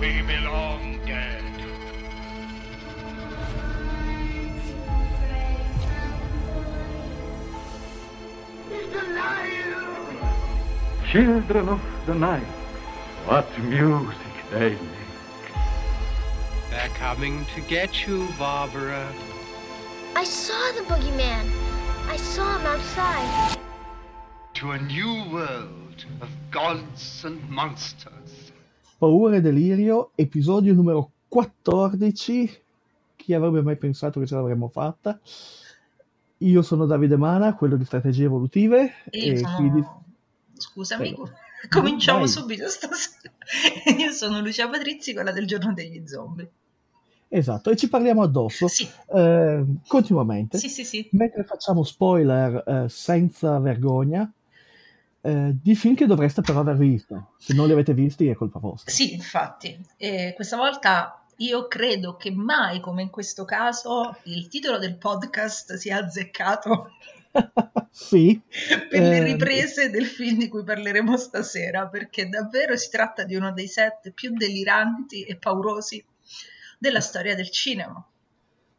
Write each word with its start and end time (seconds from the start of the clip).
we 0.00 0.22
belong 0.22 1.00
dead. 1.06 1.44
Children 11.10 11.68
of 11.68 11.80
the 12.06 12.14
night, 12.14 12.42
what 13.26 13.46
music 13.58 14.16
they 14.52 14.70
make. 14.70 14.80
They're 16.70 16.88
coming 16.90 17.44
to 17.56 17.60
get 17.62 18.06
you, 18.06 18.28
Barbara. 18.38 19.12
I 20.14 20.22
saw 20.22 20.72
the 20.72 20.82
boogeyman. 20.82 21.50
I 22.06 22.16
saw 22.16 22.58
him 22.58 22.66
outside. 22.66 23.58
To 24.54 24.70
a 24.70 24.78
new 24.78 25.24
world 25.32 26.04
of 26.20 26.28
gods 26.50 27.24
and 27.24 27.40
monsters. 27.48 28.52
Paura 28.98 29.36
e 29.36 29.40
delirio, 29.40 30.10
episodio 30.16 30.74
numero 30.74 31.12
14. 31.28 32.62
Chi 33.16 33.34
avrebbe 33.34 33.62
mai 33.62 33.76
pensato 33.76 34.18
che 34.18 34.26
ce 34.26 34.34
l'avremmo 34.34 34.68
fatta? 34.68 35.18
Io 36.38 36.62
sono 36.62 36.86
Davide 36.86 37.16
Mana, 37.16 37.54
quello 37.54 37.76
di 37.76 37.84
strategie 37.84 38.24
evolutive. 38.24 38.94
E 39.10 39.18
io 39.18 39.36
sono... 39.36 39.56
quindi... 39.56 39.86
Scusami, 40.54 41.14
Prego. 41.14 41.30
cominciamo 41.70 42.18
Vai. 42.20 42.28
subito 42.28 42.68
stasera. 42.68 43.32
Io 43.96 44.10
sono 44.10 44.40
Lucia 44.40 44.68
Patrizzi, 44.68 45.14
quella 45.14 45.32
del 45.32 45.46
giorno 45.46 45.72
degli 45.72 46.06
zombie. 46.06 46.50
Esatto, 47.28 47.70
e 47.70 47.76
ci 47.76 47.88
parliamo 47.88 48.22
addosso 48.22 48.66
Sì, 48.66 48.88
eh, 49.14 49.64
continuamente, 49.86 50.58
sì, 50.58 50.68
sì, 50.68 50.84
sì. 50.84 51.08
mentre 51.12 51.44
facciamo 51.44 51.84
spoiler 51.84 52.64
eh, 52.66 52.88
senza 52.88 53.56
vergogna 53.60 54.28
eh, 55.22 55.52
di 55.60 55.74
film 55.74 55.94
che 55.94 56.06
dovreste 56.06 56.42
però 56.42 56.60
aver 56.60 56.76
visto. 56.76 57.32
Se 57.38 57.52
non 57.54 57.66
li 57.66 57.72
avete 57.72 57.94
visti 57.94 58.28
è 58.28 58.34
colpa 58.34 58.58
vostra. 58.58 58.90
Sì, 58.90 59.14
infatti. 59.14 59.78
E 59.96 60.32
questa 60.34 60.56
volta 60.56 61.24
io 61.36 61.68
credo 61.68 62.16
che 62.16 62.30
mai 62.30 62.80
come 62.80 63.02
in 63.02 63.10
questo 63.10 63.44
caso 63.44 64.18
il 64.24 64.48
titolo 64.48 64.78
del 64.78 64.96
podcast 64.98 65.74
sia 65.74 65.98
azzeccato 65.98 66.90
sì, 67.90 68.40
per 68.88 69.02
le 69.02 69.20
Eh, 69.20 69.22
riprese 69.22 69.88
del 69.90 70.06
film 70.06 70.38
di 70.38 70.48
cui 70.48 70.64
parleremo 70.64 71.16
stasera, 71.16 71.86
perché 71.88 72.28
davvero 72.28 72.76
si 72.76 72.90
tratta 72.90 73.24
di 73.24 73.36
uno 73.36 73.52
dei 73.52 73.68
set 73.68 74.10
più 74.12 74.32
deliranti 74.34 75.22
e 75.24 75.36
paurosi 75.36 76.04
della 76.78 77.00
storia 77.00 77.34
del 77.34 77.50
cinema. 77.50 78.04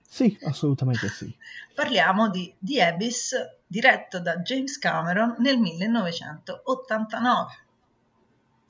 sì, 0.07 0.37
assolutamente 0.43 1.07
sì. 1.09 1.33
Parliamo 1.73 2.29
di 2.29 2.53
The 2.59 2.83
Abyss, 2.83 3.33
diretto 3.71 4.19
da 4.19 4.35
James 4.39 4.77
Cameron 4.77 5.35
nel 5.39 5.57
1989. 5.57 7.51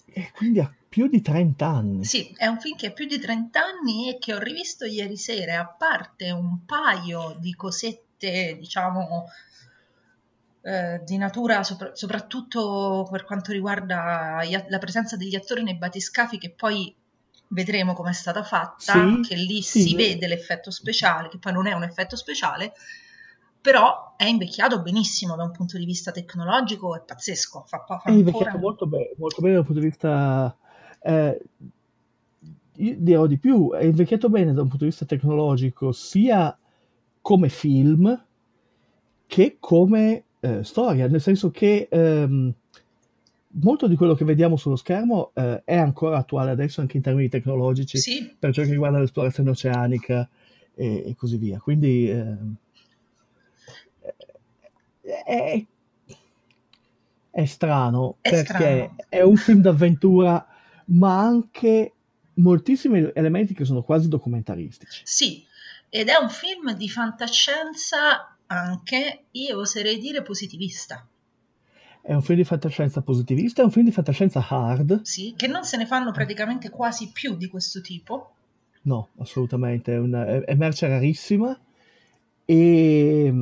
E 0.06 0.32
quindi 0.32 0.60
ha 0.60 0.72
più 0.88 1.08
di 1.08 1.22
30 1.22 1.66
anni. 1.66 2.06
Sì, 2.06 2.32
è 2.38 2.46
un 2.46 2.60
film 2.60 2.78
che 2.78 2.88
ha 2.88 2.92
più 2.92 3.08
di 3.08 3.18
30 3.18 3.62
anni 3.64 4.10
e 4.10 4.20
che 4.20 4.36
ho 4.36 4.40
rivisto 4.40 4.86
ieri 4.86 5.18
sera, 5.18 5.62
a 5.62 5.66
parte 5.66 6.30
un 6.30 6.66
paio 6.66 7.36
di 7.40 7.56
cosette, 7.56 8.56
diciamo, 8.60 9.26
eh, 10.62 11.02
di 11.04 11.18
natura, 11.18 11.64
sopra- 11.64 11.96
soprattutto 11.96 13.08
per 13.10 13.24
quanto 13.24 13.52
riguarda 13.52 14.38
a- 14.38 14.66
la 14.68 14.78
presenza 14.78 15.18
degli 15.18 15.34
attori 15.36 15.64
nei 15.64 15.78
batiscafi, 15.78 16.38
che 16.38 16.52
poi 16.52 16.96
vedremo 17.48 17.94
come 17.94 18.12
è 18.12 18.14
stata 18.14 18.44
fatta, 18.44 18.94
Sì, 18.94 19.22
che 19.28 19.36
lì 19.36 19.64
sì. 19.64 19.82
si 19.82 19.96
vede 19.96 20.28
l'effetto 20.28 20.70
speciale, 20.70 21.30
che 21.30 21.40
poi 21.40 21.54
non 21.54 21.66
è 21.66 21.74
un 21.74 21.82
effetto 21.84 22.16
speciale, 22.16 22.74
però 23.62 24.16
è 24.18 24.26
invecchiato 24.26 24.82
benissimo 24.82 25.36
da 25.36 25.44
un 25.44 25.52
punto 25.52 25.78
di 25.78 25.86
vista 25.86 26.12
tecnologico, 26.12 26.96
è 26.96 27.02
pazzesco, 27.06 27.64
fa, 27.68 27.84
fa 27.86 28.02
È 28.04 28.12
invecchiato 28.12 28.58
molto 28.58 28.88
bene, 28.88 29.12
molto 29.18 29.42
bene 29.42 29.56
dal 29.56 29.66
punto 29.66 29.80
di 29.80 29.88
vista... 29.88 30.56
eh, 31.02 31.42
io 32.78 32.96
dirò 32.98 33.28
di 33.28 33.38
più, 33.38 33.72
è 33.72 33.84
invecchiato 33.84 34.30
bene 34.30 34.54
da 34.54 34.62
un 34.62 34.68
punto 34.68 34.86
di 34.86 34.90
vista 34.90 35.06
tecnologico 35.06 35.92
sia 35.92 36.58
come 37.22 37.50
film 37.50 38.26
che 39.28 39.58
come 39.60 40.24
eh, 40.40 40.64
storia, 40.64 41.08
nel 41.08 41.22
senso 41.22 41.52
che 41.52 41.88
ehm, 41.90 42.54
molto 43.62 43.88
di 43.88 43.96
quello 43.96 44.16
che 44.16 44.26
vediamo 44.26 44.58
sullo 44.58 44.76
schermo 44.76 45.32
eh, 45.36 45.62
è 45.64 45.76
ancora 45.76 46.18
attuale 46.18 46.52
adesso 46.52 46.82
anche 46.82 46.98
in 46.98 47.04
termini 47.04 47.30
tecnologici 47.30 47.98
Sì, 47.98 48.36
per 48.38 48.54
ciò 48.54 48.64
che 48.64 48.72
riguarda 48.72 49.00
l'esplorazione 49.00 49.52
oceanica 49.52 50.28
e, 50.74 51.04
e 51.08 51.16
così 51.16 51.38
via. 51.38 51.60
Quindi 51.60 52.10
ehm, 52.10 52.56
è, 55.02 55.66
è 57.30 57.46
strano 57.46 58.18
È 58.22 58.30
perché 58.30 58.44
strano. 58.44 58.96
è 59.10 59.22
un 59.22 59.38
film 59.38 59.62
d'avventura, 59.62 60.46
ma 60.88 61.20
anche 61.20 61.94
moltissimi 62.36 63.12
elementi 63.14 63.54
che 63.54 63.66
sono 63.66 63.84
quasi 63.84 64.08
documentaristici. 64.08 65.04
Sì, 65.04 65.46
ed 65.90 66.10
è 66.10 66.16
un 66.16 66.30
film 66.30 66.74
di 66.74 66.90
fantascienza 66.90 68.36
anche, 68.48 69.26
io 69.32 69.60
oserei 69.60 69.98
dire, 70.00 70.22
positivista, 70.24 71.08
È 72.02 72.14
un 72.14 72.22
film 72.22 72.38
di 72.40 72.44
fantascienza 72.44 73.02
positivista, 73.02 73.62
è 73.62 73.66
un 73.66 73.72
film 73.72 73.86
di 73.86 73.92
fantascienza 73.92 74.46
hard. 74.48 75.04
sì, 75.04 75.34
che 75.36 75.48
non 75.48 75.64
se 75.64 75.78
ne 75.78 75.86
fanno 75.86 76.12
praticamente 76.12 76.70
quasi 76.70 77.12
più 77.12 77.36
di 77.36 77.48
questo 77.48 77.82
tipo. 77.82 78.34
No, 78.84 79.10
assolutamente, 79.20 79.94
è, 79.94 79.98
una, 80.00 80.26
è, 80.26 80.40
è 80.42 80.56
merce 80.56 80.88
rarissima 80.88 81.58
e, 82.46 83.34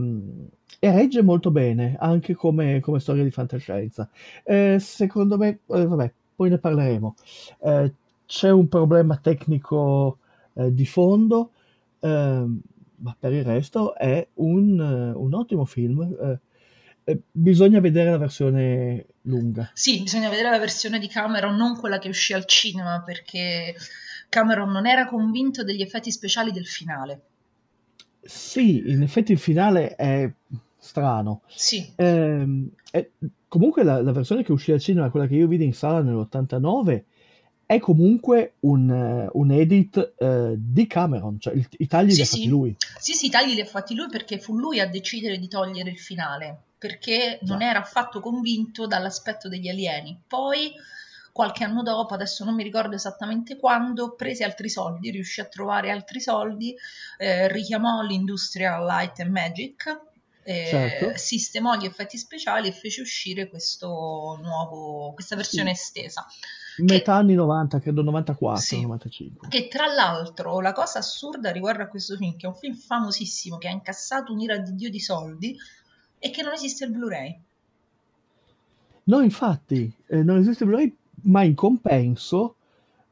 e 0.80 0.92
regge 0.92 1.22
molto 1.22 1.52
bene 1.52 1.96
anche 2.00 2.34
come, 2.34 2.80
come 2.80 3.00
storia 3.00 3.24
di 3.24 3.32
fantascienza. 3.32 4.10
Eh, 4.44 4.78
secondo 4.80 5.38
me, 5.38 5.60
eh, 5.68 5.86
vabbè, 5.86 6.12
poi 6.36 6.50
ne 6.50 6.58
parleremo. 6.58 7.16
Eh, 7.62 7.94
c'è 8.26 8.50
un 8.50 8.68
problema 8.68 9.18
tecnico 9.18 10.20
eh, 10.54 10.74
di 10.74 10.86
fondo, 10.86 11.52
ehm, 12.00 12.62
ma 12.98 13.16
per 13.20 13.34
il 13.34 13.44
resto 13.44 13.96
è 13.96 14.26
un, 14.36 14.80
eh, 14.80 15.18
un 15.18 15.34
ottimo 15.34 15.66
film. 15.66 16.02
eh, 17.04 17.20
bisogna 17.32 17.80
vedere 17.80 18.12
la 18.12 18.18
versione 18.18 19.06
lunga. 19.24 19.72
Sì, 19.74 20.02
bisogna 20.04 20.30
vedere 20.30 20.52
la 20.52 20.60
versione 20.60 21.00
di 21.00 21.08
Cameron, 21.08 21.56
non 21.56 21.78
quella 21.78 21.98
che 21.98 22.08
uscì 22.08 22.34
al 22.34 22.46
cinema, 22.46 23.02
perché 23.04 23.76
Cameron 24.30 24.72
non 24.72 24.86
era 24.86 25.08
convinto 25.08 25.64
degli 25.64 25.82
effetti 25.82 26.12
speciali 26.12 26.52
del 26.52 26.68
finale. 26.68 27.22
Sì, 28.22 28.92
in 28.92 29.02
effetti 29.02 29.32
il 29.32 29.40
finale 29.40 29.96
è 29.96 30.30
strano. 30.80 31.42
Sì, 31.48 31.94
Ehm, 31.96 32.70
e 32.92 33.12
comunque 33.48 33.84
la, 33.84 34.02
la 34.02 34.12
versione 34.12 34.44
che 34.44 34.52
uscì 34.52 34.72
al 34.72 34.80
cinema, 34.80 35.10
quella 35.10 35.28
che 35.28 35.36
io 35.36 35.48
vidi 35.48 35.66
in 35.66 35.74
sala 35.74 36.02
nell'89, 36.02 37.04
è 37.66 37.78
comunque 37.80 38.56
un, 38.62 38.90
eh, 38.90 39.30
un 39.34 39.52
edit 39.52 40.14
eh, 40.18 40.56
di 40.58 40.88
Cameron, 40.88 41.40
cioè 41.40 41.54
il- 41.54 41.68
i 41.78 41.88
tagli 41.88 42.10
Sì, 42.10 42.16
li 42.16 42.22
ha 42.22 42.26
fatti 42.26 42.42
sì. 42.42 42.48
lui. 42.48 42.76
Sì, 43.00 43.14
sì, 43.14 43.26
i 43.28 43.30
tagli 43.30 43.54
li 43.54 43.62
ha 43.62 43.66
fatti 43.66 43.94
lui 43.94 44.08
perché 44.10 44.40
fu 44.40 44.58
lui 44.58 44.80
a 44.80 44.88
decidere 44.88 45.38
di 45.38 45.48
togliere 45.48 45.92
il 45.92 46.00
finale, 46.00 46.58
perché 46.80 47.38
non 47.44 47.62
era 47.62 47.80
affatto 47.80 48.22
convinto 48.22 48.88
dall'aspetto 48.88 49.50
degli 49.50 49.68
alieni. 49.70 50.20
Poi, 50.28 50.72
qualche 51.32 51.64
anno 51.64 51.84
dopo, 51.84 52.16
adesso 52.16 52.44
non 52.44 52.56
mi 52.56 52.64
ricordo 52.64 52.96
esattamente 52.96 53.56
quando, 53.58 54.16
prese 54.16 54.44
altri 54.44 54.68
soldi, 54.70 55.12
riuscì 55.12 55.40
a 55.42 55.46
trovare 55.46 55.92
altri 55.92 56.20
soldi, 56.22 56.76
eh, 57.18 57.48
richiamò 57.52 58.02
l'Industrial 58.02 58.84
Light 58.84 59.20
and 59.20 59.32
Magic, 59.32 60.02
eh, 60.44 60.66
Certo. 60.70 61.18
sistemò 61.18 61.76
gli 61.76 61.86
effetti 61.86 62.18
speciali 62.18 62.68
e 62.68 62.72
fece 62.72 63.02
uscire 63.02 63.50
questo 63.50 64.40
nuovo, 64.42 65.12
questa 65.14 65.36
versione 65.36 65.72
estesa. 65.72 66.26
Metà 66.78 67.16
anni 67.16 67.34
90, 67.34 67.80
credo 67.80 68.02
94, 68.02 68.62
Sì. 68.62 68.82
95. 68.82 69.48
Che 69.50 69.68
tra 69.68 69.88
l'altro 69.94 70.62
la 70.62 70.72
cosa 70.72 71.00
assurda 71.00 71.52
riguardo 71.52 71.84
a 71.84 71.88
questo 71.88 72.16
film, 72.16 72.38
che 72.38 72.46
è 72.46 72.50
un 72.50 72.56
film 72.56 72.74
famosissimo, 72.74 73.58
che 73.58 73.68
ha 73.68 73.72
incassato 73.72 74.32
un'ira 74.32 74.58
di 74.58 74.76
Dio 74.76 74.90
di 74.90 75.00
soldi, 75.00 75.58
è 76.18 76.32
che 76.32 76.42
non 76.42 76.54
esiste 76.54 76.86
il 76.86 76.92
Blu-ray. 76.92 77.42
No, 79.06 79.22
infatti, 79.22 79.92
eh, 80.08 80.24
non 80.24 80.38
esiste 80.38 80.66
Blu-ray, 80.66 80.96
ma 81.24 81.44
in 81.44 81.56
compenso 81.56 82.56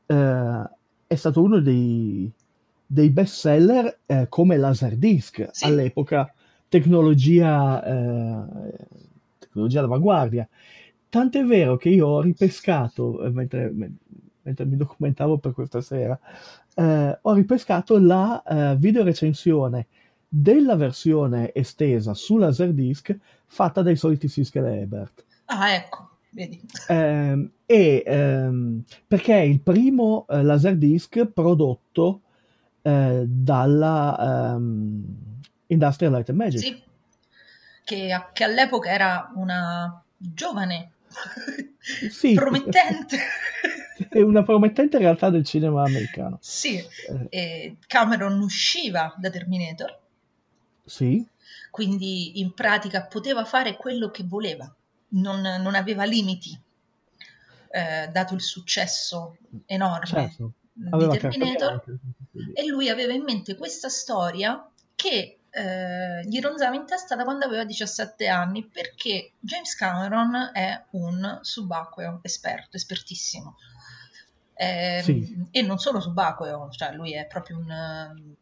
eh, 0.05 0.69
è 1.07 1.15
stato 1.15 1.41
uno 1.41 1.59
dei, 1.59 2.31
dei 2.85 3.09
best 3.09 3.33
seller 3.35 3.99
eh, 4.05 4.27
come 4.29 4.57
Laserdisc 4.57 5.47
Sì. 5.51 5.65
all'epoca, 5.65 6.31
tecnologia, 6.69 7.83
eh, 7.83 8.73
tecnologia 9.39 9.81
d'avanguardia. 9.81 10.47
Tant'è 11.09 11.43
vero 11.43 11.77
che 11.77 11.89
io 11.89 12.07
ho 12.07 12.21
ripescato, 12.21 13.23
eh, 13.23 13.29
mentre, 13.29 13.73
mentre 14.41 14.65
mi 14.65 14.75
documentavo 14.75 15.37
per 15.37 15.53
questa 15.53 15.81
sera, 15.81 16.19
eh, 16.75 17.19
ho 17.21 17.33
ripescato 17.33 17.97
la 17.99 18.43
eh, 18.43 18.75
videorecensione 18.77 19.87
della 20.27 20.75
versione 20.75 21.53
estesa 21.53 22.13
su 22.13 22.37
Laserdisc 22.37 23.17
fatta 23.45 23.81
dai 23.81 23.95
soliti 23.95 24.27
Siskel 24.27 24.65
e 24.65 24.79
Ebert. 24.81 25.25
Ah, 25.45 25.73
ecco, 25.73 26.09
vedi. 26.31 26.61
Ehm, 26.89 27.49
e, 27.65 28.03
ehm, 28.05 28.83
perché 29.07 29.33
è 29.35 29.41
il 29.41 29.61
primo 29.61 30.25
eh, 30.29 30.43
Laserdisc 30.43 31.25
prodotto 31.27 32.21
eh, 32.81 33.23
dalla 33.25 34.53
ehm, 34.55 35.05
Industrial 35.67 36.11
Light 36.11 36.29
and 36.29 36.37
Magic. 36.37 36.59
Sì, 36.59 36.81
che, 37.83 38.11
a- 38.11 38.29
che 38.33 38.43
all'epoca 38.43 38.89
era 38.89 39.31
una 39.35 40.01
giovane 40.17 40.91
Sì. 42.09 42.33
promettente. 42.33 43.17
È 44.09 44.19
una 44.21 44.43
promettente 44.43 44.97
realtà 44.97 45.29
del 45.29 45.43
cinema 45.45 45.83
americano. 45.83 46.37
sì, 46.41 46.77
Eh, 46.77 47.27
e 47.29 47.75
Cameron 47.87 48.39
usciva 48.41 49.13
da 49.17 49.29
Terminator, 49.29 49.99
sì, 50.85 51.25
quindi 51.71 52.39
in 52.39 52.53
pratica 52.53 53.05
poteva 53.05 53.43
fare 53.45 53.75
quello 53.75 54.11
che 54.11 54.23
voleva, 54.23 54.71
non, 55.09 55.41
non 55.41 55.73
aveva 55.75 56.03
limiti, 56.03 56.59
eh, 57.71 58.09
dato 58.11 58.33
il 58.35 58.41
successo 58.41 59.37
enorme 59.65 60.05
certo. 60.05 60.51
di 60.73 61.17
Terminator. 61.17 61.83
bianche. 62.31 62.61
e 62.61 62.65
lui 62.67 62.89
aveva 62.89 63.13
in 63.13 63.23
mente 63.23 63.55
questa 63.55 63.89
storia 63.89 64.69
che 64.95 65.36
eh, 65.57 66.21
gli 66.27 66.39
ronzava 66.39 66.75
in 66.75 66.85
testa 66.85 67.15
da 67.15 67.23
quando 67.23 67.45
aveva 67.45 67.63
17 67.65 68.27
anni 68.27 68.65
perché 68.67 69.33
James 69.39 69.75
Cameron 69.75 70.51
è 70.53 70.85
un 70.91 71.39
subacqueo 71.41 72.19
esperto, 72.21 72.77
espertissimo. 72.77 73.55
Ehm, 74.55 75.01
Sì. 75.03 75.47
E 75.51 75.61
non 75.61 75.77
solo 75.79 75.99
subacqueo, 75.99 76.69
cioè 76.69 76.93
lui 76.93 77.13
è 77.13 77.25
proprio 77.27 77.57
un... 77.57 77.69
eh, 77.71 78.35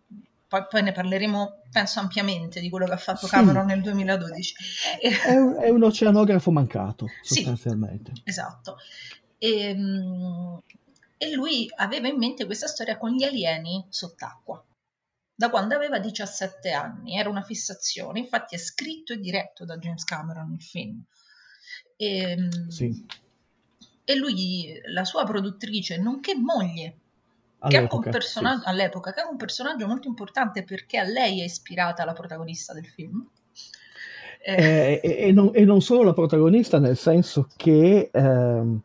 Poi, 0.47 0.65
poi 0.69 0.83
ne 0.83 0.91
parleremo, 0.91 1.62
penso, 1.71 2.00
ampiamente 2.00 2.59
di 2.59 2.69
quello 2.69 2.85
che 2.85 2.94
ha 2.94 2.97
fatto 2.97 3.25
Sì. 3.25 3.31
Cameron 3.31 3.65
nel 3.65 3.81
2012. 3.81 4.53
E- 5.01 5.21
È 5.21 5.35
un, 5.35 5.56
è 5.59 5.69
un 5.69 5.83
oceanografo 5.83 6.51
mancato, 6.51 7.07
Sì. 7.21 7.35
sostanzialmente. 7.35 8.11
Esatto. 8.23 8.77
E, 9.38 9.73
mm, 9.75 10.57
e 11.18 11.31
lui 11.33 11.69
aveva 11.75 12.07
in 12.07 12.18
mente 12.18 12.45
questa 12.45 12.68
storia 12.68 12.97
con 12.97 13.11
gli 13.11 13.23
alieni 13.23 13.85
sott'acqua. 13.89 14.63
Da 15.35 15.49
quando 15.49 15.75
aveva 15.75 15.99
17 15.99 16.71
anni, 16.71 17.17
era 17.17 17.29
una 17.29 17.41
fissazione, 17.43 18.19
infatti 18.19 18.55
è 18.55 18.57
scritto 18.57 19.13
e 19.13 19.19
diretto 19.19 19.65
da 19.65 19.77
James 19.77 20.03
Cameron 20.05 20.53
il 20.53 20.61
film. 20.63 21.03
E, 21.97 22.37
mm, 22.37 22.67
Sì, 22.69 23.05
e 24.03 24.15
lui, 24.15 24.79
la 24.93 25.03
sua 25.03 25.23
produttrice, 25.25 25.97
nonché 25.97 26.35
moglie, 26.35 26.97
che 27.67 27.75
è 27.77 27.79
anche 27.79 27.95
un 27.95 28.03
all'epoca. 28.03 28.09
personaggio, 28.11 28.61
sì. 28.61 28.67
all'epoca, 28.69 29.13
che 29.13 29.21
è 29.21 29.25
un 29.25 29.37
personaggio 29.37 29.87
molto 29.87 30.07
importante 30.07 30.63
perché 30.63 30.97
a 30.99 31.03
lei 31.03 31.41
è 31.41 31.43
ispirata 31.45 32.05
la 32.05 32.13
protagonista 32.13 32.73
del 32.73 32.85
film. 32.87 33.27
Eh, 34.41 34.99
Eh, 35.01 35.01
e, 35.03 35.17
e 35.27 35.31
non, 35.31 35.49
e 35.53 35.65
non 35.65 35.81
solo 35.81 36.03
la 36.03 36.13
protagonista, 36.13 36.77
nel 36.79 36.97
senso 36.97 37.47
che 37.55 38.09
ehm, 38.13 38.79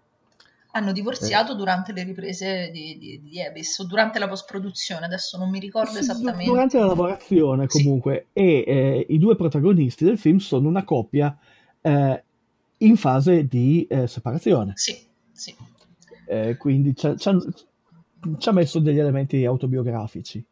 hanno 0.73 0.93
divorziato 0.93 1.55
durante 1.55 1.93
le 1.93 2.05
riprese 2.05 2.71
di, 2.73 2.97
di, 2.99 3.21
di 3.23 3.43
Abyss 3.43 3.79
o 3.79 3.87
durante 3.87 4.19
la 4.19 4.29
post-produzione, 4.29 5.05
adesso 5.05 5.37
non 5.37 5.51
mi 5.51 5.59
ricordo 5.59 5.93
Sì, 5.93 5.99
esattamente. 5.99 6.45
Durante 6.45 6.79
la 6.79 6.87
lavorazione, 6.87 7.67
Sì. 7.69 7.83
comunque, 7.83 8.29
e 8.33 8.65
eh, 8.67 9.07
i 9.09 9.19
due 9.19 9.37
protagonisti 9.37 10.05
del 10.05 10.19
film 10.19 10.39
sono 10.39 10.69
una 10.69 10.85
coppia 10.85 11.37
eh, 11.81 12.25
in 12.79 12.97
fase 12.97 13.47
di 13.47 13.87
eh, 13.89 14.07
separazione. 14.07 14.73
Sì, 14.77 14.97
sì. 15.33 15.55
Eh, 16.27 16.57
quindi 16.57 16.95
ci 16.95 17.09
ha 17.09 18.53
messo 18.53 18.79
degli 18.79 18.99
elementi 18.99 19.45
autobiografici. 19.45 20.45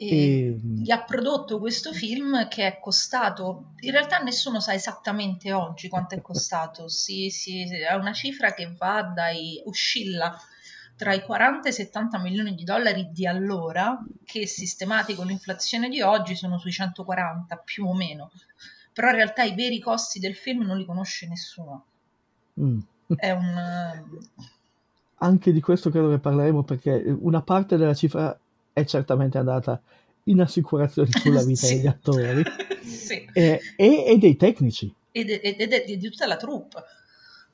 E 0.00 0.06
E, 0.06 0.60
gli 0.62 0.90
ha 0.92 1.02
prodotto 1.02 1.58
questo 1.58 1.92
film 1.92 2.46
che 2.46 2.66
è 2.66 2.78
costato, 2.80 3.72
in 3.80 3.90
realtà 3.90 4.18
nessuno 4.18 4.60
sa 4.60 4.72
esattamente 4.72 5.52
oggi 5.52 5.88
quanto 5.88 6.14
è 6.14 6.20
costato, 6.20 6.86
sì, 6.88 7.30
sì, 7.30 7.62
è 7.62 7.94
una 7.94 8.12
cifra 8.12 8.54
che 8.54 8.72
va 8.78 9.02
dai, 9.02 9.60
oscilla 9.64 10.40
tra 10.94 11.14
i 11.14 11.22
40 11.22 11.66
e 11.66 11.70
i 11.70 11.74
70 11.74 12.18
milioni 12.18 12.54
di 12.54 12.62
dollari 12.62 13.10
di 13.12 13.26
allora, 13.26 14.00
che 14.24 14.46
sistemati 14.46 15.14
con 15.14 15.26
l'inflazione 15.26 15.88
di 15.88 16.00
oggi 16.00 16.36
sono 16.36 16.58
sui 16.58 16.72
140 16.72 17.56
più 17.56 17.86
o 17.86 17.94
meno, 17.94 18.30
però 18.92 19.08
in 19.08 19.16
realtà 19.16 19.42
i 19.42 19.54
veri 19.54 19.80
costi 19.80 20.20
del 20.20 20.34
film 20.34 20.62
non 20.62 20.76
li 20.76 20.84
conosce 20.84 21.26
nessuno. 21.26 21.84
mm. 22.60 22.78
È 23.16 23.30
un... 23.30 24.18
Anche 25.20 25.52
di 25.52 25.60
questo 25.60 25.90
credo 25.90 26.10
che 26.10 26.18
parleremo 26.18 26.62
perché 26.62 27.02
una 27.20 27.42
parte 27.42 27.76
della 27.76 27.94
cifra 27.94 28.38
è 28.78 28.84
certamente 28.84 29.38
andata 29.38 29.80
in 30.24 30.40
assicurazioni 30.40 31.10
sulla 31.12 31.42
vita 31.42 31.66
Sì. 31.66 31.74
degli 31.76 31.86
attori 31.86 32.42
sì. 32.82 33.28
eh, 33.32 33.60
e, 33.76 34.04
e 34.06 34.18
dei 34.18 34.36
tecnici. 34.36 34.92
è 35.10 35.24
di 35.84 35.98
tutta 35.98 36.26
la 36.26 36.36
troupe 36.36 36.84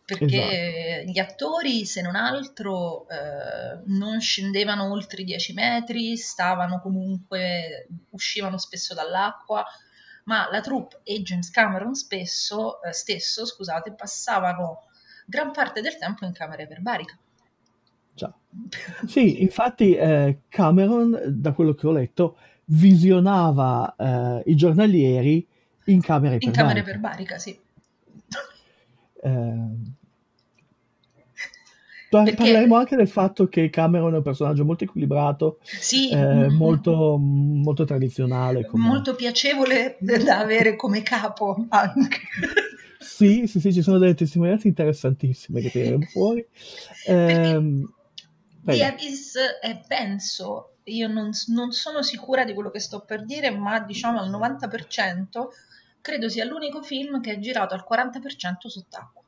perché 0.04 1.04
gli 1.06 1.18
attori 1.18 1.86
se 1.86 2.02
non 2.02 2.14
altro 2.14 3.08
eh, 3.08 3.80
non 3.86 4.20
scendevano 4.20 4.90
oltre 4.92 5.22
i 5.22 5.24
10 5.24 5.54
metri 5.54 6.16
stavano 6.18 6.80
comunque 6.82 7.86
uscivano 8.10 8.58
spesso 8.58 8.92
dall'acqua 8.92 9.64
ma 10.24 10.48
la 10.50 10.60
troupe 10.60 11.00
e 11.04 11.22
James 11.22 11.50
Cameron 11.50 11.94
spesso, 11.94 12.82
eh, 12.82 12.92
stesso 12.92 13.46
scusate 13.46 13.92
passavano 13.92 14.88
gran 15.26 15.52
parte 15.52 15.80
del 15.80 15.96
tempo 15.96 16.24
in 16.24 16.32
camera 16.32 16.62
iperbarica. 16.62 17.16
Sì, 19.06 19.42
infatti 19.42 19.94
eh, 19.94 20.38
Cameron, 20.48 21.20
da 21.28 21.52
quello 21.52 21.74
che 21.74 21.86
ho 21.86 21.92
letto, 21.92 22.36
visionava 22.66 23.94
eh, 23.96 24.42
i 24.50 24.54
giornalieri 24.56 25.46
in 25.86 26.00
camera 26.00 26.36
in 26.38 26.50
camera 26.50 26.78
iperbarica. 26.78 27.34
iperbarica 27.34 27.38
sì 27.38 27.58
Eh, 29.22 29.92
Perché- 32.10 32.34
parleremo 32.36 32.76
anche 32.76 32.94
del 32.96 33.08
fatto 33.08 33.48
che 33.48 33.68
Cameron 33.70 34.14
è 34.14 34.18
un 34.18 34.22
personaggio 34.22 34.64
molto 34.64 34.84
equilibrato, 34.84 35.58
sì 35.62 36.10
eh, 36.10 36.48
molto, 36.48 37.16
molto 37.18 37.84
tradizionale. 37.84 38.64
come- 38.66 38.86
molto 38.86 39.14
piacevole 39.16 39.96
da 39.98 40.38
avere 40.38 40.76
come 40.76 41.02
capo 41.02 41.66
anche 41.70 42.18
Sì, 43.00 43.46
sì, 43.46 43.58
sì, 43.60 43.72
ci 43.72 43.82
sono 43.82 43.98
delle 43.98 44.14
testimonianze 44.14 44.68
interessantissime 44.68 45.60
che 45.60 45.70
tireremo 45.70 46.04
fuori. 46.06 46.46
Ehm, 47.08 47.80
The 47.82 47.92
prego. 48.64 48.84
Abyss 48.84 49.36
è, 49.60 49.80
penso, 49.86 50.76
io 50.84 51.08
non, 51.08 51.30
non 51.48 51.72
sono 51.72 52.02
sicura 52.02 52.44
di 52.44 52.54
quello 52.54 52.70
che 52.70 52.80
sto 52.80 53.00
per 53.00 53.24
dire, 53.24 53.50
ma 53.50 53.80
diciamo 53.80 54.20
al 54.20 54.30
90% 54.30 55.48
credo 56.00 56.28
sia 56.28 56.44
l'unico 56.44 56.82
film 56.82 57.20
che 57.20 57.32
è 57.32 57.38
girato 57.38 57.74
al 57.74 57.84
40% 57.88 58.66
sott'acqua. 58.66 59.22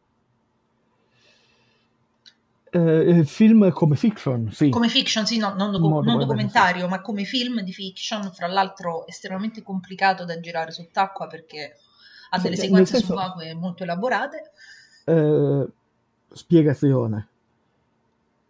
Eh, 2.68 3.24
film 3.24 3.70
come 3.72 3.96
fiction, 3.96 4.50
sì. 4.52 4.68
Come 4.68 4.88
fiction, 4.88 5.24
sì, 5.24 5.38
no, 5.38 5.54
non, 5.54 5.70
docu- 5.70 6.04
non 6.04 6.18
documentario, 6.18 6.88
ma 6.88 7.00
come 7.00 7.24
film 7.24 7.60
di 7.60 7.72
fiction, 7.72 8.30
fra 8.32 8.46
l'altro 8.48 9.06
estremamente 9.06 9.62
complicato 9.62 10.24
da 10.24 10.38
girare 10.40 10.72
sott'acqua 10.72 11.26
perché 11.26 11.76
ha 12.30 12.36
Sì, 12.36 12.42
delle 12.42 12.56
nel 12.56 12.64
sequenze 12.64 12.96
senso- 12.98 13.06
subacquee 13.14 13.54
molto 13.54 13.84
elaborate. 13.84 14.50
Eh, 15.04 15.66
spiegazione. 16.34 17.28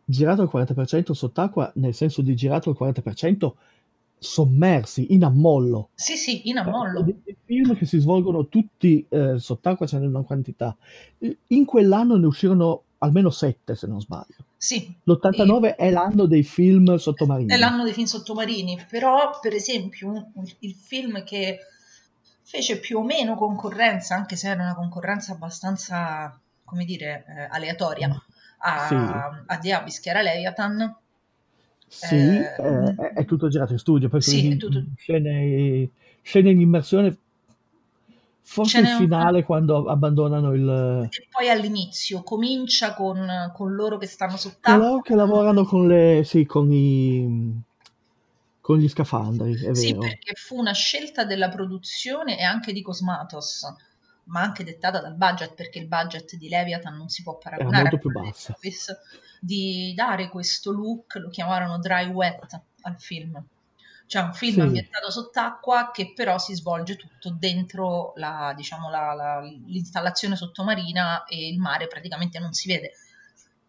Girato 0.08 0.42
al 0.42 0.50
40% 0.52 1.12
sott'acqua, 1.12 1.70
nel 1.74 1.92
senso 1.92 2.22
di 2.22 2.34
girato 2.36 2.70
al 2.70 2.76
40% 2.80 3.52
sommersi, 4.18 5.12
in 5.12 5.24
ammollo. 5.24 5.90
Sì, 5.94 6.16
sì, 6.16 6.48
in 6.48 6.58
ammollo. 6.58 7.02
Dei 7.02 7.36
film 7.44 7.76
che 7.76 7.86
si 7.86 7.98
svolgono 7.98 8.46
tutti 8.46 9.04
eh, 9.08 9.38
sott'acqua 9.38 9.86
ce 9.86 9.98
n'è 9.98 10.06
una 10.06 10.22
quantità. 10.22 10.76
In 11.48 11.64
quell'anno 11.64 12.16
ne 12.16 12.26
uscirono 12.26 12.82
almeno 12.98 13.30
sette, 13.30 13.74
se 13.74 13.86
non 13.86 14.00
sbaglio. 14.00 14.36
Sì, 14.56 14.94
L'89 15.04 15.74
è 15.76 15.90
l'anno 15.90 16.26
dei 16.26 16.42
film 16.44 16.96
sottomarini. 16.96 17.52
è 17.52 17.56
l'anno 17.58 17.84
dei 17.84 17.92
film 17.92 18.06
sottomarini, 18.06 18.86
però 18.88 19.38
per 19.40 19.52
esempio 19.54 20.08
un- 20.32 20.46
il 20.60 20.74
film 20.74 21.22
che 21.24 21.58
fece 22.42 22.78
più 22.78 22.98
o 22.98 23.02
meno 23.02 23.34
concorrenza, 23.34 24.14
anche 24.14 24.36
se 24.36 24.48
era 24.48 24.62
una 24.62 24.74
concorrenza 24.74 25.32
abbastanza, 25.32 26.40
come 26.64 26.84
dire, 26.84 27.24
eh, 27.28 27.48
aleatoria, 27.50 28.08
a, 28.58 28.88
Sì. 28.88 28.94
a 28.94 29.58
Abyss, 29.78 30.00
che 30.00 30.10
era 30.10 30.22
Leviathan. 30.22 30.96
Sì, 31.88 32.40
Eh, 32.40 32.40
eh, 32.40 32.94
è, 32.96 33.12
è 33.14 33.24
tutto 33.24 33.48
girato 33.48 33.72
in 33.72 33.78
studio, 33.78 34.08
poi 34.08 34.20
Sì, 34.20 34.56
tutto- 34.56 34.84
scene, 34.96 35.88
scene 36.22 36.50
in 36.50 36.60
immersione, 36.60 37.16
forse 38.42 38.78
il 38.78 38.84
un- 38.86 38.96
finale 38.96 39.44
quando 39.44 39.84
abbandonano 39.88 40.52
il... 40.52 41.08
E 41.10 41.26
poi 41.30 41.48
all'inizio 41.48 42.22
comincia 42.22 42.94
con, 42.94 43.52
con 43.54 43.74
loro 43.74 43.98
che 43.98 44.06
stanno 44.06 44.36
sott'acqua. 44.36 44.74
Coloro 44.74 45.00
che 45.00 45.14
lavorano 45.14 45.64
con 45.64 45.86
le... 45.86 46.22
sì, 46.24 46.44
con 46.44 46.70
i... 46.72 47.60
con 48.60 48.78
gli 48.78 48.88
scafandri, 48.88 49.52
è 49.64 49.72
Sì, 49.72 49.92
vero. 49.92 50.00
perché 50.00 50.34
fu 50.34 50.58
una 50.58 50.72
scelta 50.72 51.24
della 51.24 51.48
produzione 51.48 52.38
e 52.38 52.42
anche 52.42 52.72
di 52.72 52.82
Cosmatos, 52.82 53.64
ma 54.26 54.40
anche 54.40 54.64
dettata 54.64 55.00
dal 55.00 55.14
budget, 55.14 55.54
perché 55.54 55.78
il 55.78 55.86
budget 55.88 56.36
di 56.36 56.48
Leviathan 56.48 56.96
non 56.96 57.08
si 57.08 57.22
può 57.22 57.36
paragonare 57.38 57.88
a 57.88 57.98
quello 57.98 58.22
di 58.60 58.72
di 59.38 59.92
dare 59.94 60.28
questo 60.28 60.72
look, 60.72 61.14
lo 61.16 61.28
chiamarono 61.28 61.78
dry 61.78 62.06
wet 62.06 62.60
al 62.82 62.98
film. 63.00 63.44
Cioè 64.06 64.22
un 64.22 64.32
film 64.34 64.54
Sì. 64.54 64.60
ambientato 64.60 65.10
sott'acqua 65.10 65.90
che 65.92 66.12
però 66.14 66.38
si 66.38 66.54
svolge 66.54 66.96
tutto 66.96 67.30
dentro 67.30 68.12
la, 68.16 68.52
diciamo, 68.56 68.88
la- 68.88 69.14
la- 69.14 69.40
l'installazione 69.40 70.36
sottomarina 70.36 71.24
e 71.24 71.48
il 71.48 71.58
mare 71.58 71.88
praticamente 71.88 72.38
non 72.38 72.52
si 72.52 72.68
vede. 72.68 72.92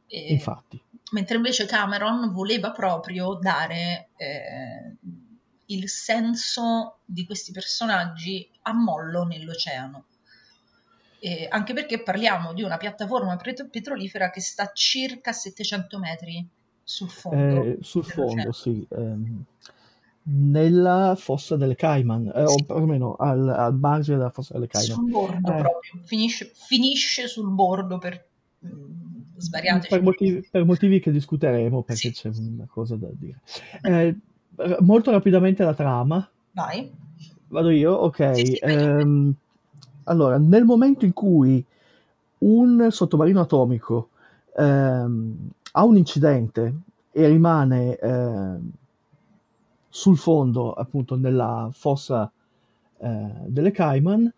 E- 0.08 0.34
Infatti. 0.34 0.82
mentre 1.12 1.36
invece 1.38 1.66
Cameron 1.66 2.32
voleva 2.32 2.72
proprio 2.72 3.34
dare 3.36 4.10
eh, 4.16 4.96
il 5.66 5.90
senso 5.90 7.00
di 7.04 7.26
questi 7.26 7.52
personaggi 7.52 8.50
a 8.64 8.74
mollo 8.74 9.24
nell'oceano. 9.24 10.06
Eh, 11.20 11.48
anche 11.50 11.74
perché 11.74 12.02
parliamo 12.04 12.54
di 12.54 12.62
una 12.62 12.78
piattaforma 12.78 13.36
pet- 13.38 13.70
petrolifera 13.70 14.30
che 14.30 14.42
sta 14.42 14.72
circa 14.74 15.32
a 15.32 15.34
700 15.34 15.98
metri 16.00 16.48
sul 16.84 17.10
fondo. 17.10 17.64
Eh, 17.64 17.78
sul 17.82 18.06
fondo, 18.06 18.52
sì. 18.52 18.86
ehm, 18.90 19.44
nella 20.30 21.16
fossa 21.18 21.56
delle 21.56 21.76
Cayman, 21.76 22.28
eh, 22.28 22.48
Sì. 22.48 22.62
o 22.62 22.66
perlomeno 22.66 23.16
al, 23.16 23.48
al 23.50 23.76
margine 23.76 24.18
della 24.18 24.30
fossa 24.30 24.54
delle 24.54 24.68
Cayman. 24.68 24.96
Sul 24.96 25.10
bordo 25.10 25.52
Eh. 25.54 25.62
proprio, 25.62 26.02
finisce, 26.04 26.52
finisce 26.54 27.28
sul 27.28 27.50
bordo 27.50 27.98
per 27.98 28.28
mm, 28.66 29.22
svariate 29.38 29.88
per 29.88 30.02
motivi, 30.02 30.48
per 30.50 30.66
motivi 30.66 31.00
che 31.00 31.12
discuteremo, 31.12 31.82
perché 31.82 32.14
Sì. 32.14 32.32
c'è 32.32 32.32
una 32.38 32.68
cosa 32.70 32.96
da 32.96 33.08
dire. 33.12 33.40
Eh, 33.82 34.16
molto 34.82 35.12
rapidamente 35.12 35.64
la 35.64 35.74
trama. 35.74 36.30
Vai. 36.52 36.92
Vado 37.50 37.70
io? 37.70 37.94
Ok. 37.94 38.36
Sì, 38.36 38.58
ehm, 38.62 39.34
allora, 40.08 40.38
nel 40.38 40.64
momento 40.66 41.06
in 41.06 41.14
cui 41.14 41.64
un 42.40 42.88
sottomarino 42.90 43.42
atomico 43.42 44.10
ehm, 44.56 45.50
ha 45.72 45.84
un 45.84 45.98
incidente 45.98 46.76
e 47.12 47.28
rimane 47.28 47.96
ehm, 47.96 48.72
sul 49.90 50.18
fondo, 50.18 50.74
appunto, 50.74 51.16
nella 51.16 51.70
fossa 51.72 52.32
eh, 53.00 53.32
delle 53.48 53.72
Cayman, 53.72 54.32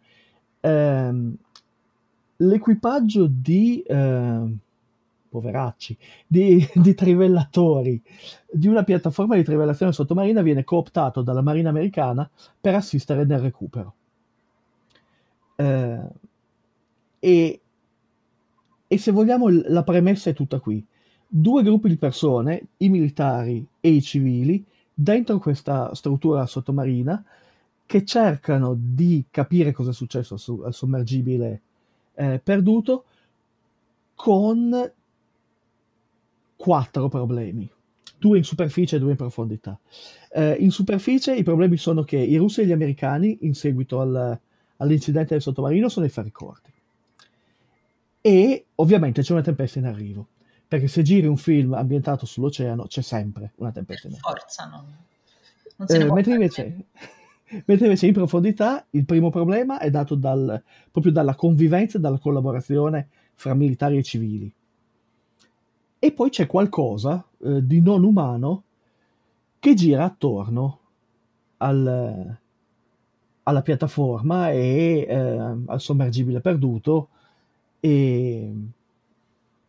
ehm, 0.62 1.36
l'equipaggio 2.38 3.28
di 3.30 3.84
ehm, 3.86 4.58
poveracci, 5.30 5.98
di, 6.26 6.66
di 6.74 6.94
trivellatori 6.94 8.02
di 8.52 8.68
una 8.68 8.84
piattaforma 8.84 9.36
di 9.36 9.44
trivellazione 9.44 9.92
sottomarina 9.92 10.42
viene 10.42 10.64
cooptato 10.64 11.22
dalla 11.22 11.42
Marina 11.42 11.70
americana 11.70 12.30
per 12.60 12.76
assistere 12.76 13.26
nel 13.26 13.40
recupero. 13.40 13.94
Eh, 15.60 16.00
e, 17.20 17.62
e 18.88 18.98
se 18.98 19.12
vogliamo, 19.12 19.50
la 19.50 19.84
premessa 19.84 20.30
è 20.30 20.34
tutta 20.34 20.60
qui. 20.60 20.84
Due 21.28 21.64
gruppi 21.64 21.90
di 21.90 21.98
persone, 21.98 22.68
i 22.78 22.90
militari 22.90 23.66
e 23.82 23.90
i 23.90 24.02
civili, 24.02 24.64
dentro 24.94 25.38
questa 25.40 25.94
struttura 25.94 26.46
sottomarina 26.46 27.24
che 27.86 28.06
cercano 28.06 28.76
di 28.78 29.26
capire 29.30 29.72
cosa 29.72 29.92
è 29.92 29.94
successo 29.94 30.36
al, 30.36 30.40
su- 30.40 30.62
al 30.64 30.74
sommergibile 30.74 31.62
eh, 32.16 32.40
perduto 32.44 33.04
con 34.16 34.92
quattro 36.56 37.08
problemi, 37.10 37.70
due 38.18 38.38
in 38.38 38.44
superficie 38.44 38.96
e 38.96 39.00
due 39.00 39.12
in 39.12 39.18
profondità. 39.18 39.78
Eh, 40.32 40.56
in 40.60 40.72
superficie 40.72 41.36
i 41.36 41.44
problemi 41.44 41.78
sono 41.78 42.04
che 42.04 42.18
i 42.18 42.36
russi 42.38 42.62
e 42.62 42.66
gli 42.66 42.72
americani, 42.72 43.40
in 43.42 43.54
seguito 43.54 44.00
al- 44.00 44.40
all'incidente 44.80 45.34
del 45.36 45.42
sottomarino, 45.42 45.88
sono 45.90 46.06
ai 46.06 46.12
ferri 46.12 46.32
corti. 46.32 46.72
E 48.22 48.68
ovviamente 48.76 49.22
c'è 49.24 49.34
una 49.34 49.42
tempesta 49.42 49.80
in 49.80 49.86
arrivo, 49.86 50.28
perché 50.68 50.88
se 50.88 51.02
giri 51.02 51.28
un 51.28 51.38
film 51.38 51.74
ambientato 51.74 52.26
sull'oceano 52.26 52.86
c'è 52.88 53.02
sempre 53.02 53.54
una 53.56 53.72
tempesta 53.72 54.08
in 54.08 54.14
arrivo. 54.16 54.30
forza, 54.30 54.66
non, 54.68 54.86
non 55.78 55.88
se 55.88 55.98
ne 55.98 56.06
Eh, 56.06 56.06
può 56.06 56.16
mentre, 56.16 56.34
invece, 56.34 56.86
mentre 57.66 57.86
invece 57.86 58.06
in 58.08 58.14
profondità 58.14 58.86
il 58.92 59.06
primo 59.06 59.30
problema 59.30 59.80
è 59.80 59.90
dato 59.90 60.16
dal- 60.16 60.62
proprio 60.92 61.12
dalla 61.12 61.36
convivenza 61.36 61.98
e 61.98 62.02
dalla 62.02 62.20
collaborazione 62.20 63.10
fra 63.34 63.54
militari 63.54 63.98
e 63.98 64.04
civili. 64.04 64.54
E 66.02 66.12
poi 66.14 66.30
c'è 66.30 66.48
qualcosa 66.48 67.26
eh, 67.44 67.66
di 67.66 67.82
non 67.82 68.04
umano 68.04 68.64
che 69.60 69.74
gira 69.74 70.06
attorno 70.06 70.80
al- 71.58 72.38
alla 73.50 73.62
piattaforma 73.62 74.52
e 74.52 75.06
eh, 75.08 75.16
al 75.68 75.82
sommergibile 75.82 76.40
perduto 76.40 77.10
e, 77.80 78.54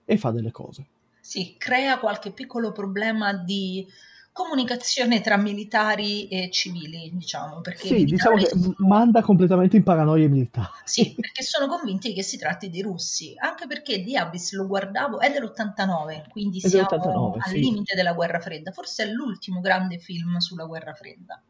e 0.05 0.17
fa 0.19 0.31
delle 0.31 0.51
cose. 0.51 0.87
Sì, 1.21 1.55
crea 1.59 1.99
qualche 1.99 2.31
piccolo 2.33 2.73
problema 2.73 3.33
di 3.33 3.87
comunicazione 4.33 5.21
tra 5.21 5.37
militari 5.37 6.29
e 6.29 6.51
civili, 6.51 7.11
diciamo, 7.13 7.61
perché 7.61 7.89
Sì, 7.89 8.05
diciamo 8.05 8.37
che 8.37 8.47
sono- 8.47 8.75
manda 8.79 9.23
completamente 9.23 9.77
in 9.77 9.83
paranoia 9.83 10.25
i 10.25 10.29
militari. 10.29 10.69
Sì, 10.85 11.15
perché 11.15 11.43
sono 11.43 11.67
convinti 11.69 12.13
che 12.15 12.23
si 12.23 12.39
tratti 12.39 12.71
dei 12.71 12.83
russi, 12.83 13.35
anche 13.37 13.67
perché 13.67 14.03
The 14.03 14.17
Abyss 14.19 14.53
lo 14.53 14.67
guardavo, 14.67 15.21
è 15.21 15.31
dell'89, 15.31 16.25
quindi 16.31 16.59
È 16.61 16.69
siamo 16.69 16.89
dell'89, 16.89 17.39
al 17.39 17.51
sì. 17.51 17.61
limite 17.61 17.95
della 17.95 18.13
guerra 18.13 18.41
fredda, 18.41 18.73
forse 18.73 19.05
è 19.05 19.11
l'ultimo 19.11 19.61
grande 19.61 19.99
film 19.99 20.39
sulla 20.39 20.65
guerra 20.65 20.95
fredda. 20.95 21.41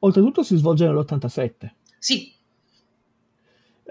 Oltretutto 0.00 0.42
si 0.42 0.56
svolge 0.56 0.86
nell'87. 0.86 1.70
Sì, 2.00 2.32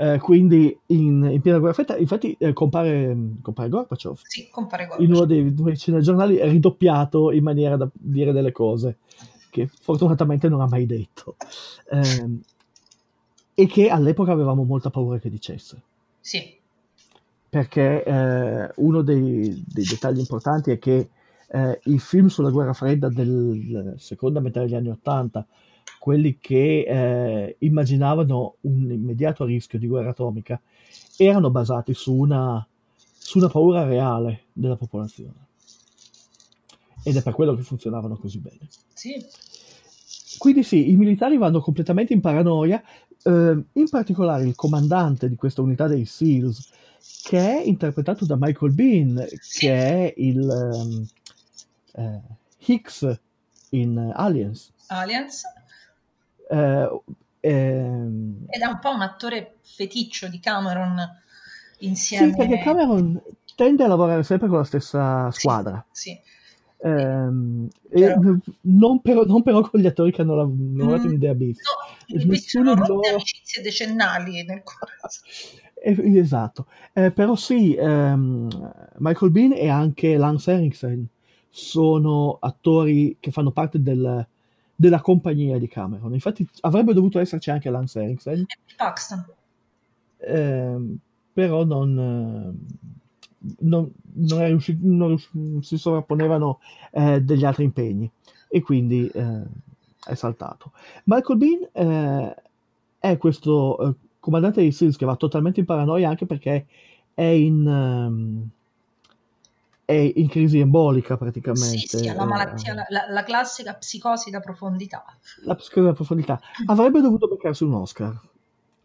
Eh, 0.02 0.18
quindi 0.20 0.78
in, 0.88 1.28
in 1.30 1.42
piena 1.42 1.58
guerra 1.60 1.74
fredda, 1.74 1.98
infatti 1.98 2.34
eh, 2.40 2.54
compare, 2.54 3.16
compare 3.42 3.68
Gorbaciov 3.68 4.22
sì, 4.24 4.48
compare 4.50 4.84
in 4.84 4.90
Gorbaciov. 4.90 5.16
uno 5.16 5.26
dei 5.26 5.54
due 5.54 5.76
cinegiornali 5.76 6.42
ridoppiato 6.50 7.32
in 7.32 7.44
maniera 7.44 7.76
da 7.76 7.90
dire 7.94 8.32
delle 8.32 8.54
cose 8.54 9.00
che 9.50 9.68
fortunatamente 9.68 10.48
non 10.48 10.62
ha 10.62 10.68
mai 10.68 10.86
detto. 10.86 11.36
Ehm, 11.92 12.42
e 13.54 13.66
che 13.68 13.90
all'epoca 13.90 14.32
avevamo 14.32 14.64
molta 14.64 14.90
paura 14.90 15.20
che 15.20 15.30
dicesse. 15.30 15.82
Sì, 16.22 16.58
perché 17.50 18.04
eh, 18.04 18.72
uno 18.76 19.02
dei, 19.02 19.64
dei 19.68 19.84
dettagli 19.84 20.20
importanti 20.20 20.72
è 20.72 20.78
che 20.78 21.10
eh, 21.48 21.80
i 21.86 21.98
film 22.00 22.28
sulla 22.28 22.52
guerra 22.52 22.74
fredda 22.74 23.10
del 23.10 23.96
seconda 23.98 24.40
metà 24.40 24.62
degli 24.62 24.76
anni 24.76 24.90
Ottanta, 24.90 25.46
quelli 26.00 26.38
che 26.40 26.86
eh, 26.88 27.56
immaginavano 27.60 28.56
un 28.62 28.92
immediato 28.92 29.46
rischio 29.46 29.78
di 29.78 29.88
guerra 29.88 30.10
atomica, 30.12 30.60
erano 31.18 31.52
basati 31.52 31.94
su 31.94 32.14
una, 32.16 32.66
su 33.18 33.38
una 33.38 33.50
paura 33.50 33.84
reale 33.84 34.46
della 34.54 34.78
popolazione. 34.78 35.48
Ed 37.04 37.16
è 37.16 37.22
per 37.22 37.34
quello 37.34 37.56
che 37.56 37.62
funzionavano 37.62 38.18
così 38.18 38.40
bene. 38.40 38.68
sì, 38.94 39.24
Quindi 40.38 40.64
sì, 40.64 40.90
i 40.90 40.96
militari 40.96 41.38
vanno 41.38 41.60
completamente 41.60 42.14
in 42.14 42.22
paranoia, 42.22 42.82
eh, 43.24 43.64
in 43.74 43.90
particolare 43.90 44.46
il 44.46 44.56
comandante 44.56 45.28
di 45.30 45.36
questa 45.36 45.62
unità 45.62 45.88
dei 45.88 46.06
SEALs, 46.06 46.72
che 47.24 47.40
è 47.40 47.62
interpretato 47.66 48.26
da 48.26 48.38
Michael 48.40 48.74
Bean, 48.74 49.28
che 49.58 49.72
è 49.72 50.14
il 50.18 50.50
ehm, 50.50 51.08
eh, 51.94 52.22
Hicks 52.66 53.20
in 53.72 54.12
Aliens. 54.16 54.72
Aliens, 54.88 55.44
Eh, 56.52 57.02
ehm, 57.42 58.46
ed 58.50 58.62
è 58.62 58.66
un 58.66 58.80
po' 58.80 58.90
un 58.94 59.02
attore 59.02 59.58
feticcio 59.62 60.28
di 60.28 60.40
Cameron 60.40 60.98
insieme... 61.80 62.32
sì, 62.32 62.36
perché 62.36 62.58
Cameron 62.60 63.22
tende 63.56 63.84
a 63.84 63.88
lavorare 63.88 64.24
sempre 64.24 64.48
con 64.48 64.58
la 64.58 64.64
stessa 64.64 65.30
squadra. 65.32 65.86
Sì, 65.92 66.18
Ehm, 66.82 67.68
e 67.90 68.00
Però- 68.00 68.20
non, 68.62 69.02
però, 69.02 69.26
non 69.26 69.44
però 69.44 69.60
con 69.70 69.82
gli 69.82 69.86
attori 69.86 70.14
che 70.14 70.22
hanno 70.22 70.36
lav- 70.36 70.78
lavorato 70.78 71.08
Mm, 71.10 71.12
in 71.12 71.20
The 71.20 71.28
Abyss. 71.28 71.58
no, 71.60 72.24
Nessuno 72.26 72.72
sono 72.74 72.86
loro- 72.96 73.10
amicizie 73.10 73.62
decennali 73.62 74.44
nel 74.46 74.64
corso. 74.64 75.22
Eh, 75.82 76.18
esatto, 76.18 76.66
Eh, 76.94 77.12
però 77.12 77.36
sì, 77.36 77.74
ehm, 77.74 78.50
Michael 78.98 79.32
Bean 79.32 79.52
e 79.54 79.70
anche 79.70 80.18
Lance 80.18 80.52
Henriksen 80.52 81.06
sono 81.50 82.38
attori 82.40 83.16
che 83.20 83.32
fanno 83.32 83.52
parte 83.52 83.82
del- 83.82 84.26
della 84.80 85.02
compagnia 85.02 85.58
di 85.58 85.68
Cameron. 85.68 86.14
Infatti 86.14 86.48
avrebbe 86.62 86.94
dovuto 86.94 87.20
esserci 87.20 87.50
anche 87.52 87.70
Lance 87.70 88.00
Henriksen, 88.00 88.46
Paxton, 88.78 89.26
ehm, 90.20 90.98
però 91.34 91.66
non, 91.66 92.00
ehm, 92.00 93.56
non, 93.60 93.92
non 94.14 94.42
è 94.42 94.48
riuscito- 94.48 94.80
non 94.84 95.20
si 95.62 95.78
sovrapponevano 95.78 96.62
eh, 96.92 97.20
degli 97.22 97.44
altri 97.44 97.66
impegni 97.66 98.10
e 98.48 98.62
quindi 98.62 99.06
eh, 99.14 99.44
è 100.06 100.14
saltato. 100.14 100.72
Michael 101.04 101.38
Bean 101.38 101.68
eh, 101.74 102.36
è 103.00 103.18
questo 103.18 103.80
eh, 103.82 103.94
comandante 104.22 104.62
dei 104.62 104.72
SEALs 104.72 104.96
che 104.96 105.06
va 105.06 105.18
totalmente 105.18 105.60
in 105.60 105.66
paranoia 105.66 106.08
anche 106.08 106.26
perché 106.26 106.68
è 107.14 107.24
in, 107.24 107.68
ehm, 107.68 108.50
è 109.90 110.12
in 110.16 110.28
crisi 110.28 110.60
embolica 110.60 111.18
praticamente. 111.18 111.88
sì, 111.88 112.08
sì, 112.12 112.12
la 112.14 112.26
eh, 112.26 112.26
malattia, 112.26 112.74
la, 112.74 112.86
la- 112.90 113.06
la 113.10 113.24
classica 113.24 113.76
psicosi 113.76 114.30
da 114.32 114.40
profondità. 114.40 115.04
la 115.44 115.56
psicosi 115.56 115.82
della 115.82 115.94
profondità. 115.94 116.40
Avrebbe 116.66 117.02
dovuto 117.02 117.28
beccarsi 117.28 117.64
un 117.64 117.74
Oscar. 117.74 118.18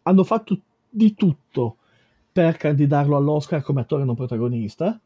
Hanno 0.02 0.24
fatto 0.24 0.58
di 0.88 1.14
tutto 1.14 1.76
per 2.32 2.56
candidarlo 2.56 3.16
all'Oscar 3.16 3.62
come 3.62 3.82
attore 3.82 4.04
non 4.04 4.14
protagonista 4.16 5.00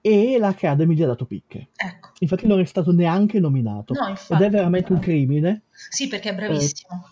e 0.00 0.38
l'Academy 0.38 0.94
gli 0.94 1.02
ha 1.02 1.06
dato 1.06 1.24
picche. 1.24 1.68
Ecco, 1.76 2.12
Infatti 2.20 2.46
non 2.46 2.60
è 2.60 2.64
stato 2.64 2.92
neanche 2.92 3.40
nominato. 3.40 3.94
no, 3.94 4.00
Ed 4.04 4.10
infatti. 4.10 4.44
è 4.44 4.50
veramente 4.50 4.92
un 4.92 4.98
crimine 4.98 5.62
Sì, 5.70 6.08
perché 6.08 6.30
è 6.30 6.34
bravissimo. 6.34 7.10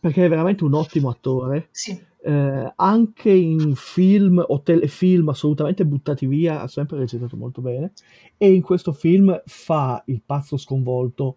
perché 0.00 0.24
è 0.24 0.28
veramente 0.28 0.64
un 0.64 0.74
ottimo 0.74 1.08
attore. 1.10 1.68
Sì, 1.72 2.06
Eh, 2.22 2.72
anche 2.76 3.30
in 3.30 3.74
film 3.74 4.44
o 4.46 4.60
telefilm 4.60 5.30
assolutamente 5.30 5.86
buttati 5.86 6.26
via 6.26 6.60
ha 6.60 6.68
sempre 6.68 6.98
recitato 6.98 7.34
molto 7.34 7.62
bene 7.62 7.92
e 8.36 8.52
in 8.52 8.60
questo 8.60 8.92
film 8.92 9.40
fa 9.46 10.02
il 10.04 10.20
pazzo 10.24 10.58
sconvolto 10.58 11.36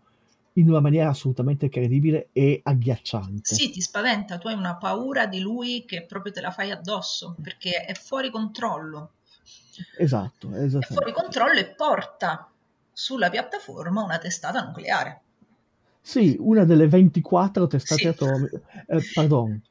in 0.53 0.69
una 0.69 0.81
maniera 0.81 1.09
assolutamente 1.09 1.69
credibile 1.69 2.29
e 2.33 2.59
agghiacciante. 2.61 3.55
Sì, 3.55 3.71
ti 3.71 3.81
spaventa, 3.81 4.37
tu 4.37 4.47
hai 4.47 4.55
una 4.55 4.75
paura 4.75 5.25
di 5.25 5.39
lui 5.39 5.85
che 5.85 6.03
proprio 6.03 6.33
te 6.33 6.41
la 6.41 6.51
fai 6.51 6.71
addosso, 6.71 7.35
perché 7.41 7.85
è 7.85 7.93
fuori 7.93 8.29
controllo. 8.29 9.11
Esatto, 9.97 10.51
È 10.51 10.67
fuori 10.81 11.11
controllo 11.13 11.59
e 11.59 11.73
porta 11.75 12.51
sulla 12.91 13.29
piattaforma 13.29 14.03
una 14.03 14.19
testata 14.19 14.63
nucleare. 14.63 15.21
Sì, 15.99 16.35
una 16.39 16.65
delle 16.65 16.87
24 16.87 17.65
testate 17.65 18.01
Sì. 18.01 18.07
atomiche, 18.07 18.61
eh, 18.87 19.01
pardon, 19.13 19.61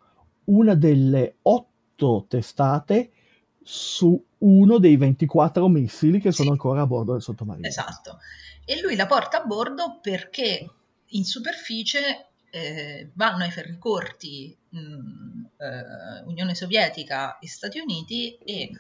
una 0.45 0.75
delle 0.75 1.37
8 1.43 2.27
testate 2.29 3.11
su 3.63 4.23
uno 4.39 4.79
dei 4.79 4.97
24 4.97 5.69
missili 5.69 6.19
che 6.21 6.33
sono 6.33 6.49
Sì. 6.49 6.53
ancora 6.53 6.83
a 6.83 6.87
bordo 6.87 7.13
del 7.13 7.23
sottomarino. 7.23 7.67
Esatto. 7.67 8.19
E 8.65 8.81
lui 8.81 8.97
la 8.97 9.07
porta 9.07 9.43
a 9.43 9.45
bordo 9.47 9.99
perché 10.01 10.69
in 11.07 11.25
superficie 11.25 12.27
eh, 12.51 13.11
vanno 13.15 13.45
ai 13.45 13.51
ferri 13.51 13.79
corti 13.79 14.57
mh, 14.69 14.79
eh, 15.59 16.23
Unione 16.27 16.55
Sovietica 16.55 17.39
e 17.39 17.49
Stati 17.49 17.79
Uniti 17.79 18.37
e 18.37 18.71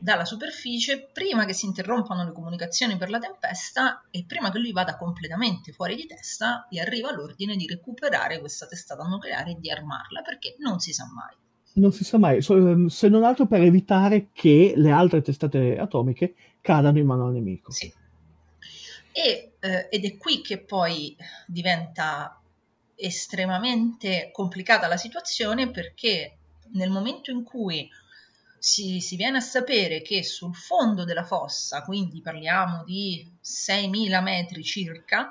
dalla 0.00 0.24
superficie, 0.24 1.08
prima 1.12 1.44
che 1.44 1.52
si 1.52 1.66
interrompano 1.66 2.24
le 2.24 2.32
comunicazioni 2.32 2.96
per 2.96 3.10
la 3.10 3.18
tempesta 3.18 4.04
e 4.10 4.24
prima 4.26 4.50
che 4.50 4.58
lui 4.58 4.72
vada 4.72 4.96
completamente 4.96 5.72
fuori 5.72 5.94
di 5.94 6.06
testa, 6.06 6.66
gli 6.70 6.78
arriva 6.78 7.12
l'ordine 7.12 7.56
di 7.56 7.66
recuperare 7.66 8.40
questa 8.40 8.66
testata 8.66 9.04
nucleare 9.04 9.52
e 9.52 9.56
di 9.58 9.70
armarla 9.70 10.22
perché 10.22 10.56
non 10.58 10.80
si 10.80 10.92
sa 10.92 11.04
mai. 11.12 11.36
Non 11.72 11.92
si 11.92 12.02
sa 12.02 12.18
mai, 12.18 12.44
ehm, 12.46 12.86
se 12.86 13.08
non 13.08 13.24
altro 13.24 13.46
per 13.46 13.62
evitare 13.62 14.30
che 14.32 14.72
le 14.74 14.90
altre 14.90 15.22
testate 15.22 15.78
atomiche 15.78 16.34
cadano 16.60 16.98
in 16.98 17.06
mano 17.06 17.26
al 17.26 17.32
nemico. 17.32 17.70
Sì. 17.70 17.92
E, 19.12 19.52
eh, 19.60 19.88
ed 19.90 20.04
è 20.04 20.16
qui 20.16 20.40
che 20.40 20.58
poi 20.58 21.16
diventa 21.46 22.40
estremamente 22.94 24.30
complicata 24.32 24.86
la 24.86 24.96
situazione 24.96 25.70
perché 25.70 26.36
nel 26.72 26.90
momento 26.90 27.30
in 27.30 27.42
cui 27.42 27.88
si, 28.60 29.00
si 29.00 29.16
viene 29.16 29.38
a 29.38 29.40
sapere 29.40 30.02
che 30.02 30.22
sul 30.22 30.54
fondo 30.54 31.04
della 31.04 31.24
fossa, 31.24 31.82
quindi 31.82 32.20
parliamo 32.20 32.84
di 32.84 33.26
6.000 33.40 34.20
metri 34.20 34.62
circa, 34.62 35.30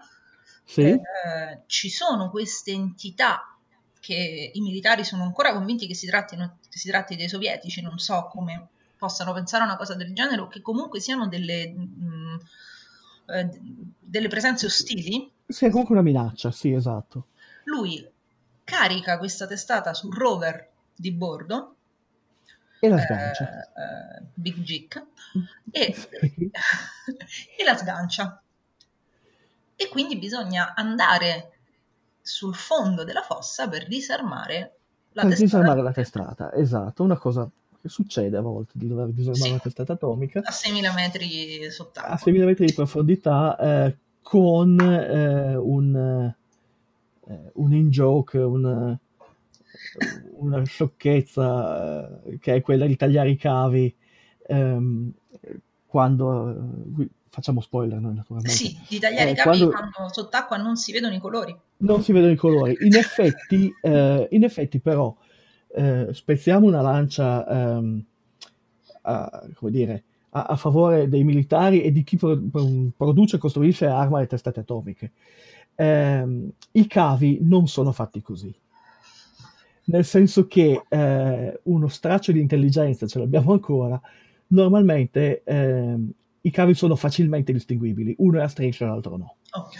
Sì, 0.66 0.82
eh, 0.82 1.62
ci 1.68 1.90
sono 1.90 2.30
queste 2.32 2.72
entità 2.72 3.56
che 4.00 4.52
i 4.54 4.62
militari 4.62 5.04
sono 5.04 5.24
ancora 5.24 5.54
convinti 5.54 5.86
che 5.86 5.94
si, 5.94 6.08
trattino, 6.08 6.58
che 6.70 6.80
si 6.80 6.90
tratti 6.90 7.16
dei 7.16 7.30
sovietici, 7.30 7.82
non 7.82 8.00
so 8.00 8.28
come 8.32 8.70
possano 8.98 9.32
pensare 9.34 9.64
a 9.64 9.68
una 9.68 9.78
cosa 9.78 9.94
del 9.96 10.14
genere 10.14 10.42
o 10.42 10.48
che 10.48 10.62
comunque 10.62 11.00
siano 11.00 11.28
delle, 11.28 11.70
mh, 11.70 12.40
eh, 13.28 13.50
delle 14.00 14.28
presenze 14.28 14.66
ostili. 14.66 15.32
sì, 15.46 15.66
è 15.66 15.70
comunque 15.70 15.96
una 15.96 16.04
minaccia, 16.04 16.52
sì, 16.52 16.72
esatto. 16.72 17.28
Lui 17.64 18.06
carica 18.64 19.18
questa 19.18 19.48
testata 19.48 19.94
sul 19.94 20.14
rover 20.14 20.72
di 20.94 21.12
bordo, 21.12 21.76
E 22.80 22.88
la 22.90 23.00
sgancia. 23.00 23.64
eh, 23.64 24.24
Big 24.34 24.56
Jig, 24.60 25.06
e, 25.72 25.94
Sì. 25.94 26.50
e 27.58 27.64
la 27.64 27.76
sgancia. 27.76 28.42
E 29.76 29.88
quindi 29.90 30.18
bisogna 30.18 30.74
andare 30.76 31.52
sul 32.22 32.54
fondo 32.56 33.04
della 33.04 33.22
fossa 33.22 33.68
per 33.70 33.88
disarmare 33.88 34.76
la 35.14 35.22
Per 35.24 35.32
testata. 35.32 35.44
disarmare 35.44 35.82
la 35.82 35.92
testata, 35.92 36.54
esatto, 36.54 37.04
una 37.04 37.18
cosa 37.18 37.50
che 37.82 37.88
succede 37.90 38.36
a 38.38 38.42
volte 38.42 38.74
di 38.76 38.88
dover 38.88 39.08
disarmare 39.08 39.42
Sì. 39.44 39.50
una 39.50 39.60
testata 39.60 39.94
atomica 39.94 40.42
a 40.44 40.52
6.000 40.52 40.94
metri 40.94 41.66
a 41.66 41.72
sott'acqua. 41.72 42.16
6.000 42.18 42.46
metri 42.46 42.66
di 42.66 42.74
profondità 42.74 43.58
eh, 43.58 43.98
con 44.22 44.80
eh, 44.80 45.56
un, 45.56 46.34
eh, 47.28 47.52
un 47.54 47.74
in-joke, 47.74 48.38
un, 48.38 48.98
una 50.38 50.64
sciocchezza 50.64 52.22
eh, 52.24 52.40
che 52.40 52.56
è 52.56 52.62
quella 52.62 52.86
di 52.86 52.96
tagliare 52.96 53.30
i 53.32 53.36
cavi 53.38 53.94
ehm, 54.48 55.12
quando 55.86 56.50
eh, 57.00 57.10
facciamo 57.30 57.62
spoiler 57.62 58.00
noi 58.00 58.16
naturalmente 58.16 58.56
Sì, 58.56 58.78
di 58.88 59.00
tagliare 59.00 59.30
Eh, 59.30 59.34
i 59.34 59.36
cavi 59.36 59.60
quando- 59.60 59.70
quando 59.70 60.14
sott'acqua 60.14 60.58
non 60.58 60.76
si 60.78 60.92
vedono 60.92 61.14
i 61.16 61.20
colori. 61.20 61.56
non 61.82 62.02
si 62.02 62.12
vedono 62.12 62.34
i 62.34 62.36
colori. 62.36 62.78
In 62.82 62.96
effetti, 62.96 63.74
eh, 63.82 64.28
in 64.32 64.44
effetti 64.44 64.80
però, 64.80 65.16
eh, 65.76 66.10
spezziamo 66.12 66.66
una 66.68 66.82
lancia 66.82 67.48
ehm, 67.48 68.04
a, 69.04 69.48
come 69.56 69.72
dire, 69.72 70.04
a, 70.32 70.44
a 70.44 70.56
favore 70.56 71.08
dei 71.08 71.24
militari 71.24 71.82
e 71.82 71.92
di 71.92 72.04
chi 72.04 72.18
pro- 72.18 72.40
pro- 72.52 72.92
produce 72.96 73.38
e 73.38 73.40
costruisce 73.40 73.86
e 73.86 73.90
arma 73.90 74.20
le 74.20 74.28
testate 74.28 74.60
atomiche. 74.62 75.12
Ehm, 75.76 76.52
I 76.74 76.88
cavi 76.88 77.40
non 77.42 77.68
sono 77.68 77.92
fatti 77.92 78.22
così. 78.22 78.54
Nel 79.90 80.06
senso 80.06 80.46
che 80.48 80.84
eh, 80.88 81.60
uno 81.64 81.88
straccio 81.88 82.32
di 82.32 82.40
intelligenza 82.40 83.08
ce 83.08 83.18
l'abbiamo 83.20 83.54
ancora, 83.54 84.00
normalmente 84.48 85.42
ehm, 85.44 86.12
i 86.42 86.52
cavi 86.52 86.76
sono 86.76 86.96
facilmente 86.96 87.52
distinguibili, 87.52 88.14
uno 88.20 88.40
è 88.40 88.44
a 88.44 88.48
striscia 88.48 88.86
e 88.86 88.88
l'altro 88.88 89.18
no. 89.18 89.36
Ok. 89.52 89.76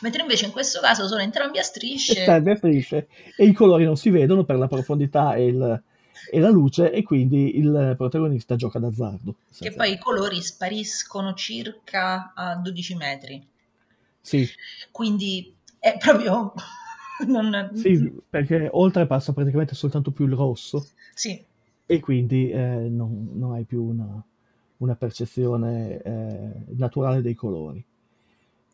Mentre 0.00 0.20
invece 0.22 0.44
in 0.46 0.52
questo 0.52 0.80
caso 0.80 1.08
sono 1.08 1.22
entrambi 1.22 1.58
a 1.58 1.62
strisce. 1.62 2.14
serve 2.24 2.52
a 2.52 2.56
strisce 2.56 3.08
e 3.36 3.46
i 3.46 3.52
colori 3.52 3.84
non 3.84 3.96
si 3.96 4.10
vedono 4.10 4.44
per 4.44 4.56
la 4.56 4.68
profondità 4.68 5.34
e, 5.34 5.46
il- 5.46 5.82
e 6.30 6.40
la 6.40 6.50
luce 6.50 6.92
e 6.92 7.02
quindi 7.02 7.56
il 7.58 7.94
protagonista 7.96 8.54
gioca 8.54 8.78
d'azzardo. 8.78 9.34
che 9.58 9.72
poi 9.72 9.92
i 9.92 9.98
colori 9.98 10.42
spariscono 10.42 11.32
circa 11.34 12.32
a 12.34 12.54
12 12.56 12.94
metri. 12.96 13.44
Sì, 14.20 14.46
Quindi 14.90 15.54
è 15.78 15.96
proprio... 15.96 16.52
non- 17.26 17.70
sì, 17.72 18.10
perché 18.28 18.68
oltrepassa 18.70 19.32
praticamente 19.32 19.74
soltanto 19.74 20.10
più 20.10 20.26
il 20.26 20.32
rosso 20.34 20.88
Sì, 21.14 21.46
e 21.86 22.00
quindi 22.00 22.50
eh, 22.50 22.88
non, 22.88 23.30
non 23.34 23.52
hai 23.52 23.64
più 23.64 23.82
una, 23.84 24.22
una 24.78 24.96
percezione 24.96 26.02
eh, 26.02 26.52
naturale 26.76 27.22
dei 27.22 27.34
colori. 27.34 27.84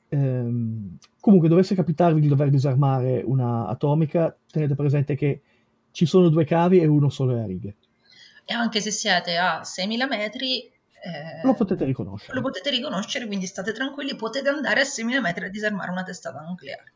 Ehm, 0.08 0.96
comunque, 1.20 1.48
dovesse 1.48 1.74
capitarvi 1.74 2.20
di 2.20 2.28
dover 2.28 2.50
disarmare 2.50 3.22
una 3.24 3.66
atomica, 3.68 4.36
tenete 4.50 4.74
presente 4.74 5.14
che 5.16 5.42
ci 5.90 6.06
sono 6.06 6.28
due 6.28 6.44
cavi 6.44 6.80
e 6.80 6.86
uno 6.86 7.08
solo 7.10 7.36
è 7.36 7.40
a 7.40 7.46
righe. 7.46 7.76
e 8.46 8.54
anche 8.54 8.80
se 8.80 8.90
siete 8.90 9.36
a 9.36 9.64
6.000 9.64 10.06
metri... 10.06 10.62
eh, 10.66 10.72
Lo 11.42 11.54
potete 11.54 11.84
riconoscere. 11.84 12.34
lo 12.34 12.42
potete 12.42 12.70
riconoscere, 12.70 13.26
quindi 13.26 13.46
state 13.46 13.72
tranquilli, 13.72 14.16
potete 14.16 14.48
andare 14.48 14.80
a 14.80 14.84
6.000 14.84 15.20
metri 15.20 15.44
a 15.44 15.50
disarmare 15.50 15.90
una 15.90 16.02
testata 16.02 16.40
nucleare. 16.40 16.94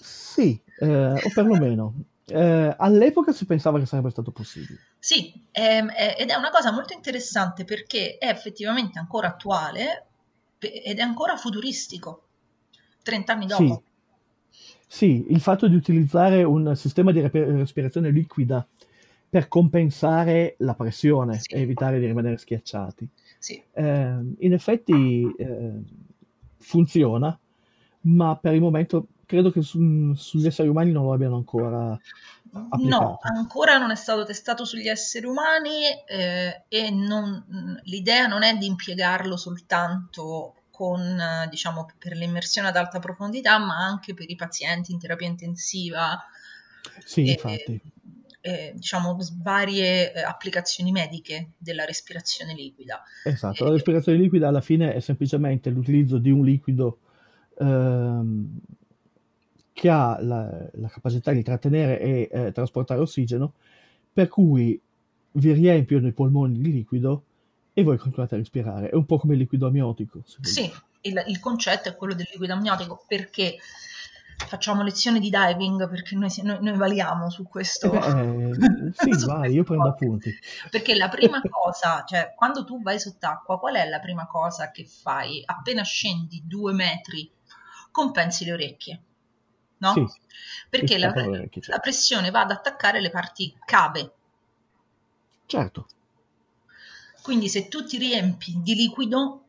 Sì, 0.00 0.60
eh, 0.78 1.12
o 1.12 1.30
perlomeno. 1.34 1.94
eh, 2.26 2.74
all'epoca 2.78 3.32
si 3.32 3.44
pensava 3.44 3.78
che 3.78 3.86
sarebbe 3.86 4.10
stato 4.10 4.30
possibile. 4.30 4.78
Sì, 4.98 5.46
ehm, 5.50 5.90
è- 5.90 6.16
ed 6.18 6.30
è 6.30 6.34
una 6.34 6.50
cosa 6.50 6.72
molto 6.72 6.94
interessante 6.94 7.64
perché 7.64 8.16
è 8.18 8.28
effettivamente 8.28 8.98
ancora 8.98 9.28
attuale 9.28 10.06
ed 10.58 10.98
è 10.98 11.02
ancora 11.02 11.36
futuristico. 11.36 12.28
30 13.02 13.32
anni 13.32 13.48
Sì. 13.48 13.66
dopo. 13.66 13.82
Sì, 14.86 15.26
il 15.30 15.40
fatto 15.40 15.66
di 15.68 15.74
utilizzare 15.74 16.42
un 16.44 16.74
sistema 16.76 17.12
di 17.12 17.20
respirazione 17.20 18.10
liquida 18.10 18.66
per 19.28 19.48
compensare 19.48 20.54
la 20.58 20.74
pressione 20.74 21.38
Sì. 21.40 21.54
e 21.54 21.60
evitare 21.62 21.98
di 21.98 22.06
rimanere 22.06 22.36
schiacciati. 22.36 23.08
Sì, 23.38 23.60
Eh, 23.72 24.34
in 24.38 24.52
effetti 24.52 25.34
eh, 25.38 25.80
funziona, 26.58 27.36
ma 28.02 28.36
per 28.36 28.54
il 28.54 28.60
momento 28.60 29.06
credo 29.32 29.50
che 29.50 29.62
su- 29.62 30.12
sugli 30.14 30.46
esseri 30.46 30.68
umani 30.68 30.92
non 30.92 31.04
lo 31.04 31.14
abbiano 31.14 31.36
ancora 31.36 31.98
no, 32.52 32.68
applicato. 32.68 33.18
ancora 33.22 33.78
non 33.78 33.90
è 33.90 33.94
stato 33.94 34.24
testato 34.24 34.66
sugli 34.66 34.88
esseri 34.88 35.24
umani 35.24 35.84
eh, 36.06 36.64
e 36.68 36.90
non- 36.90 37.80
l'idea 37.84 38.26
non 38.26 38.42
è 38.42 38.54
di 38.58 38.66
impiegarlo 38.66 39.38
soltanto 39.38 40.56
con, 40.70 41.00
eh, 41.00 41.48
diciamo, 41.48 41.86
per 41.98 42.14
l'immersione 42.14 42.68
ad 42.68 42.76
alta 42.76 42.98
profondità, 42.98 43.58
ma 43.58 43.78
anche 43.78 44.12
per 44.12 44.28
i 44.28 44.36
pazienti 44.36 44.92
in 44.92 44.98
terapia 44.98 45.28
intensiva, 45.28 46.22
Sì, 47.04 47.22
e- 47.22 47.30
infatti. 47.30 47.80
eh, 48.44 48.72
diciamo, 48.74 49.16
varie 49.40 50.12
eh, 50.12 50.22
applicazioni 50.22 50.90
mediche 50.92 51.52
della 51.56 51.84
respirazione 51.86 52.52
liquida. 52.54 53.02
Esatto, 53.24 53.62
Eh, 53.62 53.66
la 53.66 53.72
respirazione 53.72 54.18
liquida 54.18 54.48
alla 54.48 54.60
fine 54.60 54.92
è 54.92 55.00
semplicemente 55.00 55.70
l'utilizzo 55.70 56.18
di 56.18 56.30
un 56.30 56.44
liquido 56.44 56.98
ehm, 57.58 58.58
che 59.72 59.88
ha 59.88 60.18
la, 60.20 60.68
la 60.72 60.88
capacità 60.88 61.32
di 61.32 61.42
trattenere 61.42 62.00
e 62.00 62.28
eh, 62.30 62.52
trasportare 62.52 63.00
ossigeno, 63.00 63.54
per 64.12 64.28
cui 64.28 64.80
vi 65.32 65.52
riempiono 65.52 66.06
i 66.06 66.12
polmoni 66.12 66.60
di 66.60 66.72
liquido 66.72 67.24
e 67.72 67.82
voi 67.82 67.96
continuate 67.96 68.34
a 68.34 68.38
respirare. 68.38 68.90
È 68.90 68.94
un 68.94 69.06
po' 69.06 69.18
come 69.18 69.32
il 69.32 69.40
liquido 69.40 69.66
amniotico. 69.66 70.22
Sì, 70.40 70.70
il, 71.02 71.24
il 71.26 71.40
concetto 71.40 71.88
è 71.88 71.96
quello 71.96 72.14
del 72.14 72.28
liquido 72.30 72.52
amniotico 72.52 73.04
perché 73.06 73.56
facciamo 74.46 74.82
lezioni 74.82 75.20
di 75.20 75.30
diving 75.30 75.88
perché 75.88 76.14
noi, 76.16 76.30
noi- 76.42 76.58
noi 76.60 76.76
valiamo 76.76 77.30
su 77.30 77.44
questo. 77.44 77.92
Eh 77.92 78.50
sì, 78.92 79.18
su 79.18 79.26
vai, 79.26 79.52
io 79.52 79.64
questo 79.64 79.64
prendo 79.64 79.90
podcast. 79.90 80.02
appunti. 80.02 80.30
Perché 80.70 80.94
la 80.96 81.08
prima 81.08 81.40
cosa, 81.48 82.04
cioè 82.06 82.34
quando 82.36 82.64
tu 82.64 82.82
vai 82.82 83.00
sott'acqua, 83.00 83.58
qual 83.58 83.76
è 83.76 83.88
la 83.88 84.00
prima 84.00 84.26
cosa 84.26 84.70
che 84.70 84.84
fai? 84.84 85.42
Appena 85.44 85.82
scendi 85.82 86.42
due 86.44 86.72
metri, 86.72 87.30
compensi 87.90 88.44
le 88.44 88.52
orecchie. 88.52 89.02
No? 89.82 89.92
Sì, 89.92 90.06
Perché 90.70 90.96
la, 90.98 91.12
la 91.12 91.78
pressione 91.78 92.30
va 92.30 92.42
ad 92.42 92.52
attaccare 92.52 93.00
le 93.00 93.10
parti 93.10 93.52
cave. 93.64 94.12
Certo, 95.46 95.86
Quindi 97.22 97.48
se 97.48 97.68
tu 97.68 97.84
ti 97.84 97.98
riempi 97.98 98.60
di 98.62 98.74
liquido, 98.74 99.44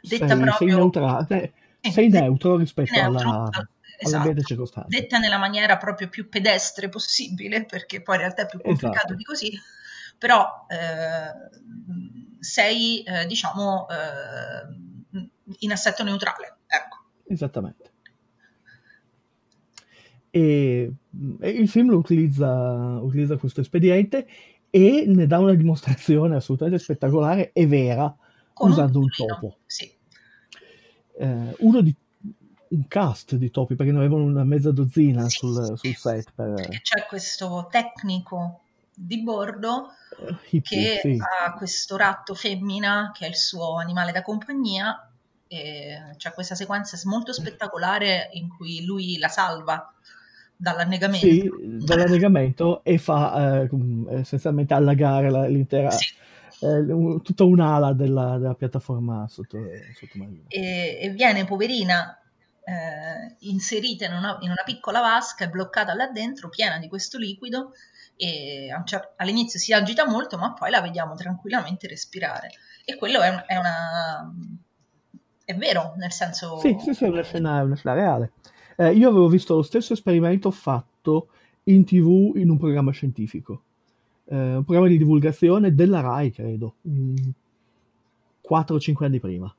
detta 0.00 0.26
sei, 0.26 0.28
sei, 0.28 0.38
proprio 0.38 0.76
neutra- 0.76 1.26
eh, 1.28 1.52
eh, 1.80 1.90
sei 1.92 2.08
neutro 2.08 2.56
rispetto 2.56 2.92
neutro, 2.92 3.28
alla- 3.28 3.50
esatto. 3.98 4.42
circostante. 4.42 4.96
detta 5.00 5.18
nella 5.18 5.38
maniera 5.38 5.76
proprio 5.76 6.08
più 6.08 6.28
pedestre 6.28 6.88
possibile, 6.88 7.64
perché 7.64 8.02
poi 8.02 8.16
in 8.16 8.20
realtà 8.22 8.42
è 8.42 8.46
più 8.46 8.60
complicato 8.60 8.96
Esatto. 8.96 9.14
di 9.14 9.24
così, 9.24 9.60
però 10.18 10.66
eh, 10.68 12.38
sei, 12.40 13.02
eh, 13.02 13.26
diciamo, 13.26 13.86
eh, 13.88 15.24
in 15.58 15.72
assetto 15.72 16.04
neutrale. 16.04 16.53
Esattamente. 17.34 17.92
E, 20.30 20.92
e 21.40 21.48
il 21.48 21.68
film 21.68 21.90
lo 21.90 21.98
utilizza, 21.98 22.98
utilizza 23.00 23.36
questo 23.36 23.60
espediente 23.60 24.26
e 24.70 25.04
ne 25.06 25.26
dà 25.26 25.38
una 25.38 25.54
dimostrazione 25.54 26.34
assolutamente 26.34 26.82
spettacolare 26.82 27.52
e 27.52 27.66
vera 27.66 28.12
Con 28.52 28.70
usando 28.70 28.98
un 28.98 29.08
topo. 29.08 29.58
Sì. 29.66 29.88
Eh, 31.16 31.54
uno 31.58 31.80
di 31.80 31.94
un 32.66 32.88
cast 32.88 33.36
di 33.36 33.50
topi 33.50 33.76
perché 33.76 33.92
ne 33.92 33.98
avevano 33.98 34.24
una 34.24 34.42
mezza 34.42 34.72
dozzina 34.72 35.28
Sì, 35.28 35.36
sul, 35.38 35.78
sì, 35.78 35.92
sul 35.92 35.96
set 35.96 36.32
per 36.34 36.54
c'è 36.82 37.06
questo 37.06 37.68
tecnico 37.70 38.62
di 38.92 39.22
bordo 39.22 39.90
eh, 40.18 40.36
hippie, 40.50 41.00
che 41.00 41.16
ha 41.20 41.54
questo 41.54 41.96
ratto 41.96 42.34
femmina 42.34 43.12
che 43.14 43.26
è 43.26 43.28
il 43.28 43.36
suo 43.36 43.76
animale 43.76 44.10
da 44.10 44.22
compagnia 44.22 45.08
e 45.48 45.98
c'è 46.16 46.32
questa 46.32 46.54
sequenza 46.54 46.98
molto 47.04 47.32
spettacolare 47.32 48.30
in 48.32 48.48
cui 48.48 48.84
lui 48.84 49.18
la 49.18 49.28
salva 49.28 49.92
dall'annegamento. 50.56 51.26
Sì, 51.26 51.50
dall'annegamento 51.84 52.82
e 52.84 52.98
fa 52.98 53.62
eh, 53.62 53.68
com- 53.68 54.06
essenzialmente 54.10 54.74
allagare 54.74 55.30
la- 55.30 55.46
l'intera, 55.46 55.90
Sì. 55.90 56.14
eh, 56.60 57.20
tutta 57.22 57.44
un'ala 57.44 57.92
della, 57.92 58.38
della 58.38 58.54
piattaforma 58.54 59.26
sotto, 59.28 59.58
sottomarina. 59.98 60.44
e, 60.48 60.98
e 61.00 61.10
viene 61.10 61.44
poverina 61.44 62.18
eh, 62.66 63.36
inserita 63.40 64.06
in 64.06 64.14
una, 64.14 64.38
in 64.40 64.50
una 64.50 64.62
piccola 64.64 65.00
vasca 65.00 65.44
e 65.44 65.48
bloccata 65.50 65.92
là 65.94 66.08
dentro, 66.08 66.48
piena 66.48 66.78
di 66.78 66.88
questo 66.88 67.18
liquido. 67.18 67.72
E 68.16 68.68
all'inizio 69.16 69.58
si 69.58 69.72
agita 69.72 70.06
molto, 70.08 70.38
ma 70.38 70.52
poi 70.52 70.70
la 70.70 70.80
vediamo 70.80 71.14
tranquillamente 71.16 71.88
respirare. 71.88 72.52
E 72.84 72.94
quello 72.96 73.20
è, 73.20 73.28
un- 73.28 73.42
è 73.44 73.56
una. 73.56 74.32
È 75.44 75.54
vero, 75.54 75.94
nel 75.96 76.12
senso. 76.12 76.58
Sì, 76.58 76.76
sì, 76.80 76.94
sì, 76.94 77.04
è 77.04 77.08
una 77.08 77.22
scena, 77.22 77.60
è 77.60 77.62
una 77.62 77.76
scena 77.76 77.94
reale. 77.94 78.32
Eh, 78.76 78.92
io 78.92 79.08
avevo 79.08 79.28
visto 79.28 79.54
lo 79.54 79.62
stesso 79.62 79.92
esperimento 79.92 80.50
fatto 80.50 81.28
in 81.64 81.84
TV 81.84 82.32
in 82.36 82.50
un 82.50 82.58
programma 82.58 82.90
scientifico, 82.92 83.62
Eh, 84.26 84.56
un 84.56 84.64
programma 84.64 84.88
di 84.88 84.96
divulgazione 84.96 85.74
della 85.74 86.00
RAI, 86.00 86.32
credo, 86.32 86.76
mm, 86.88 87.16
4 88.40 88.76
o 88.76 88.80
5 88.80 89.06
anni 89.06 89.20
prima. 89.20 89.54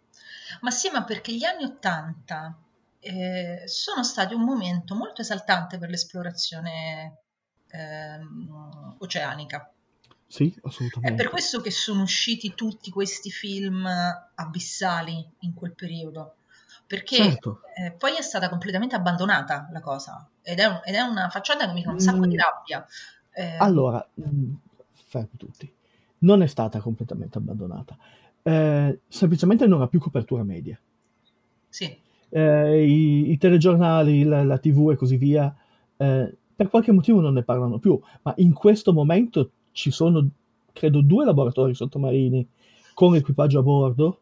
Ma 0.61 0.71
sì, 0.71 0.89
ma 0.91 1.03
perché 1.03 1.33
gli 1.35 1.43
anni 1.43 1.63
Ottanta 1.63 2.57
eh, 2.99 3.63
sono 3.65 4.03
stati 4.03 4.33
un 4.33 4.43
momento 4.43 4.95
molto 4.95 5.21
esaltante 5.21 5.77
per 5.77 5.89
l'esplorazione 5.89 7.17
ehm, 7.67 8.95
oceanica. 8.99 9.71
Sì, 10.27 10.53
È 10.55 10.59
assolutamente. 10.63 11.15
per 11.15 11.29
questo 11.31 11.61
che 11.61 11.71
sono 11.71 12.01
usciti 12.03 12.53
tutti 12.55 12.89
questi 12.91 13.29
film 13.31 13.87
abissali 14.35 15.25
in 15.39 15.53
quel 15.53 15.73
periodo, 15.73 16.35
perché 16.87 17.15
Certo. 17.15 17.61
eh, 17.75 17.91
poi 17.91 18.15
è 18.15 18.21
stata 18.21 18.49
completamente 18.49 18.95
abbandonata 18.95 19.69
la 19.71 19.79
cosa 19.81 20.27
ed 20.41 20.59
è, 20.59 20.65
un- 20.65 20.81
ed 20.83 20.95
è 20.95 21.01
una 21.01 21.29
facciata 21.29 21.65
che 21.67 21.73
mi 21.73 21.83
fa 21.83 21.91
un 21.91 21.99
sacco 21.99 22.25
di 22.27 22.35
Mm. 22.35 22.37
rabbia. 22.37 22.85
Eh, 23.31 23.55
Allora, 23.57 24.05
mh, 24.13 24.53
fermi 24.93 25.37
tutti. 25.37 25.71
Non 26.19 26.41
è 26.41 26.47
stata 26.47 26.79
completamente 26.79 27.37
abbandonata. 27.37 27.97
Eh, 28.41 29.01
semplicemente 29.07 29.67
non 29.67 29.81
ha 29.81 29.87
più 29.87 29.99
copertura 29.99 30.43
media. 30.43 30.79
sì, 31.69 31.95
Eh, 32.29 32.85
i, 32.85 33.31
i 33.31 33.37
telegiornali, 33.37 34.23
la, 34.23 34.43
la 34.43 34.57
TV 34.57 34.91
e 34.91 34.95
così 34.95 35.15
via, 35.17 35.53
eh, 35.97 36.35
per 36.55 36.69
qualche 36.69 36.91
motivo 36.91 37.21
non 37.21 37.33
ne 37.33 37.43
parlano 37.43 37.79
più, 37.79 37.99
ma 38.23 38.33
in 38.37 38.53
questo 38.53 38.93
momento 38.93 39.51
ci 39.75 39.91
sono, 39.91 40.25
credo, 40.71 41.01
due 41.01 41.25
laboratori 41.25 41.75
sottomarini 41.75 42.47
con 42.93 43.13
equipaggio 43.15 43.59
a 43.59 43.61
bordo, 43.61 44.19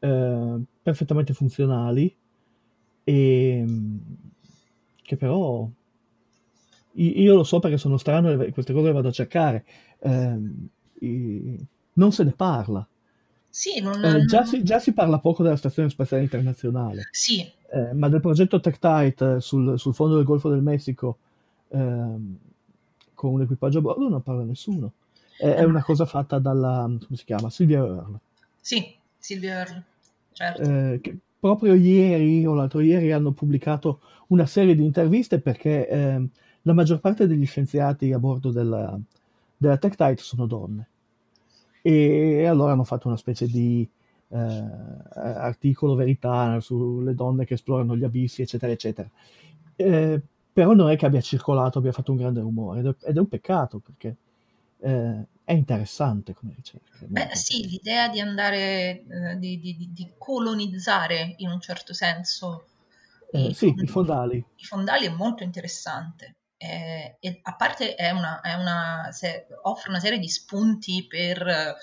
eh, 0.00 0.60
perfettamente 0.82 1.32
funzionali, 1.32 2.12
e 3.04 3.64
che 5.02 5.16
però 5.16 5.68
io 6.98 7.34
lo 7.34 7.44
so 7.44 7.58
perché 7.58 7.76
sono 7.76 7.96
strano 7.98 8.30
e 8.42 8.50
queste 8.52 8.72
cose 8.72 8.86
le 8.86 8.92
vado 8.92 9.08
a 9.08 9.12
cercare. 9.12 9.64
i- 11.00 11.66
non 11.94 12.12
se 12.12 12.24
ne 12.24 12.32
parla. 12.32 12.86
sì, 13.48 13.80
non, 13.80 14.02
Eh, 14.02 14.24
già, 14.24 14.44
si, 14.44 14.62
già 14.62 14.78
si 14.78 14.92
parla 14.92 15.18
poco 15.18 15.42
della 15.42 15.56
Stazione 15.56 15.88
Spaziale 15.88 16.22
Internazionale, 16.22 17.08
sì, 17.10 17.40
eh, 17.72 17.92
ma 17.94 18.08
del 18.08 18.20
progetto 18.20 18.60
TechTite 18.60 19.40
sul, 19.40 19.78
sul 19.78 19.94
fondo 19.94 20.16
del 20.16 20.24
Golfo 20.24 20.48
del 20.50 20.62
Messico 20.62 21.18
ehm, 21.68 22.36
con 23.16 23.32
un 23.32 23.42
equipaggio 23.42 23.78
a 23.78 23.80
bordo 23.80 24.08
non 24.08 24.22
parla 24.22 24.44
nessuno. 24.44 24.92
È, 25.36 25.48
è 25.48 25.64
una 25.64 25.82
cosa 25.82 26.06
fatta 26.06 26.38
dalla, 26.38 26.82
come 26.84 27.16
si 27.16 27.24
chiama? 27.24 27.50
Sylvia 27.50 27.78
Earle, 27.78 28.18
sì, 28.60 28.94
Silvia 29.18 29.54
Earle, 29.54 29.84
certo. 30.32 30.62
eh, 30.62 31.00
che 31.02 31.18
proprio 31.40 31.74
ieri 31.74 32.46
o 32.46 32.54
l'altro 32.54 32.80
ieri 32.80 33.10
hanno 33.10 33.32
pubblicato 33.32 34.00
una 34.28 34.46
serie 34.46 34.74
di 34.74 34.84
interviste 34.84 35.40
perché 35.40 35.88
ehm, 35.88 36.28
la 36.62 36.72
maggior 36.72 37.00
parte 37.00 37.26
degli 37.26 37.46
scienziati 37.46 38.12
a 38.12 38.18
bordo 38.18 38.50
della, 38.50 38.98
della 39.56 39.76
TechTite 39.76 40.22
sono 40.22 40.46
donne. 40.46 40.88
E, 41.82 42.38
e 42.38 42.46
allora 42.46 42.72
hanno 42.72 42.84
fatto 42.84 43.06
una 43.08 43.16
specie 43.16 43.46
di 43.46 43.88
eh, 44.28 44.64
articolo 45.14 45.94
verità 45.94 46.58
sulle 46.60 47.14
donne 47.14 47.44
che 47.44 47.54
esplorano 47.54 47.96
gli 47.96 48.04
abissi, 48.04 48.42
eccetera, 48.42 48.72
eccetera. 48.72 49.08
Eh, 49.76 50.20
però 50.56 50.72
non 50.72 50.88
è 50.88 50.96
che 50.96 51.04
abbia 51.04 51.20
circolato, 51.20 51.78
abbia 51.78 51.92
fatto 51.92 52.12
un 52.12 52.16
grande 52.16 52.40
rumore, 52.40 52.80
ed 52.80 52.86
è, 52.86 52.94
ed 53.10 53.16
è 53.16 53.20
un 53.20 53.28
peccato 53.28 53.78
perché 53.78 54.16
eh, 54.78 55.26
è 55.44 55.52
interessante 55.52 56.32
come 56.32 56.54
ricerca. 56.56 56.96
Beh, 57.08 57.34
sì, 57.34 57.66
l'idea 57.68 58.08
di 58.08 58.20
andare, 58.20 59.04
eh, 59.06 59.36
di, 59.38 59.58
di- 59.60 59.88
di- 59.92 60.14
colonizzare 60.18 61.34
in 61.38 61.48
un 61.50 61.60
certo 61.60 61.92
senso 61.94 62.66
Eh, 63.32 63.52
i, 63.52 63.54
sì, 63.54 63.72
i 63.80 63.86
fondali. 63.86 64.44
i 64.56 64.64
fondali 64.64 65.06
è 65.06 65.10
molto 65.10 65.42
interessante. 65.44 66.36
Eh, 66.58 67.16
e 67.20 67.40
a 67.42 67.54
parte 67.56 67.94
è 67.94 68.10
una, 68.10 68.40
è 68.40 68.54
una- 68.54 69.08
se- 69.12 69.46
offre 69.62 69.90
una 69.90 70.00
serie 70.00 70.18
di 70.18 70.28
spunti 70.28 71.06
per 71.06 71.46
eh, 71.46 71.74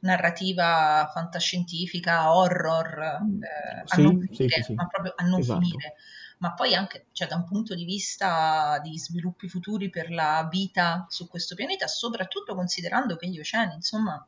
narrativa 0.00 1.08
fantascientifica, 1.12 2.34
horror, 2.36 2.98
eh, 3.38 3.84
a 3.86 3.96
Sì, 3.96 4.02
non 4.02 4.18
sì, 4.32 4.50
finire, 4.50 4.56
sì. 4.60 4.78
ma 4.78 4.86
proprio 4.88 5.14
a 5.16 5.24
non 5.24 5.40
Esatto. 5.40 5.42
finire. 5.42 5.94
Ma 6.38 6.52
poi 6.52 6.74
anche, 6.74 7.06
cioè, 7.12 7.28
da 7.28 7.36
un 7.36 7.44
punto 7.44 7.74
di 7.74 7.84
vista 7.84 8.78
di 8.82 8.98
sviluppi 8.98 9.48
futuri 9.48 9.88
per 9.88 10.10
la 10.10 10.46
vita 10.50 11.06
su 11.08 11.28
questo 11.28 11.54
pianeta, 11.54 11.86
soprattutto 11.86 12.54
considerando 12.54 13.16
che 13.16 13.28
gli 13.28 13.38
oceani, 13.38 13.74
insomma, 13.74 14.24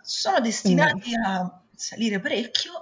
sono 0.00 0.40
destinati 0.40 1.14
a 1.14 1.60
salire 1.74 2.20
parecchio. 2.20 2.72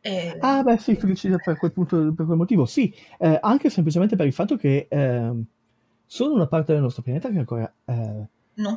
E... 0.00 0.38
Ah, 0.40 0.62
beh, 0.62 0.78
sì, 0.78 0.96
felicità 0.96 1.36
per 1.36 1.58
quel 1.58 1.72
punto, 1.72 2.12
per 2.14 2.24
quel 2.24 2.38
motivo, 2.38 2.64
sì, 2.64 2.92
eh, 3.18 3.38
anche 3.40 3.68
semplicemente 3.68 4.16
per 4.16 4.26
il 4.26 4.32
fatto 4.32 4.56
che 4.56 4.86
ehm, 4.88 5.44
sono 6.06 6.34
una 6.34 6.46
parte 6.46 6.72
del 6.72 6.82
nostro 6.82 7.02
pianeta 7.02 7.28
che 7.28 7.34
è 7.34 7.38
ancora 7.38 7.72
eh, 7.84 8.26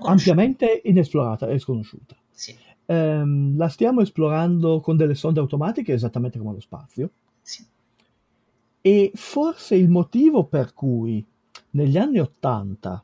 ampiamente 0.03 0.81
inesplorata 0.83 1.47
e 1.47 1.57
sconosciuta. 1.57 2.15
Sì, 2.31 2.55
Ehm, 2.87 3.57
la 3.57 3.67
stiamo 3.67 4.01
esplorando 4.01 4.79
con 4.79 4.95
delle 4.95 5.15
sonde 5.15 5.39
automatiche 5.39 5.93
esattamente 5.93 6.37
come 6.37 6.53
lo 6.53 6.59
spazio 6.59 7.09
sì. 7.45 7.63
e 8.81 9.11
forse 9.13 9.75
il 9.75 9.87
motivo 9.87 10.45
per 10.45 10.73
cui 10.73 11.23
negli 11.71 11.97
anni 11.97 12.19
80 12.19 13.03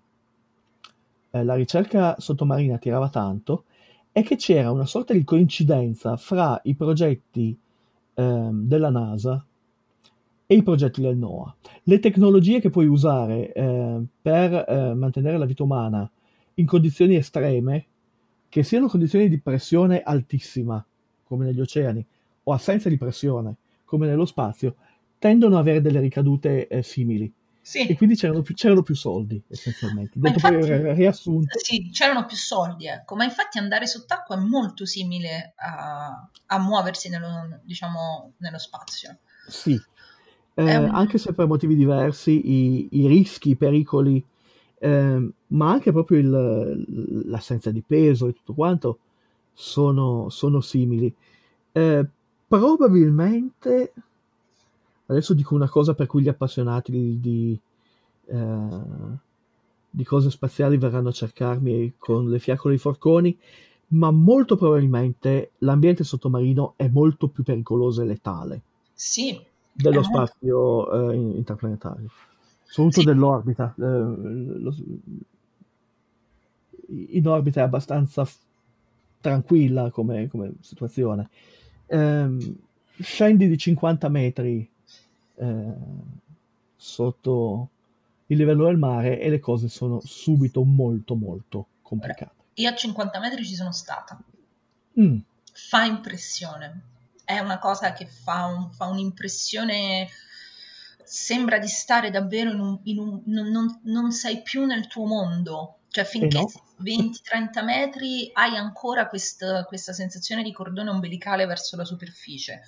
eh, 1.29 1.43
la 1.43 1.53
ricerca 1.53 2.15
sottomarina 2.17 2.79
tirava 2.79 3.09
tanto 3.09 3.65
è 4.11 4.23
che 4.23 4.35
c'era 4.35 4.71
una 4.71 4.85
sorta 4.85 5.13
di 5.13 5.23
coincidenza 5.23 6.17
fra 6.17 6.59
i 6.63 6.73
progetti 6.75 7.57
ehm, 8.15 8.67
della 8.67 8.89
NASA 8.89 9.45
e 10.47 10.55
i 10.55 10.63
progetti 10.63 10.99
del 10.99 11.15
NOAA. 11.15 11.55
Le 11.83 11.99
tecnologie 11.99 12.59
che 12.59 12.69
puoi 12.69 12.87
usare 12.87 13.53
eh, 13.53 14.01
per 14.21 14.65
eh, 14.67 14.93
mantenere 14.95 15.37
la 15.37 15.45
vita 15.45 15.63
umana 15.63 16.09
in 16.55 16.65
condizioni 16.65 17.15
estreme, 17.15 17.85
che 18.49 18.63
siano 18.63 18.87
condizioni 18.87 19.29
di 19.29 19.39
pressione 19.39 20.01
altissima, 20.01 20.83
come 21.23 21.45
negli 21.45 21.61
oceani, 21.61 22.05
o 22.43 22.51
assenza 22.51 22.89
di 22.89 22.97
pressione, 22.97 23.55
come 23.91 24.07
nello 24.07 24.25
spazio, 24.25 24.75
tendono 25.19 25.55
ad 25.55 25.61
avere 25.61 25.81
delle 25.81 25.99
ricadute 25.99 26.67
eh, 26.67 26.83
simili. 26.83 27.31
E 27.85 27.95
Sì, 27.95 27.95
quindi 27.95 28.15
c'erano 28.15 28.41
più, 28.41 28.53
c'erano 28.55 28.83
più 28.83 28.95
soldi, 28.95 29.41
essenzialmente. 29.49 30.19
Detto 30.19 30.39
poi 30.39 30.55
infatti 30.55 30.65
ri- 30.65 30.93
riassunto, 30.93 31.65
sì, 31.65 31.89
c'erano 31.91 32.25
più 32.25 32.35
soldi, 32.37 32.87
ecco, 32.87 33.15
ma 33.15 33.23
infatti 33.25 33.57
andare 33.57 33.85
sott'acqua 33.87 34.35
è 34.35 34.39
molto 34.39 34.85
simile 34.85 35.53
a, 35.57 36.29
a 36.47 36.59
muoversi 36.59 37.09
nello, 37.09 37.59
diciamo, 37.63 38.33
nello 38.37 38.57
spazio. 38.59 39.19
sì. 39.45 39.81
Eh, 40.53 40.63
un- 40.65 40.89
anche 40.91 41.17
se 41.17 41.33
per 41.33 41.47
motivi 41.47 41.75
diversi, 41.75 42.31
i, 42.49 42.89
i 42.91 43.07
rischi, 43.07 43.51
i 43.51 43.55
pericoli, 43.55 44.23
ehm, 44.79 45.31
ma 45.47 45.71
anche 45.71 45.91
proprio 45.91 46.19
il- 46.19 47.23
l'assenza 47.29 47.71
di 47.71 47.81
peso 47.81 48.27
e 48.27 48.33
tutto 48.33 48.53
quanto 48.53 48.99
sono, 49.53 50.29
sono 50.29 50.61
simili. 50.61 51.13
Eh, 51.71 52.07
probabilmente, 52.51 53.93
adesso 55.07 55.33
dico 55.33 55.53
una 55.55 55.69
cosa 55.69 55.93
per 55.93 56.07
cui 56.07 56.21
gli 56.23 56.27
appassionati 56.29 56.91
di, 56.91 57.19
di, 57.19 57.59
eh, 58.27 58.79
di 59.89 60.03
cose 60.03 60.29
spaziali 60.31 60.77
verranno 60.77 61.09
a 61.09 61.13
cercarmi 61.13 61.95
con 61.97 62.29
le 62.29 62.39
fiaccole 62.39 62.73
e 62.73 62.77
i 62.77 62.79
forconi, 62.79 63.37
ma 63.89 64.09
molto 64.11 64.55
probabilmente 64.55 65.51
l'ambiente 65.59 66.03
sottomarino 66.03 66.73
è 66.77 66.87
molto 66.87 67.27
più 67.27 67.43
pericoloso 67.43 68.01
e 68.01 68.05
letale 68.05 68.61
Sì, 68.95 69.37
dello 69.73 70.01
molto, 70.01 70.01
spazio 70.03 71.11
eh, 71.11 71.15
in- 71.15 71.35
interplanetario, 71.37 72.09
soprattutto 72.67 73.01
sì, 73.01 73.03
dell'orbita. 73.03 73.73
Eh, 73.77 73.81
lo- 73.83 74.75
in 76.87 77.27
orbita 77.27 77.61
è 77.61 77.63
abbastanza 77.63 78.25
f- 78.25 78.37
tranquilla 79.19 79.89
come, 79.91 80.27
come 80.27 80.53
situazione. 80.61 81.29
Ehm, 81.91 82.55
scendi 83.01 83.47
di 83.47 83.57
50 83.57 84.07
metri 84.09 84.69
eh, 85.35 85.73
sotto 86.75 87.69
il 88.27 88.37
livello 88.37 88.65
del 88.65 88.77
mare 88.77 89.19
e 89.19 89.29
le 89.29 89.39
cose 89.39 89.67
sono 89.67 89.99
subito 90.03 90.63
molto 90.63 91.15
molto 91.15 91.67
complicate. 91.81 92.31
io 92.55 92.69
a 92.69 92.75
50 92.75 93.19
metri 93.19 93.45
ci 93.45 93.55
sono 93.55 93.71
stata. 93.73 94.21
Mm, 94.99 95.17
Fa 95.53 95.83
impressione. 95.83 96.81
È 97.25 97.37
una 97.39 97.59
cosa 97.59 97.91
che 97.93 98.05
fa, 98.05 98.45
un- 98.45 98.71
fa 98.71 98.85
un'impressione. 98.87 100.07
Sembra 101.03 101.59
di 101.59 101.67
stare 101.67 102.09
davvero 102.09 102.51
in 102.51 102.59
un. 102.59 102.79
in 102.83 102.99
un- 102.99 103.21
non, 103.25 103.47
non- 103.49 103.79
non 103.83 104.11
sei 104.11 104.41
più 104.41 104.65
nel 104.65 104.87
tuo 104.87 105.05
mondo. 105.05 105.75
Cioè, 105.91 106.05
finché 106.05 106.37
no, 106.39 106.49
20-30 106.77 107.63
metri 107.63 108.29
hai 108.33 108.55
ancora 108.55 109.07
quest- 109.07 109.65
questa 109.65 109.91
sensazione 109.91 110.41
di 110.41 110.53
cordone 110.53 110.89
ombelicale 110.89 111.45
verso 111.45 111.75
la 111.75 111.83
superficie. 111.83 112.61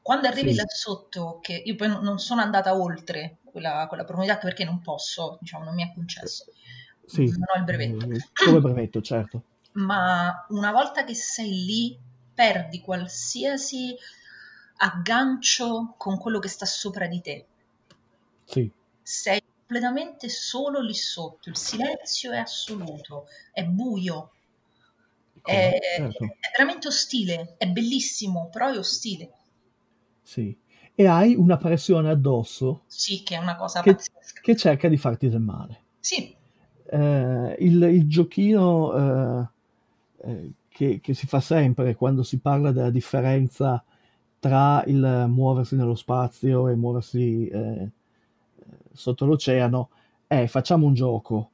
Quando 0.00 0.28
arrivi 0.28 0.50
sì, 0.50 0.56
là 0.56 0.64
sotto, 0.68 1.40
che 1.42 1.54
io 1.64 1.74
poi 1.74 1.88
non 1.88 2.18
sono 2.20 2.40
andata 2.40 2.76
oltre 2.76 3.38
quella, 3.44 3.86
quella 3.88 4.04
profondità 4.04 4.38
perché 4.38 4.64
non 4.64 4.80
posso, 4.80 5.36
diciamo, 5.40 5.64
non 5.64 5.74
mi 5.74 5.82
è 5.82 5.92
concesso, 5.92 6.44
sì, 7.04 7.24
non 7.24 7.42
ho 7.52 7.58
il 7.58 7.64
brevetto. 7.64 8.06
eh, 8.08 8.24
come 8.32 8.60
brevetto, 8.60 9.00
certo. 9.00 9.42
Ma 9.74 10.46
una 10.50 10.70
volta 10.70 11.02
che 11.02 11.14
sei 11.14 11.50
lì, 11.64 11.98
perdi 12.32 12.80
qualsiasi 12.80 13.96
aggancio 14.76 15.94
con 15.96 16.18
quello 16.18 16.38
che 16.38 16.48
sta 16.48 16.66
sopra 16.66 17.08
di 17.08 17.20
te. 17.20 17.46
Sì, 18.44 18.70
Sei 19.02 19.42
completamente 19.66 20.28
solo 20.28 20.80
lì 20.80 20.94
sotto, 20.94 21.48
il 21.48 21.56
silenzio 21.56 22.32
è 22.32 22.38
assoluto, 22.38 23.26
è 23.52 23.64
buio, 23.64 24.30
è, 25.42 25.70
certo. 25.94 26.36
è 26.38 26.48
veramente 26.56 26.88
ostile, 26.88 27.54
è 27.58 27.66
bellissimo, 27.68 28.48
però 28.50 28.70
è 28.72 28.78
ostile. 28.78 29.32
Sì. 30.22 30.54
E 30.94 31.06
hai 31.06 31.34
una 31.34 31.56
pressione 31.56 32.10
addosso 32.10 32.82
Sì, 32.88 33.22
che 33.22 33.36
è 33.36 33.38
una 33.38 33.54
cosa 33.54 33.80
che, 33.80 33.84
pazzesca. 33.84 34.40
che 34.40 34.56
cerca 34.56 34.88
di 34.88 34.96
farti 34.96 35.28
del 35.28 35.40
male. 35.40 35.84
Sì, 36.00 36.36
Eh, 36.88 37.56
il, 37.60 37.82
il 37.82 38.08
giochino 38.08 39.42
eh, 39.42 39.48
eh, 40.30 40.52
che, 40.68 41.00
che 41.00 41.14
si 41.14 41.26
fa 41.26 41.40
sempre 41.40 41.94
quando 41.96 42.22
si 42.22 42.38
parla 42.38 42.70
della 42.72 42.90
differenza 42.90 43.82
tra 44.38 44.84
il 44.86 45.26
muoversi 45.28 45.74
nello 45.76 45.94
spazio 45.96 46.68
e 46.68 46.76
muoversi 46.76 47.48
eh, 47.48 47.90
sotto 48.96 49.24
l'oceano 49.24 49.90
è 50.26 50.46
facciamo 50.46 50.86
un 50.86 50.94
gioco. 50.94 51.50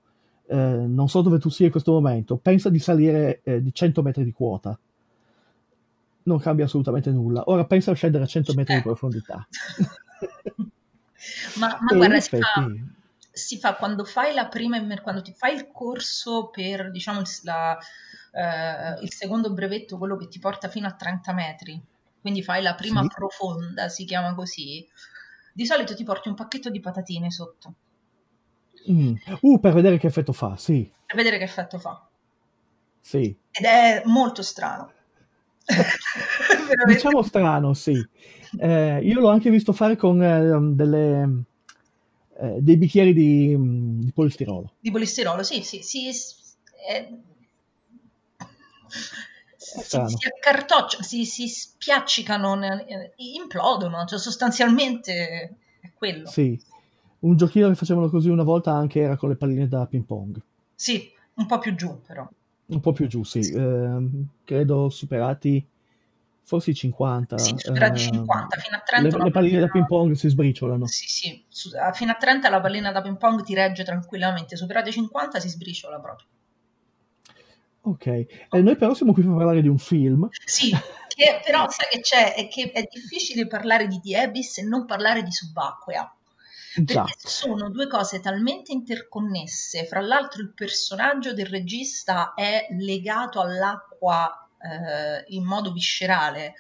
Eh, 0.47 0.57
non 0.57 1.09
so 1.09 1.23
dove 1.23 1.39
tu 1.39 1.49
sia 1.49 1.67
in 1.67 1.71
questo 1.71 1.93
momento, 1.93 2.37
pensa 2.37 2.69
di 2.69 2.79
salire 2.79 3.41
eh, 3.45 3.63
di 3.63 3.73
100 3.73 4.03
metri 4.03 4.25
di 4.25 4.33
quota, 4.33 4.79
non 6.25 6.39
cambia 6.39 6.65
assolutamente 6.65 7.11
nulla. 7.11 7.43
Ora 7.47 7.65
pensa 7.65 7.91
a 7.91 7.95
scendere 7.95 8.25
a 8.25 8.27
100 8.27 8.55
metri 8.55 8.75
di 8.75 8.81
eh. 8.81 8.83
profondità. 8.83 9.47
Ma, 11.59 11.79
ma 11.81 11.97
guarda, 11.97 12.21
si 12.21 12.37
fa, 12.37 12.69
si 13.31 13.59
fa 13.59 13.77
quando 13.77 14.05
fai 14.05 14.35
la 14.35 14.49
prima, 14.49 14.79
quando 15.01 15.23
ti 15.23 15.33
fai 15.33 15.55
il 15.55 15.71
corso 15.71 16.49
per, 16.49 16.91
diciamo, 16.91 17.21
il, 17.21 17.27
la- 17.43 17.79
eh, 18.33 19.03
il 19.03 19.13
secondo 19.13 19.53
brevetto, 19.53 19.99
quello 19.99 20.17
che 20.17 20.29
ti 20.29 20.39
porta 20.39 20.69
fino 20.69 20.87
a 20.87 20.93
30 20.93 21.33
metri, 21.33 21.81
quindi 22.21 22.43
fai 22.43 22.63
la 22.63 22.75
prima 22.75 23.03
sì, 23.03 23.09
profonda, 23.15 23.89
si 23.89 24.05
chiama 24.05 24.35
così, 24.35 24.87
di 25.53 25.67
solito 25.67 25.95
ti 25.95 26.05
porti 26.05 26.29
un 26.29 26.35
pacchetto 26.35 26.71
di 26.71 26.81
patatine 26.81 27.31
sotto, 27.31 27.75
Mm. 28.91 29.15
Uh, 29.43 29.61
per 29.61 29.73
vedere 29.75 29.97
che 29.99 30.09
effetto 30.09 30.33
fa, 30.33 30.57
sì, 30.57 30.91
per 31.07 31.15
vedere 31.17 31.39
che 31.39 31.45
effetto 31.45 31.79
fa. 31.79 32.09
sì. 33.01 33.37
Ed 33.51 33.65
è 33.65 34.03
molto 34.07 34.43
strano. 34.43 34.93
Diciamo 36.87 37.23
strano, 37.23 37.75
sì. 37.75 37.93
Eh, 38.59 39.01
io 39.03 39.21
l'ho 39.21 39.29
anche 39.29 39.51
visto 39.51 39.73
fare 39.73 39.97
con 39.97 40.23
eh, 40.23 40.75
delle, 40.75 41.45
eh, 42.41 42.57
dei 42.61 42.77
bicchieri 42.77 43.13
di, 43.13 43.55
mm, 43.57 44.01
di 44.01 44.13
polistirolo. 44.13 44.75
Di 44.81 44.91
polistirolo, 44.91 45.43
sì, 45.43 45.63
sì, 45.63 45.83
sì, 45.83 46.09
è- 46.89 47.09
Si, 49.81 50.17
si 50.19 50.27
accartocciano, 50.27 51.03
si, 51.03 51.25
si 51.25 51.49
spiaccicano, 51.49 52.55
ne- 52.55 53.13
implodono, 53.17 54.05
cioè 54.05 54.19
sostanzialmente 54.19 55.57
è 55.81 55.91
quello. 55.95 56.29
Sì. 56.29 56.61
Un 57.21 57.37
giochino 57.37 57.69
che 57.69 57.75
facevano 57.77 58.11
così 58.11 58.29
una 58.29 58.43
volta 58.43 58.73
anche 58.73 59.01
era 59.01 59.17
con 59.17 59.29
le 59.29 59.37
palline 59.37 59.69
da 59.69 59.87
ping 59.87 60.05
pong. 60.05 60.41
Sì, 60.75 61.11
un 61.35 61.47
po' 61.47 61.59
più 61.59 61.75
giù 61.75 62.01
però. 62.03 62.29
Un 62.67 62.81
po' 62.81 62.93
più 62.93 63.07
giù, 63.07 63.23
sì. 63.23 63.39
Ehm, 63.39 64.27
credo 64.45 64.89
superati 64.91 65.65
forse 66.43 66.71
i 66.71 66.75
50. 66.75 67.39
Sì, 67.39 67.55
superati 67.57 68.01
i 68.01 68.05
ehm, 68.05 68.13
50, 68.13 68.57
fino 68.57 68.77
a 68.77 68.79
le, 68.79 68.85
30 68.85 69.19
la 69.19 69.25
le 69.25 69.31
palline 69.31 69.61
da 69.61 69.69
ping 69.69 69.87
pong 69.87 70.13
si 70.13 70.29
sbriciolano. 70.29 70.87
Sì, 70.87 71.07
sì, 71.07 71.45
su- 71.49 71.71
fino 71.95 72.11
a 72.11 72.15
30 72.15 72.51
la 72.51 72.61
pallina 72.61 72.93
da 72.93 73.01
ping 73.01 73.17
pong 73.17 73.43
ti 73.43 73.55
regge 73.55 73.85
tranquillamente, 73.85 74.57
superati 74.57 74.89
i 74.89 74.93
50 74.93 75.41
si 75.41 75.49
sbriciola 75.49 75.99
proprio. 76.01 76.27
Ok. 77.85 78.07
Eh, 78.07 78.29
noi 78.51 78.77
però 78.77 78.95
siamo 78.95 79.13
qui 79.13 79.23
per 79.23 79.35
parlare 79.35 79.61
di 79.61 79.69
un 79.69 79.79
film. 79.79 80.29
Sì, 80.45 80.71
che 81.09 81.41
però 81.45 81.69
sai 81.69 81.89
che 81.91 82.01
c'è, 82.01 82.35
è 82.35 82.49
che 82.49 82.71
è 82.71 82.87
difficile 82.91 83.47
parlare 83.47 83.89
di 83.89 84.01
The 84.01 84.19
Abyss 84.19 84.59
e 84.59 84.63
non 84.63 84.87
parlare 84.87 85.23
di 85.23 85.33
subacquea. 85.33 86.15
Già. 86.75 87.03
Perché 87.03 87.29
sono 87.29 87.71
due 87.71 87.87
cose 87.87 88.21
talmente 88.21 88.73
interconnesse. 88.73 89.85
Fra 89.87 90.01
l'altro, 90.01 90.43
il 90.43 90.53
personaggio 90.55 91.35
del 91.35 91.47
regista 91.47 92.35
è 92.35 92.69
legato 92.71 93.41
all'acqua 93.41 94.49
eh, 94.59 95.25
in 95.35 95.45
modo 95.45 95.73
viscerale. 95.73 96.55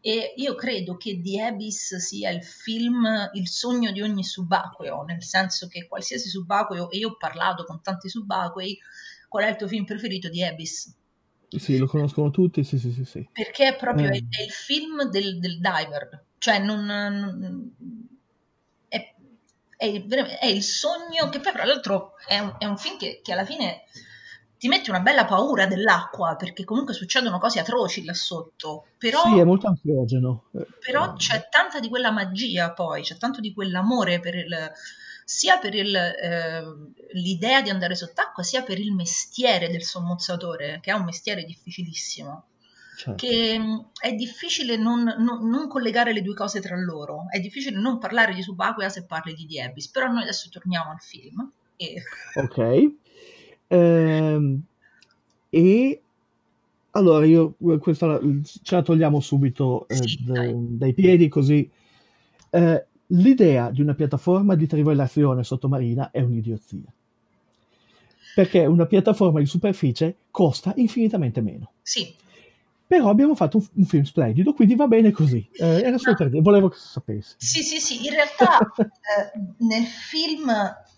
E 0.00 0.34
io 0.36 0.54
credo 0.54 0.96
che 0.96 1.20
The 1.22 1.42
Abyss 1.42 1.96
sia 1.96 2.30
il 2.30 2.42
film, 2.42 3.30
il 3.34 3.48
sogno 3.48 3.92
di 3.92 4.00
ogni 4.00 4.24
subacqueo, 4.24 5.02
nel 5.02 5.22
senso 5.22 5.68
che 5.68 5.86
qualsiasi 5.86 6.28
subacqueo, 6.28 6.90
e 6.90 6.98
io 6.98 7.10
ho 7.10 7.16
parlato 7.16 7.64
con 7.64 7.80
tanti 7.82 8.08
subacquei, 8.08 8.76
qual 9.32 9.44
è 9.44 9.48
il 9.48 9.56
tuo 9.56 9.66
film 9.66 9.84
preferito 9.86 10.28
di 10.28 10.44
Abyss? 10.44 10.94
Sì, 11.48 11.78
lo 11.78 11.86
conoscono 11.86 12.30
tutti, 12.30 12.62
sì, 12.64 12.78
sì, 12.78 12.92
sì, 12.92 13.04
sì. 13.04 13.28
Perché 13.32 13.68
è 13.68 13.76
proprio 13.76 14.08
Eh, 14.08 14.18
è 14.28 14.42
il 14.42 14.50
film 14.50 15.04
del, 15.04 15.38
del 15.38 15.58
diver, 15.58 16.24
cioè 16.38 16.58
non, 16.58 16.84
non- 16.84 17.74
è, 18.88 19.14
è 19.76 20.04
è 20.06 20.46
il 20.46 20.62
sogno 20.62 21.28
che 21.30 21.40
poi 21.40 21.52
tra 21.52 21.64
l'altro 21.64 22.14
è 22.26 22.38
un, 22.38 22.54
è 22.58 22.66
un 22.66 22.76
film 22.76 22.98
che, 22.98 23.20
che 23.22 23.32
alla 23.32 23.44
fine 23.44 23.84
ti 24.58 24.68
mette 24.68 24.90
una 24.90 25.00
bella 25.00 25.24
paura 25.24 25.66
dell'acqua 25.66 26.36
perché 26.36 26.64
comunque 26.64 26.94
succedono 26.94 27.38
cose 27.38 27.58
atroci 27.60 28.04
là 28.04 28.14
sotto, 28.14 28.86
però, 28.96 29.22
sì, 29.22 29.38
è 29.38 29.44
molto 29.44 29.66
ansiogeno. 29.66 30.44
Però 30.78 31.14
c'è 31.14 31.48
tanta 31.48 31.80
di 31.80 31.88
quella 31.88 32.10
magia 32.10 32.72
poi, 32.72 33.02
c'è 33.02 33.16
tanto 33.16 33.40
di 33.40 33.52
quell'amore 33.52 34.20
per 34.20 34.34
il, 34.36 34.72
sia 35.32 35.58
per 35.58 35.74
il, 35.74 35.94
eh, 35.96 36.62
l'idea 37.14 37.62
di 37.62 37.70
andare 37.70 37.94
sott'acqua, 37.94 38.42
sia 38.42 38.62
per 38.62 38.78
il 38.78 38.92
mestiere 38.92 39.70
del 39.70 39.82
sommozzatore, 39.82 40.78
che 40.82 40.90
è 40.90 40.94
un 40.94 41.04
mestiere 41.04 41.44
difficilissimo 41.44 42.44
certo. 42.98 43.26
che 43.26 43.58
mh, 43.58 43.90
è 43.98 44.12
difficile 44.12 44.76
non, 44.76 45.02
non- 45.18 45.48
non 45.48 45.68
collegare 45.68 46.12
le 46.12 46.20
due 46.20 46.34
cose 46.34 46.60
tra 46.60 46.76
loro, 46.76 47.24
è 47.30 47.40
difficile 47.40 47.80
non 47.80 47.98
parlare 47.98 48.34
di 48.34 48.42
Subacquea 48.42 48.90
se 48.90 49.06
parli 49.06 49.34
di 49.34 49.58
Abyss, 49.58 49.88
però 49.88 50.06
noi 50.08 50.22
adesso 50.22 50.48
torniamo 50.50 50.90
al 50.90 51.00
film 51.00 51.50
e 51.76 52.02
Ok. 52.34 52.92
Ehm, 53.68 54.62
e 55.48 56.02
allora 56.90 57.24
io 57.24 57.54
questa 57.80 58.06
la- 58.06 58.20
ce 58.42 58.74
la 58.74 58.82
togliamo 58.82 59.18
subito 59.20 59.88
eh, 59.88 59.96
sì, 59.96 60.18
dai, 60.20 60.52
dai 60.76 60.92
piedi 60.92 61.28
così. 61.28 61.68
Eh, 62.50 62.86
l'idea 63.12 63.70
di 63.70 63.80
una 63.80 63.94
piattaforma 63.94 64.54
di 64.54 64.66
trivellazione 64.66 65.44
sottomarina 65.44 66.10
è 66.10 66.20
un'idiozia. 66.20 66.92
Perché 68.34 68.64
una 68.64 68.86
piattaforma 68.86 69.38
di 69.40 69.46
superficie 69.46 70.16
costa 70.30 70.72
infinitamente 70.76 71.40
meno. 71.42 71.72
Sì, 71.82 72.14
Però 72.86 73.08
abbiamo 73.08 73.34
fatto 73.34 73.56
un, 73.58 73.66
un 73.74 73.84
film 73.84 74.02
splendido, 74.04 74.52
quindi 74.52 74.74
va 74.74 74.86
bene 74.86 75.10
così. 75.12 75.46
Eh, 75.52 75.82
era 75.82 75.98
solo 75.98 76.12
No. 76.12 76.16
per 76.16 76.28
dire, 76.30 76.42
volevo 76.42 76.68
che 76.68 76.76
si 76.78 76.88
sapesse. 76.88 77.34
Sì, 77.38 77.62
sì, 77.62 77.78
sì, 77.80 78.04
in 78.06 78.12
realtà 78.12 78.58
eh, 78.76 79.40
nel 79.58 79.84
film 79.84 80.50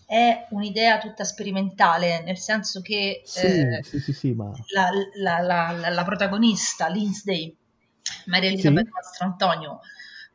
è 0.05 0.47
un'idea 0.51 0.99
tutta 0.99 1.23
sperimentale, 1.23 2.21
nel 2.23 2.37
senso 2.37 2.81
che 2.81 3.21
Sì, 3.23 3.47
eh, 3.47 3.79
sì, 3.83 3.99
sì, 3.99 4.13
sì, 4.13 4.33
ma... 4.33 4.51
la, 4.73 4.89
la- 5.21 5.71
la- 5.71 5.89
la- 5.89 6.03
protagonista, 6.03 6.87
Lindsay, 6.89 7.55
Maria 8.25 8.49
Elisabeth 8.49 8.85
Sì. 8.85 8.91
Mastrantonio, 8.91 9.79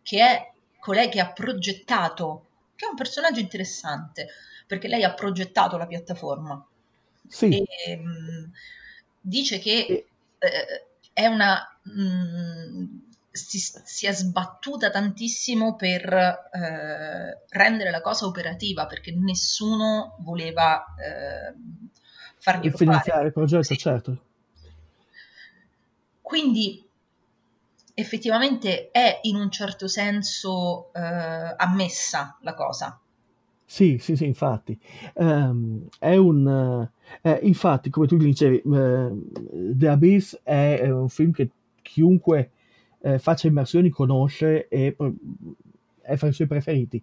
che 0.03 0.19
è 0.21 0.51
colei 0.81 1.09
che 1.09 1.21
ha 1.21 1.33
progettato, 1.33 2.47
che 2.75 2.87
è 2.87 2.88
un 2.88 2.97
personaggio 2.97 3.40
interessante, 3.40 4.29
perché 4.66 4.88
lei 4.88 5.05
ha 5.05 5.14
progettato 5.14 5.77
la 5.77 5.87
piattaforma 5.87 6.64
Sì, 7.29 7.62
e 7.87 7.97
mh, 7.97 8.53
dice 9.21 9.59
che 9.59 10.07
eh, 10.38 10.87
è 11.12 11.27
una 11.27 11.79
mh, 11.83 13.09
si, 13.31 13.59
si 13.59 14.07
è 14.07 14.12
sbattuta 14.12 14.90
tantissimo 14.90 15.77
per 15.77 16.12
eh, 16.12 17.45
rendere 17.51 17.90
la 17.90 18.01
cosa 18.01 18.27
operativa 18.27 18.87
perché 18.87 19.12
nessuno 19.12 20.16
voleva 20.21 20.85
eh, 20.97 21.55
farglielo 22.38 22.77
finanziare 22.77 23.27
il 23.27 23.33
progetto, 23.33 23.62
Sì. 23.62 23.77
certo. 23.77 24.25
Quindi 26.23 26.88
effettivamente 28.01 28.91
è 28.91 29.21
in 29.23 29.37
un 29.37 29.51
certo 29.51 29.89
senso 29.89 30.93
eh, 30.93 31.01
ammessa 31.57 32.37
la 32.41 32.55
cosa. 32.55 32.99
Sì, 33.65 33.99
sì, 34.01 34.17
sì, 34.17 34.25
infatti. 34.27 34.77
Ehm, 35.15 35.87
è 35.99 36.17
un... 36.17 36.91
eh, 37.23 37.31
eh, 37.31 37.39
infatti, 37.43 37.89
come 37.89 38.07
tu 38.09 38.17
dicevi, 38.17 38.57
eh, 38.57 39.11
The 39.75 39.89
Abyss 39.89 40.41
è, 40.43 40.81
è 40.81 40.91
un 40.91 41.09
film 41.09 41.31
che 41.31 41.51
chiunque 41.81 42.51
eh, 43.01 43.19
faccia 43.19 43.47
immersioni 43.47 43.91
conosce 43.91 44.67
e 44.69 44.97
è 46.03 46.17
fra 46.17 46.29
i 46.29 46.33
suoi 46.33 46.49
preferiti. 46.49 47.03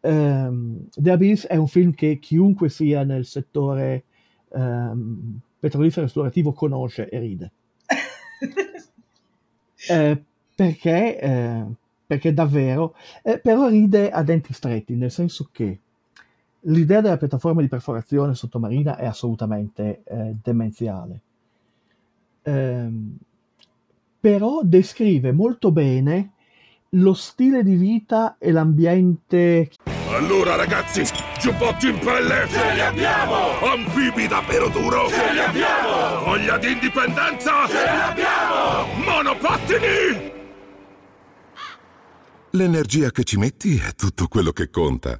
Ehm, 0.00 0.86
The 0.94 1.10
Abyss 1.10 1.46
è 1.46 1.56
un 1.56 1.66
film 1.66 1.92
che 1.92 2.18
chiunque 2.20 2.68
sia 2.68 3.02
nel 3.02 3.24
settore 3.24 4.04
ehm, 4.54 5.40
petrolifero 5.58 6.06
esplorativo 6.06 6.52
conosce 6.52 7.08
e 7.08 7.18
ride. 7.18 7.52
Eh, 9.88 10.22
perché, 10.54 11.20
eh, 11.20 11.64
perché 12.06 12.34
davvero, 12.34 12.94
eh, 13.22 13.38
però 13.38 13.68
ride 13.68 14.10
a 14.10 14.22
denti 14.22 14.52
stretti, 14.52 14.94
nel 14.96 15.10
senso 15.10 15.48
che 15.52 15.78
l'idea 16.62 17.00
della 17.00 17.16
piattaforma 17.16 17.60
di 17.60 17.68
perforazione 17.68 18.34
sottomarina 18.34 18.96
è 18.96 19.06
assolutamente 19.06 20.02
eh, 20.04 20.34
demenziale. 20.42 21.20
Ehm, 22.42 23.16
però 24.20 24.60
descrive 24.62 25.32
molto 25.32 25.70
bene 25.70 26.32
lo 26.92 27.12
stile 27.12 27.62
di 27.62 27.74
vita 27.74 28.36
e 28.38 28.50
l'ambiente 28.50 29.70
Allora 30.10 30.56
ragazzi, 30.56 31.04
giubbotti 31.38 31.88
in 31.88 31.98
pelle! 31.98 32.46
Ce 32.48 32.74
li 32.74 32.80
abbiamo! 32.80 33.60
Anfibi 33.62 34.26
davvero 34.26 34.68
duro! 34.68 35.08
Ce 35.08 35.32
li 35.32 35.38
abbiamo! 35.38 36.24
Voglia 36.24 36.56
di 36.56 36.72
indipendenza! 36.72 37.66
Ce 37.68 37.82
li 37.82 38.00
abbiamo! 38.00 38.37
Monopattini! 39.04 40.32
L'energia 42.52 43.10
che 43.10 43.24
ci 43.24 43.36
metti 43.36 43.76
è 43.76 43.94
tutto 43.94 44.26
quello 44.26 44.52
che 44.52 44.70
conta. 44.70 45.18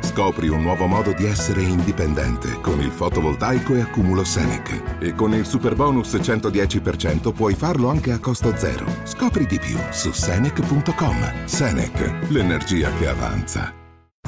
Scopri 0.00 0.48
un 0.48 0.62
nuovo 0.62 0.86
modo 0.86 1.12
di 1.12 1.24
essere 1.24 1.62
indipendente 1.62 2.60
con 2.60 2.80
il 2.80 2.90
fotovoltaico 2.90 3.74
e 3.74 3.82
accumulo 3.82 4.24
Senec. 4.24 4.98
E 5.00 5.14
con 5.14 5.34
il 5.34 5.46
super 5.46 5.76
bonus 5.76 6.14
110% 6.14 7.32
puoi 7.32 7.54
farlo 7.54 7.88
anche 7.90 8.12
a 8.12 8.18
costo 8.18 8.56
zero. 8.56 8.86
Scopri 9.04 9.46
di 9.46 9.58
più 9.58 9.78
su 9.90 10.10
Senec.com. 10.10 11.46
Senec, 11.46 12.28
l'energia 12.30 12.90
che 12.94 13.08
avanza. 13.08 13.79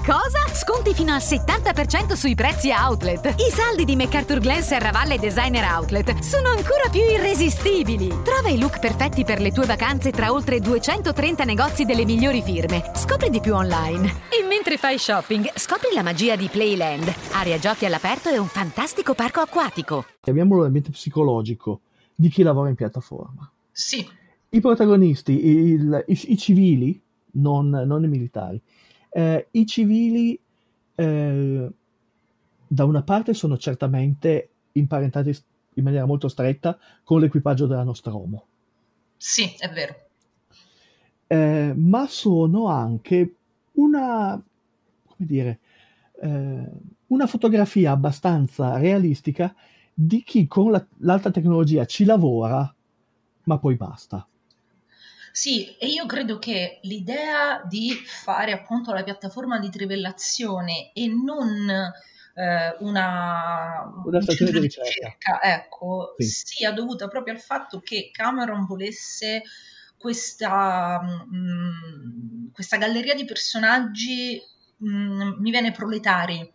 Cosa? 0.04 0.52
Sconti 0.52 0.94
fino 0.94 1.12
al 1.12 1.20
70% 1.20 2.14
sui 2.14 2.34
prezzi 2.34 2.70
outlet. 2.70 3.26
I 3.38 3.50
saldi 3.52 3.84
di 3.84 3.94
MacArthur 3.94 4.40
Glen 4.40 4.62
Serravalle 4.62 5.16
Designer 5.18 5.64
Outlet 5.64 6.18
sono 6.18 6.48
ancora 6.48 6.88
più 6.90 7.00
irresistibili. 7.02 8.08
Trova 8.08 8.48
i 8.48 8.58
look 8.58 8.80
perfetti 8.80 9.24
per 9.24 9.40
le 9.40 9.52
tue 9.52 9.64
vacanze 9.64 10.10
tra 10.10 10.32
oltre 10.32 10.58
230 10.58 11.44
negozi 11.44 11.84
delle 11.84 12.04
migliori 12.04 12.42
firme. 12.42 12.90
Scopri 12.96 13.30
di 13.30 13.40
più 13.40 13.54
online. 13.54 14.08
E 14.30 14.44
mentre 14.48 14.76
fai 14.76 14.98
shopping, 14.98 15.48
scopri 15.54 15.88
la 15.94 16.02
magia 16.02 16.34
di 16.34 16.48
Playland. 16.48 17.12
Area 17.34 17.58
giochi 17.58 17.86
all'aperto 17.86 18.28
e 18.28 18.38
un 18.38 18.48
fantastico 18.48 19.14
parco 19.14 19.40
acquatico. 19.40 20.04
abbiamo 20.22 20.60
l'ambiente 20.60 20.90
psicologico 20.90 21.80
di 22.14 22.28
chi 22.28 22.42
lavora 22.42 22.68
in 22.68 22.74
piattaforma. 22.74 23.48
Sì, 23.70 24.04
I 24.50 24.60
protagonisti, 24.60 25.46
il- 25.46 26.04
i, 26.08 26.20
i 26.32 26.36
civili, 26.36 27.00
non, 27.34 27.70
non 27.70 28.02
i 28.04 28.08
militari, 28.08 28.60
eh, 29.12 29.48
i 29.52 29.66
civili 29.66 30.38
eh, 30.94 31.70
da 32.66 32.84
una 32.84 33.02
parte 33.02 33.34
sono 33.34 33.56
certamente 33.58 34.48
imparentati 34.72 35.36
in 35.74 35.84
maniera 35.84 36.06
molto 36.06 36.28
stretta 36.28 36.78
con 37.04 37.20
l'equipaggio 37.20 37.66
della 37.66 37.82
Nostromo, 37.84 38.46
sì, 39.16 39.54
è 39.58 39.68
vero. 39.70 39.94
eh, 41.26 41.72
ma 41.76 42.06
sono 42.08 42.66
anche 42.66 43.34
una, 43.72 44.42
come 45.06 45.28
dire, 45.28 45.58
eh, 46.20 46.70
una 47.08 47.26
fotografia 47.26 47.92
abbastanza 47.92 48.76
realistica 48.78 49.54
di 49.94 50.22
chi 50.22 50.46
con 50.46 50.70
la- 50.70 50.86
l'alta 50.98 51.30
tecnologia 51.30 51.84
ci 51.86 52.04
lavora, 52.04 52.74
ma 53.44 53.58
poi 53.58 53.76
basta. 53.76 54.26
Sì, 55.32 55.76
e 55.78 55.86
io 55.88 56.04
credo 56.06 56.38
che 56.38 56.78
l'idea 56.82 57.62
di 57.66 57.92
fare 57.92 58.52
appunto 58.52 58.92
la 58.92 59.02
piattaforma 59.02 59.58
di 59.58 59.70
trivellazione 59.70 60.92
e 60.92 61.08
non 61.08 61.68
eh, 62.34 62.76
una, 62.80 63.82
Una 64.04 64.16
un 64.16 64.22
stazione 64.22 64.52
di 64.52 64.58
ricerca. 64.60 65.16
ecco, 65.42 66.14
Sì. 66.18 66.28
sia 66.28 66.72
dovuta 66.72 67.08
proprio 67.08 67.34
al 67.34 67.40
fatto 67.40 67.80
che 67.80 68.10
Cameron 68.12 68.66
volesse 68.66 69.42
questa, 69.96 71.00
mm, 71.00 72.48
questa 72.52 72.76
galleria 72.76 73.14
di 73.14 73.24
personaggi, 73.24 74.40
mm, 74.84 75.40
mi 75.40 75.50
viene 75.50 75.70
proletari, 75.72 76.38
Sì, 76.38 76.50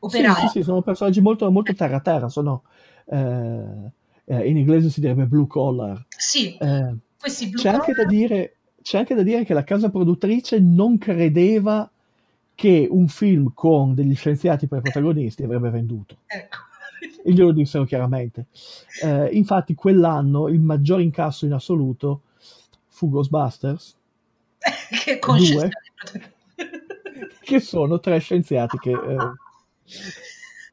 operai. 0.00 0.42
sì, 0.42 0.48
sì, 0.48 0.62
sono 0.62 0.82
personaggi 0.82 1.20
molto, 1.20 1.50
molto 1.50 1.74
terra 1.74 2.00
terra, 2.00 2.28
sono 2.28 2.64
eh, 3.06 3.92
eh, 4.24 4.48
in 4.48 4.56
inglese 4.56 4.90
si 4.90 5.00
direbbe 5.00 5.26
blue 5.26 5.46
collar. 5.46 6.04
Sì, 6.16 6.58
Eh, 6.60 6.96
questi 7.18 7.48
blue 7.48 7.62
c'è, 7.62 7.70
anche 7.70 7.92
da 7.92 8.04
dire, 8.04 8.56
c'è 8.82 8.98
anche 8.98 9.14
da 9.14 9.22
dire 9.22 9.44
che 9.44 9.54
la 9.54 9.64
casa 9.64 9.90
produttrice 9.90 10.58
non 10.60 10.98
credeva 10.98 11.90
che 12.54 12.88
un 12.90 13.08
film 13.08 13.52
con 13.54 13.94
degli 13.94 14.14
scienziati 14.14 14.66
per 14.66 14.80
protagonisti 14.80 15.42
avrebbe 15.42 15.70
venduto. 15.70 16.18
ecco. 16.26 16.66
E 17.22 17.32
glielo 17.32 17.52
dissero 17.52 17.84
chiaramente. 17.84 18.46
Eh, 19.02 19.28
infatti, 19.32 19.74
quell'anno 19.74 20.48
il 20.48 20.60
maggior 20.60 21.00
incasso 21.00 21.46
in 21.46 21.52
assoluto 21.52 22.22
fu 22.88 23.08
Ghostbusters, 23.10 23.96
che 25.04 25.18
con 25.18 25.36
Due. 25.38 25.68
che 27.40 27.60
sono 27.60 28.00
tre 28.00 28.18
scienziati 28.18 28.78
che 28.78 28.90
eh, 28.90 29.16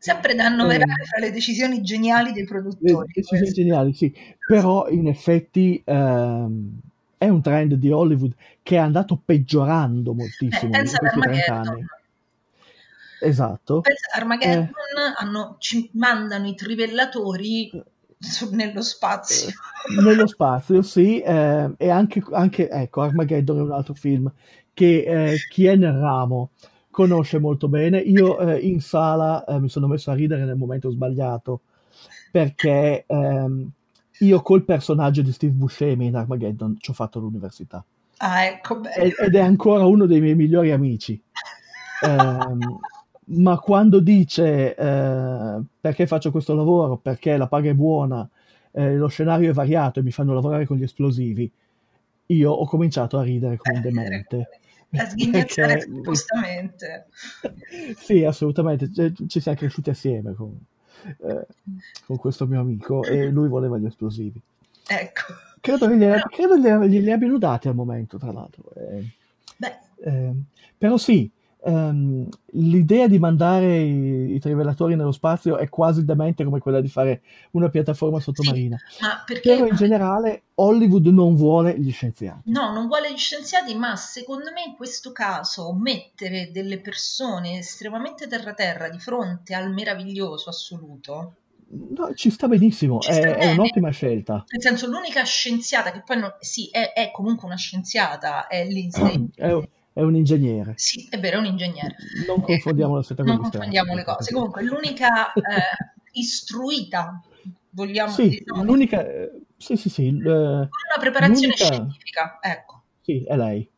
Sempre 0.05 0.35
da 0.35 0.45
annoverare 0.45 1.01
Eh. 1.01 1.05
fra 1.05 1.19
le 1.19 1.31
decisioni 1.31 1.81
geniali 1.81 2.31
dei 2.31 2.43
Le 2.43 2.47
produttori. 2.47 3.07
decisioni 3.11 3.41
questo. 3.41 3.61
geniali, 3.61 3.93
sì, 3.93 4.13
però 4.47 4.87
in 4.89 5.07
effetti 5.07 5.81
ehm, 5.83 6.79
è 7.17 7.27
un 7.27 7.41
trend 7.41 7.73
di 7.73 7.89
Hollywood 7.91 8.33
che 8.61 8.75
è 8.75 8.79
andato 8.79 9.19
peggiorando 9.23 10.11
Eh, 10.11 10.15
moltissimo 10.15 10.65
in 10.65 10.71
pensa 10.71 10.97
ad 10.97 11.09
questi 11.09 11.19
30 11.21 11.53
Armageddon. 11.53 11.73
anni. 11.73 11.85
Esatto. 13.21 13.81
Pensa 13.81 14.09
Armageddon 14.13 14.63
Eh. 14.63 15.13
hanno- 15.17 15.55
ci 15.59 15.89
mandano 15.93 16.47
i 16.47 16.53
trivellatori 16.55 17.71
su- 18.19 18.53
nello 18.53 18.81
spazio. 18.83 19.49
Nello 20.03 20.27
spazio, 20.27 20.81
sì, 20.83 21.19
eh, 21.21 21.71
e 21.77 21.89
anche, 21.89 22.21
anche, 22.31 22.69
ecco, 22.69 23.01
Armageddon 23.01 23.57
è 23.57 23.61
un 23.61 23.71
altro 23.71 23.93
film 23.95 24.31
che 24.73 25.03
eh, 25.31 25.35
chi 25.49 25.65
è 25.65 25.75
nel 25.75 25.93
ramo 25.97 26.51
conosce 26.95 27.39
molto 27.39 27.67
bene. 27.67 27.99
Io 27.99 28.39
eh, 28.39 28.57
in 28.59 28.79
sala 28.79 29.43
eh, 29.43 29.59
mi 29.59 29.67
sono 29.67 29.85
messo 29.85 30.11
a 30.11 30.13
ridere 30.13 30.45
nel 30.45 30.55
momento 30.55 30.89
sbagliato 30.89 31.59
perché 32.31 33.03
ehm, 33.05 33.69
io 34.19 34.41
col 34.41 34.63
personaggio 34.63 35.21
di 35.21 35.33
Steve 35.33 35.51
Buscemi 35.51 36.05
in 36.05 36.15
Armageddon 36.15 36.77
ci 36.79 36.91
ho 36.91 36.93
fatto 36.93 37.19
l'università. 37.19 37.83
Ah, 38.19 38.45
ecco, 38.45 38.79
beh. 38.79 39.13
ed 39.17 39.35
è 39.35 39.41
ancora 39.41 39.85
uno 39.85 40.05
dei 40.05 40.21
miei 40.21 40.35
migliori 40.35 40.71
amici. 40.71 41.21
Ehm, 42.01 42.79
ma 43.25 43.59
quando 43.59 43.99
dice 43.99 44.73
eh, 44.73 45.61
perché 45.81 46.07
faccio 46.07 46.31
questo 46.31 46.55
lavoro, 46.55 46.95
perché 46.95 47.35
la 47.35 47.47
paga 47.47 47.71
è 47.71 47.73
buona, 47.73 48.25
eh, 48.71 48.95
lo 48.95 49.07
scenario 49.07 49.49
è 49.49 49.53
variato 49.53 49.99
e 49.99 50.03
mi 50.03 50.11
fanno 50.11 50.33
lavorare 50.33 50.65
con 50.65 50.77
gli 50.77 50.83
esplosivi, 50.83 51.51
io 52.27 52.51
ho 52.51 52.65
cominciato 52.65 53.17
a 53.17 53.23
ridere 53.23 53.57
come 53.57 53.75
un 53.75 53.81
demente. 53.81 54.47
A 54.97 55.05
sghignazzare 55.09 55.77
Perché- 55.77 56.01
giustamente. 56.01 57.05
Sì, 57.97 58.23
assolutamente, 58.23 58.91
Cioè, 58.93 59.11
ci 59.27 59.39
siamo 59.39 59.57
cresciuti 59.57 59.89
assieme 59.89 60.33
con, 60.33 60.57
eh, 61.03 61.45
con 62.05 62.17
questo 62.17 62.45
mio 62.47 62.59
amico 62.59 63.03
e 63.03 63.29
lui 63.29 63.47
voleva 63.47 63.77
gli 63.77 63.85
esplosivi. 63.85 64.39
Ecco. 64.87 65.21
Credo 65.61 65.87
che 65.87 65.97
glieli, 65.97 66.21
glieli- 66.61 66.89
glieli 66.89 67.11
abbiano 67.11 67.37
dati 67.39 67.67
al 67.67 67.75
momento, 67.75 68.17
tra 68.17 68.31
l'altro. 68.31 68.63
Eh, 68.75 69.03
Beh, 69.57 69.77
eh, 70.03 70.31
però 70.77 70.97
sì, 70.97 71.29
ehm, 71.65 72.27
l'idea 72.51 73.07
di 73.07 73.17
mandare 73.17 73.79
i, 73.79 74.35
i 74.35 74.39
trivelatori 74.39 74.95
nello 74.95 75.11
spazio 75.11 75.57
è 75.57 75.67
quasi 75.67 76.05
demente 76.05 76.43
come 76.43 76.59
quella 76.59 76.79
di 76.79 76.87
fare 76.87 77.21
una 77.51 77.69
piattaforma 77.69 78.19
sottomarina. 78.19 78.77
ma 79.01 79.23
perché... 79.25 79.49
Però 79.55 79.65
in 79.65 79.75
generale 79.75 80.43
Hollywood 80.55 81.07
non 81.07 81.35
vuole 81.35 81.77
gli 81.79 81.91
scienziati. 81.91 82.51
No, 82.51 82.71
non 82.71 82.87
vuole 82.87 83.11
gli 83.11 83.17
scienziati, 83.17 83.75
ma 83.75 83.95
secondo 83.95 84.51
me 84.51 84.63
in 84.67 84.75
questo 84.75 85.11
caso 85.11 85.73
mettere 85.73 86.51
delle 86.51 86.79
persone 86.79 87.57
estremamente 87.57 88.27
terra-terra 88.27 88.89
di 88.89 88.99
fronte 88.99 89.53
al 89.55 89.73
meraviglioso 89.73 90.49
assoluto, 90.49 91.33
No, 91.67 92.13
ci 92.13 92.29
sta 92.29 92.47
benissimo, 92.47 92.99
Ci 92.99 93.09
è, 93.09 93.13
sta 93.13 93.35
è 93.37 93.51
un'ottima 93.51 93.89
scelta. 93.89 94.45
nel 94.49 94.61
senso 94.61 94.87
l'unica 94.87 95.23
scienziata 95.23 95.91
che 95.91 96.03
poi 96.05 96.19
non, 96.19 96.33
sì, 96.39 96.69
è, 96.69 96.93
è 96.93 97.09
comunque 97.11 97.47
una 97.47 97.57
scienziata, 97.57 98.45
è 98.47 98.63
Lindsay. 98.69 99.29
È, 99.33 99.51
un- 99.51 99.67
è 99.95 100.01
un 100.01 100.13
ingegnere. 100.15 100.73
Sì, 100.75 101.07
è 101.09 101.17
vero, 101.19 101.37
è 101.37 101.39
un 101.39 101.45
ingegnere. 101.45 101.95
Non 102.27 102.41
confondiamo 102.41 102.95
la 102.95 103.01
seta 103.03 103.23
con 103.23 103.31
Non 103.31 103.41
confondiamo 103.41 103.95
le 103.95 104.03
cose. 104.03 104.33
Comunque, 104.33 104.61
l'unica 104.63 105.31
eh, 105.31 105.41
istruita, 106.11 107.21
vogliamo 107.69 108.11
Sì, 108.11 108.27
diciamo, 108.29 108.63
l'unica... 108.63 109.07
eh, 109.07 109.31
Sì, 109.57 109.77
sì, 109.77 109.89
sì. 109.89 110.03
il- 110.03 110.19
eh, 110.19 110.23
con 110.23 110.81
una 110.91 110.99
preparazione 110.99 111.53
l'unica- 111.57 111.65
scientifica, 111.65 112.39
ecco. 112.41 112.83
Sì, 113.01 113.23
è 113.23 113.37
lei. 113.37 113.69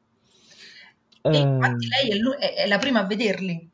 E 1.30 1.30
Eh, 1.30 1.40
infatti 1.40 1.88
lei 1.88 2.10
è, 2.40 2.54
è- 2.64 2.68
la 2.68 2.80
prima 2.80 3.02
a 3.02 3.06
vederli, 3.06 3.70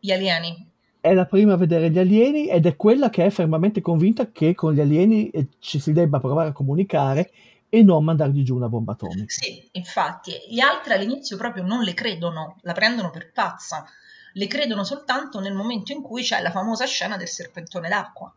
gli 0.00 0.10
alieni. 0.12 0.70
è 1.00 1.12
la 1.14 1.26
prima 1.26 1.54
a 1.54 1.56
vedere 1.56 1.90
gli 1.90 1.98
alieni 1.98 2.48
ed 2.48 2.64
è 2.66 2.76
quella 2.76 3.10
che 3.10 3.26
è 3.26 3.30
fermamente 3.30 3.80
convinta 3.80 4.30
che 4.30 4.54
con 4.54 4.72
gli 4.72 4.80
alieni 4.80 5.28
eh, 5.30 5.48
ci 5.58 5.78
si 5.80 5.92
debba 5.92 6.20
provare 6.20 6.50
a 6.50 6.52
comunicare 6.52 7.30
e 7.74 7.82
non 7.82 8.04
mandargli 8.04 8.42
giù 8.42 8.54
una 8.54 8.68
bomba 8.68 8.92
atomica. 8.92 9.24
Sì, 9.28 9.66
infatti, 9.72 10.32
gli 10.46 10.60
altri 10.60 10.92
all'inizio 10.92 11.38
proprio 11.38 11.62
non 11.62 11.82
le 11.82 11.94
credono, 11.94 12.58
la 12.60 12.74
prendono 12.74 13.08
per 13.08 13.32
pazza. 13.32 13.86
Le 14.34 14.46
credono 14.46 14.84
soltanto 14.84 15.40
nel 15.40 15.54
momento 15.54 15.90
in 15.90 16.02
cui 16.02 16.22
c'è 16.22 16.42
la 16.42 16.50
famosa 16.50 16.84
scena 16.84 17.16
del 17.16 17.28
serpentone 17.28 17.88
d'acqua. 17.88 18.30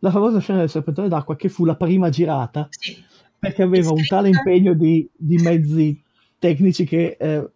La 0.00 0.10
famosa 0.10 0.38
scena 0.40 0.58
del 0.58 0.68
serpentone 0.68 1.08
d'acqua 1.08 1.34
che 1.34 1.48
fu 1.48 1.64
la 1.64 1.76
prima 1.76 2.10
girata 2.10 2.68
Sì, 2.68 3.02
perché 3.38 3.62
aveva 3.62 3.92
un 3.92 4.06
tale 4.06 4.28
impegno 4.28 4.74
di, 4.74 5.08
di 5.16 5.36
mezzi 5.38 6.02
tecnici 6.38 6.84
che 6.84 7.16
eh, 7.18 7.50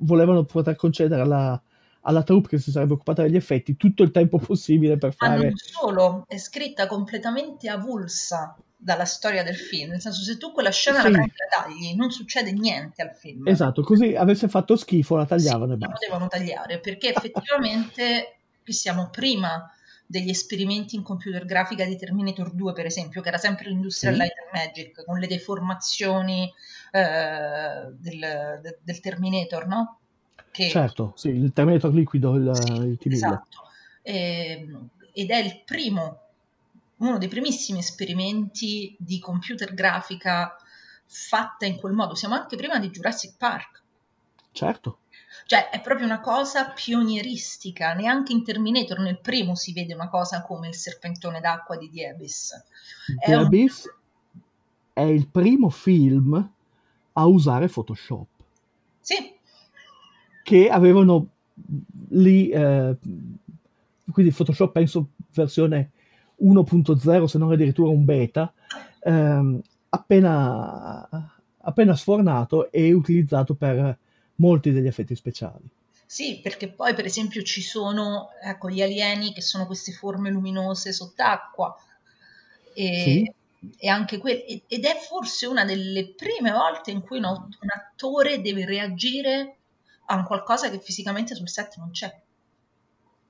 volevano 0.00 0.44
poter 0.44 0.76
concedere 0.76 1.22
alla, 1.22 1.58
alla 2.02 2.22
troupe 2.22 2.48
che 2.48 2.58
si 2.58 2.70
sarebbe 2.70 2.92
occupata 2.92 3.22
degli 3.22 3.36
effetti 3.36 3.78
tutto 3.78 4.02
il 4.02 4.10
tempo 4.10 4.36
possibile 4.36 4.98
per 4.98 5.14
ma 5.16 5.26
fare... 5.26 5.42
non 5.42 5.56
solo, 5.56 6.24
è 6.28 6.36
scritta 6.36 6.86
completamente 6.86 7.70
avulsa 7.70 8.54
dalla 8.76 9.04
storia 9.04 9.42
del 9.42 9.56
film. 9.56 9.90
Nel 9.90 10.00
senso, 10.00 10.22
se 10.22 10.36
tu 10.36 10.52
quella 10.52 10.70
scena 10.70 10.98
Sì. 11.00 11.04
la 11.04 11.10
prendi 11.10 11.30
e 11.30 11.44
la 11.48 11.62
tagli, 11.62 11.94
non 11.94 12.10
succede 12.10 12.52
niente 12.52 13.02
al 13.02 13.14
film. 13.14 13.46
Esatto, 13.48 13.82
così 13.82 14.14
avesse 14.14 14.48
fatto 14.48 14.76
schifo 14.76 15.16
la 15.16 15.26
tagliavano 15.26 15.72
e 15.72 15.76
Sì, 15.76 15.80
la 15.80 15.86
basta. 15.88 15.94
potevano 16.06 16.28
tagliare 16.28 16.78
perché 16.80 17.08
effettivamente 17.14 18.36
qui 18.62 18.72
siamo 18.72 19.08
prima 19.10 19.70
degli 20.08 20.28
esperimenti 20.30 20.94
in 20.94 21.02
computer 21.02 21.44
grafica 21.44 21.84
di 21.84 21.96
Terminator 21.96 22.52
2 22.52 22.72
per 22.72 22.86
esempio 22.86 23.20
che 23.22 23.28
era 23.28 23.38
sempre 23.38 23.68
l'Industrial 23.70 24.14
Sì. 24.14 24.20
Light 24.20 24.34
Magic 24.52 25.04
con 25.04 25.18
le 25.18 25.26
deformazioni 25.26 26.52
eh, 26.92 27.90
del, 27.92 28.60
de- 28.62 28.78
del 28.82 29.00
Terminator 29.00 29.66
no? 29.66 29.98
Che, 30.52 30.68
Certo, 30.68 31.12
sì, 31.16 31.28
il 31.30 31.52
Terminator 31.52 31.92
liquido, 31.92 32.34
il, 32.36 32.50
sì, 32.54 32.72
il 32.72 32.98
T-1000. 32.98 33.12
esatto 33.14 33.64
Ehm, 34.02 34.88
ed 35.12 35.30
è 35.30 35.36
il 35.38 35.62
primo 35.64 36.25
uno 36.98 37.18
dei 37.18 37.28
primissimi 37.28 37.78
esperimenti 37.80 38.96
di 38.98 39.18
computer 39.18 39.74
grafica 39.74 40.56
fatta 41.04 41.66
in 41.66 41.76
quel 41.76 41.92
modo 41.92 42.14
siamo 42.14 42.34
anche 42.34 42.56
prima 42.56 42.78
di 42.78 42.90
Jurassic 42.90 43.36
Park 43.36 43.82
Certo. 44.52 45.00
cioè 45.44 45.68
è 45.68 45.80
proprio 45.82 46.06
una 46.06 46.20
cosa 46.20 46.70
pionieristica, 46.70 47.92
neanche 47.92 48.32
in 48.32 48.42
Terminator 48.42 48.98
nel 49.00 49.20
primo 49.20 49.54
si 49.54 49.72
vede 49.72 49.92
una 49.94 50.08
cosa 50.08 50.42
come 50.42 50.68
il 50.68 50.74
serpentone 50.74 51.40
d'acqua 51.40 51.76
di 51.76 52.04
Abyss. 52.04 52.54
È 53.18 53.30
The 53.30 53.36
un- 53.36 53.70
è 54.94 55.02
il 55.02 55.28
primo 55.28 55.68
film 55.68 56.50
a 57.12 57.26
usare 57.26 57.68
Photoshop, 57.68 58.26
Sì, 59.00 59.34
che 60.42 60.68
avevano 60.70 61.28
lì, 62.08 62.48
eh, 62.48 62.96
quindi 64.10 64.32
Photoshop 64.32 64.72
penso 64.72 65.08
versione 65.34 65.90
1.0, 66.36 67.26
se 67.26 67.38
non 67.38 67.52
addirittura 67.52 67.90
un 67.90 68.04
beta, 68.04 68.52
ehm, 69.00 69.60
appena, 69.90 71.08
appena 71.58 71.96
sfornato 71.96 72.70
e 72.70 72.92
utilizzato 72.92 73.54
per 73.54 73.98
molti 74.36 74.70
degli 74.72 74.86
effetti 74.86 75.14
speciali. 75.14 75.68
sì, 76.08 76.40
perché 76.40 76.68
poi 76.70 76.94
per 76.94 77.04
esempio 77.04 77.42
ci 77.42 77.60
sono 77.62 78.28
ecco, 78.40 78.70
gli 78.70 78.80
alieni 78.82 79.32
che 79.32 79.40
sono 79.42 79.66
queste 79.66 79.92
forme 79.92 80.30
luminose 80.30 80.92
sott'acqua 80.92 81.74
e, 82.72 82.92
Sì. 82.92 83.32
e 83.78 83.88
anche 83.88 84.18
que- 84.18 84.44
ed- 84.66 84.84
è 84.84 84.96
forse 84.96 85.46
una 85.46 85.64
delle 85.64 86.14
prime 86.14 86.50
volte 86.52 86.90
in 86.92 87.00
cui 87.00 87.18
un 87.18 87.24
attore 87.74 88.40
deve 88.40 88.64
reagire 88.64 89.56
a 90.06 90.16
un 90.16 90.24
qualcosa 90.24 90.70
che 90.70 90.78
fisicamente 90.80 91.34
sul 91.34 91.48
set 91.48 91.76
non 91.78 91.90
c'è. 91.90 92.22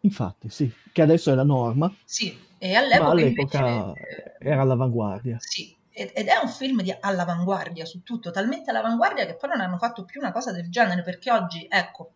Infatti, 0.00 0.48
sì, 0.50 0.72
che 0.92 1.02
adesso 1.02 1.30
è 1.32 1.34
la 1.34 1.42
norma, 1.42 1.92
Sì, 2.04 2.36
e 2.58 2.74
all'epoca 2.74 3.10
all'epoca 3.10 3.58
invece 3.58 4.36
era 4.38 4.62
all'avanguardia. 4.62 5.36
Sì, 5.38 5.76
ed 5.90 6.26
è 6.26 6.36
un 6.42 6.48
film 6.48 6.82
di 6.82 6.94
all'avanguardia 6.98 7.84
su 7.84 8.02
tutto, 8.02 8.30
talmente 8.30 8.70
all'avanguardia 8.70 9.24
che 9.24 9.36
poi 9.36 9.50
non 9.50 9.60
hanno 9.60 9.78
fatto 9.78 10.04
più 10.04 10.20
una 10.20 10.32
cosa 10.32 10.52
del 10.52 10.70
genere, 10.70 11.02
perché 11.02 11.32
oggi, 11.32 11.66
ecco, 11.68 12.12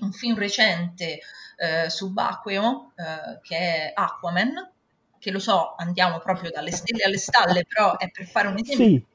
un 0.00 0.12
film 0.12 0.38
recente 0.38 1.20
eh, 1.56 1.90
subacqueo 1.90 2.92
eh, 2.96 3.40
che 3.42 3.56
è 3.56 3.92
Aquaman, 3.94 4.70
che 5.18 5.30
lo 5.30 5.38
so, 5.38 5.74
andiamo 5.76 6.18
proprio 6.18 6.50
dalle 6.50 6.70
stelle 6.70 7.04
alle 7.04 7.18
stalle, 7.18 7.66
però 7.68 7.98
è 7.98 8.10
per 8.10 8.26
fare 8.26 8.48
un 8.48 8.58
esempio. 8.58 8.84
Sì, 8.86 9.06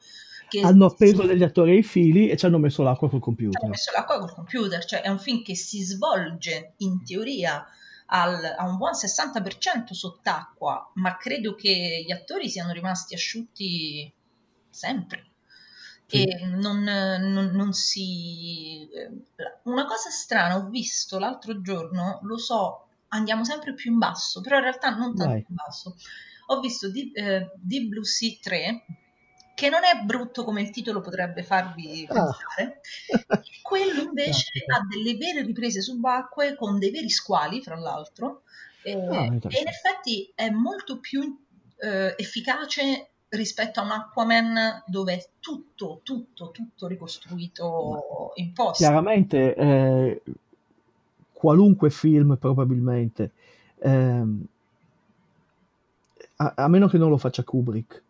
che 0.48 0.60
hanno 0.62 0.86
appeso 0.86 1.24
degli 1.24 1.42
attori 1.42 1.72
ai 1.72 1.84
fili 1.84 2.30
e 2.30 2.38
ci 2.38 2.46
hanno 2.46 2.60
messo 2.60 2.84
l'acqua 2.84 3.10
col 3.10 3.20
ci 3.20 3.30
hanno 3.30 3.38
computer. 3.38 3.70
messo 3.70 3.92
l'acqua 3.92 4.20
col 4.20 4.34
computer, 4.34 4.86
cioè 4.86 5.02
è 5.02 5.10
un 5.10 5.18
film 5.20 5.42
che 5.42 5.56
si 5.56 5.82
svolge 5.82 6.74
in 6.78 7.04
teoria 7.04 7.66
al- 8.08 8.56
a 8.58 8.66
un 8.68 8.78
buon 8.78 8.94
60% 8.94 9.94
sott'acqua, 9.94 10.92
ma 10.96 11.18
credo 11.18 11.56
che 11.56 12.04
gli 12.06 12.12
attori 12.12 12.50
siano 12.50 12.72
rimasti 12.72 13.14
asciutti 13.16 14.12
sempre. 14.70 15.30
Sì. 16.08 16.24
E 16.24 16.46
non, 16.46 16.84
non- 16.84 17.52
non 17.54 17.74
si... 17.74 18.88
eh, 18.92 19.10
Una 19.64 19.86
cosa 19.86 20.10
strana 20.12 20.58
ho 20.58 20.70
visto 20.70 21.18
l'altro 21.18 21.62
giorno, 21.62 22.20
lo 22.24 22.38
so, 22.38 22.88
andiamo 23.10 23.44
sempre 23.44 23.74
più 23.74 23.92
in 23.92 23.98
basso, 23.98 24.42
però 24.42 24.58
in 24.58 24.64
realtà 24.64 24.90
non 24.90 25.16
tanto 25.16 25.32
Vai. 25.32 25.46
in 25.48 25.56
basso. 25.56 25.96
Ho 26.48 26.60
visto 26.60 26.92
Deep, 26.92 27.16
eh, 27.18 27.52
Deep 27.56 27.88
Blue 27.88 28.06
Sea 28.06 28.38
3, 28.40 28.86
che 29.56 29.70
non 29.70 29.80
è 29.84 30.04
brutto 30.04 30.44
come 30.44 30.62
il 30.62 30.70
titolo 30.70 31.02
potrebbe 31.02 31.42
farvi 31.42 32.06
Ah. 32.10 32.14
pensare. 32.14 32.82
Quello 33.64 34.02
invece 34.02 34.52
Caspita. 34.52 34.76
ha 34.76 34.86
delle 34.88 35.18
vere 35.18 35.42
riprese 35.42 35.82
subacquee 35.82 36.56
con 36.56 36.78
dei 36.78 36.92
veri 36.92 37.10
squali, 37.10 37.62
fra 37.64 37.76
l'altro, 37.76 38.44
eh, 38.84 38.94
Ah, 38.94 39.24
e 39.24 39.30
in 39.60 39.68
effetti 39.68 40.32
è 40.36 40.50
molto 40.52 41.00
più 41.00 41.36
eh, 41.78 42.14
efficace 42.18 43.08
rispetto 43.30 43.80
a 43.80 43.84
un 43.84 43.92
Aquaman 43.92 44.84
dove 44.86 45.14
è 45.14 45.28
tutto, 45.40 46.02
tutto, 46.04 46.52
tutto 46.52 46.88
ricostruito 46.88 48.32
in 48.36 48.54
post. 48.54 48.78
Chiaramente, 48.78 49.56
eh, 49.56 50.22
qualunque 51.34 51.90
film 51.90 52.38
probabilmente, 52.38 53.32
ehm, 53.80 54.46
a, 56.38 56.54
a 56.56 56.68
meno 56.68 56.88
che 56.88 56.98
non 56.98 57.10
lo 57.10 57.18
faccia 57.18 57.44
Kubrick, 57.44 58.04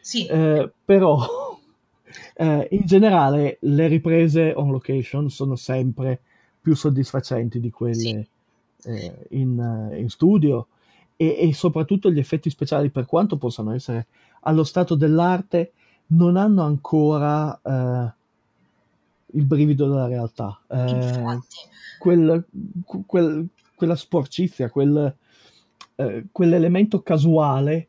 Sì, 0.00 0.26
eh, 0.26 0.70
però 0.84 1.18
eh, 2.36 2.68
in 2.70 2.82
generale 2.84 3.58
le 3.60 3.86
riprese 3.86 4.52
on 4.54 4.70
location 4.70 5.28
sono 5.30 5.56
sempre 5.56 6.20
più 6.60 6.74
soddisfacenti 6.74 7.60
di 7.60 7.70
quelle 7.70 8.28
Sì. 8.76 8.90
eh, 8.90 9.26
in, 9.30 9.58
eh, 9.92 9.98
in 9.98 10.08
studio 10.10 10.68
e, 11.16 11.36
e 11.38 11.54
soprattutto 11.54 12.10
gli 12.10 12.18
effetti 12.18 12.50
speciali, 12.50 12.90
per 12.90 13.06
quanto 13.06 13.36
possano 13.36 13.72
essere 13.72 14.06
allo 14.40 14.64
stato 14.64 14.94
dell'arte, 14.94 15.72
non 16.08 16.36
hanno 16.36 16.62
ancora 16.62 17.60
eh, 17.62 18.12
il 19.32 19.44
brivido 19.44 19.86
della 19.86 20.06
realtà. 20.06 20.60
Eh, 20.66 21.38
quel- 21.98 22.44
quel- 23.06 23.48
quella 23.76 23.96
sporcizia, 23.96 24.70
quel, 24.70 25.14
quell'elemento 26.32 27.02
casuale 27.02 27.88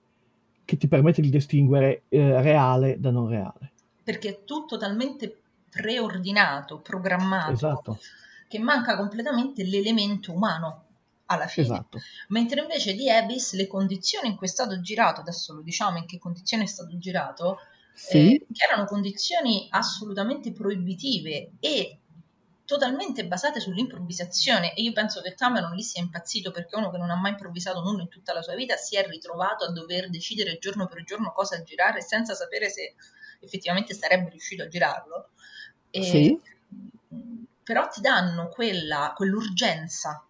che 0.72 0.78
ti 0.78 0.88
permette 0.88 1.22
di 1.22 1.30
distinguere 1.30 2.04
eh, 2.08 2.42
reale 2.42 2.98
da 2.98 3.12
non 3.12 3.28
reale. 3.28 3.74
perché 4.04 4.30
è 4.30 4.44
tutto 4.46 4.78
talmente 4.78 5.42
preordinato, 5.70 6.80
programmato, 6.80 7.52
Esatto, 7.52 8.00
che 8.48 8.58
manca 8.60 8.96
completamente 8.98 9.64
l'elemento 9.64 10.32
umano 10.32 10.86
alla 11.26 11.48
fine. 11.48 11.66
esatto. 11.66 12.00
Mentre 12.30 12.62
invece 12.62 12.94
di 12.94 13.10
Abyss 13.10 13.54
le 13.54 13.68
condizioni 13.68 14.30
in 14.30 14.36
cui 14.38 14.48
è 14.48 14.50
stato 14.50 14.80
girato, 14.82 15.22
adesso 15.22 15.54
lo 15.54 15.62
diciamo 15.62 15.98
in 15.98 16.06
che 16.06 16.18
condizioni 16.20 16.64
è 16.64 16.68
stato 16.68 16.98
girato, 16.98 17.58
Sì, 17.94 18.36
eh, 18.36 18.46
che 18.52 18.66
erano 18.66 18.86
condizioni 18.86 19.68
assolutamente 19.72 20.52
proibitive 20.54 21.52
e 21.60 22.00
totalmente 22.72 23.26
basate 23.26 23.60
sull'improvvisazione 23.60 24.74
e 24.74 24.82
io 24.82 24.94
penso 24.94 25.20
che 25.20 25.34
Cameron 25.34 25.76
lì 25.76 25.84
sia 25.84 26.02
impazzito 26.02 26.52
perché 26.52 26.78
uno 26.78 26.90
che 26.90 26.98
non 26.98 27.10
ha 27.10 27.16
mai 27.18 27.32
improvvisato 27.32 27.82
nulla 27.82 28.04
in 28.04 28.08
tutta 28.08 28.32
la 28.32 28.42
sua 28.42 28.56
vita 28.56 28.78
si 28.78 28.96
è 28.96 29.06
ritrovato 29.06 29.66
a 29.66 29.72
dover 29.74 30.10
decidere 30.10 30.58
giorno 30.58 30.88
per 30.88 31.04
giorno 31.04 31.34
cosa 31.34 31.62
girare 31.64 32.02
senza 32.02 32.34
sapere 32.34 32.70
se 32.70 32.94
effettivamente 33.42 33.94
sarebbe 33.94 34.30
riuscito 34.30 34.64
a 34.64 34.70
girarlo. 34.70 35.32
E- 35.90 36.04
Sì. 36.04 36.40
Però 37.62 37.88
ti 37.90 38.00
danno 38.00 38.48
quella, 38.48 39.12
quell'urgenza, 39.18 40.26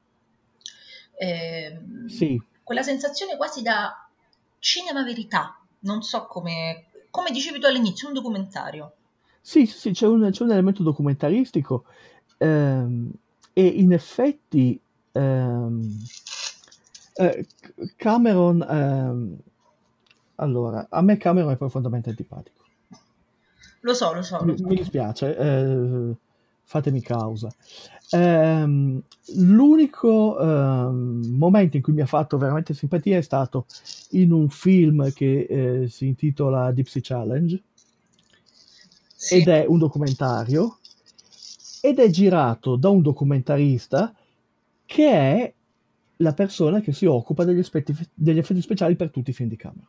ehm, 1.18 2.08
sì. 2.08 2.42
quella 2.64 2.82
sensazione 2.82 3.38
quasi 3.38 3.62
da 3.62 4.10
cinema 4.58 5.04
verità, 5.04 5.60
non 5.82 6.02
so 6.02 6.26
come, 6.26 6.88
come 7.12 7.30
dicevi 7.30 7.60
tu 7.60 7.68
all'inizio, 7.68 8.08
un 8.08 8.16
documentario. 8.16 8.96
Sì, 9.40 9.66
sì, 9.66 9.78
sì, 9.78 9.92
c'è 9.92 10.08
un, 10.08 10.30
c'è 10.32 10.44
un 10.44 10.52
elemento 10.52 10.84
documentaristico 10.84 11.86
ehm, 12.42 13.12
e 13.54 13.66
in 13.66 13.94
effetti 13.94 14.80
ehm, 15.12 15.98
eh, 17.16 17.48
Cameron, 17.96 18.66
ehm, 18.68 19.38
allora, 20.36 20.88
a 20.90 21.02
me 21.02 21.18
Cameron 21.18 21.52
è 21.52 21.58
profondamente 21.58 22.10
antipatico. 22.10 22.60
Lo 23.82 23.94
so, 23.94 24.14
lo 24.14 24.22
so, 24.22 24.38
lo 24.40 24.46
Mi, 24.46 24.58
so. 24.58 24.68
mi 24.68 24.76
dispiace, 24.76 25.38
eh, 25.38 26.16
fatemi 26.64 27.02
causa. 27.02 27.54
Ehm, 28.12 29.02
l'unico 29.36 30.40
ehm, 30.40 31.36
momento 31.38 31.78
in 31.78 31.84
cui 31.84 31.94
mi 31.94 32.02
ha 32.02 32.06
fatto 32.06 32.38
veramente 32.38 32.74
simpatia 32.74 33.18
è 33.18 33.22
stato 33.22 33.66
in 34.12 34.32
un 34.32 34.50
film 34.50 35.12
che 35.14 35.42
eh, 35.50 35.88
si 35.88 36.08
intitola 36.08 36.72
Dipsy 36.72 37.02
Challenge 37.02 37.62
Sì. 39.16 39.36
ed 39.36 39.48
è 39.48 39.66
un 39.68 39.78
documentario 39.78 40.80
ed 41.82 42.00
è 42.00 42.10
girato 42.10 42.76
da 42.76 42.90
un 42.90 43.02
documentarista 43.02 44.14
che 44.86 45.10
è 45.10 45.54
la 46.18 46.34
persona 46.34 46.80
che 46.82 46.94
si 46.94 47.06
occupa 47.06 47.44
degli, 47.44 47.60
aspetti- 47.60 47.96
degli 48.14 48.38
effetti 48.38 48.62
speciali 48.62 48.96
per 48.96 49.10
tutti 49.10 49.32
i 49.32 49.34
film 49.34 49.50
di 49.50 49.56
Cameron. 49.56 49.88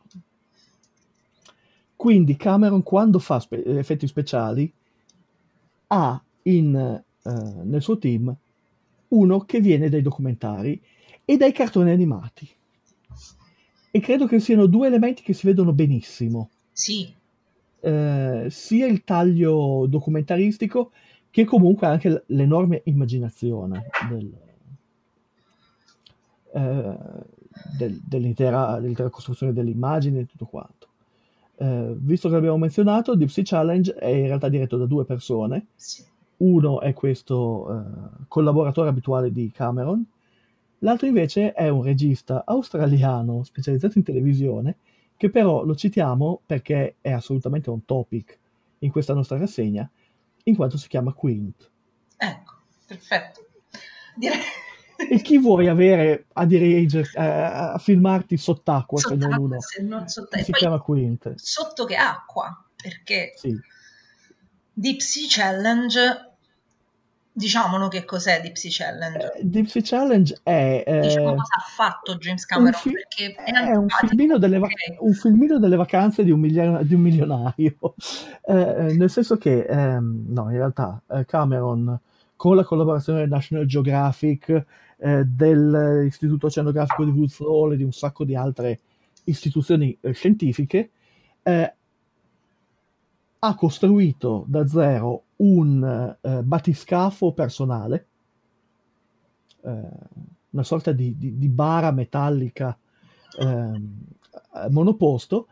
Quindi 1.95 2.35
Cameron 2.35 2.83
quando 2.83 3.19
fa 3.19 3.39
spe- 3.39 3.63
effetti 3.63 4.07
speciali 4.07 4.71
ha 5.87 6.21
in, 6.43 6.75
eh, 6.75 7.31
nel 7.63 7.81
suo 7.81 7.97
team 7.97 8.35
uno 9.09 9.39
che 9.41 9.61
viene 9.61 9.89
dai 9.89 10.01
documentari 10.01 10.81
e 11.23 11.37
dai 11.37 11.51
cartoni 11.51 11.91
animati. 11.91 12.49
E 13.91 13.99
credo 13.99 14.25
che 14.25 14.39
siano 14.39 14.65
due 14.65 14.87
elementi 14.87 15.21
che 15.21 15.33
si 15.33 15.45
vedono 15.45 15.71
benissimo 15.71 16.49
Sì, 16.71 17.13
eh, 17.85 18.47
sia 18.49 18.87
il 18.87 19.03
taglio 19.03 19.85
documentaristico 19.87 20.91
che 21.33 21.45
comunque 21.45 21.87
anche 21.87 22.09
l- 22.11 22.23
l'enorme 22.27 22.81
immaginazione 22.85 23.87
del- 24.07 24.31
eh, 26.51 26.97
del- 27.75 27.99
dell'intera, 28.05 28.79
dell'intera 28.79 29.09
costruzione 29.09 29.51
delle 29.51 29.71
immagini 29.71 30.19
e 30.19 30.25
tutto 30.27 30.45
quanto. 30.45 30.89
Eh, 31.55 31.95
visto 31.97 32.27
che 32.27 32.35
l'abbiamo 32.35 32.59
menzionato, 32.59 33.15
Deep 33.15 33.29
Sea 33.29 33.43
Challenge 33.43 33.95
è 33.95 34.09
in 34.09 34.27
realtà 34.27 34.47
diretto 34.47 34.77
da 34.77 34.85
due 34.85 35.05
persone. 35.05 35.65
sì. 35.75 36.03
Uno 36.37 36.81
è 36.81 36.93
questo 36.93 37.67
eh, 37.71 38.25
collaboratore 38.27 38.89
abituale 38.89 39.31
di 39.31 39.49
Cameron, 39.51 40.05
l'altro 40.79 41.07
invece 41.07 41.53
è 41.53 41.67
un 41.69 41.81
regista 41.81 42.43
australiano 42.45 43.43
specializzato 43.43 43.97
in 43.97 44.03
televisione, 44.03 44.75
che 45.17 45.31
però 45.31 45.63
lo 45.63 45.73
citiamo 45.75 46.41
perché 46.45 46.95
è 47.01 47.11
assolutamente 47.11 47.71
un 47.71 47.85
topic 47.85 48.37
in 48.79 48.91
questa 48.91 49.13
nostra 49.15 49.37
rassegna, 49.39 49.89
in 50.43 50.55
quanto 50.55 50.77
si 50.77 50.87
chiama 50.87 51.13
Quint. 51.13 51.69
Ecco, 52.17 52.53
perfetto. 52.85 53.45
Direi... 54.15 54.39
E 54.95 55.21
chi 55.21 55.37
vuoi 55.37 55.67
avere 55.67 56.27
a 56.33 56.45
dirigere, 56.45 57.09
a, 57.15 57.73
a 57.73 57.77
filmarti 57.77 58.37
sott'acqua 58.37 58.99
se 58.99 59.09
non 59.09 59.19
Sott'acqua, 59.21 59.43
uno 59.45 59.59
se 59.61 59.81
non 59.81 60.07
sotto- 60.07 60.29
che 60.35 60.39
e 60.39 60.43
si 60.43 60.51
poi 60.51 60.59
chiama 60.59 60.79
Quint? 60.79 61.33
sotto 61.35 61.83
che 61.85 61.95
acqua, 61.95 62.63
perché 62.75 63.33
Sì. 63.35 63.59
Deep 64.71 64.99
Sea 64.99 65.25
Challenge, 65.27 66.32
diciamolo 67.33 67.87
che 67.87 68.05
cos'è 68.05 68.41
Deep 68.41 68.55
Sea 68.55 68.69
Challenge, 68.71 69.33
Eh, 69.37 69.43
Deep 69.43 69.65
Sea 69.65 69.81
Challenge 69.83 70.39
è... 70.43 70.83
eh, 70.85 70.99
diciamo 71.01 71.35
cosa 71.35 71.55
ha 71.57 71.61
fatto 71.75 72.15
James 72.17 72.45
Cameron, 72.45 72.73
fi- 72.73 72.91
perché 72.91 73.33
è 73.33 73.51
è 73.51 73.75
un 73.75 73.87
filmino, 73.89 74.37
delle 74.37 74.59
va- 74.59 74.67
ok? 74.67 75.01
un 75.01 75.13
filmino 75.13 75.59
delle 75.59 75.75
vacanze 75.75 76.23
di 76.23 76.31
un, 76.31 76.39
milio- 76.39 76.83
di 76.83 76.93
un 76.93 77.01
milionario, 77.01 77.75
Eh, 78.45 78.53
eh, 78.89 78.93
nel 78.97 79.09
senso 79.09 79.37
che, 79.37 79.61
ehm, 79.63 80.25
no, 80.27 80.49
in 80.51 80.57
realtà 80.57 81.01
eh, 81.09 81.25
Cameron, 81.25 81.97
con 82.35 82.57
la 82.57 82.63
collaborazione 82.65 83.19
del 83.19 83.29
National 83.29 83.65
Geographic, 83.65 84.65
eh, 84.97 85.23
dell'Istituto 85.25 86.47
Oceanografico 86.47 87.05
di 87.05 87.11
Woods 87.11 87.39
Hole 87.39 87.75
e 87.75 87.77
di 87.77 87.83
un 87.83 87.93
sacco 87.93 88.25
di 88.25 88.35
altre 88.35 88.79
istituzioni 89.25 89.97
scientifiche, 90.11 90.91
eh, 91.41 91.73
ha 93.45 93.55
costruito 93.55 94.45
da 94.47 94.65
zero 94.65 95.23
un 95.37 96.15
eh, 96.21 96.43
battiscafo 96.43 97.33
personale, 97.33 98.07
eh, 99.63 99.81
una 100.51 100.63
sorta 100.63 100.93
di, 100.93 101.17
di- 101.17 101.37
di 101.37 101.49
bara 101.49 101.91
metallica 101.91 102.77
ehm, 103.39 103.97
eh, 104.31 104.69
monoposto, 104.69 105.47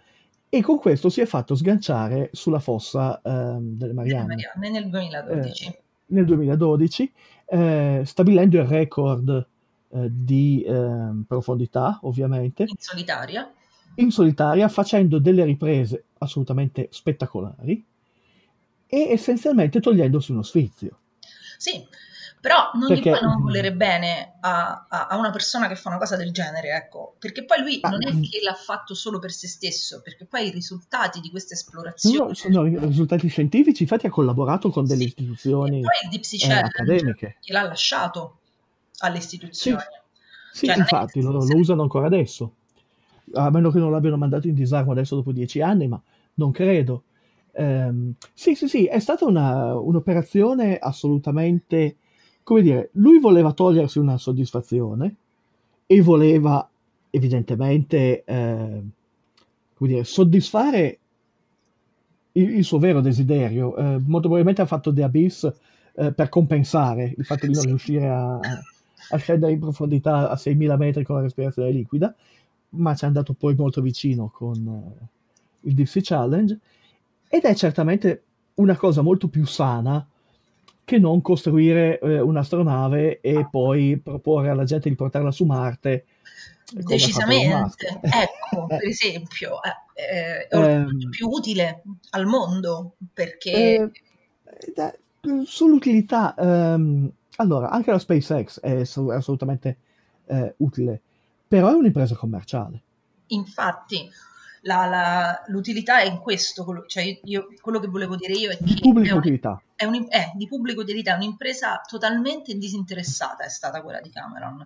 e 0.48 0.62
con 0.62 0.78
questo 0.80 1.10
si 1.10 1.20
è 1.20 1.26
fatto 1.26 1.54
sganciare 1.54 2.30
sulla 2.32 2.60
fossa 2.60 3.20
ehm, 3.22 3.78
delle 3.78 3.94
Marianne 3.94 4.36
nel 4.56 4.90
2012. 4.90 5.68
eh, 5.68 5.84
nel 6.08 6.26
2012, 6.26 7.14
eh, 7.46 8.04
stabilendo 8.06 8.58
il 8.58 8.66
record 8.68 9.48
eh, 9.90 10.08
di 10.10 10.64
ehm, 10.66 11.26
profondità, 11.28 12.00
ovviamente, 12.04 12.64
in 12.64 12.76
solitaria. 12.78 13.52
In 13.96 14.12
solitaria, 14.12 14.68
facendo 14.70 15.20
delle 15.20 15.44
riprese 15.44 16.06
assolutamente 16.20 16.88
spettacolari 16.92 17.84
e 18.88 19.00
essenzialmente 19.12 19.80
togliendosi 19.80 20.32
uno 20.32 20.44
sfizio. 20.44 21.00
Sì, 21.58 21.86
però 22.40 22.72
non 22.74 22.88
Perché- 22.88 23.12
gli 23.12 23.18
puoi 23.18 23.22
non 23.22 23.42
volere 23.42 23.74
bene 23.74 24.34
a, 24.40 24.86
a- 24.90 25.08
a 25.08 25.18
una 25.18 25.30
persona 25.30 25.68
che 25.68 25.76
fa 25.76 25.90
una 25.90 26.00
cosa 26.00 26.16
del 26.16 26.32
genere, 26.32 26.70
ecco, 26.76 27.16
perché 27.20 27.46
poi 27.46 27.62
lui 27.62 27.78
Ah, 27.82 27.90
non 27.90 28.06
è 28.06 28.12
mm. 28.12 28.22
che 28.24 28.40
l'ha 28.44 28.56
fatto 28.56 28.96
solo 28.96 29.20
per 29.20 29.32
se 29.32 29.48
stesso, 29.48 30.02
perché 30.02 30.26
poi 30.26 30.48
i 30.48 30.52
risultati 30.52 31.20
di 31.20 31.30
queste 31.30 31.54
No, 31.54 31.60
esplorazioni 31.60 32.36
sono 32.36 32.64
ri- 32.64 32.80
risultati 32.80 33.28
scientifici, 33.28 33.84
infatti 33.84 34.08
ha 34.08 34.10
collaborato 34.10 34.72
con 34.72 34.86
delle 34.86 35.02
Sì. 35.02 35.08
istituzioni 35.10 35.78
e 35.80 35.82
poi 35.82 35.92
il 36.04 36.10
Deep 36.10 36.24
Sea 36.24 36.58
eh, 36.60 36.62
accademiche. 36.64 37.38
gliel'ha 37.42 37.62
lasciato 37.68 38.40
alle 39.00 39.18
istituzioni. 39.20 39.82
Sì, 40.52 40.66
Cioè, 40.66 40.78
infatti 40.78 41.22
lo, 41.22 41.32
lo 41.32 41.56
usano 41.56 41.84
ancora 41.84 42.08
adesso, 42.08 42.56
a 43.34 43.50
meno 43.50 43.70
che 43.72 43.80
non 43.80 43.92
l'abbiano 43.92 44.18
mandato 44.18 44.48
in 44.48 44.54
disarmo 44.54 44.92
adesso 44.92 45.16
dopo 45.16 45.32
dieci 45.32 45.62
anni, 45.62 45.88
ma 45.88 46.02
non 46.36 46.52
credo. 46.52 47.04
Ehm, 47.54 48.14
sì, 48.34 48.56
sì, 48.56 48.68
sì, 48.68 48.86
è 48.86 49.00
stata 49.00 49.26
una- 49.26 49.78
un'operazione 49.78 50.78
assolutamente, 50.78 51.96
come 52.44 52.62
dire, 52.62 52.90
lui 52.94 53.20
voleva 53.20 53.54
togliersi 53.54 54.00
una 54.00 54.18
soddisfazione 54.18 55.16
e 55.86 56.02
voleva 56.02 56.68
evidentemente, 57.10 58.24
eh, 58.24 58.82
come 59.74 59.90
dire, 59.90 60.04
soddisfare 60.04 61.00
il, 62.34 62.58
il 62.58 62.64
suo 62.64 62.80
vero 62.80 63.02
desiderio. 63.02 63.76
Eh, 63.76 63.84
molto 64.00 64.28
probabilmente 64.28 64.62
ha 64.62 64.66
fatto 64.66 64.94
The 64.94 65.04
Abyss 65.04 65.52
eh, 65.96 66.14
per 66.14 66.30
compensare 66.30 67.14
il 67.18 67.26
fatto 67.26 67.46
di 67.46 67.54
non 67.54 67.66
riuscire 67.66 68.08
a, 68.08 68.40
a 69.10 69.18
scendere 69.18 69.52
in 69.52 69.60
profondità 69.60 70.30
a 70.30 70.36
6.000 70.38 70.78
metri 70.78 71.04
con 71.04 71.16
la 71.18 71.22
respirazione 71.22 71.72
liquida, 71.72 72.16
ma 72.72 72.96
ci 72.96 73.04
è 73.04 73.08
andato 73.08 73.34
poi 73.34 73.56
molto 73.56 73.82
vicino 73.82 74.30
con 74.30 74.56
eh, 74.68 75.08
il 75.62 75.74
Deep 75.74 75.88
Sea 75.88 76.02
Challenge 76.04 76.60
ed 77.30 77.44
è 77.44 77.56
certamente 77.56 78.24
una 78.56 78.76
cosa 78.76 79.02
molto 79.02 79.28
più 79.28 79.46
sana 79.46 80.06
che 80.84 80.98
non 81.00 81.22
costruire 81.22 82.00
eh, 82.00 82.20
un'astronave 82.20 83.22
e 83.22 83.48
poi 83.50 83.98
proporre 83.98 84.50
alla 84.50 84.66
gente 84.66 84.90
di 84.90 84.96
portarla 84.96 85.32
su 85.32 85.46
Marte. 85.46 86.06
Musk. 86.74 86.88
Decisamente, 86.88 88.00
ecco, 88.02 88.66
per 88.68 88.84
esempio, 88.86 89.60
eh, 89.64 90.48
eh, 90.48 90.48
è 90.48 90.80
molto 90.80 91.10
più 91.10 91.28
utile 91.30 91.84
al 92.12 92.26
mondo 92.26 92.96
perché 93.14 93.76
Eh, 93.76 93.92
da- 94.74 94.94
sull'utilità, 95.46 96.36
ehm, 96.36 97.12
allora, 97.38 97.70
anche 97.70 97.92
la 97.92 98.00
SpaceX 98.00 98.60
è 98.60 98.82
ass- 98.82 98.98
assolutamente 98.98 99.78
eh, 100.26 100.54
utile, 100.58 101.02
però 101.52 101.70
è 101.72 101.74
un'impresa 101.74 102.16
commerciale. 102.16 102.82
infatti 103.32 104.10
la- 104.62 104.86
la- 104.86 105.44
l'utilità 105.48 106.00
è 106.02 106.06
in 106.06 106.20
questo, 106.20 106.64
quello, 106.64 106.86
cioè 106.86 107.20
io- 107.24 107.48
quello 107.62 107.80
che 107.80 107.88
volevo 107.88 108.16
dire 108.16 108.34
io 108.34 108.52
è 108.52 108.58
che 108.58 108.64
Di 108.64 108.80
pubblica 108.80 109.14
è 109.16 109.18
utilità. 109.18 109.62
è 109.76 109.84
un- 109.86 110.06
è 110.08 110.32
di 110.36 110.48
pubblica 110.48 110.80
utilità, 110.82 111.14
è 111.14 111.16
un'impresa 111.16 111.82
totalmente 111.86 112.54
disinteressata 112.56 113.44
è 113.44 113.50
stata 113.50 113.82
quella 113.82 114.00
di 114.00 114.10
Cameron, 114.10 114.66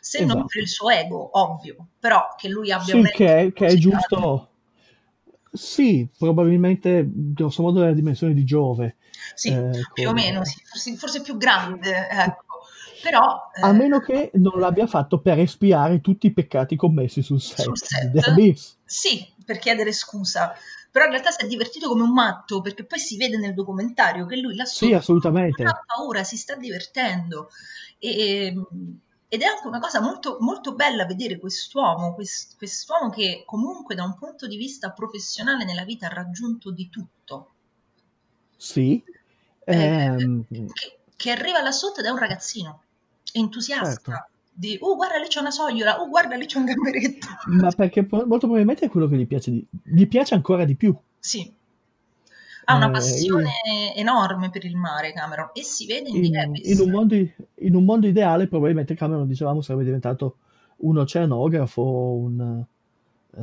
se 0.00 0.20
non 0.20 0.30
Esatto. 0.30 0.46
per 0.46 0.62
il 0.62 0.68
suo 0.68 0.90
ego, 0.90 1.28
ovvio, 1.38 1.86
però 1.98 2.34
che 2.36 2.48
lui 2.48 2.70
abbia 2.72 2.92
Sì, 2.94 2.98
un 2.98 3.10
che 3.12 3.38
è, 3.38 3.52
che 3.52 3.66
è 3.66 3.74
giusto. 3.76 4.48
Sì, 5.50 6.06
probabilmente 6.18 7.06
grosso 7.10 7.62
modo 7.62 7.80
della 7.80 7.92
dimensione 7.94 8.34
di 8.34 8.44
Giove. 8.44 8.96
Sì, 9.34 9.48
eh, 9.48 9.70
più 9.94 10.04
o 10.04 10.08
come- 10.08 10.22
meno, 10.24 10.44
sì, 10.44 10.60
forse, 10.64 10.94
forse 10.96 11.20
più 11.22 11.36
grande, 11.38 12.06
ecco. 12.08 12.44
Però 13.00 13.50
eh, 13.54 13.60
A 13.62 13.72
meno 13.72 14.00
che 14.00 14.30
non 14.34 14.58
l'abbia 14.58 14.86
fatto 14.86 15.20
per 15.20 15.38
espiare 15.38 16.00
tutti 16.00 16.26
i 16.26 16.32
peccati 16.32 16.76
commessi 16.76 17.22
sul 17.22 17.40
set, 17.40 17.64
sul 17.64 17.76
set, 17.76 18.54
sì, 18.84 19.34
per 19.44 19.58
chiedere 19.58 19.92
scusa, 19.92 20.54
però 20.90 21.04
in 21.04 21.10
realtà 21.12 21.30
si 21.30 21.44
è 21.44 21.46
divertito 21.46 21.88
come 21.88 22.02
un 22.02 22.12
matto, 22.12 22.60
perché 22.60 22.84
poi 22.84 22.98
si 22.98 23.16
vede 23.16 23.36
nel 23.36 23.54
documentario 23.54 24.26
che 24.26 24.36
lui 24.36 24.56
lassù 24.56 24.86
Sì, 24.86 24.92
assolutamente. 24.94 25.62
non 25.62 25.72
ha 25.72 25.84
paura, 25.86 26.24
si 26.24 26.36
sta 26.36 26.56
divertendo. 26.56 27.50
E- 27.98 28.54
ed 29.30 29.42
è 29.42 29.44
anche 29.44 29.66
una 29.66 29.78
cosa 29.78 30.00
molto, 30.00 30.38
molto 30.40 30.74
bella 30.74 31.04
vedere 31.04 31.38
quest'uomo, 31.38 32.14
quest- 32.14 32.56
quest'uomo 32.56 33.10
che 33.10 33.42
comunque 33.44 33.94
da 33.94 34.04
un 34.04 34.16
punto 34.16 34.46
di 34.46 34.56
vista 34.56 34.90
professionale 34.92 35.64
nella 35.64 35.84
vita 35.84 36.06
ha 36.06 36.14
raggiunto 36.14 36.70
di 36.70 36.88
tutto, 36.88 37.50
Sì. 38.56 39.02
Eh, 39.64 39.74
Ehm, 39.76 40.44
che, 40.48 40.98
che 41.16 41.30
arriva 41.30 41.60
là 41.62 41.70
sotto 41.72 42.00
ed 42.00 42.06
è 42.06 42.10
un 42.10 42.18
ragazzino, 42.18 42.82
entusiasta. 43.32 44.12
Certo. 44.12 44.26
Di, 44.58 44.76
oh 44.80 44.96
guarda 44.96 45.18
lì 45.18 45.28
c'è 45.28 45.38
una 45.40 45.52
sogliola, 45.52 46.00
oh 46.00 46.08
guarda 46.08 46.34
lì 46.34 46.46
c'è 46.46 46.58
un 46.58 46.64
gamberetto. 46.64 47.26
ma 47.60 47.70
perché 47.70 48.06
molto 48.10 48.38
probabilmente 48.38 48.86
è 48.86 48.88
quello 48.88 49.06
che 49.06 49.16
gli 49.16 49.26
piace, 49.26 49.50
di- 49.52 49.66
gli 49.84 50.06
piace 50.08 50.34
ancora 50.34 50.64
di 50.64 50.74
più. 50.74 50.96
Sì. 51.18 51.54
Ha 52.64 52.74
una 52.74 52.88
Eh, 52.88 52.90
passione 52.90 53.50
enorme 53.94 54.50
per 54.50 54.64
il 54.64 54.76
mare 54.76 55.12
Cameron 55.12 55.50
e 55.54 55.62
si 55.62 55.86
vede 55.86 56.08
in, 56.10 56.24
In, 56.24 56.36
Abyss. 56.38 56.68
in 56.68 56.80
un 56.80 56.90
mondo, 56.90 57.14
in 57.14 57.74
un 57.74 57.84
mondo 57.84 58.06
ideale, 58.08 58.46
probabilmente 58.48 58.94
Cameron, 58.94 59.26
dicevamo, 59.28 59.62
sarebbe 59.62 59.84
diventato 59.84 60.36
un 60.78 60.98
oceanografo, 60.98 61.82
un, 61.82 62.62
eh, 63.36 63.42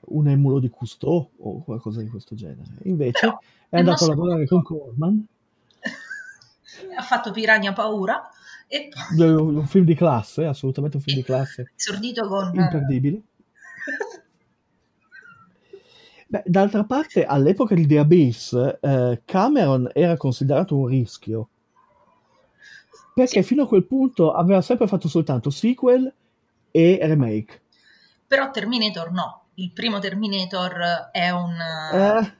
un 0.00 0.28
emulo 0.28 0.58
di 0.58 0.68
Cousteau 0.68 1.30
o 1.38 1.62
qualcosa 1.62 2.00
di 2.02 2.08
questo 2.08 2.34
genere. 2.34 2.68
Invece 2.82 3.20
Però, 3.20 3.38
è 3.70 3.78
andato 3.78 4.04
a 4.04 4.08
lavorare 4.08 4.46
con 4.46 4.62
Corman, 4.62 5.24
ha 6.98 7.02
fatto 7.02 7.30
Piranha 7.30 7.72
Paura 7.72 8.28
e 8.68 8.88
poi 9.16 9.30
un 9.30 9.66
film 9.66 9.84
di 9.84 9.94
classe, 9.94 10.44
assolutamente 10.44 10.96
un 10.98 11.02
film 11.02 11.16
di 11.16 11.24
classe 11.24 11.72
esordito 11.74 12.28
con 12.28 12.50
imperdibile. 12.54 13.22
Beh, 16.30 16.42
d'altra 16.44 16.84
parte, 16.84 17.24
all'epoca 17.24 17.74
di 17.74 17.86
The 17.86 17.98
Abyss, 17.98 18.52
eh, 18.82 19.22
Cameron 19.24 19.90
era 19.94 20.18
considerato 20.18 20.76
un 20.76 20.86
rischio. 20.86 21.48
Perché 23.14 23.42
fino 23.42 23.62
a 23.62 23.66
quel 23.66 23.84
punto 23.84 24.32
aveva 24.32 24.60
sempre 24.60 24.86
fatto 24.86 25.08
soltanto 25.08 25.48
sequel 25.48 26.12
e 26.70 26.98
remake. 27.02 27.62
però 28.26 28.50
Terminator 28.50 29.10
no. 29.10 29.44
Il 29.54 29.72
primo 29.72 29.98
Terminator 29.98 31.08
è 31.10 31.30
un 31.30 31.56
Eh, 31.92 32.32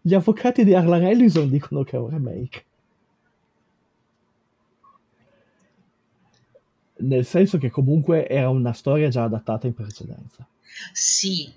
gli 0.00 0.14
avvocati 0.14 0.64
di 0.64 0.74
Arlan 0.74 1.04
Ellison 1.04 1.48
dicono 1.48 1.84
che 1.84 1.96
è 1.96 2.00
un 2.00 2.08
remake. 2.08 2.64
Nel 6.96 7.24
senso 7.24 7.58
che 7.58 7.70
comunque 7.70 8.28
era 8.28 8.48
una 8.48 8.72
storia 8.72 9.08
già 9.08 9.24
adattata 9.24 9.66
in 9.66 9.74
precedenza. 9.74 10.46
sì. 10.92 11.52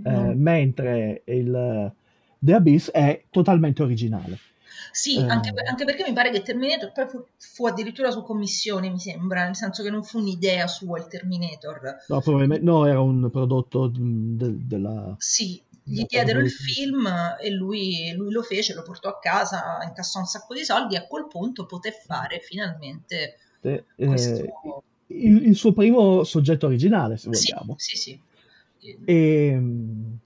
Eh, 0.00 0.34
mentre 0.34 1.22
il 1.24 1.92
The 2.38 2.54
Abyss 2.54 2.90
è 2.90 3.24
totalmente 3.30 3.82
originale. 3.82 4.38
Sì, 4.92 5.16
Eh. 5.16 5.28
anche, 5.28 5.52
anche 5.66 5.84
perché 5.84 6.04
mi 6.06 6.12
pare 6.12 6.30
che 6.30 6.42
Terminator 6.42 6.92
poi 6.92 7.08
fu, 7.08 7.24
fu 7.36 7.66
addirittura 7.66 8.10
su 8.10 8.22
commissione, 8.22 8.88
mi 8.90 8.98
sembra, 8.98 9.44
nel 9.44 9.56
senso 9.56 9.82
che 9.82 9.90
non 9.90 10.04
fu 10.04 10.18
un'idea 10.18 10.66
sua 10.66 10.98
il 10.98 11.08
Terminator. 11.08 12.04
No, 12.06 12.20
probabilmente 12.20 12.64
no, 12.64 12.86
era 12.86 13.00
un 13.00 13.28
prodotto 13.30 13.90
mm, 13.96 14.36
del- 14.36 14.58
della... 14.58 15.14
Sì, 15.18 15.60
gli 15.82 16.04
diedero 16.04 16.40
il 16.40 16.50
film 16.50 17.08
e 17.40 17.50
lui, 17.50 18.12
lui 18.14 18.30
lo 18.30 18.42
fece, 18.42 18.74
lo 18.74 18.82
portò 18.82 19.08
a 19.08 19.18
casa, 19.18 19.78
incassò 19.82 20.20
un 20.20 20.26
sacco 20.26 20.54
di 20.54 20.64
soldi 20.64 20.94
e 20.94 20.98
a 20.98 21.06
quel 21.06 21.26
punto 21.26 21.66
poté 21.66 21.92
fare 21.92 22.40
finalmente 22.40 23.38
eh, 23.60 24.54
il, 25.08 25.46
il 25.46 25.54
suo 25.56 25.72
primo 25.72 26.24
soggetto 26.24 26.66
originale, 26.66 27.16
se 27.16 27.30
Sì, 27.30 27.52
vogliamo. 27.52 27.74
sì, 27.76 27.96
sì. 27.96 28.20
E, 29.06 29.54
mm, 29.56 30.18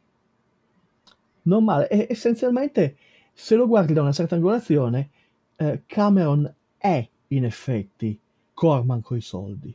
non 1.43 1.65
male. 1.65 1.89
E 1.89 2.07
essenzialmente, 2.11 2.97
se 3.33 3.55
lo 3.55 3.67
guardi 3.67 3.93
da 3.93 4.03
una 4.03 4.13
certa 4.13 4.35
angolazione, 4.35 5.11
eh, 5.57 5.83
Cameron 5.87 6.53
è 6.77 7.09
in 7.29 7.45
effetti 7.45 8.19
Corman 8.55 9.01
coi 9.01 9.21
soldi. 9.21 9.75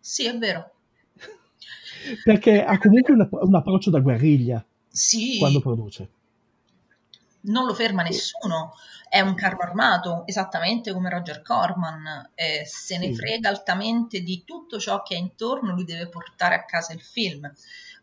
Sì, 0.00 0.26
è 0.26 0.38
vero. 0.38 0.70
Perché 2.22 2.62
ha 2.64 2.78
comunque 2.78 3.14
un, 3.14 3.28
un 3.30 3.54
approccio 3.54 3.90
da 3.90 4.00
guerriglia 4.00 4.64
Sì, 4.90 5.38
quando 5.38 5.60
produce. 5.60 6.08
Non 7.44 7.66
lo 7.66 7.74
ferma 7.74 8.02
nessuno, 8.02 8.74
è 9.08 9.20
un 9.20 9.34
carro 9.34 9.62
armato, 9.62 10.24
esattamente 10.26 10.92
come 10.92 11.08
Roger 11.08 11.40
Corman, 11.42 12.30
eh, 12.34 12.64
se 12.66 12.98
ne 12.98 13.14
frega 13.14 13.48
altamente 13.48 14.20
di 14.20 14.42
tutto 14.44 14.78
ciò 14.78 15.02
che 15.02 15.14
è 15.14 15.18
intorno, 15.18 15.72
lui 15.72 15.84
deve 15.84 16.08
portare 16.08 16.56
a 16.56 16.64
casa 16.64 16.92
il 16.92 17.00
film. 17.00 17.50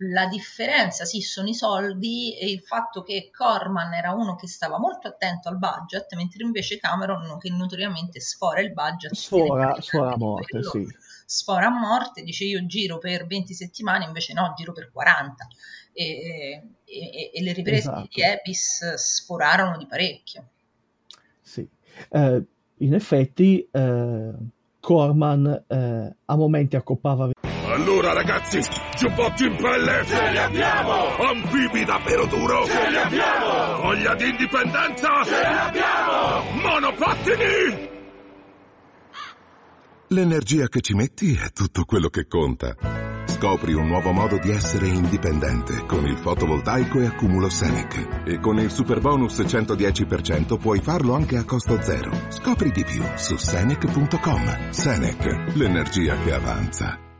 La 0.05 0.25
differenza, 0.25 1.05
sì, 1.05 1.21
sono 1.21 1.49
i 1.49 1.53
soldi 1.53 2.35
e 2.37 2.49
il 2.49 2.61
fatto 2.61 3.03
che 3.03 3.29
Corman 3.29 3.93
era 3.93 4.13
uno 4.13 4.35
che 4.35 4.47
stava 4.47 4.79
molto 4.79 5.09
attento 5.09 5.49
al 5.49 5.57
budget, 5.57 6.13
mentre 6.15 6.43
invece 6.43 6.79
Cameron, 6.79 7.37
che 7.37 7.49
notoriamente 7.49 8.19
sfora 8.19 8.61
il 8.61 8.71
budget, 8.71 9.13
Sfora, 9.13 9.75
sfora 9.79 10.13
a 10.13 10.17
morte, 10.17 10.63
sì. 10.63 10.87
Sfora 11.31 11.67
a 11.67 11.69
morte, 11.69 12.23
dice 12.23 12.43
io 12.43 12.65
giro 12.65 12.97
per 12.97 13.25
20 13.25 13.53
settimane, 13.53 14.03
invece 14.03 14.33
no, 14.33 14.53
giro 14.57 14.73
per 14.73 14.91
40. 14.91 15.47
E, 15.93 16.61
e- 16.83 17.31
e 17.33 17.41
le 17.41 17.53
riprese 17.53 17.89
Esatto. 17.89 18.07
di 18.13 18.21
Abyss 18.21 18.93
sforarono 18.95 19.77
di 19.77 19.85
parecchio. 19.87 20.49
Sì. 21.41 21.65
Eh, 22.09 22.43
in 22.79 22.93
effetti, 22.93 23.65
eh, 23.71 24.31
Corman 24.81 25.63
eh, 25.67 26.15
a 26.25 26.35
momenti 26.35 26.75
accoppava 26.75 27.29
Allora 27.67 28.11
ragazzi, 28.11 28.59
giubbotti 28.97 29.45
in 29.45 29.55
pelle! 29.55 30.03
Ce 30.05 30.31
li 30.31 30.37
abbiamo! 30.37 31.15
Anfibi 31.15 31.85
da 31.85 31.97
pelo 32.03 32.25
duro! 32.25 32.65
Ce 32.65 32.89
li 32.89 32.97
abbiamo! 32.97 33.81
Voglia 33.83 34.15
di 34.15 34.29
indipendenza! 34.29 35.23
Ce 35.23 35.39
li 35.39 35.45
abbiamo! 35.45 36.51
Monopattini! 36.61 38.00
L'energia 40.13 40.67
che 40.67 40.81
ci 40.81 40.93
metti 40.93 41.35
è 41.35 41.51
tutto 41.53 41.85
quello 41.85 42.09
che 42.09 42.27
conta. 42.27 42.75
Scopri 43.27 43.71
un 43.71 43.87
nuovo 43.87 44.11
modo 44.11 44.37
di 44.39 44.49
essere 44.49 44.87
indipendente 44.87 45.85
con 45.85 46.05
il 46.05 46.17
fotovoltaico 46.17 46.99
e 46.99 47.05
accumulo 47.05 47.49
Senec. 47.49 48.25
E 48.25 48.37
con 48.39 48.59
il 48.59 48.71
super 48.71 48.99
bonus 48.99 49.39
110% 49.39 50.59
puoi 50.59 50.81
farlo 50.81 51.13
anche 51.13 51.37
a 51.37 51.45
costo 51.45 51.81
zero. 51.81 52.11
Scopri 52.27 52.71
di 52.71 52.83
più 52.83 53.01
su 53.15 53.37
Senec.com. 53.37 54.71
Senec, 54.71 55.55
l'energia 55.55 56.17
che 56.17 56.33
avanza. 56.33 57.10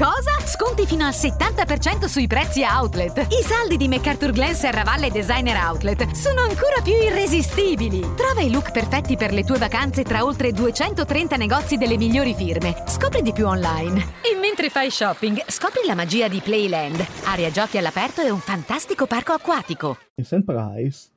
Cosa? 0.00 0.40
Sconti 0.46 0.86
fino 0.86 1.04
al 1.04 1.12
70% 1.12 2.06
sui 2.06 2.26
prezzi 2.26 2.62
outlet. 2.62 3.18
I 3.18 3.44
saldi 3.44 3.76
di 3.76 3.86
MacArthur 3.86 4.30
Glen 4.30 4.54
Serravalle 4.54 5.10
Designer 5.10 5.62
Outlet 5.62 6.12
sono 6.12 6.40
ancora 6.40 6.80
più 6.82 6.94
irresistibili. 6.94 8.00
Trova 8.16 8.40
i 8.40 8.50
look 8.50 8.70
perfetti 8.70 9.18
per 9.18 9.34
le 9.34 9.44
tue 9.44 9.58
vacanze 9.58 10.02
tra 10.02 10.24
oltre 10.24 10.52
230 10.52 11.36
negozi 11.36 11.76
delle 11.76 11.98
migliori 11.98 12.32
firme. 12.32 12.82
Scopri 12.86 13.20
di 13.20 13.34
più 13.34 13.46
online. 13.46 13.98
E 14.22 14.38
mentre 14.40 14.70
fai 14.70 14.90
shopping, 14.90 15.44
scopri 15.48 15.82
la 15.84 15.94
magia 15.94 16.28
di 16.28 16.40
Playland. 16.40 17.06
Area 17.24 17.50
giochi 17.50 17.76
all'aperto 17.76 18.22
e 18.22 18.30
un 18.30 18.40
fantastico 18.40 19.04
parco 19.04 19.32
acquatico. 19.32 19.98
Vincent 20.14 20.46
Price, 20.46 21.10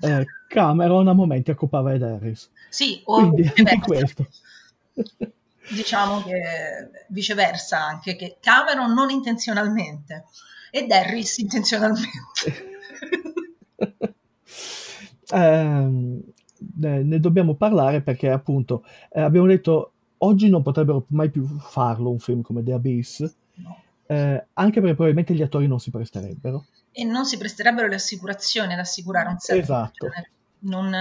eh, 0.00 0.24
Cameron 0.48 1.08
a 1.08 1.12
momenti 1.12 1.50
accoppava 1.50 1.92
Ed 1.92 2.02
Harris. 2.02 2.48
Sì, 2.70 2.98
o 3.04 3.28
Quindi 3.28 3.52
anche 3.56 3.78
questo. 3.80 4.26
Diciamo 5.68 6.22
che 6.22 7.06
viceversa 7.08 7.82
anche, 7.82 8.16
che 8.16 8.36
Cameron 8.40 8.92
non 8.92 9.10
intenzionalmente 9.10 10.24
e 10.70 10.86
Harris 10.88 11.38
intenzionalmente. 11.38 12.74
Ehm, 15.28 16.22
ne, 16.76 17.18
dobbiamo 17.20 17.56
parlare 17.56 18.00
perché 18.00 18.30
appunto 18.30 18.84
eh, 19.10 19.20
abbiamo 19.20 19.48
detto 19.48 19.92
oggi 20.18 20.48
non 20.48 20.62
potrebbero 20.62 21.04
mai 21.08 21.30
più 21.30 21.44
farlo 21.58 22.10
un 22.10 22.20
film 22.20 22.42
come 22.42 22.62
The 22.62 22.72
Abyss 22.72 23.34
No. 23.56 23.82
eh, 24.06 24.46
anche 24.52 24.80
perché 24.80 24.94
probabilmente 24.94 25.34
gli 25.34 25.42
attori 25.42 25.66
non 25.66 25.80
si 25.80 25.90
presterebbero 25.90 26.66
E 26.92 27.04
non 27.04 27.24
si 27.24 27.38
presterebbero 27.38 27.88
le 27.88 27.94
assicurazioni 27.94 28.74
ad 28.74 28.78
assicurare 28.78 29.30
un 29.30 29.38
set. 29.38 29.58
Esatto. 29.58 30.08
Non, 30.66 30.92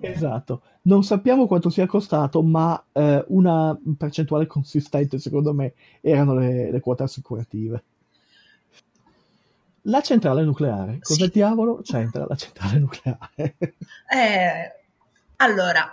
esatto 0.00 0.62
non 0.82 1.02
sappiamo 1.02 1.46
quanto 1.46 1.68
sia 1.68 1.86
costato 1.86 2.42
ma 2.42 2.80
eh, 2.92 3.24
una 3.28 3.76
percentuale 3.98 4.46
consistente 4.46 5.18
secondo 5.18 5.52
me 5.52 5.74
erano 6.00 6.34
le, 6.34 6.70
le 6.70 6.80
quote 6.80 7.02
assicurative 7.02 7.84
La 9.84 10.02
centrale 10.02 10.42
nucleare. 10.44 10.98
Cosa 11.00 11.24
Sì. 11.24 11.30
diavolo 11.30 11.80
c'entra 11.82 12.26
la 12.28 12.36
centrale 12.36 12.78
nucleare? 12.78 13.56
Eh, 14.12 14.72
allora, 15.36 15.88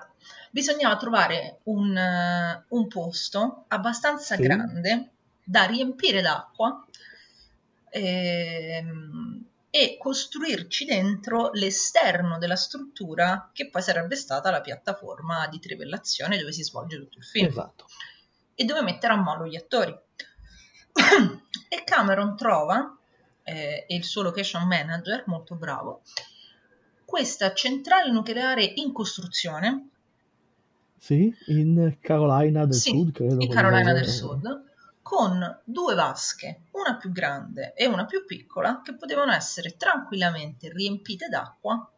bisognava 0.52 0.98
trovare 0.98 1.60
un, 1.64 1.96
eh, 1.96 2.64
un 2.70 2.88
posto 2.88 3.64
abbastanza 3.70 4.36
Sì. 4.36 4.42
grande 4.44 5.10
da 5.44 5.64
riempire 5.66 6.22
d'acqua 6.22 6.86
ehm, 7.92 9.46
e 9.70 9.98
costruirci 10.00 10.86
dentro 10.86 11.52
l'esterno 11.52 12.38
della 12.38 12.56
struttura 12.56 13.50
che 13.54 13.70
poi 13.70 13.82
sarebbe 13.82 14.16
stata 14.16 14.50
la 14.50 14.62
piattaforma 14.62 15.48
di 15.48 15.60
trivellazione 15.60 16.38
dove 16.38 16.52
si 16.52 16.64
svolge 16.64 16.98
tutto 16.98 17.18
il 17.18 17.24
film 17.26 17.48
esatto. 17.48 17.86
e 18.56 18.64
dove 18.64 18.82
mettere 18.82 19.14
a 19.14 19.18
mano 19.18 19.46
gli 19.46 19.56
attori. 19.56 19.92
e 21.70 21.84
Cameron 21.84 22.36
trova, 22.36 22.98
eh, 23.44 23.86
e 23.88 23.96
il 23.96 24.04
suo 24.04 24.24
location 24.24 24.68
manager, 24.68 25.24
molto 25.28 25.56
bravo, 25.56 26.02
questa 27.06 27.54
centrale 27.54 28.12
nucleare 28.12 28.64
in 28.64 28.92
costruzione, 28.92 29.90
Sì, 30.98 31.34
in 31.48 31.98
Carolina 32.02 32.66
del 32.66 32.74
sì, 32.74 32.90
Sud, 32.90 33.12
credo. 33.12 33.38
in 33.40 33.50
Carolina 33.50 33.94
del 33.94 34.08
Sud, 34.08 34.67
con 35.08 35.62
due 35.64 35.96
vasche, 35.96 36.64
una 36.72 36.98
più 36.98 37.14
grande 37.14 37.74
e 37.74 37.88
una 37.88 38.06
più 38.06 38.26
piccola, 38.26 38.82
che 38.84 38.94
potevano 38.94 39.32
essere 39.32 39.78
tranquillamente 39.78 40.70
riempite 40.70 41.30
d'acqua. 41.30 41.90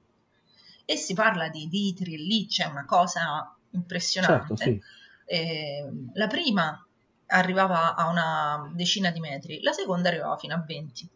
E 0.86 0.96
si 0.96 1.16
parla 1.16 1.50
di 1.50 1.68
litri, 1.72 2.14
e 2.14 2.18
lì 2.18 2.46
c'è 2.46 2.66
una 2.66 2.86
cosa 2.86 3.52
impressionante. 3.72 4.56
Certo, 4.56 4.56
sì. 4.58 4.82
Eh, 5.26 5.90
la 6.14 6.28
prima 6.28 6.86
arrivava 7.26 7.96
a 7.96 8.08
una 8.10 8.72
decina 8.76 9.10
di 9.10 9.20
metri, 9.20 9.62
la 9.64 9.72
seconda 9.72 10.10
arrivava 10.10 10.38
fino 10.38 10.54
a 10.54 10.64
20. 10.64 11.10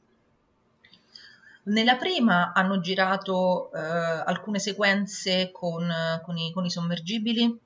Nella 1.65 1.95
prima 1.95 2.53
hanno 2.53 2.79
girato 2.79 3.71
eh, 3.71 3.79
alcune 3.79 4.57
sequenze 4.57 5.51
con, 5.51 5.87
con 6.23 6.37
i, 6.37 6.51
con 6.51 6.65
i 6.65 6.71
sommergibili, 6.71 7.59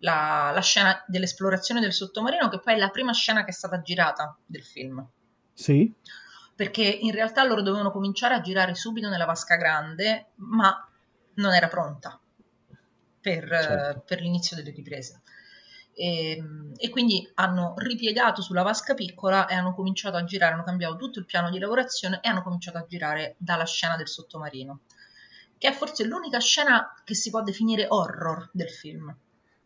la, 0.00 0.50
la 0.52 0.60
scena 0.60 1.02
dell'esplorazione 1.06 1.80
del 1.80 1.92
sottomarino, 1.92 2.48
che 2.48 2.60
poi 2.60 2.74
è 2.74 2.78
la 2.78 2.90
prima 2.90 3.12
scena 3.12 3.44
che 3.44 3.50
è 3.50 3.54
stata 3.54 3.80
girata 3.80 4.36
del 4.44 4.64
film 4.64 5.06
Sì, 5.52 5.92
perché 6.54 6.82
in 6.82 7.12
realtà 7.12 7.42
loro 7.44 7.62
dovevano 7.62 7.90
cominciare 7.90 8.34
a 8.34 8.42
girare 8.42 8.74
subito 8.74 9.08
nella 9.08 9.24
vasca 9.24 9.56
grande, 9.56 10.32
ma 10.36 10.86
non 11.34 11.54
era 11.54 11.68
pronta 11.68 12.20
per, 13.20 13.48
Certo. 13.48 14.02
per 14.06 14.20
l'inizio 14.20 14.56
delle 14.56 14.70
riprese. 14.70 15.22
E, 15.94 16.42
e 16.76 16.88
quindi 16.88 17.30
hanno 17.34 17.74
ripiegato 17.76 18.42
sulla 18.42 18.62
vasca 18.62 18.94
piccola 18.94 19.46
e 19.46 19.54
hanno 19.54 19.74
cominciato 19.74 20.16
a 20.16 20.24
girare, 20.24 20.54
hanno 20.54 20.62
cambiato 20.64 20.96
tutto 20.96 21.18
il 21.18 21.26
piano 21.26 21.50
di 21.50 21.58
lavorazione 21.58 22.20
e 22.22 22.28
hanno 22.28 22.42
cominciato 22.42 22.78
a 22.78 22.86
girare 22.86 23.36
dalla 23.38 23.66
scena 23.66 23.96
del 23.96 24.08
sottomarino, 24.08 24.80
che 25.58 25.68
è 25.68 25.72
forse 25.72 26.04
l'unica 26.04 26.40
scena 26.40 26.94
che 27.04 27.14
si 27.14 27.30
può 27.30 27.42
definire 27.42 27.86
horror 27.88 28.48
del 28.52 28.70
film. 28.70 29.14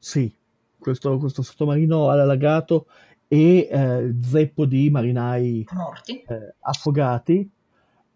Sì. 0.04 0.30
Questo, 0.78 1.16
questo 1.16 1.40
sottomarino 1.40 2.10
allagato 2.10 2.88
e 3.26 3.68
eh, 3.70 4.14
zeppo 4.22 4.66
di 4.66 4.90
marinai 4.90 5.66
Morti. 5.72 6.22
eh, 6.28 6.54
affogati, 6.60 7.50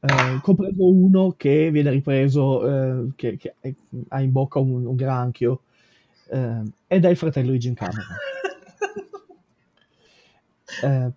eh, 0.01 0.39
compreso 0.43 0.87
uno 0.87 1.33
che 1.35 1.71
viene 1.71 1.89
ripreso, 1.89 2.67
eh, 2.69 3.09
che, 3.17 3.39
che 3.39 3.55
ha 4.09 4.21
in 4.21 4.31
bocca 4.33 4.59
un, 4.59 4.85
un 4.85 4.97
granchio, 4.97 5.63
eh, 6.29 6.63
ed 6.87 7.07
è 7.07 7.09
il 7.09 7.17
fratello 7.17 7.53
di 7.53 7.59
Jim 7.59 7.75
Cameron. 7.75 8.05
Eh, 10.83 11.11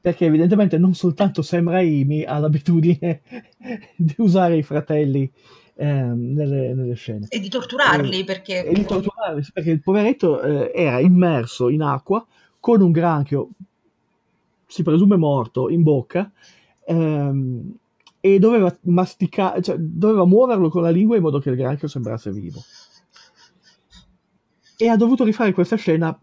perché 0.00 0.24
evidentemente 0.24 0.78
non 0.78 0.94
soltanto 0.94 1.42
Sam 1.42 1.68
Raimi 1.68 2.22
ha 2.22 2.38
l'abitudine 2.38 3.20
di 3.96 4.14
usare 4.18 4.56
i 4.56 4.62
fratelli 4.62 5.30
ehm, 5.78 6.32
nelle, 6.34 6.74
nelle 6.74 6.94
scene. 6.94 7.26
E 7.28 7.38
di 7.38 7.48
torturarli 7.48 8.24
perché... 8.24 8.64
e 8.64 8.74
di 8.74 8.84
torturarli 8.84 9.46
perché 9.52 9.70
il 9.70 9.80
poveretto 9.80 10.40
eh, 10.42 10.72
era 10.74 10.98
immerso 10.98 11.68
in 11.68 11.82
acqua 11.82 12.26
con 12.58 12.82
un 12.82 12.90
granchio 12.90 13.50
si 14.66 14.82
presume 14.82 15.16
morto 15.16 15.70
in 15.70 15.82
bocca 15.82 16.30
ehm, 16.84 17.74
e 18.20 18.38
doveva 18.38 18.76
masticare 18.82 19.62
cioè 19.62 19.76
doveva 19.78 20.26
muoverlo 20.26 20.68
con 20.68 20.82
la 20.82 20.90
lingua 20.90 21.16
in 21.16 21.22
modo 21.22 21.38
che 21.38 21.50
il 21.50 21.56
granchio 21.56 21.88
sembrasse 21.88 22.32
vivo. 22.32 22.60
E 24.80 24.88
ha 24.88 24.96
dovuto 24.96 25.24
rifare 25.24 25.52
questa 25.52 25.76
scena 25.76 26.16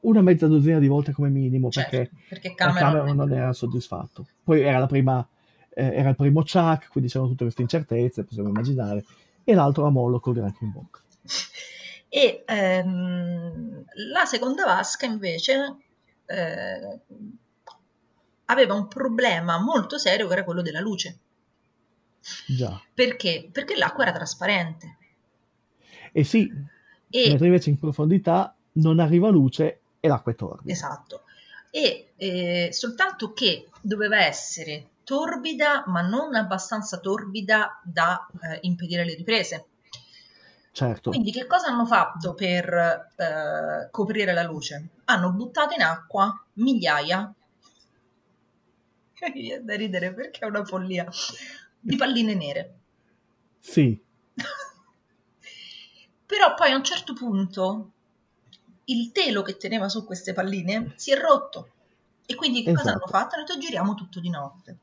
una 0.00 0.22
mezza 0.22 0.46
dozzina 0.46 0.78
di 0.78 0.86
volte 0.86 1.12
come 1.12 1.28
minimo 1.28 1.68
Certo, 1.70 1.90
perché 1.90 2.10
perché 2.28 2.54
Cameron, 2.54 2.92
Cameron... 2.92 3.16
non 3.16 3.32
era 3.32 3.52
soddisfatto. 3.52 4.26
Poi 4.44 4.60
era 4.60 4.78
la 4.78 4.86
prima 4.86 5.26
eh, 5.76 5.94
era 5.94 6.08
il 6.10 6.16
primo 6.16 6.40
Chuck 6.40 6.88
quindi 6.88 7.10
c'erano 7.10 7.30
tutte 7.30 7.44
queste 7.44 7.62
incertezze 7.62 8.24
possiamo 8.24 8.48
immaginare 8.48 9.04
e 9.44 9.54
l'altro 9.54 9.86
a 9.86 9.90
mollo 9.90 10.18
col 10.20 10.34
granchio 10.34 10.66
in 10.66 10.72
bocca 10.72 11.00
E 12.08 12.44
ehm, 12.46 13.84
la 14.10 14.24
seconda 14.24 14.64
vasca 14.64 15.06
invece 15.06 15.76
eh, 16.24 17.00
aveva 18.46 18.74
un 18.74 18.88
problema 18.88 19.58
molto 19.60 19.98
serio 19.98 20.26
che 20.26 20.32
era 20.32 20.44
quello 20.44 20.62
della 20.62 20.80
luce. 20.80 21.18
già 22.46 22.80
Perché? 22.94 23.48
Perché 23.52 23.76
l'acqua 23.76 24.04
era 24.04 24.12
trasparente 24.12 24.96
E 26.12 26.24
sì, 26.24 26.50
e 27.10 27.28
mentre 27.28 27.46
invece 27.46 27.70
in 27.70 27.78
profondità 27.78 28.56
non 28.72 28.98
arriva 28.98 29.28
luce 29.28 29.80
e 30.00 30.08
l'acqua 30.08 30.32
è 30.32 30.34
torbida. 30.34 30.72
esatto. 30.72 31.24
E 31.70 32.12
eh, 32.16 32.68
soltanto 32.72 33.32
che 33.32 33.68
doveva 33.82 34.24
essere 34.24 34.88
torbida, 35.06 35.84
ma 35.86 36.00
non 36.00 36.34
abbastanza 36.34 36.98
torbida 36.98 37.80
da 37.84 38.26
eh, 38.42 38.58
impedire 38.62 39.04
le 39.04 39.14
riprese. 39.14 39.66
Certo, 40.72 41.10
Quindi 41.10 41.30
che 41.30 41.46
cosa 41.46 41.68
hanno 41.68 41.86
fatto 41.86 42.34
per 42.34 43.12
eh, 43.14 43.88
coprire 43.92 44.32
la 44.32 44.42
luce? 44.42 44.88
Hanno 45.04 45.32
buttato 45.32 45.74
in 45.74 45.82
acqua 45.82 46.44
migliaia, 46.54 47.32
da 49.62 49.76
ridere 49.76 50.12
perché 50.12 50.40
è 50.40 50.46
una 50.48 50.64
follia, 50.64 51.06
di 51.78 51.94
palline 51.96 52.34
nere. 52.34 52.78
sì, 53.60 53.98
Però 56.26 56.54
poi 56.54 56.72
a 56.72 56.76
un 56.76 56.82
certo 56.84 57.12
punto 57.14 57.92
il 58.86 59.12
telo 59.12 59.42
che 59.42 59.56
teneva 59.56 59.88
su 59.88 60.04
queste 60.04 60.32
palline 60.32 60.92
si 60.96 61.12
è 61.12 61.16
rotto. 61.16 61.70
E 62.26 62.34
quindi 62.34 62.64
che 62.64 62.72
cosa 62.72 62.90
Esatto. 62.90 63.04
hanno 63.04 63.06
fatto? 63.06 63.36
Hanno 63.36 63.44
detto 63.44 63.58
giriamo 63.58 63.94
tutto 63.94 64.18
di 64.20 64.30
notte. 64.30 64.78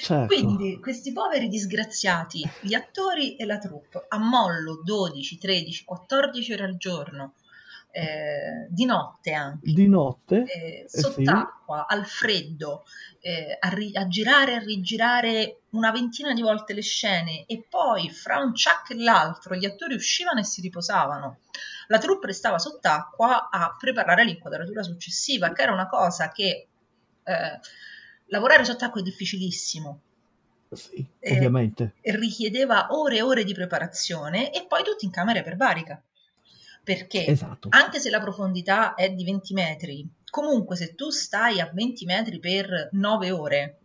Certo. 0.00 0.34
Quindi 0.34 0.78
questi 0.80 1.12
poveri 1.12 1.48
disgraziati, 1.48 2.48
gli 2.60 2.74
attori 2.74 3.36
e 3.36 3.44
la 3.44 3.58
troupe, 3.58 4.04
a 4.08 4.18
mollo 4.18 4.80
12, 4.82 5.38
13, 5.38 5.84
14 5.84 6.52
ore 6.52 6.64
al 6.64 6.76
giorno, 6.76 7.34
eh, 7.90 8.66
di 8.68 8.84
notte 8.84 9.32
anche, 9.32 9.72
Di 9.72 9.88
notte, 9.88 10.44
eh, 10.44 10.84
sì. 10.86 11.00
sott'acqua, 11.00 11.86
al 11.86 12.06
freddo, 12.06 12.84
eh, 13.20 13.56
a, 13.58 13.68
ri- 13.70 13.96
a 13.96 14.06
girare 14.06 14.52
e 14.52 14.54
a 14.56 14.58
rigirare 14.60 15.60
una 15.70 15.90
ventina 15.90 16.32
di 16.32 16.42
volte 16.42 16.74
le 16.74 16.82
scene 16.82 17.44
e 17.46 17.64
poi 17.68 18.10
fra 18.10 18.38
un 18.38 18.54
ciak 18.54 18.90
e 18.90 19.02
l'altro 19.02 19.54
gli 19.54 19.64
attori 19.64 19.94
uscivano 19.94 20.40
e 20.40 20.44
si 20.44 20.60
riposavano. 20.60 21.38
La 21.88 21.98
troupe 21.98 22.26
restava 22.26 22.58
sott'acqua 22.58 23.48
a 23.50 23.74
preparare 23.78 24.24
l'inquadratura 24.24 24.82
successiva, 24.82 25.52
che 25.52 25.62
era 25.62 25.72
una 25.72 25.88
cosa 25.88 26.30
che 26.30 26.68
eh, 27.24 27.60
lavorare 28.28 28.64
sott'acqua 28.64 29.00
è 29.00 29.04
difficilissimo 29.04 30.00
sì, 30.72 31.04
eh, 31.18 31.34
ovviamente. 31.34 31.94
richiedeva 32.02 32.88
ore 32.90 33.16
e 33.16 33.22
ore 33.22 33.44
di 33.44 33.54
preparazione 33.54 34.52
e 34.52 34.66
poi 34.66 34.82
tutti 34.82 35.04
in 35.04 35.10
camera 35.10 35.40
iperbarica. 35.40 36.02
Perché 36.82 37.26
Esatto. 37.26 37.68
anche 37.70 38.00
se 38.00 38.08
la 38.08 38.20
profondità 38.20 38.94
è 38.94 39.10
di 39.10 39.24
20 39.24 39.52
metri, 39.52 40.08
comunque 40.30 40.76
se 40.76 40.94
tu 40.94 41.10
stai 41.10 41.60
a 41.60 41.70
20 41.72 42.04
metri 42.06 42.38
per 42.38 42.88
9 42.92 43.30
ore 43.30 43.78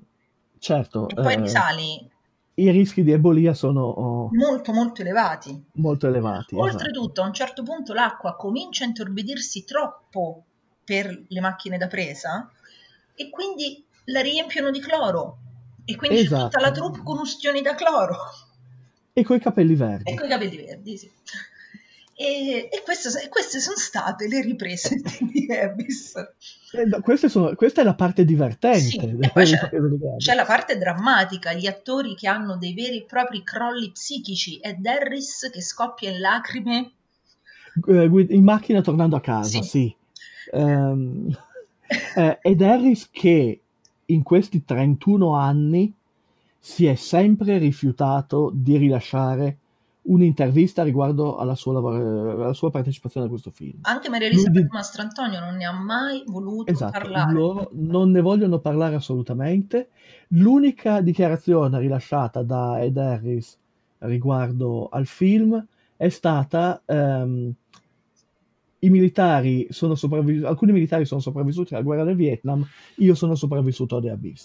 Certo, 0.58 1.10
e 1.10 1.14
poi 1.14 1.34
eh, 1.34 1.42
risali 1.42 2.12
i 2.56 2.70
rischi 2.70 3.04
di 3.04 3.12
embolia 3.12 3.54
sono 3.54 3.82
oh, 3.82 4.30
molto 4.32 4.72
molto 4.72 5.02
elevati, 5.02 5.62
molto 5.74 6.08
elevati. 6.08 6.56
esatto. 6.56 6.62
oltretutto 6.62 7.22
a 7.22 7.26
un 7.26 7.34
certo 7.34 7.64
punto 7.64 7.94
l'acqua 7.94 8.36
comincia 8.38 8.86
a 8.86 8.88
intorbidirsi 8.88 9.66
troppo 9.66 10.44
per 10.86 11.24
le 11.28 11.40
macchine 11.42 11.78
da 11.78 11.88
presa 11.88 12.50
e 13.16 13.30
quindi 13.30 13.84
la 14.06 14.22
riempiono 14.22 14.72
di 14.72 14.80
cloro 14.80 15.38
e 15.86 15.96
quindi 15.96 16.20
Esatto. 16.20 16.44
tutta 16.44 16.60
la 16.62 16.72
troupe 16.72 17.02
con 17.04 17.20
ustioni 17.20 17.62
da 17.62 17.76
cloro. 17.76 18.16
E 19.14 19.24
coi 19.24 19.40
capelli 19.40 19.76
verdi. 19.76 20.12
E 20.12 20.16
con 20.16 20.26
i 20.26 20.30
capelli 20.30 20.58
verdi, 20.58 20.98
sì. 20.98 21.12
E, 22.16 22.70
e 22.72 22.82
queste, 22.84 23.10
e 23.24 23.28
queste 23.28 23.60
sono 23.60 23.76
state 23.76 24.28
le 24.28 24.42
riprese 24.42 25.02
di 25.32 25.52
Abyss. 25.52 26.14
Eh, 26.72 27.28
sono- 27.28 27.56
questa 27.56 27.82
è 27.82 27.84
la 27.84 27.96
parte 27.96 28.24
divertente. 28.24 28.80
Sì, 28.80 29.20
poi 29.34 29.46
c'è, 29.46 29.70
c'è 30.18 30.34
la 30.36 30.46
parte 30.46 30.78
drammatica, 30.78 31.54
gli 31.54 31.66
attori 31.68 32.16
che 32.16 32.28
hanno 32.28 32.56
dei 32.58 32.74
veri 32.74 32.98
e 33.00 33.06
propri 33.06 33.44
crolli 33.44 33.92
psichici, 33.92 34.58
Ed 34.60 34.86
Harris 34.86 35.50
che 35.52 35.62
scoppia 35.62 36.12
in 36.12 36.20
lacrime. 36.20 36.92
Eh, 37.88 38.04
in 38.30 38.44
macchina 38.44 38.82
tornando 38.82 39.16
a 39.16 39.22
casa, 39.22 39.62
Sì. 39.62 39.68
sì. 39.68 39.96
Ehm, 40.52 41.36
eh, 42.16 42.38
ed 42.42 42.62
Harris 42.62 43.10
che 43.12 43.63
in 44.14 44.24
questi 44.24 44.64
31 44.64 45.34
anni 45.36 45.94
si 46.60 46.86
è 46.86 46.96
sempre 46.96 47.58
rifiutato 47.58 48.52
di 48.54 48.78
rilasciare 48.78 49.58
un'intervista 50.04 50.84
riguardo 50.84 51.38
alla 51.38 51.56
sua, 51.56 51.74
lavoro- 51.74 52.32
alla 52.44 52.54
sua 52.54 52.70
partecipazione 52.72 53.26
a 53.26 53.30
questo 53.30 53.52
film. 53.52 53.80
Anche 53.84 54.10
Maria 54.10 54.28
Elisabeth 54.28 54.54
Lui 54.56 54.64
di- 54.64 54.70
Mastrantonio 54.72 55.40
non 55.40 55.56
ne 55.56 55.66
ha 55.66 55.72
mai 55.72 56.24
voluto 56.28 56.72
Esatto, 56.72 56.92
parlare. 57.00 57.32
loro 57.34 57.70
non 57.74 58.12
ne 58.12 58.22
vogliono 58.22 58.60
parlare 58.60 58.96
assolutamente. 58.96 59.90
L'unica 60.30 61.00
dichiarazione 61.02 61.80
rilasciata 61.80 62.44
da 62.44 62.82
Ed 62.82 62.98
Harris 62.98 63.58
riguardo 64.00 64.90
al 64.90 65.06
film 65.06 65.66
è 65.96 66.10
stata 66.10 66.82
ehm, 66.86 67.54
militari 68.90 69.68
sono 69.70 69.96
sopravvissuti, 69.96 70.46
alcuni 70.46 70.72
militari 70.72 71.06
sono 71.06 71.22
sopravvissuti 71.22 71.74
alla 71.74 71.84
guerra 71.84 72.04
del 72.04 72.16
Vietnam, 72.16 72.66
io 72.96 73.16
sono 73.16 73.36
sopravvissuto 73.36 73.98
a 73.98 74.02
The 74.02 74.10
Abyss. 74.10 74.44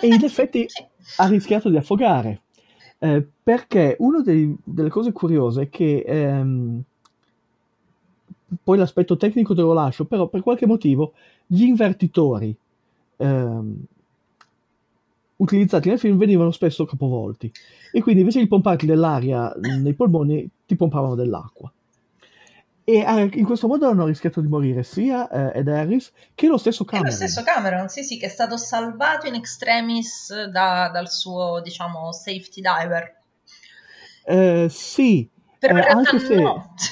E 0.00 0.06
in 0.06 0.24
effetti, 0.24 0.66
ha 1.16 1.26
rischiato 1.26 1.68
di 1.68 1.76
affogare. 1.76 2.42
Eh, 2.98 3.26
perché 3.42 3.96
una 3.98 4.22
delle 4.22 4.88
cose 4.88 5.12
curiose 5.12 5.62
è 5.62 5.68
che 5.68 6.02
ehm, 6.06 6.82
poi 8.62 8.78
l'aspetto 8.78 9.16
tecnico 9.16 9.54
te 9.54 9.60
lo 9.60 9.72
lascio, 9.72 10.06
però 10.06 10.28
per 10.28 10.42
qualche 10.42 10.66
motivo 10.66 11.12
gli 11.46 11.62
invertitori 11.62 12.56
ehm, 13.16 13.84
utilizzati 15.36 15.88
nel 15.88 15.98
film 15.98 16.16
venivano 16.16 16.50
spesso 16.50 16.84
capovolti 16.84 17.52
e 17.92 18.00
quindi 18.00 18.20
invece 18.20 18.40
di 18.40 18.46
pomparti 18.46 18.86
dell'aria 18.86 19.52
nei 19.58 19.94
polmoni 19.94 20.48
ti 20.64 20.76
pompavano 20.76 21.14
dell'acqua. 21.14 21.70
E 22.88 22.98
eh, 23.00 23.30
in 23.34 23.44
questo 23.44 23.66
modo 23.66 23.88
hanno 23.88 24.06
rischiato 24.06 24.40
di 24.40 24.46
morire 24.46 24.84
sia 24.84 25.28
eh, 25.28 25.58
Ed 25.58 25.66
Harris 25.66 26.12
che 26.36 26.46
lo 26.46 26.56
stesso 26.56 26.84
È 26.84 26.86
lo 26.86 26.92
Cameron. 26.92 27.16
stesso 27.16 27.42
Cameron, 27.42 27.88
sì, 27.88 28.04
sì, 28.04 28.16
che 28.16 28.26
è 28.26 28.28
stato 28.28 28.56
salvato 28.56 29.26
in 29.26 29.34
extremis 29.34 30.44
da- 30.44 30.88
dal 30.92 31.10
suo, 31.10 31.60
diciamo, 31.64 32.12
safety 32.12 32.60
diver. 32.60 33.22
Eh, 34.24 34.68
sì, 34.70 35.28
Però 35.58 35.76
eh, 35.76 35.80
anche 35.80 36.18
se... 36.20 36.34
no. 36.36 36.74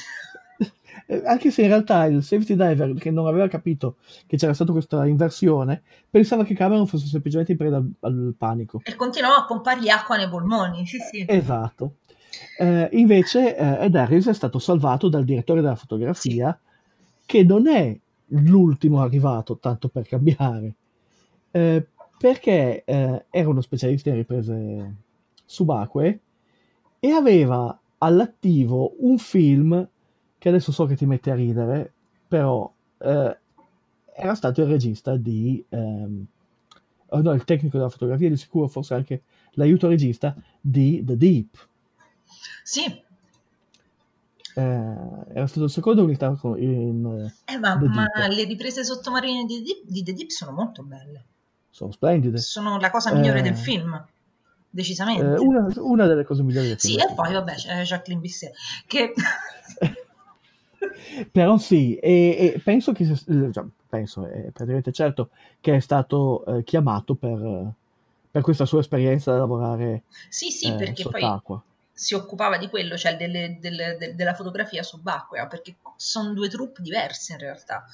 Anche 1.26 1.50
se 1.50 1.60
in 1.60 1.68
realtà 1.68 2.06
il 2.06 2.22
safety 2.24 2.56
diver 2.56 2.94
che 2.94 3.10
non 3.10 3.26
aveva 3.26 3.46
capito 3.46 3.98
che 4.26 4.38
c'era 4.38 4.54
stata 4.54 4.72
questa 4.72 5.04
inversione 5.04 5.82
pensava 6.08 6.44
che 6.44 6.54
Cameron 6.54 6.86
fosse 6.86 7.06
semplicemente 7.06 7.52
in 7.52 7.58
preda 7.58 7.76
al, 7.76 7.92
al 8.00 8.34
panico. 8.38 8.80
E 8.82 8.96
continuava 8.96 9.36
a 9.36 9.44
pompargli 9.44 9.90
acqua 9.90 10.16
nei 10.16 10.30
polmoni, 10.30 10.86
sì, 10.86 10.98
sì. 10.98 11.24
Esatto. 11.28 11.96
Eh, 12.58 12.88
invece 12.92 13.56
eh, 13.56 13.84
Ed 13.84 13.94
Harris 13.94 14.28
è 14.28 14.34
stato 14.34 14.58
salvato 14.58 15.08
dal 15.08 15.24
direttore 15.24 15.60
della 15.60 15.74
fotografia 15.74 16.58
che 17.26 17.42
non 17.42 17.66
è 17.66 17.98
l'ultimo 18.28 19.00
arrivato, 19.00 19.58
tanto 19.58 19.88
per 19.88 20.06
cambiare, 20.06 20.74
eh, 21.50 21.86
perché 22.18 22.84
eh, 22.84 23.24
era 23.30 23.48
uno 23.48 23.60
specialista 23.60 24.10
in 24.10 24.16
riprese 24.16 24.94
subacquee 25.44 26.20
e 27.00 27.10
aveva 27.10 27.78
all'attivo 27.98 28.94
un 28.98 29.18
film 29.18 29.88
che 30.38 30.48
adesso 30.48 30.72
so 30.72 30.86
che 30.86 30.96
ti 30.96 31.06
mette 31.06 31.30
a 31.30 31.34
ridere, 31.34 31.92
però 32.28 32.70
eh, 32.98 33.38
era 34.16 34.34
stato 34.34 34.60
il 34.62 34.68
regista 34.68 35.16
di... 35.16 35.64
ehm, 35.68 36.26
oh 37.08 37.22
no, 37.22 37.32
il 37.32 37.44
tecnico 37.44 37.78
della 37.78 37.88
fotografia, 37.88 38.28
di 38.28 38.36
sicuro 38.36 38.68
forse 38.68 38.94
anche 38.94 39.22
l'aiuto 39.52 39.88
regista 39.88 40.34
di 40.60 41.02
The 41.04 41.16
Deep. 41.16 41.68
Sì, 42.64 43.02
Eh, 44.56 44.62
era 45.34 45.46
stato 45.46 45.64
il 45.64 45.70
secondo 45.70 46.06
con- 46.40 46.60
in, 46.62 47.30
eh, 47.46 47.58
ma, 47.58 47.76
The 47.76 47.88
ma 47.88 48.06
Deep. 48.16 48.28
le 48.28 48.44
riprese 48.44 48.84
sottomarine 48.84 49.44
di, 49.44 49.62
Deep- 49.62 49.84
di 49.86 50.02
The 50.02 50.12
Deep 50.12 50.30
sono 50.30 50.52
molto 50.52 50.82
belle. 50.82 51.24
sono 51.70 51.90
splendide. 51.92 52.38
Sono 52.38 52.78
la 52.78 52.90
cosa 52.90 53.12
migliore 53.12 53.40
Eh, 53.40 53.42
del 53.42 53.56
film, 53.56 54.04
decisamente. 54.70 55.22
Eh, 55.22 55.38
una, 55.38 55.66
una 55.76 56.06
delle 56.06 56.24
cose 56.24 56.42
migliori 56.42 56.68
del 56.68 56.78
Sì, 56.78 56.92
film. 56.92 57.10
e 57.10 57.14
poi 57.14 57.32
vabbè 57.32 57.54
c'è 57.54 57.82
Jacqueline 57.82 58.20
Bisset, 58.20 58.52
che 58.86 59.12
Però 61.30 61.56
sì, 61.58 61.94
e, 61.96 62.52
e 62.54 62.60
penso 62.62 62.92
che, 62.92 63.04
eh, 63.04 63.50
già, 63.50 63.64
penso, 63.88 64.26
è 64.26 64.50
praticamente 64.52 64.92
certo 64.92 65.30
che 65.60 65.76
è 65.76 65.80
stato 65.80 66.44
eh, 66.46 66.64
chiamato 66.64 67.14
per, 67.14 67.72
per 68.30 68.42
questa 68.42 68.66
sua 68.66 68.80
esperienza 68.80 69.32
da 69.32 69.38
lavorare 69.38 70.02
sì, 70.28 70.50
sì, 70.50 70.68
eh, 70.68 70.74
perché 70.76 71.04
poi 71.04 71.20
sott'acqua. 71.22 71.62
Si 71.94 72.14
occupava 72.14 72.58
di 72.58 72.68
quello, 72.68 72.96
cioè 72.96 73.16
delle- 73.16 73.58
delle- 73.60 73.96
de- 73.96 74.14
della 74.14 74.34
fotografia 74.34 74.82
subacquea, 74.82 75.46
perché 75.46 75.76
sono 75.96 76.32
due 76.32 76.48
troupe 76.48 76.82
diverse 76.82 77.32
in 77.32 77.38
realtà. 77.38 77.84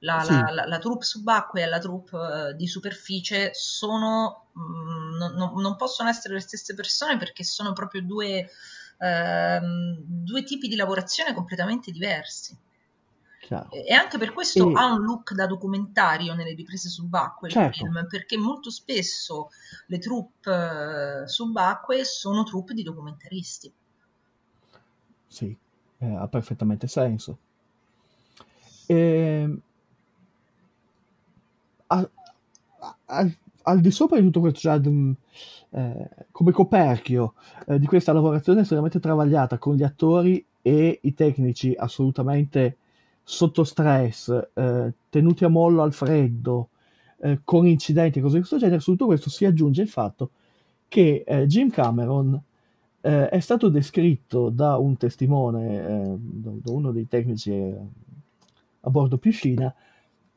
La, 0.00 0.22
Sì. 0.22 0.28
la, 0.28 0.50
la, 0.50 0.66
la 0.66 0.78
troupe 0.78 1.04
subacquea 1.04 1.64
e 1.64 1.68
la 1.68 1.78
troupe 1.80 2.16
eh, 2.50 2.54
di 2.54 2.66
superficie 2.68 3.50
sono, 3.54 4.46
mm, 4.56 5.16
non, 5.16 5.32
non- 5.34 5.60
non 5.60 5.76
possono 5.76 6.08
essere 6.08 6.34
le 6.34 6.40
stesse 6.40 6.74
persone 6.74 7.16
perché 7.16 7.42
sono 7.42 7.72
proprio 7.72 8.02
due, 8.02 8.48
ehm, 8.98 9.96
due 10.04 10.42
tipi 10.44 10.68
di 10.68 10.76
lavorazione 10.76 11.34
completamente 11.34 11.90
diversi. 11.90 12.56
Chiaro. 13.40 13.70
E 13.70 13.92
anche 13.92 14.18
per 14.18 14.32
questo 14.32 14.70
E- 14.70 14.72
ha 14.74 14.92
un 14.92 15.02
look 15.02 15.32
da 15.32 15.46
documentario 15.46 16.34
nelle 16.34 16.54
riprese 16.54 16.88
subacquee 16.88 17.50
Certo. 17.50 17.78
film, 17.78 18.06
perché 18.08 18.36
molto 18.36 18.70
spesso 18.70 19.50
le 19.86 19.98
troupe 19.98 20.50
eh, 21.22 21.28
subacquee 21.28 22.04
sono 22.04 22.42
troupe 22.42 22.74
di 22.74 22.82
documentaristi. 22.82 23.72
Sì, 25.26 25.56
eh, 25.98 26.14
ha 26.14 26.26
perfettamente 26.26 26.86
senso. 26.88 27.38
Ehm, 28.86 29.60
a- 31.86 32.10
a- 32.80 32.96
al, 33.06 33.36
al 33.62 33.80
di 33.80 33.90
sopra 33.90 34.18
di 34.18 34.24
tutto 34.24 34.40
questo, 34.40 34.58
cioè, 34.58 34.80
eh, 35.70 36.08
come 36.32 36.52
coperchio 36.52 37.34
eh, 37.66 37.78
di 37.78 37.86
questa 37.86 38.12
lavorazione 38.12 38.62
estremamente 38.62 39.00
travagliata 39.00 39.58
con 39.58 39.74
gli 39.74 39.82
attori 39.82 40.44
e 40.62 40.98
i 41.02 41.14
tecnici 41.14 41.74
assolutamente 41.76 42.76
sotto 43.30 43.62
stress, 43.62 44.30
eh, 44.54 44.92
tenuti 45.10 45.44
a 45.44 45.48
mollo 45.48 45.82
al 45.82 45.92
freddo, 45.92 46.70
eh, 47.20 47.40
con 47.44 47.66
incidenti 47.66 48.18
e 48.18 48.22
cose 48.22 48.34
di 48.34 48.40
questo 48.40 48.56
genere, 48.56 48.80
su 48.80 48.92
tutto 48.92 49.04
questo 49.04 49.28
si 49.28 49.44
aggiunge 49.44 49.82
il 49.82 49.88
fatto 49.88 50.30
che 50.88 51.24
eh, 51.26 51.46
Jim 51.46 51.68
Cameron 51.68 52.40
eh, 53.02 53.28
è 53.28 53.38
stato 53.40 53.68
descritto 53.68 54.48
da 54.48 54.78
un 54.78 54.96
testimone, 54.96 55.76
eh, 55.76 56.16
da 56.18 56.72
uno 56.72 56.90
dei 56.90 57.06
tecnici 57.06 57.50
eh, 57.50 57.76
a 58.80 58.88
bordo 58.88 59.18
piscina, 59.18 59.74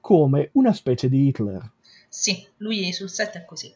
come 0.01 0.49
una 0.53 0.73
specie 0.73 1.07
di 1.07 1.27
Hitler. 1.27 1.71
Sì, 2.09 2.45
lui 2.57 2.91
sul 2.91 3.09
set 3.09 3.37
è 3.37 3.45
così. 3.45 3.73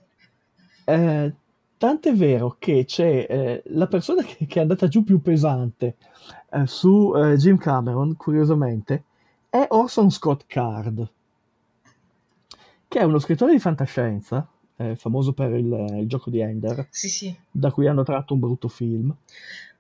Eh, 1.76 1.78
tant'è 1.78 2.14
vero 2.14 2.56
che 2.60 2.86
c'è 2.86 3.26
eh, 3.30 3.64
la 3.68 3.88
persona 3.88 4.24
che, 4.24 4.46
che 4.46 4.60
è 4.60 4.62
andata 4.62 4.88
giù 4.88 5.04
più 5.04 5.22
pesante 5.22 5.96
eh, 6.52 6.68
su 6.68 7.14
eh, 7.16 7.36
Jim 7.38 7.58
Cameron, 7.58 8.16
curiosamente, 8.16 9.04
è 9.50 9.66
Orson 9.70 10.10
Scott 10.12 10.44
Card, 10.48 11.08
che 12.88 13.00
è 13.00 13.04
uno 13.04 13.20
scrittore 13.20 13.52
di 13.54 13.60
fantascienza, 13.60 14.48
eh, 14.78 14.96
famoso 14.96 15.34
per 15.34 15.52
il, 15.54 15.72
il 16.00 16.08
gioco 16.08 16.30
di 16.30 16.40
Ender, 16.40 16.88
Sì, 16.90 17.10
sì. 17.10 17.36
da 17.52 17.72
cui 17.72 17.88
hanno 17.88 18.04
tratto 18.04 18.34
un 18.34 18.40
brutto 18.40 18.68
film. 18.68 19.14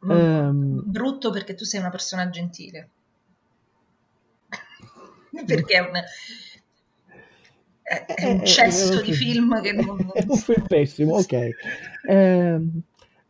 Mm, 0.05 0.11
Ehm, 0.11 0.81
Brutto 0.85 1.31
perché 1.31 1.55
tu 1.55 1.63
sei 1.63 1.79
una 1.79 1.89
persona 1.89 2.29
gentile. 2.29 2.89
perché 5.45 5.75
è 5.75 5.79
un, 5.79 6.01
è- 7.85 8.05
è 8.15 8.25
un 8.25 8.41
Eh, 8.41 8.45
cesso 8.45 8.99
eh, 8.99 9.03
di 9.03 9.13
film 9.13 9.61
che 9.61 9.71
non... 9.73 10.09
È 10.13 10.25
un 10.27 10.37
film 10.37 10.65
pessimo, 10.67 11.15
ok. 11.15 11.49
Ehm, 12.07 12.81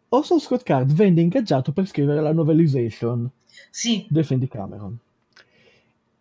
Orson 0.09 0.39
Scott 0.39 0.63
Card 0.63 0.93
venne 0.93 1.21
ingaggiato 1.21 1.71
per 1.73 1.87
scrivere 1.87 2.21
la 2.21 2.31
novelization 2.33 3.29
Sì, 3.69 4.05
del 4.09 4.25
film 4.25 4.39
di 4.39 4.47
Cameron 4.47 4.97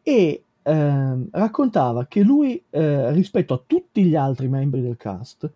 e 0.03 0.43
ehm, 0.62 1.28
raccontava 1.32 2.07
che 2.07 2.22
lui, 2.22 2.62
eh, 2.70 3.12
rispetto 3.12 3.55
a 3.55 3.62
tutti 3.66 4.05
gli 4.05 4.14
altri 4.16 4.49
membri 4.49 4.80
del 4.82 4.97
cast, 4.97 5.51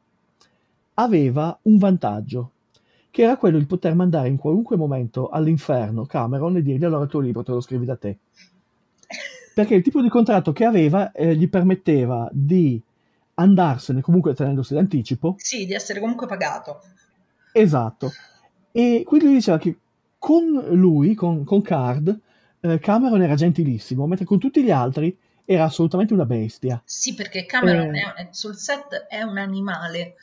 aveva 0.95 1.59
un 1.63 1.79
vantaggio, 1.79 2.51
che 3.11 3.23
era 3.23 3.37
quello 3.37 3.59
di 3.59 3.65
poter 3.67 3.95
mandare 3.95 4.29
in 4.29 4.37
qualunque 4.37 4.77
momento 4.77 5.29
all'inferno 5.29 6.07
Cameron 6.07 6.57
e 6.57 6.63
dirgli 6.63 6.85
allora 6.85 7.05
il 7.05 7.11
tuo 7.11 7.21
libro 7.21 7.43
te 7.43 7.53
lo 7.53 7.61
scrivi 7.61 7.85
da 7.85 7.97
te. 7.97 8.19
Perché 9.59 9.75
il 9.75 9.83
tipo 9.83 10.01
di 10.01 10.09
contratto 10.09 10.53
che 10.53 10.65
aveva 10.65 11.11
eh, 11.11 11.35
gli 11.35 11.49
permetteva 11.49 12.29
di 12.31 12.81
andarsene 13.35 14.01
comunque 14.01 14.33
tenendosi 14.33 14.73
d'anticipo 14.73 15.35
sì, 15.37 15.67
di 15.67 15.75
essere 15.75 15.99
comunque 15.99 16.29
pagato. 16.29 16.81
Esatto. 17.51 18.13
E 18.71 19.03
quindi 19.05 19.33
diceva 19.33 19.59
che 19.59 19.77
con 20.17 20.45
lui, 20.71 21.17
con, 21.17 21.43
con 21.43 21.61
Card, 21.61 22.21
eh, 22.61 22.79
Cameron 22.79 23.21
era 23.21 23.35
gentilissimo, 23.35 24.07
mentre 24.07 24.27
con 24.27 24.39
tutti 24.39 24.63
gli 24.63 24.71
altri 24.71 25.19
era 25.45 25.65
assolutamente 25.65 26.15
una 26.15 26.25
bestia. 26.25 26.81
Sì, 26.85 27.15
perché 27.15 27.45
Cameron 27.45 27.97
Eh. 27.97 28.15
è- 28.15 28.29
sul 28.31 28.55
set 28.55 29.07
è 29.09 29.23
un 29.23 29.39
animale. 29.39 30.15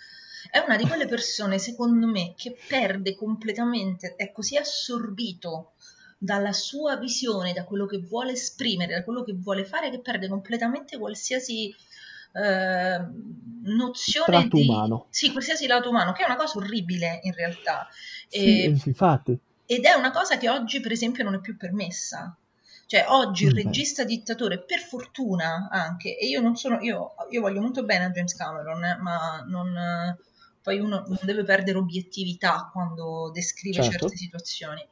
È 0.49 0.63
una 0.65 0.77
di 0.77 0.87
quelle 0.87 1.07
persone, 1.07 1.59
secondo 1.59 2.07
me, 2.07 2.35
che 2.37 2.55
perde 2.69 3.17
completamente, 3.17 4.15
è 4.15 4.31
così 4.31 4.55
assorbito 4.55 5.73
dalla 6.25 6.51
sua 6.53 6.97
visione, 6.97 7.53
da 7.53 7.63
quello 7.65 7.85
che 7.85 7.99
vuole 7.99 8.33
esprimere, 8.33 8.93
da 8.95 9.03
quello 9.03 9.23
che 9.23 9.33
vuole 9.33 9.65
fare, 9.65 9.89
che 9.89 10.01
perde 10.01 10.27
completamente 10.27 10.97
qualsiasi 10.97 11.73
eh, 12.33 12.99
nozione 13.63 14.27
Tratto 14.27 14.49
di... 14.49 14.63
umano. 14.63 15.07
Sì, 15.09 15.31
qualsiasi 15.31 15.67
lato 15.67 15.89
umano, 15.89 16.11
che 16.11 16.23
è 16.23 16.25
una 16.25 16.35
cosa 16.35 16.57
orribile 16.57 17.19
in 17.23 17.33
realtà. 17.33 17.87
Sì, 18.27 18.51
E- 18.51 18.75
sì, 18.75 18.89
infatti. 18.89 19.39
ed 19.67 19.85
è 19.85 19.93
una 19.93 20.11
cosa 20.11 20.37
che 20.37 20.49
oggi, 20.49 20.79
per 20.79 20.91
esempio, 20.91 21.23
non 21.23 21.35
è 21.35 21.39
più 21.39 21.57
permessa. 21.57 22.37
Cioè, 22.87 23.05
oggi 23.07 23.45
il 23.45 23.51
Mm, 23.51 23.53
regista 23.53 24.03
dittatore, 24.03 24.63
per 24.63 24.79
fortuna 24.79 25.69
anche, 25.71 26.17
e 26.17 26.27
io 26.27 26.39
non 26.41 26.55
sono, 26.55 26.79
io, 26.81 27.15
io 27.31 27.41
voglio 27.41 27.61
molto 27.61 27.83
bene 27.83 28.05
a 28.05 28.09
James 28.11 28.35
Cameron, 28.35 28.83
eh, 28.83 28.97
ma 28.97 29.43
non, 29.47 29.75
eh, 29.75 30.17
poi 30.61 30.79
uno 30.79 31.03
non 31.07 31.17
deve 31.23 31.43
perdere 31.43 31.77
obiettività 31.79 32.69
quando 32.71 33.31
descrive 33.33 33.81
Certo. 33.81 34.05
certe 34.07 34.15
situazioni. 34.15 34.85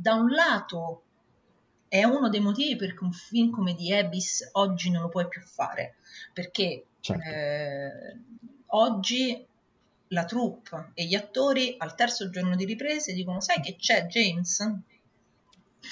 Da 0.00 0.14
un 0.14 0.30
lato 0.30 1.02
è 1.88 2.04
uno 2.04 2.28
dei 2.28 2.38
motivi 2.38 2.76
per 2.76 2.94
cui 2.94 3.06
un 3.06 3.12
film 3.12 3.50
come 3.50 3.74
The 3.74 3.98
Abyss 3.98 4.50
oggi 4.52 4.90
non 4.90 5.02
lo 5.02 5.08
puoi 5.08 5.26
più 5.26 5.40
fare, 5.40 5.96
perché 6.32 6.84
Certo. 7.00 7.28
eh, 7.28 8.16
oggi 8.66 9.44
la 10.08 10.24
troupe 10.24 10.90
e 10.94 11.04
gli 11.04 11.16
attori 11.16 11.74
al 11.78 11.96
terzo 11.96 12.30
giorno 12.30 12.54
di 12.54 12.64
riprese 12.64 13.12
dicono 13.12 13.40
sai 13.40 13.60
che 13.60 13.74
c'è 13.76 14.06
James? 14.06 14.60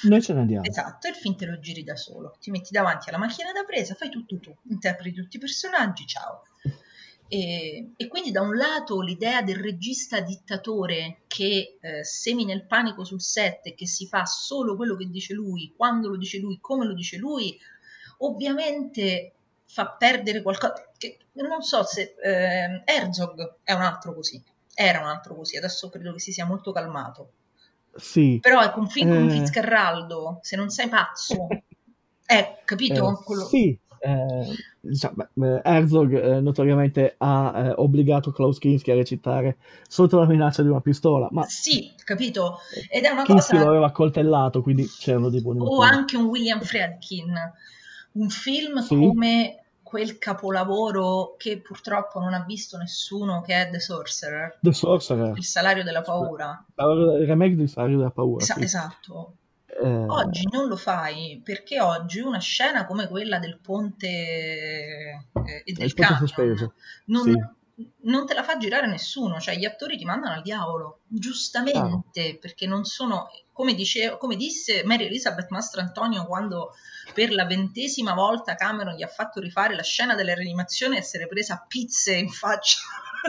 Noi 0.05 0.23
ce 0.23 0.35
ne 0.35 0.41
andiamo. 0.41 0.65
Esatto, 0.65 1.09
il 1.09 1.15
film 1.17 1.35
te 1.35 1.47
lo 1.47 1.59
giri 1.59 1.83
da 1.83 1.97
solo, 1.97 2.37
ti 2.41 2.53
metti 2.53 2.71
davanti 2.71 3.09
alla 3.09 3.19
macchina 3.19 3.51
da 3.51 3.65
presa, 3.65 3.95
fai 3.95 4.11
tutto 4.11 4.39
tu, 4.39 4.55
interpreti 4.69 5.21
tutti 5.21 5.37
i 5.37 5.41
personaggi, 5.41 6.07
ciao. 6.07 6.45
E, 7.29 7.93
e 7.97 8.07
quindi 8.07 8.31
da 8.31 8.41
un 8.43 8.55
lato 8.57 9.01
l'idea 9.01 9.43
del 9.43 9.57
regista 9.57 10.21
dittatore 10.21 11.23
che 11.27 11.79
eh, 11.81 12.05
semina 12.05 12.53
il 12.53 12.65
panico 12.67 13.03
sul 13.05 13.21
set 13.21 13.67
e 13.67 13.75
che 13.75 13.87
si 13.87 14.07
fa 14.07 14.25
solo 14.27 14.77
quello 14.77 14.95
che 14.97 15.09
dice 15.11 15.35
lui, 15.35 15.73
quando 15.77 16.09
lo 16.09 16.17
dice 16.17 16.39
lui, 16.39 16.59
come 16.61 16.87
lo 16.87 16.95
dice 16.95 17.17
lui, 17.17 17.59
ovviamente 18.19 19.33
fa 19.65 19.89
perdere 19.89 20.43
qualcosa. 20.43 20.75
Che, 20.97 21.19
non 21.33 21.63
so 21.63 21.83
se 21.85 22.15
eh, 22.23 22.83
Herzog 22.85 23.57
è 23.63 23.73
un 23.73 23.83
altro 23.83 24.15
così, 24.15 24.43
era 24.75 25.01
un 25.01 25.07
altro 25.09 25.35
così, 25.35 25.57
adesso 25.57 25.89
credo 25.91 26.13
che 26.13 26.21
si 26.21 26.33
sia 26.33 26.47
molto 26.47 26.73
calmato. 26.73 27.33
Sì. 27.97 28.39
Però 28.41 28.63
ecco, 28.63 28.81
un 28.81 28.89
film 28.89 29.09
con 29.11 29.29
Eh. 29.29 29.33
Fitzcarraldo, 29.33 30.39
se 30.43 30.57
non 30.57 30.71
sei 30.71 30.89
pazzo, 30.89 31.49
eh, 32.27 32.59
capito? 32.65 33.11
Eh, 33.21 33.25
Quello- 33.25 33.47
Sì, 33.47 33.79
diciamo, 34.81 35.29
eh, 35.43 35.61
Herzog 35.65 36.13
eh, 36.13 36.41
notoriamente 36.41 37.15
ha 37.19 37.53
eh, 37.67 37.73
obbligato 37.77 38.31
Klaus 38.33 38.59
Kinski 38.59 38.91
a 38.91 38.95
recitare 38.95 39.57
sotto 39.89 40.19
la 40.19 40.27
minaccia 40.27 40.63
di 40.63 40.69
una 40.69 40.81
pistola, 40.81 41.29
ma 41.31 41.45
Sì, 41.45 41.93
capito? 42.05 42.59
Ed 42.91 43.05
è 43.05 43.11
una 43.11 43.23
Kinski 43.25 43.53
lo 43.55 43.59
cosa... 43.59 43.71
aveva 43.71 43.87
accoltellato, 43.87 44.63
quindi 44.63 44.87
c'erano 44.87 45.29
dei 45.29 45.41
buoni 45.43 45.61
O 45.61 45.65
motivi. 45.65 45.95
anche 45.95 46.17
un 46.17 46.25
William 46.27 46.61
Friedkin, 46.61 47.35
un 48.13 48.29
film 48.31 48.79
Sì. 48.81 48.95
come 48.95 49.61
quel 49.83 50.19
capolavoro 50.19 51.35
che 51.39 51.59
purtroppo 51.61 52.19
non 52.19 52.35
ha 52.35 52.43
visto 52.45 52.77
nessuno, 52.77 53.41
che 53.43 53.55
è 53.55 53.71
The 53.71 53.79
Sorcerer, 53.79 54.59
The 54.61 54.73
Sorcerer, 54.73 55.37
il 55.37 55.45
salario 55.45 55.85
della 55.85 56.03
paura. 56.03 56.65
il 56.77 57.25
remake 57.27 57.55
di 57.55 57.69
Salario 57.69 57.99
della 57.99 58.11
paura. 58.11 58.43
Esa- 58.43 58.55
sì. 58.55 58.63
esatto. 58.63 59.33
Eh, 59.83 60.05
Oggi 60.09 60.49
non 60.51 60.69
lo 60.69 60.77
fai 60.77 61.41
perché 61.45 61.81
oggi 61.81 62.21
una 62.21 62.39
scena 62.41 62.87
come 62.87 63.09
quella 63.09 63.39
del 63.39 63.59
ponte 63.61 64.07
eh, 64.07 65.63
e 65.65 65.73
del 65.73 65.93
camion 65.93 66.73
non, 67.07 67.23
Sì. 67.25 67.89
non 68.03 68.27
te 68.27 68.33
la 68.35 68.43
fa 68.43 68.57
girare 68.57 68.87
nessuno, 68.87 69.39
cioè 69.39 69.57
gli 69.57 69.67
attori 69.67 69.99
ti 69.99 70.05
mandano 70.07 70.35
al 70.35 70.43
diavolo, 70.43 71.01
giustamente, 71.09 72.39
perché 72.41 72.67
non 72.67 72.85
sono, 72.85 73.29
come, 73.53 73.75
dice, 73.75 74.17
come 74.19 74.37
disse 74.37 74.83
Mary 74.85 75.05
Elizabeth 75.07 75.51
Mastrantonio 75.51 76.25
quando 76.25 76.73
per 77.13 77.31
la 77.33 77.45
ventesima 77.45 78.15
volta 78.15 78.55
Cameron 78.55 78.95
gli 78.95 79.03
ha 79.03 79.09
fatto 79.09 79.41
rifare 79.41 79.75
la 79.75 79.83
scena 79.83 80.15
della 80.15 80.35
rianimazione 80.35 80.97
e 80.97 81.01
essere 81.01 81.27
presa 81.27 81.55
a 81.55 81.65
pizze 81.69 82.15
in 82.15 82.31
faccia 82.31 82.79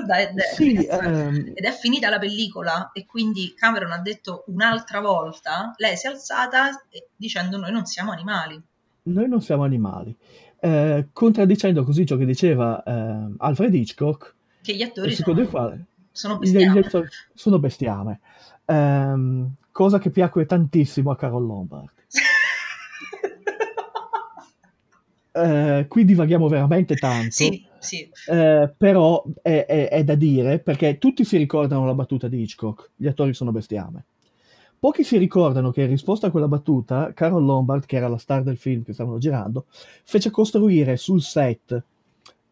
da 0.05 0.19
Ed 0.19 0.37
Sì, 0.39 0.85
Harris. 0.89 1.19
ehm, 1.19 1.51
ed 1.55 1.65
è 1.65 1.71
finita 1.71 2.09
la 2.09 2.19
pellicola 2.19 2.91
e 2.93 3.05
quindi 3.05 3.53
Cameron 3.55 3.91
ha 3.91 3.99
detto 3.99 4.43
un'altra 4.47 4.99
volta, 5.01 5.73
lei 5.77 5.95
si 5.97 6.07
è 6.07 6.09
alzata 6.09 6.69
dicendo 7.15 7.57
noi 7.57 7.71
non 7.71 7.85
siamo 7.85 8.11
animali. 8.11 8.61
noi 9.03 9.27
non 9.27 9.41
siamo 9.41 9.63
animali. 9.63 10.15
Eh, 10.59 11.07
contraddicendo 11.13 11.83
così 11.83 12.05
ciò 12.05 12.17
che 12.17 12.25
diceva 12.25 12.83
ehm, 12.83 13.35
Alfred 13.37 13.73
Hitchcock, 13.73 14.35
Che 14.61 14.75
gli 14.75 14.81
attori 14.81 15.11
il 15.11 15.15
sono, 15.15 15.45
quale 15.47 15.85
sono 16.11 16.37
bestiame. 16.39 16.79
attori 16.79 17.07
sono 17.33 17.59
bestiame. 17.59 18.19
Ehm, 18.65 19.53
cosa 19.71 19.99
che 19.99 20.09
piacque 20.09 20.45
tantissimo 20.45 21.11
a 21.11 21.15
Carol 21.15 21.45
Lombard. 21.45 21.91
Eh, 25.31 25.85
qui 25.87 26.03
divaghiamo 26.03 26.47
veramente 26.47 26.95
tanto, 26.95 27.29
Sì, 27.29 27.63
sì. 27.79 28.09
eh, 28.29 28.73
però 28.75 29.23
è, 29.41 29.65
è- 29.67 29.89
è 29.89 30.03
da 30.03 30.15
dire 30.15 30.59
perché 30.59 30.97
tutti 30.97 31.23
si 31.23 31.37
ricordano 31.37 31.85
la 31.85 31.93
battuta 31.93 32.27
di 32.27 32.41
Hitchcock, 32.41 32.91
gli 32.95 33.07
attori 33.07 33.33
sono 33.33 33.51
bestiame. 33.51 34.05
Pochi 34.79 35.03
si 35.03 35.17
ricordano 35.17 35.71
che 35.71 35.81
in 35.81 35.87
risposta 35.87 36.27
a 36.27 36.31
quella 36.31 36.47
battuta, 36.47 37.11
Carol 37.13 37.43
Lombard, 37.43 37.85
che 37.85 37.95
era 37.97 38.07
la 38.07 38.17
star 38.17 38.43
del 38.43 38.57
film 38.57 38.83
che 38.83 38.93
stavano 38.93 39.17
girando, 39.17 39.65
fece 40.03 40.29
costruire 40.29 40.97
sul 40.97 41.21
set 41.21 41.81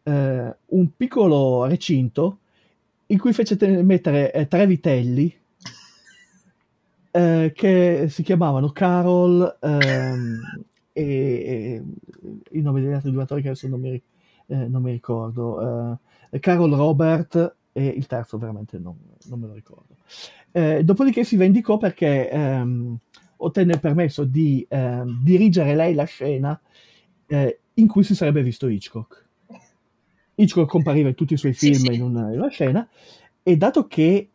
eh, 0.02 0.56
un 0.66 0.88
piccolo 0.96 1.66
recinto 1.66 2.38
in 3.06 3.18
cui 3.18 3.32
fece 3.32 3.56
te- 3.56 3.82
mettere 3.82 4.32
eh, 4.32 4.48
tre 4.48 4.66
vitelli 4.66 5.32
eh, 7.10 7.52
che 7.54 8.06
si 8.08 8.22
chiamavano 8.22 8.70
Carol 8.70 9.58
ehm, 9.60 10.40
e, 10.92 11.02
e 11.02 11.82
i 12.52 12.60
nomi 12.60 12.80
degli 12.82 12.92
altri 12.92 13.10
due 13.10 13.22
attori 13.22 13.42
che 13.42 13.48
adesso 13.48 13.68
non 13.68 13.80
mi, 13.80 13.90
ri- 13.90 14.02
eh, 14.46 14.54
non 14.68 14.82
mi 14.82 14.90
ricordo. 14.92 15.98
eh, 16.30 16.38
Carol 16.40 16.72
Robert 16.72 17.56
e 17.72 17.86
il 17.86 18.06
terzo 18.06 18.38
veramente 18.38 18.78
non, 18.78 18.96
non 19.26 19.40
me 19.40 19.46
lo 19.48 19.54
ricordo. 19.54 19.96
Eh, 20.52 20.82
dopodiché 20.84 21.24
si 21.24 21.36
vendicò 21.36 21.76
perché 21.76 22.30
ehm, 22.30 22.96
ottenne 23.36 23.72
il 23.74 23.80
permesso 23.80 24.24
di 24.24 24.64
ehm, 24.68 25.22
dirigere 25.22 25.74
lei 25.74 25.94
la 25.94 26.04
scena 26.04 26.58
eh, 27.26 27.58
in 27.74 27.86
cui 27.86 28.02
si 28.02 28.14
sarebbe 28.14 28.42
visto 28.42 28.66
Hitchcock. 28.68 29.24
Hitchcock 30.36 30.68
compariva 30.68 31.08
in 31.08 31.14
tutti 31.14 31.34
i 31.34 31.38
suoi 31.38 31.52
Sì, 31.52 31.74
film 31.74 31.84
sì. 31.86 31.94
in 31.94 32.02
una, 32.02 32.30
in 32.32 32.38
una 32.38 32.48
scena 32.48 32.88
e 33.42 33.56
dato 33.56 33.86
che 33.86 34.30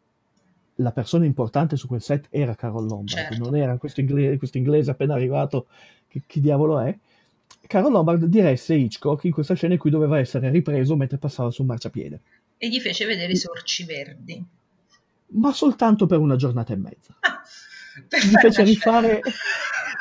la 0.75 0.91
persona 0.91 1.25
importante 1.25 1.75
su 1.75 1.87
quel 1.87 2.01
set 2.01 2.27
era 2.31 2.55
Carol 2.55 2.87
Lombard, 2.87 3.27
Certo. 3.27 3.43
non 3.43 3.55
era 3.55 3.77
questo 3.77 3.99
inglese, 3.99 4.37
questo 4.37 4.57
inglese 4.57 4.89
appena 4.91 5.13
arrivato, 5.13 5.67
che 6.07 6.23
chi 6.25 6.39
diavolo 6.39 6.79
è, 6.79 6.97
Carol 7.71 7.93
Lombard 7.93 8.25
diresse 8.25 8.75
Hitchcock 8.75 9.23
in 9.23 9.31
questa 9.31 9.53
scena 9.53 9.71
in 9.75 9.79
cui 9.79 9.89
doveva 9.89 10.19
essere 10.19 10.49
ripreso 10.49 10.97
mentre 10.97 11.17
passava 11.17 11.51
sul 11.51 11.65
marciapiede, 11.65 12.19
E 12.57 12.67
gli 12.67 12.81
fece 12.81 13.05
vedere 13.05 13.31
i 13.31 13.37
sorci 13.37 13.85
verdi. 13.85 14.43
ma 15.27 15.53
soltanto 15.53 16.05
per 16.05 16.19
una 16.19 16.35
giornata 16.35 16.73
e 16.73 16.75
mezza. 16.75 17.15
Ah, 17.21 17.41
Gli 18.09 18.31
fare 18.31 18.41
fece 18.41 18.63
rifare, 18.63 19.21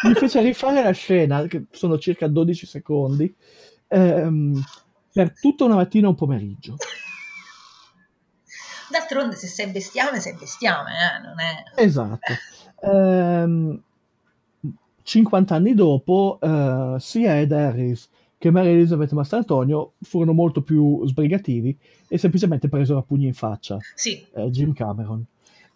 gli 0.03 0.15
fece 0.19 0.41
rifare 0.41 0.83
la 0.83 0.91
scena, 0.91 1.45
che 1.47 1.67
sono 1.71 1.97
circa 1.97 2.27
12 2.27 2.67
secondi, 2.67 3.33
ehm, 3.87 4.61
per 5.13 5.33
tutta 5.39 5.63
una 5.65 5.77
mattina 5.77 6.07
e 6.07 6.11
un 6.11 6.17
pomeriggio. 6.17 6.75
D'altronde, 8.91 9.37
se 9.37 9.47
sei 9.47 9.71
bestiame, 9.71 10.19
sei 10.19 10.35
bestiame, 10.35 10.91
eh? 10.91 11.23
non 11.25 11.39
è... 11.39 11.63
Esatto. 11.81 12.33
Ehm, 12.83 13.81
50 15.03 15.55
anni 15.55 15.75
dopo, 15.75 16.39
eh, 16.41 16.97
sia 16.99 17.39
Ed 17.41 17.53
Harris 17.53 18.09
che 18.39 18.51
Mary 18.51 18.71
Elizabeth 18.71 19.13
Mastrantonio 19.13 19.93
furono 20.01 20.33
molto 20.33 20.63
più 20.63 21.07
sbrigativi 21.07 21.77
e 22.09 22.17
semplicemente 22.17 22.69
presero 22.71 22.99
a 22.99 23.03
pugni 23.03 23.27
in 23.27 23.35
faccia 23.35 23.77
Sì, 23.95 24.25
eh, 24.35 24.49
Jim 24.51 24.73
Cameron. 24.73 25.23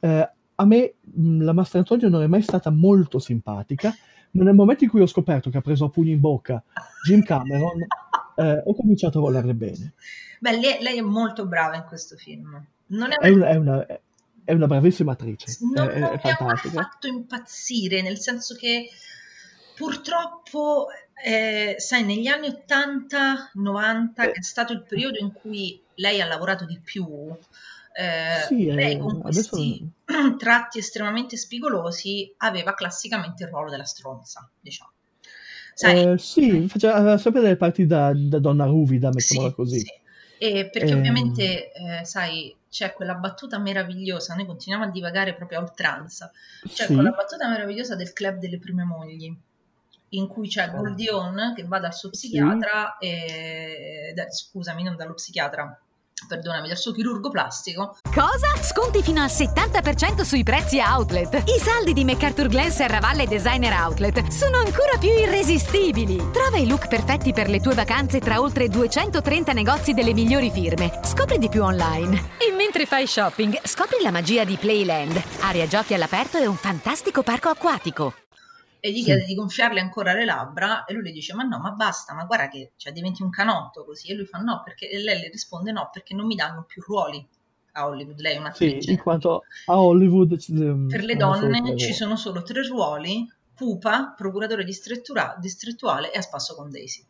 Eh, 0.01 0.31
a 0.55 0.65
me 0.65 0.95
mh, 1.01 1.43
la 1.43 1.53
Mastrantonio 1.53 2.09
non 2.09 2.23
è 2.23 2.27
mai 2.27 2.41
stata 2.43 2.71
molto 2.71 3.19
simpatica, 3.19 3.93
ma 4.33 4.45
nel 4.45 4.55
momento 4.55 4.85
in 4.85 4.91
cui 4.91 5.01
ho 5.03 5.07
scoperto 5.07 5.51
che 5.51 5.59
ha 5.59 5.61
preso 5.61 5.85
a 5.85 5.91
pugni 5.91 6.13
in 6.13 6.21
bocca 6.21 6.63
Jim 7.07 7.23
Cameron, 7.23 7.83
eh, 8.37 8.63
ho 8.65 8.75
cominciato 8.75 9.19
a 9.19 9.23
volerle 9.23 9.55
bene. 9.55 9.93
beh, 10.41 10.59
lei, 10.59 10.83
lei 10.83 10.99
è 10.99 11.03
molto 11.03 11.47
brava 11.47 11.77
in 11.77 11.85
questo 11.87 12.17
film. 12.17 12.65
Non 12.87 13.13
è, 13.13 13.17
È 13.17 13.29
una, 13.29 13.47
è 13.49 13.57
una- 13.57 13.87
è 14.45 14.53
una 14.53 14.67
bravissima 14.67 15.13
attrice, 15.13 15.57
non, 15.73 15.89
è, 15.89 15.99
non 15.99 16.09
è 16.13 16.21
mi 16.23 16.31
ha 16.31 16.37
fantastica. 16.37 16.83
fatto 16.83 17.07
impazzire, 17.07 18.03
nel 18.03 18.19
senso 18.21 18.55
che 18.55 18.89
purtroppo, 19.75 20.87
eh, 21.25 21.77
sai, 21.79 22.05
negli 22.05 22.27
anni 22.27 22.49
80-90, 22.49 24.23
che 24.27 24.33
è 24.33 24.43
stato 24.43 24.73
il 24.73 24.83
periodo 24.85 25.19
in 25.19 25.33
cui 25.33 25.81
lei 25.97 26.21
ha 26.21 26.27
lavorato 26.27 26.65
di 26.65 26.79
più, 26.81 27.07
eh, 27.97 28.47
Sì, 28.49 28.67
eh, 28.67 28.73
lei 28.75 28.99
con 28.99 29.21
adesso- 29.25 29.51
questi 29.57 29.89
tratti 30.39 30.79
estremamente 30.79 31.37
spigolosi 31.37 32.33
aveva 32.39 32.75
classicamente 32.75 33.45
il 33.45 33.51
ruolo 33.51 33.71
della 33.71 33.85
stronza, 33.85 34.49
diciamo. 34.61 34.91
Sai, 35.75 36.13
Eh, 36.13 36.19
sì, 36.19 36.69
faceva, 36.69 37.19
sempre 37.19 37.41
delle 37.41 37.57
parti 37.57 37.85
da, 37.87 38.13
da 38.15 38.39
donna 38.39 38.65
ruvida, 38.65 39.11
mettiamola 39.13 39.49
Sì, 39.51 39.55
così. 39.55 39.79
sì. 39.81 39.91
E 40.39 40.69
perché 40.71 40.93
Ehm. 40.93 40.99
ovviamente, 40.99 41.73
eh, 41.73 42.05
sai, 42.05 42.55
c'è 42.75 42.93
quella 42.93 43.15
battuta 43.15 43.57
meravigliosa, 43.61 44.35
noi 44.35 44.47
continuiamo 44.47 44.89
a 44.89 44.91
divagare 44.91 45.33
proprio 45.37 45.61
a 45.61 45.63
oltranza, 45.63 46.33
c'è 46.67 46.87
Sì. 46.87 46.95
quella 46.95 47.11
battuta 47.11 47.49
meravigliosa 47.49 47.95
del 47.95 48.13
club 48.13 48.39
delle 48.39 48.59
prime 48.59 48.83
mogli, 48.83 49.33
in 50.09 50.27
cui 50.27 50.49
c'è 50.49 50.73
Goldion 50.73 51.53
che 51.55 51.63
va 51.63 51.79
dal 51.79 51.95
suo 51.95 52.11
psichiatra, 52.11 52.99
e, 52.99 54.11
da- 54.13 54.29
scusami, 54.29 54.83
non 54.83 54.97
dallo 54.97 55.15
psichiatra, 55.15 55.81
perdonami, 56.27 56.69
dal 56.69 56.77
suo 56.77 56.93
chirurgo 56.93 57.31
plastico. 57.31 57.97
Cosa? 58.13 58.63
Sconti 58.63 59.03
fino 59.03 59.23
al 59.23 59.31
70% 59.31 60.23
sui 60.23 60.43
prezzi 60.43 60.79
outlet. 60.79 61.43
I 61.47 61.61
saldi 61.61 61.93
di 61.93 62.05
MacArthur 62.05 62.49
Glen 62.49 62.71
Serravalle 62.71 63.27
Designer 63.27 63.73
Outlet 63.73 64.29
sono 64.29 64.57
ancora 64.59 64.97
più 64.99 65.11
irresistibili. 65.11 66.17
Trova 66.33 66.57
i 66.57 66.67
look 66.67 66.89
perfetti 66.89 67.33
per 67.33 67.49
le 67.49 67.61
tue 67.61 67.75
vacanze 67.75 68.21
tra 68.21 68.41
oltre 68.41 68.69
230 68.69 69.53
negozi 69.53 69.93
delle 69.93 70.13
migliori 70.13 70.51
firme. 70.51 71.01
Scopri 71.03 71.39
di 71.39 71.49
più 71.49 71.63
online. 71.63 72.33
E 72.39 72.55
mentre 72.57 72.87
fai 72.87 73.07
shopping, 73.07 73.61
scopri 73.65 73.99
la 74.03 74.11
magia 74.11 74.45
di 74.45 74.57
Playland. 74.57 75.21
Area 75.41 75.67
giochi 75.67 75.95
all'aperto 75.95 76.39
e 76.39 76.47
un 76.47 76.57
fantastico 76.57 77.23
parco 77.23 77.49
acquatico. 77.49 78.24
E 78.85 78.93
gli 78.93 78.97
Sì. 78.99 79.05
chiede 79.05 79.25
di 79.25 79.35
gonfiarle 79.35 79.81
ancora 79.81 80.13
le 80.13 80.27
labbra 80.27 80.85
e 80.85 80.93
lui 80.93 81.05
le 81.05 81.11
dice 81.11 81.33
ma 81.33 81.43
no, 81.43 81.59
ma 81.59 81.71
basta, 81.71 82.13
ma 82.13 82.25
guarda 82.25 82.49
che 82.49 82.73
cioè, 82.77 82.93
diventi 82.93 83.23
un 83.23 83.31
canotto 83.31 83.83
così. 83.83 84.11
E 84.11 84.15
lui 84.15 84.27
fa 84.27 84.37
no, 84.41 84.61
perché 84.63 84.91
e 84.91 84.99
lei 84.99 85.23
le 85.23 85.31
risponde 85.31 85.73
no, 85.73 85.89
perché 85.91 86.13
non 86.15 86.27
mi 86.27 86.35
danno 86.35 86.65
più 86.65 86.83
ruoli 86.87 87.27
a 87.73 87.87
Hollywood. 87.87 88.21
Lei 88.21 88.35
è 88.35 88.37
Sì, 88.37 88.41
un'attrice. 88.41 88.91
in 88.91 88.99
quanto 88.99 89.45
a 89.65 89.81
Hollywood 89.81 90.33
ehm, 90.51 90.89
Per 90.91 91.03
le 91.03 91.17
donne 91.17 91.79
ci 91.79 91.95
sono 91.95 92.17
solo 92.17 92.43
tre 92.43 92.63
ruoli, 92.67 93.27
pupa, 93.55 94.13
procuratore 94.15 94.65
distrettuale 94.65 96.13
e 96.13 96.19
a 96.19 96.21
spasso 96.21 96.55
con 96.55 96.69
Daisy. 96.69 97.03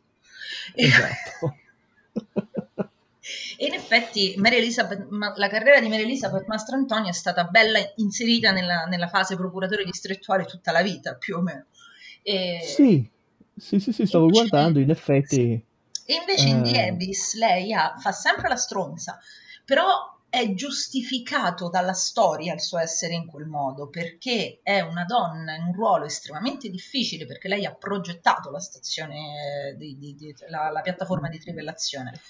Esatto. 0.76 1.56
e 3.56 3.66
in 3.66 3.72
effetti 3.74 4.34
la 4.36 5.48
carriera 5.48 5.80
di 5.80 5.88
Mary 5.88 6.02
Elizabeth 6.02 6.46
Mastrantonio 6.46 7.10
è 7.10 7.14
stata 7.14 7.44
bella 7.44 7.78
inserita 7.96 8.50
nella, 8.52 8.84
nella 8.84 9.08
fase 9.08 9.36
procuratore 9.36 9.84
distrettuale 9.84 10.44
tutta 10.44 10.72
la 10.72 10.82
vita, 10.82 11.14
più 11.14 11.36
o 11.36 11.40
meno. 11.40 11.66
E, 12.22 12.60
Sì, 12.62 13.08
sì, 13.56 13.78
sì, 13.80 13.92
sì, 13.92 14.06
stavo 14.06 14.24
Invece- 14.24 14.48
guardando, 14.48 14.78
in 14.80 14.90
effetti... 14.90 15.64
e 16.06 16.14
invece 16.14 16.48
in 16.48 16.62
The 16.62 16.70
Eh. 16.84 16.88
Abyss 16.88 17.34
lei 17.34 17.72
ha- 17.72 17.94
fa 17.98 18.12
sempre 18.12 18.48
la 18.48 18.56
stronza, 18.56 19.18
però 19.64 20.12
è 20.28 20.52
giustificato 20.54 21.68
dalla 21.68 21.92
storia 21.92 22.54
il 22.54 22.60
suo 22.60 22.78
essere 22.78 23.14
in 23.14 23.26
quel 23.26 23.46
modo, 23.46 23.88
perché 23.88 24.58
è 24.64 24.80
una 24.80 25.04
donna 25.04 25.54
in 25.54 25.62
un 25.62 25.72
ruolo 25.72 26.06
estremamente 26.06 26.68
difficile, 26.70 27.24
perché 27.24 27.46
lei 27.46 27.64
ha 27.64 27.72
progettato 27.72 28.50
la 28.50 28.58
stazione, 28.58 29.70
eh, 29.70 29.76
di- 29.76 29.96
di- 29.96 30.14
di- 30.16 30.34
la, 30.48 30.70
la 30.70 30.80
piattaforma 30.80 31.28
di 31.28 31.38
trivellazione, 31.38 32.20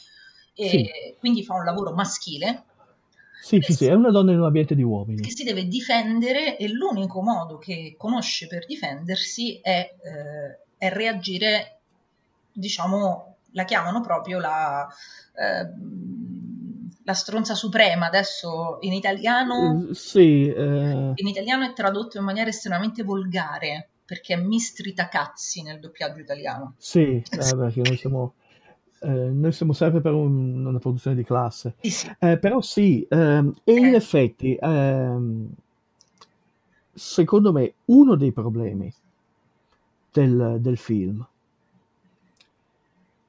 Sì. 0.55 0.89
quindi 1.19 1.43
fa 1.45 1.55
un 1.55 1.65
lavoro 1.65 1.93
maschile 1.93 2.65
Sì, 3.41 3.61
sì, 3.61 3.73
sì, 3.73 3.87
è 3.87 3.93
una 3.93 4.11
donna 4.11 4.33
in 4.33 4.39
un 4.39 4.45
ambiente 4.47 4.75
di 4.75 4.83
uomini. 4.83 5.21
che 5.21 5.31
si 5.31 5.45
deve 5.45 5.67
difendere 5.67 6.57
e 6.57 6.69
l'unico 6.69 7.21
modo 7.23 7.59
che 7.59 7.95
conosce 7.99 8.47
per 8.47 8.65
difendersi 8.67 9.59
è, 9.61 9.95
eh, 10.01 10.59
è 10.79 10.89
reagire, 10.91 11.81
diciamo, 12.53 13.37
la 13.53 13.65
chiamano 13.65 14.01
proprio 14.01 14.39
la, 14.39 14.87
eh, 15.37 15.69
la 17.05 17.13
stronza 17.13 17.55
suprema. 17.55 18.07
Adesso 18.07 18.79
in 18.81 18.93
italiano, 18.93 19.89
Eh, 19.91 19.95
Sì, 19.95 20.49
eh, 20.49 21.13
in 21.15 21.27
italiano 21.27 21.65
è 21.67 21.73
tradotto 21.73 22.19
in 22.19 22.25
maniera 22.25 22.49
estremamente 22.49 23.03
volgare 23.03 23.89
perché 24.05 24.35
è 24.35 24.37
mistrita 24.37 25.09
cazzi 25.09 25.63
nel 25.63 25.81
doppiaggio 25.81 26.21
italiano. 26.21 26.75
sì, 26.79 27.01
eh, 27.31 27.57
perché 27.57 27.83
noi 27.83 27.97
siamo, 27.97 28.35
eh, 29.05 29.31
noi 29.31 29.53
siamo 29.53 29.73
sempre 29.73 30.01
per 30.01 30.13
un- 30.15 30.65
una 30.67 30.79
produzione 30.79 31.17
di 31.17 31.25
classe. 31.25 31.75
Eh, 32.19 32.39
però 32.39 32.61
sì, 32.61 33.07
ehm, 33.09 33.53
e 33.65 33.73
in 33.75 33.87
Eh. 33.87 33.95
effetti, 33.97 34.57
ehm, 34.61 35.49
secondo 36.95 37.53
me, 37.53 37.75
uno 37.87 38.15
dei 38.17 38.33
problemi 38.33 38.91
del, 40.13 40.57
del 40.61 40.77
film 40.79 41.27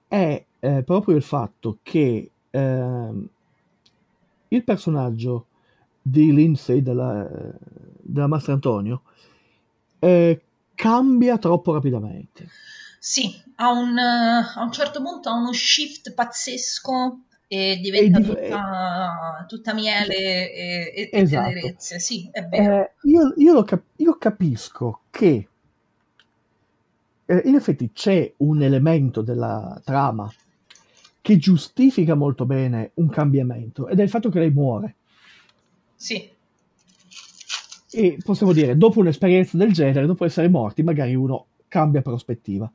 è 0.08 0.44
eh, 0.60 0.84
proprio 0.84 1.16
il 1.16 1.22
fatto 1.22 1.78
che 1.84 2.30
ehm, 2.50 3.28
il 4.50 4.64
personaggio 4.64 5.46
di 6.02 6.34
Lindsay 6.34 6.82
della, 6.82 7.28
della 8.02 8.28
Mastrantonio 8.28 9.02
eh, 10.00 10.42
cambia 10.76 11.38
troppo 11.38 11.74
rapidamente. 11.74 12.48
Sì, 13.08 13.40
a 13.58 13.70
un, 13.72 13.96
eh, 13.98 14.52
a 14.56 14.64
un 14.64 14.72
certo 14.72 15.00
punto 15.02 15.30
ha 15.30 15.34
uno 15.34 15.54
shift 15.54 16.14
pazzesco 16.14 17.26
e 17.48 17.78
diventa 17.80 18.18
E 18.18 18.22
div- 18.22 18.34
tutta, 18.34 19.46
tutta 19.48 19.74
miele 19.76 20.16
e, 20.16 20.92
e- 20.96 21.10
e 21.14 21.22
Esatto. 21.22 21.50
tenerezze. 21.52 22.00
Sì, 22.00 22.28
è 22.32 22.42
vero. 22.48 22.78
Eh, 22.78 22.92
io, 23.04 23.34
io 23.38 23.54
lo 23.54 23.64
cap- 23.64 23.92
io 23.98 24.18
capisco 24.18 25.02
che 25.12 25.48
eh, 27.28 27.42
in 27.46 27.56
effetti 27.56 27.92
c'è 27.92 28.32
un 28.38 28.62
elemento 28.62 29.22
della 29.22 29.80
trama 29.84 30.32
che 31.22 31.38
giustifica 31.38 32.14
molto 32.16 32.46
bene 32.46 32.92
un 32.96 33.10
cambiamento 33.10 33.88
ed 33.88 34.00
è 34.00 34.04
il 34.04 34.10
fatto 34.10 34.30
che 34.30 34.40
lei 34.40 34.52
muore. 34.52 34.96
Sì, 35.98 36.32
E 37.92 38.20
possiamo 38.22 38.52
dire, 38.52 38.76
dopo 38.78 39.00
un'esperienza 39.00 39.58
del 39.58 39.72
genere, 39.72 40.06
dopo 40.06 40.26
essere 40.26 40.50
morti, 40.50 40.84
magari 40.84 41.16
uno 41.16 41.48
cambia 41.76 42.02
prospettiva. 42.02 42.72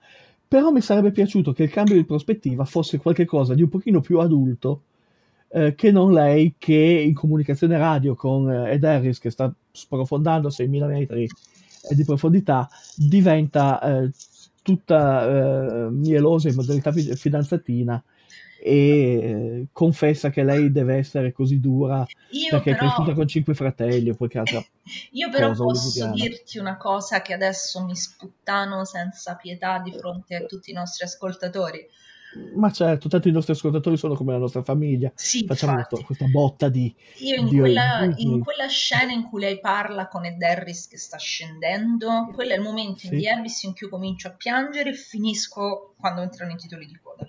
Però 0.47 0.71
mi 0.71 0.83
sarebbe 0.83 1.11
piaciuto 1.11 1.53
che 1.53 1.63
il 1.63 1.71
cambio 1.71 1.95
di 1.95 2.05
prospettiva 2.05 2.67
fosse 2.67 2.99
qualcosa 2.99 3.55
di 3.55 3.63
un 3.63 3.71
pochino 3.71 4.01
più 4.01 4.19
adulto 4.19 4.83
eh, 5.49 5.75
che 5.75 5.91
non 5.91 6.13
lei 6.13 6.57
che 6.59 6.75
in 6.75 7.15
comunicazione 7.15 7.79
radio 7.79 8.15
con 8.15 8.51
eh, 8.51 8.73
Ed 8.73 8.85
Harris 8.85 9.19
che 9.19 9.31
sta 9.31 9.51
sprofondando 9.73 10.49
a 10.49 10.51
6.000 10.51 10.87
metri 10.87 11.23
eh, 11.23 11.95
di 11.95 12.05
profondità 12.05 12.69
diventa 12.95 13.81
eh, 13.81 14.11
tutta 14.63 15.87
eh, 15.87 15.91
mielosa 15.91 16.49
in 16.49 16.57
modalità 16.57 16.93
fi- 16.93 17.17
fidanzatina 17.17 18.03
e 18.63 18.75
eh, 19.63 19.67
confessa 19.73 20.29
che 20.31 20.43
lei 20.43 20.71
deve 20.71 20.97
essere 20.97 21.33
così 21.33 21.61
dura 21.61 22.07
io 22.31 22.51
perché 22.51 22.73
è 22.73 22.75
però, 22.75 22.87
cresciuta 22.89 23.15
con 23.15 23.27
cinque 23.27 23.55
fratelli 23.55 24.11
o 24.11 24.17
qualche 24.17 24.39
altra 24.39 24.63
io 25.13 25.31
però 25.31 25.49
posso 25.49 25.65
hollywoodiana. 25.65 26.13
dirti 26.15 26.59
una 26.59 26.77
cosa 26.77 27.23
che 27.23 27.33
adesso 27.33 27.83
mi 27.85 27.97
sputtano 27.97 28.85
senza 28.85 29.35
pietà 29.37 29.79
di 29.79 29.93
fronte 29.93 30.35
a 30.37 30.45
tutti 30.45 30.71
i 30.71 30.75
nostri 30.75 31.05
ascoltatori. 31.05 31.87
Ma 32.55 32.71
certo, 32.71 33.09
tanto 33.09 33.27
i 33.27 33.33
nostri 33.33 33.55
ascoltatori 33.55 33.97
sono 33.97 34.15
come 34.15 34.31
la 34.33 34.39
nostra 34.39 34.63
famiglia. 34.63 35.11
Sì, 35.17 35.45
Facciamo 35.47 35.73
infatti. 35.73 35.97
questo- 35.97 36.07
questa 36.07 36.27
botta 36.27 36.69
di... 36.69 36.95
Io 37.19 37.35
in 37.35 37.49
di- 37.49 37.59
quella, 37.59 38.09
in 38.19 38.39
quella 38.45 38.69
scena 38.69 39.11
in 39.11 39.25
cui 39.29 39.41
lei 39.41 39.59
parla 39.59 40.07
con 40.07 40.25
Ed 40.25 40.41
Harris 40.41 40.87
che 40.87 40.97
sta 40.97 41.17
scendendo, 41.17 42.31
quello 42.33 42.53
è 42.53 42.57
il 42.57 42.63
momento 42.63 43.07
in 43.07 43.15
Sì. 43.15 43.21
The 43.21 43.31
Abyss 43.31 43.63
in 43.65 43.73
cui 43.73 43.87
io 43.87 43.89
comincio 43.89 44.29
a 44.29 44.33
piangere 44.33 44.91
e 44.91 44.95
finisco 44.95 45.95
quando 45.99 46.21
entrano 46.23 46.53
i 46.53 46.57
titoli 46.57 46.87
di 46.87 46.97
coda. 47.03 47.29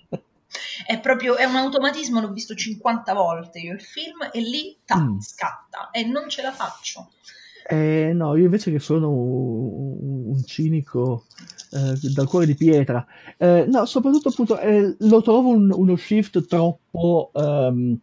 È 0.86 1.00
proprio 1.00 1.36
è 1.36 1.46
un 1.46 1.56
automatismo, 1.56 2.20
l'ho 2.22 2.32
visto 2.32 2.54
50 2.56 3.14
volte 3.14 3.60
io 3.60 3.74
il 3.74 3.82
film 3.82 4.30
e 4.32 4.40
lì 4.42 4.78
tac, 4.86 5.00
Mm. 5.00 5.20
scatta 5.20 5.90
e 5.92 6.04
non 6.04 6.30
ce 6.30 6.42
la 6.42 6.52
faccio. 6.52 7.12
Eh, 7.68 8.12
no, 8.14 8.36
io 8.36 8.46
invece 8.46 8.72
che 8.72 8.80
sono 8.80 9.10
un, 9.12 10.44
cinico 10.46 11.26
eh, 11.72 11.94
dal 12.14 12.28
cuore 12.28 12.46
di 12.48 12.56
pietra, 12.56 13.06
eh, 13.38 13.66
no, 13.70 13.86
soprattutto 13.86 14.30
appunto 14.30 14.60
eh, 14.60 14.96
lo 15.00 15.22
trovo 15.22 15.50
un- 15.50 15.72
uno 15.72 15.96
shift 15.96 16.46
troppo, 16.48 17.32
ehm, 17.34 17.98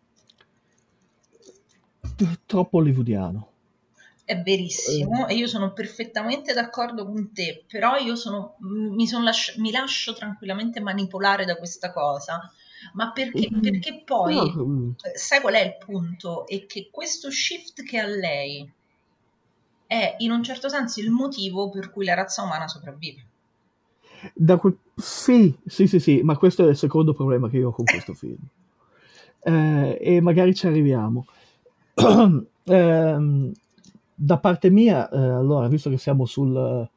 t- 2.17 2.39
troppo 2.47 2.79
hollywoodiano. 2.79 3.48
È 4.29 4.43
verissimo 4.43 5.27
e 5.27 5.37
io 5.37 5.47
sono 5.47 5.73
perfettamente 5.73 6.53
d'accordo 6.53 7.07
con 7.07 7.33
te, 7.33 7.65
però 7.67 7.97
io 7.97 8.15
sono, 8.15 8.57
mi, 8.59 9.07
son 9.07 9.25
lasci- 9.25 9.59
mi 9.59 9.71
lascio 9.71 10.13
tranquillamente 10.13 10.81
manipolare 10.81 11.47
da 11.47 11.57
questa 11.57 11.91
cosa. 11.91 12.53
Ma 12.93 13.11
perché? 13.11 13.49
Mm. 13.51 13.61
Perché 13.63 14.03
poi, 14.05 14.53
mm, 14.55 14.91
eh, 15.03 15.17
sai 15.17 15.41
qual 15.41 15.55
è 15.55 15.65
il 15.65 15.77
punto? 15.83 16.47
È 16.47 16.67
che 16.67 16.91
questo 16.93 17.31
shift 17.31 17.83
che 17.85 17.99
ha 17.99 18.07
lei 18.07 18.71
è 19.87 20.17
in 20.19 20.31
un 20.31 20.43
certo 20.43 20.69
senso 20.69 21.01
il 21.01 21.11
motivo 21.11 21.71
per 21.71 21.91
cui 21.91 22.05
la 22.05 22.13
razza 22.13 22.43
umana 22.43 22.69
sopravvive. 22.69 23.25
Da 24.35 24.59
quel- 24.59 24.77
Sì, 24.95 25.57
sì, 25.65 25.87
sì, 25.87 26.01
sì, 26.01 26.21
ma 26.21 26.37
questo 26.37 26.67
è 26.67 26.69
il 26.69 26.77
secondo 26.77 27.15
problema 27.15 27.49
che 27.49 27.57
io 27.57 27.69
ho 27.69 27.73
con 27.73 27.87
questo 27.87 28.13
film. 28.13 28.47
Eh, 29.41 29.97
e 29.99 30.21
magari 30.21 30.55
ci 30.55 30.67
arriviamo. 30.67 31.25
Ehm, 32.71 33.51
da 34.21 34.39
parte 34.39 34.69
mia, 34.69 35.09
eh, 35.09 35.17
allora, 35.17 35.69
visto 35.69 35.89
che 35.91 35.97
siamo 35.97 36.25
sul 36.25 36.89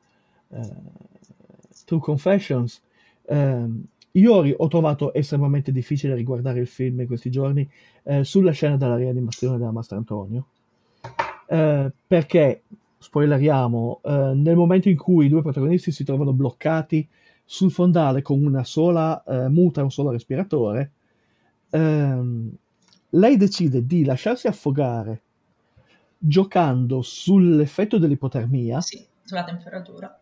eh, 0.50 0.74
True 1.86 2.00
Confessions, 2.00 2.82
ehm, 3.26 3.84
io 4.14 4.34
ho 4.34 4.68
trovato 4.68 5.14
estremamente 5.14 5.72
difficile 5.72 6.16
riguardare 6.16 6.60
il 6.60 6.68
film 6.68 7.02
in 7.02 7.08
questi 7.08 7.30
giorni 7.30 7.70
eh, 8.04 8.24
sulla 8.24 8.52
scena 8.52 8.76
della 8.76 8.96
rianimazione 8.96 9.60
della 9.60 9.72
Mastrantonio. 9.72 10.48
Eh, 11.46 11.92
perché, 12.08 12.64
spoileriamo, 12.98 14.00
eh, 14.04 14.32
nel 14.34 14.56
momento 14.56 14.90
in 14.90 14.98
cui 14.98 15.28
i 15.28 15.30
due 15.30 15.44
protagonisti 15.44 15.92
si 15.92 16.04
trovano 16.04 16.34
bloccati 16.34 17.08
sul 17.46 17.72
fondale 17.72 18.24
con 18.24 18.44
una 18.44 18.64
sola 18.64 19.24
eh, 19.24 19.48
muta 19.48 19.84
un 19.84 19.92
solo 19.92 20.10
respiratore, 20.10 20.92
ehm, 21.70 22.52
lei 23.12 23.38
decide 23.38 23.86
di 23.86 24.06
lasciarsi 24.06 24.48
affogare 24.48 25.22
giocando 26.24 27.02
sull'effetto 27.02 27.98
dell'ipotermia 27.98 28.80
Sì, 28.82 29.06
sulla 29.24 29.44
temperatura. 29.44 30.20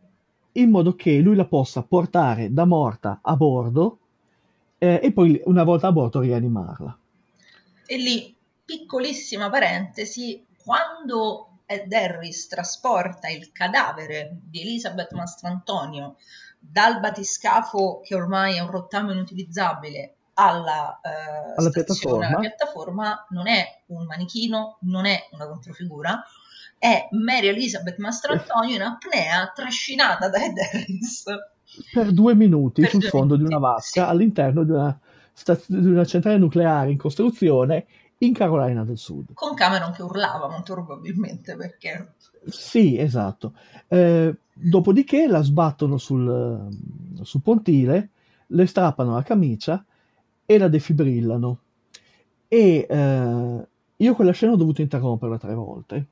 in 0.53 0.69
modo 0.69 0.95
che 0.95 1.19
lui 1.19 1.35
la 1.35 1.45
possa 1.45 1.83
portare 1.83 2.53
da 2.53 2.65
morta 2.65 3.19
a 3.21 3.35
bordo 3.35 3.99
eh, 4.77 4.99
e 5.03 5.11
poi 5.11 5.41
una 5.45 5.63
volta 5.63 5.87
a 5.87 5.91
bordo 5.91 6.19
rianimarla. 6.21 6.97
E 7.85 7.97
lì, 7.97 8.35
piccolissima 8.63 9.49
parentesi, 9.49 10.45
quando 10.63 11.59
Ed 11.65 11.91
Harris 11.91 12.47
trasporta 12.47 13.27
il 13.27 13.51
cadavere 13.51 14.39
di 14.43 14.61
Elizabeth 14.61 15.11
Mastrantonio 15.13 16.15
dal 16.59 16.99
batiscafo 16.99 18.01
che 18.03 18.15
ormai 18.15 18.55
è 18.55 18.59
un 18.59 18.69
rottame 18.71 19.13
inutilizzabile 19.13 20.15
alla, 20.39 20.99
eh, 21.01 21.53
Alla 21.57 21.69
stazione, 21.69 22.25
alla 22.25 22.37
piattaforma. 22.37 22.39
piattaforma, 22.39 23.25
non 23.29 23.47
è 23.47 23.65
un 23.87 24.05
manichino, 24.05 24.77
non 24.81 25.05
è 25.05 25.19
una 25.31 25.47
controfigura, 25.47 26.23
è 26.77 27.07
Mary 27.11 27.47
Elizabeth 27.47 27.97
Mastrantonio 27.97 28.75
in 28.75 28.81
apnea 28.81 29.51
trascinata 29.53 30.29
da 30.29 30.37
Ed 30.43 30.57
Harris. 30.57 31.23
per 31.91 32.11
due 32.11 32.35
minuti 32.35 32.81
Per 32.81 32.89
sul 32.89 32.99
due 33.01 33.09
fondo 33.09 33.35
di 33.35 33.43
minuti, 33.43 33.55
una 33.57 33.71
vasca 33.73 34.03
sì. 34.05 34.09
all'interno 34.09 34.63
di 34.63 34.71
una, 34.71 34.99
staz- 35.33 35.69
di 35.69 35.87
una 35.87 36.05
centrale 36.05 36.37
nucleare 36.37 36.91
in 36.91 36.97
costruzione 36.97 37.85
in 38.19 38.33
Carolina 38.33 38.83
del 38.83 38.97
Sud. 38.97 39.33
Con 39.33 39.53
Cameron 39.53 39.91
che 39.91 40.01
urlava 40.03 40.49
molto 40.49 40.73
probabilmente 40.73 41.55
perché 41.55 42.13
Sì, 42.45 42.97
esatto. 42.97 43.53
Eh, 43.87 44.35
dopodiché 44.53 45.27
la 45.27 45.41
sbattono 45.41 45.97
sul, 45.97 46.67
sul 47.21 47.41
pontile, 47.41 48.09
le 48.47 48.65
strappano 48.65 49.13
la 49.13 49.23
camicia 49.23 49.83
e 50.49 50.57
la 50.57 50.67
defibrillano. 50.67 51.59
E 52.47 52.87
eh, 52.89 53.67
io 53.97 54.15
quella 54.15 54.31
scena 54.31 54.53
ho 54.53 54.55
dovuto 54.55 54.81
interromperla 54.81 55.37
tre 55.37 55.53
volte 55.53 56.07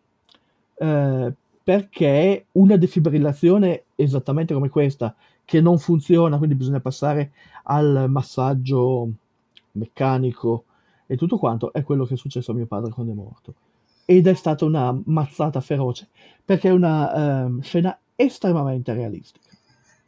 eh, 0.75 1.33
perché 1.63 2.45
una 2.51 2.77
defibrillazione 2.77 3.85
esattamente 3.95 4.53
come 4.53 4.69
questa, 4.69 5.15
che 5.43 5.59
non 5.59 5.79
funziona, 5.79 6.37
quindi 6.37 6.53
bisogna 6.53 6.79
passare 6.79 7.31
al 7.63 8.05
massaggio 8.09 9.09
meccanico 9.71 10.65
e 11.07 11.17
tutto 11.17 11.39
quanto, 11.39 11.73
è 11.73 11.81
quello 11.81 12.05
che 12.05 12.13
è 12.13 12.17
successo 12.17 12.51
a 12.51 12.53
mio 12.53 12.67
padre 12.67 12.91
quando 12.91 13.13
è 13.13 13.15
morto. 13.15 13.53
Ed 14.05 14.27
è 14.27 14.35
stata 14.35 14.65
una 14.65 14.95
mazzata 15.05 15.59
feroce 15.61 16.09
perché 16.45 16.69
è 16.69 16.71
una 16.71 17.45
ehm, 17.45 17.61
scena 17.61 17.97
estremamente 18.15 18.93
realistica. 18.93 19.46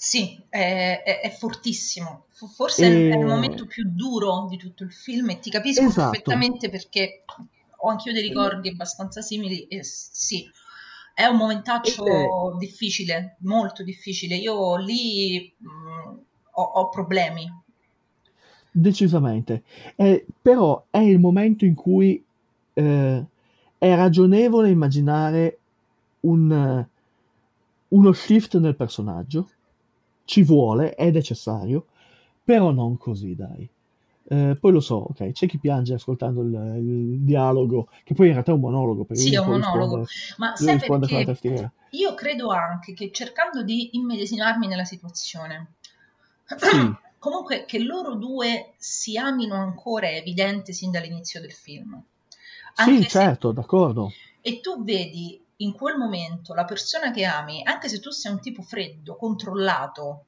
Sì, 0.02 0.42
è, 0.50 1.02
è- 1.04 1.20
è 1.22 1.30
fortissimo. 1.30 2.28
Forse 2.56 2.86
E- 2.88 3.10
è 3.10 3.18
il 3.20 3.26
momento 3.26 3.66
più 3.66 3.84
duro 3.86 4.46
di 4.50 4.56
tutto 4.58 4.84
il 4.84 4.94
film 4.94 5.30
e 5.32 5.40
ti 5.40 5.50
capisco 5.50 5.92
Esatto. 5.92 5.92
perfettamente 5.92 6.70
perché 6.70 7.24
ho 7.82 7.90
anch'io 7.90 8.14
dei 8.14 8.22
ricordi 8.22 8.70
abbastanza 8.70 9.22
simili 9.22 9.68
e 9.68 9.84
sì, 9.84 10.50
è 11.14 11.26
un 11.26 11.36
momentaccio 11.38 12.04
Ed 12.04 12.58
difficile, 12.58 13.36
molto 13.42 13.84
difficile. 13.84 14.36
Io 14.36 14.78
lì 14.78 15.54
mh, 15.58 15.68
ho, 16.54 16.64
ho 16.64 16.90
problemi. 16.90 17.52
Decisamente. 18.72 19.64
Eh, 19.96 20.26
però 20.42 20.86
è 20.90 21.00
il 21.00 21.20
momento 21.20 21.66
in 21.66 21.74
cui 21.74 22.24
eh, 22.74 23.26
è 23.78 23.96
ragionevole 23.96 24.70
immaginare 24.70 25.58
un, 26.22 26.52
eh, 26.52 26.88
uno 27.90 28.14
shift 28.14 28.58
nel 28.58 28.76
personaggio. 28.76 29.50
Ci 30.30 30.44
vuole, 30.44 30.94
è 30.94 31.10
necessario, 31.10 31.88
però 32.44 32.72
non 32.72 32.98
così, 32.98 33.34
dai. 33.36 33.68
Eh, 34.32 34.56
poi 34.60 34.72
lo 34.72 34.80
so, 34.80 34.96
ok, 35.10 35.32
c'è 35.32 35.48
chi 35.48 35.58
piange 35.58 35.96
ascoltando 35.96 36.42
il, 36.44 36.54
il 36.78 37.20
dialogo, 37.22 37.90
che 38.04 38.14
poi 38.14 38.28
in 38.28 38.34
realtà 38.34 38.52
è 38.52 38.54
un 38.54 38.60
monologo, 38.60 39.06
Sì, 39.12 39.34
è 39.34 39.40
un 39.40 39.50
monologo, 39.50 40.06
ma 40.38 40.56
sai 40.56 40.78
perché 40.78 41.72
io 41.92 42.14
credo 42.14 42.52
anche 42.52 42.94
che 42.94 43.12
cercando 43.12 43.64
di 43.64 43.90
immedesimarmi 43.98 44.68
nella 44.68 44.86
situazione, 44.86 45.74
Sì, 46.58 46.78
comunque 47.18 47.66
che 47.66 47.80
loro 47.80 48.14
due 48.14 48.74
si 48.78 49.18
amino 49.18 49.56
ancora 49.56 50.08
è 50.08 50.18
evidente 50.18 50.74
sin 50.74 50.92
dall'inizio 50.92 51.42
del 51.42 51.52
film. 51.52 52.00
Anche 52.76 53.02
sì, 53.02 53.10
se- 53.10 53.10
certo, 53.10 53.52
d'accordo. 53.52 54.12
e 54.42 54.60
tu 54.62 54.84
vedi 54.84 55.42
in 55.62 55.74
quel 55.74 55.98
momento 55.98 56.54
la 56.54 56.66
persona 56.66 57.12
che 57.12 57.26
ami, 57.26 57.62
anche 57.64 57.90
se 57.90 58.00
tu 58.00 58.12
sei 58.12 58.32
un 58.32 58.40
tipo 58.40 58.62
freddo, 58.62 59.16
controllato, 59.16 60.26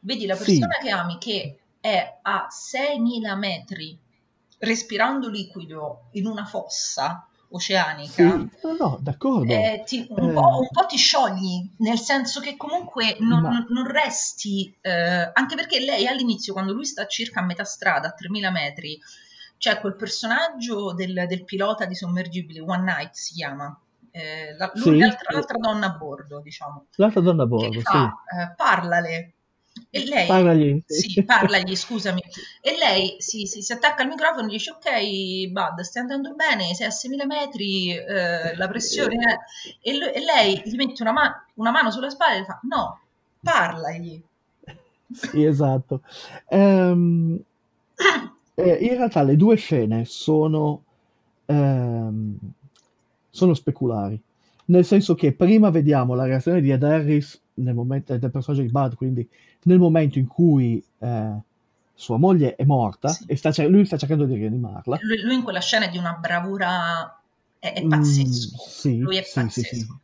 vedi 0.00 0.26
la 0.26 0.34
Sì. 0.34 0.58
persona 0.58 0.76
che 0.80 0.90
ami 0.90 1.18
che 1.18 1.58
è 1.80 2.18
a 2.22 2.46
6.000 2.48 3.34
metri 3.36 3.98
respirando 4.58 5.28
liquido 5.28 6.08
in 6.12 6.26
una 6.26 6.44
fossa 6.46 7.26
oceanica. 7.50 8.12
Sì, 8.12 8.22
no, 8.22 8.76
no, 8.78 8.98
d'accordo. 9.00 9.52
eh, 9.52 9.82
ti- 9.86 10.06
un, 10.08 10.30
Eh. 10.30 10.32
po', 10.32 10.58
un 10.58 10.68
po' 10.70 10.86
ti 10.86 10.96
sciogli, 10.96 11.70
nel 11.78 11.98
senso 11.98 12.40
che 12.40 12.56
comunque 12.56 13.16
non, 13.20 13.42
Ma- 13.42 13.64
non- 13.68 13.86
resti, 13.86 14.74
eh, 14.80 15.30
anche 15.32 15.54
perché 15.54 15.80
lei 15.80 16.06
all'inizio, 16.06 16.54
quando 16.54 16.72
lui 16.72 16.86
sta 16.86 17.06
circa 17.06 17.40
a 17.40 17.44
metà 17.44 17.64
strada, 17.64 18.08
a 18.08 18.12
3000 18.12 18.50
metri, 18.50 18.98
c'è 19.58 19.78
quel 19.80 19.94
personaggio 19.96 20.92
del, 20.94 21.24
del 21.28 21.44
pilota 21.44 21.84
di 21.84 21.94
sommergibili, 21.94 22.58
One 22.60 22.82
Night 22.82 23.12
si 23.14 23.34
chiama, 23.34 23.78
eh, 24.16 24.54
la- 24.56 24.72
Sì. 24.74 24.98
l'altra, 24.98 25.32
l'altra 25.34 25.58
donna 25.58 25.86
a 25.86 25.96
bordo, 25.96 26.40
diciamo, 26.40 26.86
L'altra 26.96 27.20
donna 27.20 27.42
a 27.42 27.46
bordo, 27.46 27.72
sì. 27.78 27.82
fa, 27.82 28.14
eh, 28.40 28.54
parlale. 28.56 29.30
E 29.90 30.06
lei, 30.06 30.26
Parlagli. 30.26 30.82
sì, 30.86 31.22
parlagli, 31.22 31.76
scusami. 31.76 32.22
E 32.62 32.76
lei 32.78 33.16
si, 33.18 33.46
si- 33.46 33.60
si 33.60 33.72
attacca 33.74 34.02
al 34.02 34.08
microfono 34.08 34.46
e 34.46 34.50
dice: 34.52 34.70
Ok, 34.70 35.48
Bud, 35.50 35.80
stai 35.80 36.02
andando 36.02 36.34
bene, 36.34 36.72
sei 36.74 36.86
a 36.86 36.90
6.000 36.90 37.26
metri, 37.26 37.94
eh, 37.94 38.56
la 38.56 38.68
pressione 38.68 39.16
è. 39.16 39.38
E, 39.82 39.98
lo- 39.98 40.10
e 40.10 40.20
lei 40.24 40.62
gli 40.64 40.76
mette 40.76 41.02
una, 41.02 41.12
ma- 41.12 41.46
una 41.56 41.70
mano 41.70 41.90
sulla 41.90 42.08
spalla 42.08 42.40
e 42.40 42.44
fa: 42.46 42.58
No, 42.62 43.00
parlagli. 43.42 44.22
Sì, 45.12 45.44
esatto. 45.44 46.00
Eh, 48.58 48.72
in 48.80 48.96
realtà 48.96 49.22
le 49.22 49.36
due 49.36 49.56
scene 49.56 50.06
sono, 50.06 50.82
ehm, 51.44 52.35
sono 53.36 53.54
speculari, 53.54 54.20
nel 54.66 54.84
senso 54.84 55.14
che 55.14 55.32
prima 55.32 55.70
vediamo 55.70 56.14
la 56.14 56.24
reazione 56.24 56.60
di 56.60 56.70
Ed 56.70 56.82
Harris 56.82 57.40
nel 57.54 57.74
momento, 57.74 58.16
del 58.16 58.30
personaggio 58.30 58.62
di 58.62 58.70
Bud, 58.70 58.94
quindi 58.94 59.28
nel 59.62 59.78
momento 59.78 60.18
in 60.18 60.26
cui 60.26 60.82
eh, 60.98 61.32
sua 61.94 62.16
moglie 62.18 62.56
è 62.56 62.64
morta 62.64 63.08
Sì. 63.08 63.24
e 63.26 63.36
sta 63.36 63.50
lui 63.68 63.84
sta 63.84 63.96
cercando 63.96 64.24
di 64.24 64.34
rianimarla. 64.34 64.98
Lui, 65.02 65.22
lui 65.22 65.34
in 65.34 65.42
quella 65.42 65.60
scena 65.60 65.86
è 65.86 65.90
di 65.90 65.98
una 65.98 66.12
bravura. 66.20 67.20
È, 67.58 67.72
è 67.72 67.82
Mm, 67.82 67.88
pazzesco. 67.88 68.56
sì, 68.58 68.98
lui 68.98 69.16
è 69.16 69.22
sì, 69.22 69.34
pazzesco. 69.40 70.00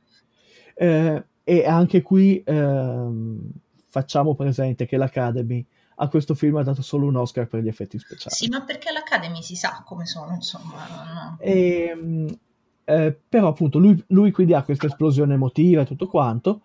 Eh, 0.74 1.24
e 1.44 1.66
anche 1.66 2.02
qui 2.02 2.42
ehm, 2.44 3.50
facciamo 3.88 4.34
presente 4.34 4.86
che 4.86 4.96
l'Academy 4.96 5.64
a 5.96 6.08
questo 6.08 6.34
film 6.34 6.56
ha 6.56 6.62
dato 6.62 6.82
solo 6.82 7.06
un 7.06 7.16
Oscar 7.16 7.46
per 7.46 7.62
gli 7.62 7.68
effetti 7.68 7.98
speciali. 7.98 8.34
Sì, 8.34 8.48
ma 8.48 8.62
perché 8.62 8.90
l'Academy 8.90 9.42
si 9.42 9.54
sa 9.54 9.82
come 9.84 10.06
sono, 10.06 10.32
insomma. 10.34 10.86
no? 10.88 11.36
E, 11.40 11.94
mh, 11.94 12.38
eh, 12.84 13.16
però 13.28 13.48
appunto 13.48 13.78
lui, 13.78 14.02
lui 14.08 14.30
quindi 14.30 14.54
ha 14.54 14.62
questa 14.62 14.86
esplosione 14.86 15.34
emotiva 15.34 15.82
e 15.82 15.86
tutto 15.86 16.06
quanto 16.06 16.62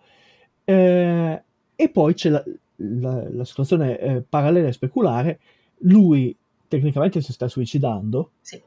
eh, 0.64 1.42
e 1.74 1.88
poi 1.88 2.14
c'è 2.14 2.28
la, 2.30 2.44
la- 2.76 3.28
la 3.30 3.44
situazione 3.44 3.98
eh, 3.98 4.20
parallela 4.20 4.68
e 4.68 4.72
speculare. 4.72 5.40
Lui 5.82 6.36
tecnicamente 6.66 7.20
si 7.22 7.32
sta 7.32 7.48
suicidando. 7.48 8.32
Sì. 8.40 8.60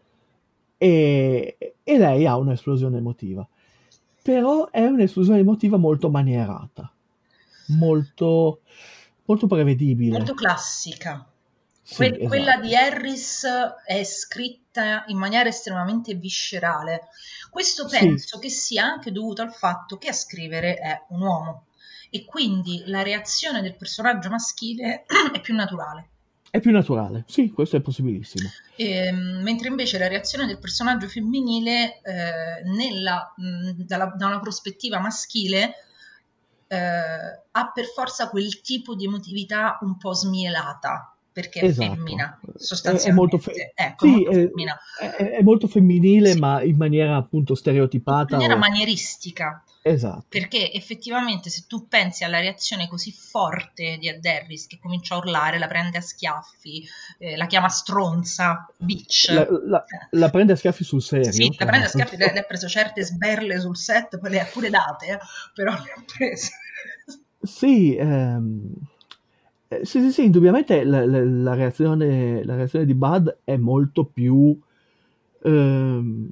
e, 0.78 1.58
e 1.84 1.98
lei 1.98 2.26
ha 2.26 2.38
un'esplosione 2.38 2.98
emotiva. 2.98 3.48
Però 4.24 4.70
è 4.70 4.86
un'esplosione 4.86 5.40
emotiva 5.40 5.78
molto 5.78 6.10
manierata. 6.10 6.92
Molto, 7.68 8.62
molto 9.26 9.48
prevedibile. 9.48 10.18
Molto 10.18 10.34
classica. 10.34 11.31
Sì, 11.92 11.96
Que- 11.98 12.08
esatto. 12.08 12.28
Quella 12.28 12.56
di 12.58 12.74
Harris 12.76 13.46
è 13.86 14.04
scritta 14.04 15.04
in 15.08 15.18
maniera 15.18 15.50
estremamente 15.50 16.14
viscerale. 16.14 17.08
Questo 17.50 17.88
Sì. 17.90 18.00
penso 18.00 18.40
che 18.40 18.50
sia 18.50 18.86
anche 18.86 19.12
dovuto 19.12 19.42
al 19.42 19.54
fatto 19.54 19.98
che 19.98 20.08
a 20.08 20.14
scrivere 20.14 20.76
è 20.76 21.04
un 21.10 21.22
uomo 21.22 21.66
e 22.10 22.24
quindi 22.26 22.84
la 22.86 23.02
reazione 23.04 23.62
del 23.62 23.76
personaggio 23.76 24.30
maschile 24.30 25.04
è 25.34 25.42
più 25.42 25.54
naturale. 25.54 26.08
è 26.50 26.60
più 26.60 26.72
naturale 26.72 27.24
sì 27.28 27.50
questo 27.52 27.78
è 27.78 27.82
possibilissimo 27.82 28.50
Ehm, 28.78 29.42
mentre 29.44 29.68
invece 29.70 29.98
la 29.98 30.08
reazione 30.08 30.46
del 30.46 30.58
personaggio 30.60 31.08
femminile 31.08 32.02
eh, 32.02 32.64
nella- 32.66 33.34
mh, 33.36 33.72
dalla- 33.86 34.14
da 34.18 34.28
una 34.28 34.40
prospettiva 34.40 35.00
maschile 35.00 35.74
eh, 36.68 36.78
ha 37.52 37.72
per 37.74 37.86
forza 37.86 38.30
quel 38.30 38.62
tipo 38.62 38.96
di 38.96 39.06
emotività 39.06 39.78
un 39.82 39.98
po' 39.98 40.14
smielata 40.14 41.16
perché 41.34 41.60
è 41.62 41.66
Esatto. 41.66 41.94
femmina 41.94 42.40
È- 42.42 42.48
è 42.48 42.52
sostanzialmente 42.58 43.12
molto 43.14 43.38
fe- 43.38 43.72
ecco, 43.76 44.06
sì, 44.06 44.12
molto 44.12 44.30
è- 44.32 44.34
femmina. 44.34 44.78
È, 45.00 45.06
è 45.38 45.42
molto 45.42 45.68
femminile, 45.68 46.32
Sì. 46.34 46.40
ma 46.40 46.62
in 46.62 46.76
maniera 46.78 47.16
appunto 47.16 47.54
in 47.54 47.58
stereotipata. 47.58 48.36
maniera 48.36 48.56
o- 48.56 48.58
manieristica 48.58 49.64
Esatto. 49.84 50.26
perché 50.30 50.72
effettivamente 50.74 51.50
se 51.50 51.64
tu 51.68 51.88
pensi 51.88 52.24
alla 52.24 52.40
reazione 52.40 52.88
così 52.88 53.12
forte 53.12 53.98
di 53.98 54.08
Ed 54.10 54.24
Harris 54.26 54.68
che 54.68 54.78
comincia 54.80 55.16
a 55.16 55.18
urlare, 55.18 55.58
la 55.58 55.68
prende 55.68 55.98
a 55.98 56.02
schiaffi, 56.02 56.86
eh, 57.18 57.36
la 57.36 57.48
chiama 57.48 57.70
stronza, 57.70 58.68
bitch 58.78 59.30
La, 59.30 59.48
la- 59.66 59.86
la 60.12 60.30
prende 60.30 60.54
a 60.54 60.56
schiaffi 60.56 60.84
sul 60.84 61.02
serio. 61.02 61.32
Sì, 61.32 61.48
la 61.48 61.56
tra 61.56 61.66
prende 61.66 61.86
a 61.86 61.90
schiaffi, 61.90 62.18
lei, 62.18 62.30
lei 62.30 62.38
ha 62.40 62.44
preso 62.44 62.68
certe 62.68 63.04
sberle 63.04 63.60
sul 63.60 63.76
set, 63.78 64.20
poi 64.20 64.30
le 64.32 64.40
ha 64.42 64.46
pure 64.46 64.70
date, 64.70 65.06
eh, 65.08 65.20
però 65.54 65.72
le 65.72 65.92
ha 65.96 66.04
prese. 66.16 66.52
Sì, 67.42 67.96
ehm, 67.96 68.74
eh, 69.72 69.86
sì, 69.86 70.02
sì, 70.02 70.12
sì, 70.12 70.24
indubbiamente 70.26 70.84
la, 70.84 71.06
la- 71.06 71.24
la 71.24 71.54
reazione, 71.54 72.44
la 72.44 72.56
reazione 72.56 72.86
di 72.86 72.94
Bud 72.94 73.40
è 73.44 73.56
molto 73.58 74.06
più, 74.06 74.60
ehm, 75.44 76.30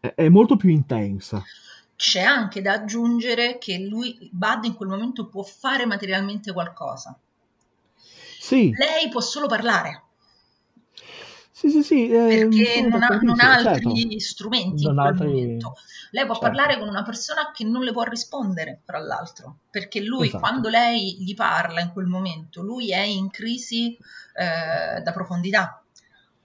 è 0.00 0.14
è 0.14 0.28
molto 0.28 0.56
più 0.56 0.68
intensa. 0.70 1.48
C'è 1.94 2.20
anche 2.22 2.62
da 2.62 2.72
aggiungere 2.72 3.58
che 3.58 3.78
lui, 3.78 4.28
Bud, 4.32 4.64
in 4.64 4.74
quel 4.74 4.88
momento 4.88 5.28
può 5.28 5.44
fare 5.44 5.86
materialmente 5.86 6.52
qualcosa. 6.52 7.16
Sì, 8.38 8.80
Lei 8.80 9.08
può 9.10 9.20
solo 9.20 9.46
parlare 9.46 10.04
sì, 11.60 11.70
sì, 11.70 11.82
sì, 11.82 12.10
ehm, 12.12 12.48
perché 12.48 12.80
non 12.88 13.02
ha, 13.02 13.18
non 13.22 13.40
ha 13.40 13.56
certo. 13.58 13.88
altri 13.88 14.20
strumenti 14.20 14.86
in 14.86 14.92
Non 14.92 14.96
quel 14.96 15.06
altri, 15.06 15.26
momento. 15.26 15.76
Lei 16.10 16.24
può 16.26 16.38
certo, 16.38 16.40
parlare 16.40 16.78
con 16.78 16.88
una 16.88 17.02
persona 17.02 17.50
che 17.52 17.64
non 17.64 17.82
le 17.82 17.92
può 17.92 18.02
rispondere, 18.04 18.82
tra 18.84 18.98
l'altro, 18.98 19.58
perché 19.70 20.00
lui, 20.00 20.28
esatto, 20.28 20.38
quando 20.38 20.68
lei 20.68 21.16
gli 21.22 21.34
parla 21.34 21.80
in 21.80 21.92
quel 21.92 22.06
momento, 22.06 22.62
lui 22.62 22.92
è 22.92 23.00
in 23.00 23.30
crisi 23.30 23.96
eh, 24.34 25.00
da 25.02 25.12
profondità, 25.12 25.82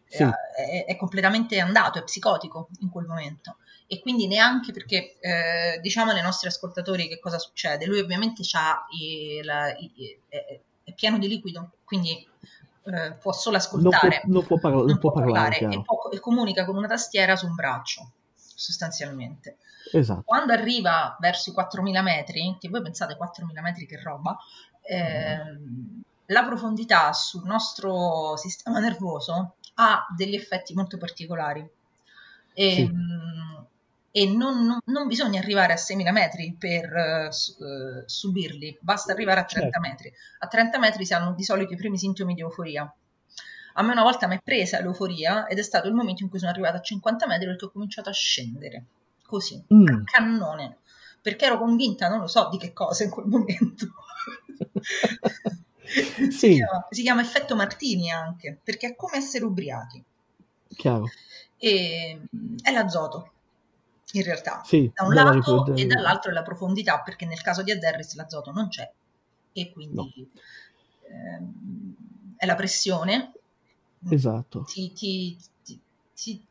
sì, 0.08 0.24
Eh, 0.24 0.30
è, 0.56 0.86
è 0.86 0.96
completamente 0.98 1.60
andato, 1.60 2.00
è 2.00 2.04
psicotico 2.04 2.70
in 2.80 2.90
quel 2.90 3.06
momento. 3.06 3.58
E 3.88 4.00
quindi 4.00 4.28
neanche 4.28 4.72
perché, 4.72 5.18
eh, 5.20 5.80
diciamo 5.82 6.12
ai 6.12 6.22
nostri 6.22 6.48
ascoltatori 6.48 7.08
che 7.08 7.20
cosa 7.20 7.38
succede, 7.40 7.86
lui 7.86 8.00
ovviamente 8.00 8.42
c'ha 8.44 8.86
il- 9.00 9.92
il- 9.96 10.20
è, 10.28 10.60
è 10.84 10.94
pieno 10.94 11.18
di 11.20 11.28
liquido, 11.28 11.72
quindi 11.84 12.28
eh, 12.86 13.14
può 13.14 13.32
solo 13.32 13.58
non 13.58 13.66
può, 13.68 13.80
ascoltare, 13.80 14.22
non 14.26 14.46
può 14.46 14.60
parla- 14.60 14.84
non 14.84 14.98
può 15.00 15.12
parlare, 15.12 15.58
parlare 15.58 15.76
e, 15.76 15.82
può- 15.82 16.10
e 16.12 16.20
comunica 16.20 16.66
con 16.66 16.76
una 16.78 16.88
tastiera 16.88 17.36
su 17.36 17.48
un 17.48 17.56
braccio, 17.56 18.12
sostanzialmente. 18.36 19.58
esatto, 19.92 20.22
Quando 20.26 20.54
arriva 20.54 21.16
verso 21.20 21.50
i 21.50 21.54
4.000 21.54 22.02
metri, 22.02 22.58
che 22.60 22.70
voi 22.70 22.82
pensate 22.82 23.16
4.000 23.16 23.62
metri 23.62 23.86
che 23.86 24.00
roba, 24.02 24.38
ehm, 24.82 26.02
la 26.28 26.44
profondità 26.44 27.14
sul 27.14 27.44
nostro 27.46 28.36
sistema 28.38 28.80
nervoso 28.80 29.56
ha 29.76 30.06
degli 30.16 30.36
effetti 30.36 30.74
molto 30.74 30.98
particolari. 30.98 31.68
E, 32.54 32.72
sì, 32.72 32.88
mm, 32.88 33.45
e 34.18 34.26
non, 34.28 34.66
non- 34.66 34.80
non 34.86 35.08
bisogna 35.08 35.40
arrivare 35.40 35.74
a 35.74 35.78
6.000 35.78 36.12
metri 36.14 36.56
per 36.58 36.86
eh, 36.96 38.04
subirli, 38.06 38.78
basta 38.82 39.12
arrivare 39.12 39.42
a 39.42 39.44
30 39.46 39.80
certo, 39.80 39.80
metri. 39.82 40.12
A 40.40 40.48
30 40.48 40.80
metri 40.80 41.06
si 41.06 41.14
hanno 41.14 41.34
di 41.34 41.44
solito 41.44 41.74
i 41.74 41.76
primi 41.76 41.98
sintomi 41.98 42.34
di 42.34 42.40
euforia. 42.42 42.90
A 43.74 43.84
me 43.84 43.92
una 43.92 44.04
volta 44.04 44.28
mi 44.28 44.36
è 44.38 44.42
presa 44.42 44.80
l'euforia 44.80 45.48
ed 45.48 45.58
è 45.60 45.62
stato 45.64 45.88
il 45.90 45.94
momento 45.94 46.24
in 46.24 46.30
cui 46.30 46.40
sono 46.40 46.52
arrivata 46.52 46.78
a 46.78 46.82
50 46.82 47.28
metri 47.28 47.46
perché 47.48 47.66
ho 47.66 47.72
cominciato 47.72 48.08
a 48.10 48.14
scendere, 48.14 48.86
così, 49.26 49.62
a 49.84 49.92
Mm, 49.94 50.06
cannone, 50.06 50.78
perché 51.22 51.46
ero 51.46 51.58
convinta, 51.58 52.08
non 52.08 52.20
lo 52.20 52.28
so 52.28 52.48
di 52.50 52.58
che 52.58 52.72
cosa 52.72 53.04
in 53.04 53.10
quel 53.10 53.26
momento. 53.28 53.88
Si 56.30 56.30
sì, 56.30 56.52
chiama, 56.52 56.88
si 56.90 57.02
chiama 57.02 57.22
effetto 57.22 57.56
Martini 57.56 58.12
anche, 58.12 58.60
perché 58.64 58.88
è 58.90 58.96
come 58.96 59.18
essere 59.18 59.46
ubriachi. 59.46 60.04
chiaro, 60.78 61.14
E, 61.58 62.20
è 62.62 62.72
l'azoto, 62.72 63.32
in 64.14 64.24
realtà, 64.24 64.62
sì, 64.64 64.90
da 64.94 65.04
un 65.06 65.14
lato 65.14 65.32
ripro- 65.32 65.76
e 65.76 65.86
dall'altro 65.86 66.32
è 66.32 66.34
la 66.34 66.44
profondità, 66.44 67.02
perché 67.02 67.26
nel 67.26 67.42
caso 67.42 67.64
di 67.64 67.72
Aderris 67.72 68.16
l'azoto 68.16 68.52
non 68.52 68.70
c'è. 68.70 68.90
E 69.54 69.64
no, 69.66 69.72
quindi 69.74 70.30
ehm, 71.10 71.96
è 72.38 72.46
la 72.46 72.56
pressione, 72.56 73.32
esatto, 74.10 74.64
ti, 74.64 74.92
ti- 74.94 75.38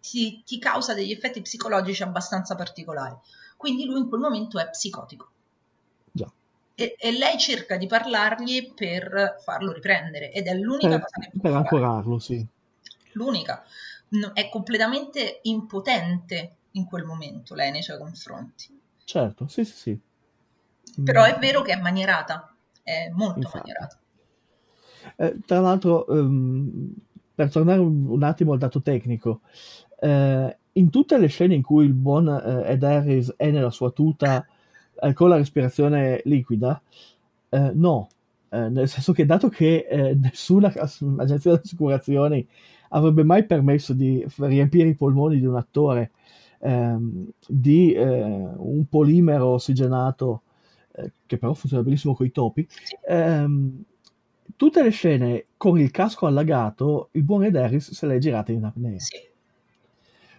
ti- 0.01 0.43
ti- 0.44 0.59
causa 0.59 0.94
degli 0.94 1.10
effetti 1.10 1.40
psicologici 1.40 2.02
abbastanza 2.02 2.55
particolari. 2.55 3.16
Quindi 3.56 3.85
lui 3.86 4.01
in 4.01 4.09
quel 4.09 4.20
momento 4.20 4.59
è 4.59 4.68
psicotico. 4.68 5.31
Già, 6.12 6.31
e, 6.74 6.97
e 6.98 7.12
lei 7.12 7.39
cerca 7.39 7.76
di 7.76 7.86
parlargli 7.86 8.72
per 8.74 9.36
farlo 9.43 9.72
riprendere 9.72 10.32
ed 10.32 10.47
è 10.47 10.55
l'unica 10.55 10.98
per, 10.98 11.01
cosa 11.01 11.20
che 11.20 11.31
può 11.31 11.40
per 11.40 11.52
fare. 11.52 11.62
ancorarlo, 11.62 12.18
sì, 12.18 12.47
L'unica. 13.12 13.64
No- 14.09 14.32
è 14.32 14.48
completamente 14.48 15.40
impotente 15.43 16.56
in 16.74 16.84
quel 16.84 17.05
momento 17.05 17.55
lei 17.55 17.72
nei 17.72 17.82
suoi 17.82 17.98
confronti. 17.98 18.80
certo, 19.05 19.46
sì, 19.48 19.64
sì, 19.64 19.74
sì, 19.76 20.01
Però 21.05 21.22
Mm, 21.22 21.24
è 21.24 21.38
vero 21.38 21.62
che 21.62 21.72
è 21.72 21.80
manierata, 21.80 22.52
è 22.82 23.09
molto 23.10 23.48
infatti. 23.48 23.48
manierata. 23.48 24.02
Eh, 25.16 25.38
tra 25.44 25.60
l'altro, 25.60 26.06
ehm, 26.09 26.92
per 27.34 27.51
tornare 27.51 27.80
un, 27.80 28.06
un 28.09 28.22
attimo 28.22 28.52
al 28.52 28.59
dato 28.59 28.80
tecnico, 28.82 29.40
eh, 30.01 30.56
in 30.72 30.90
tutte 30.90 31.18
le 31.18 31.26
scene 31.28 31.55
in 31.55 31.62
cui 31.62 31.84
il 31.84 31.94
buon 31.94 32.28
eh, 32.28 32.72
Ed 32.72 32.82
Harris 32.82 33.32
è 33.36 33.51
nella 33.51 33.70
sua 33.70 33.90
tuta 33.90 34.46
eh, 35.01 35.12
con 35.12 35.28
la 35.28 35.36
respirazione 35.36 36.20
liquida, 36.24 36.80
eh, 37.51 37.70
no, 37.74 38.09
Eh, 38.55 38.68
nel 38.68 38.88
senso 38.88 39.12
che 39.12 39.26
dato 39.26 39.48
che 39.48 39.86
nessuna 40.16 40.68
agenzia 41.18 41.52
di 41.52 41.59
assicurazioni 41.64 42.46
avrebbe 42.90 43.24
mai 43.24 43.44
permesso 43.46 43.92
di 43.94 44.24
riempire 44.38 44.88
i 44.88 44.94
polmoni 44.94 45.40
di 45.40 45.46
un 45.46 45.56
attore 45.56 46.12
ehm, 46.65 47.28
di 47.47 47.93
eh, 47.93 48.03
un 48.03 48.86
polimero 48.89 49.49
ossigenato, 49.49 50.43
eh, 50.93 51.12
che 51.27 51.36
però 51.36 51.53
funziona 51.53 51.85
benissimo 51.85 52.15
con 52.15 52.24
i 52.24 52.32
topi, 52.32 52.66
ehm, 53.07 53.82
tutte 54.57 54.82
le 54.82 54.91
scene 54.91 55.47
con 55.57 55.78
il 55.78 55.91
casco 55.91 56.27
allagato, 56.27 57.09
il 57.12 57.23
buon 57.23 57.45
Ed 57.45 57.57
Harris 57.57 57.93
se 57.93 58.07
l'è 58.07 58.19
girata 58.19 58.51
in 58.53 58.65
apnea. 58.65 58.99
Sì. 58.99 59.19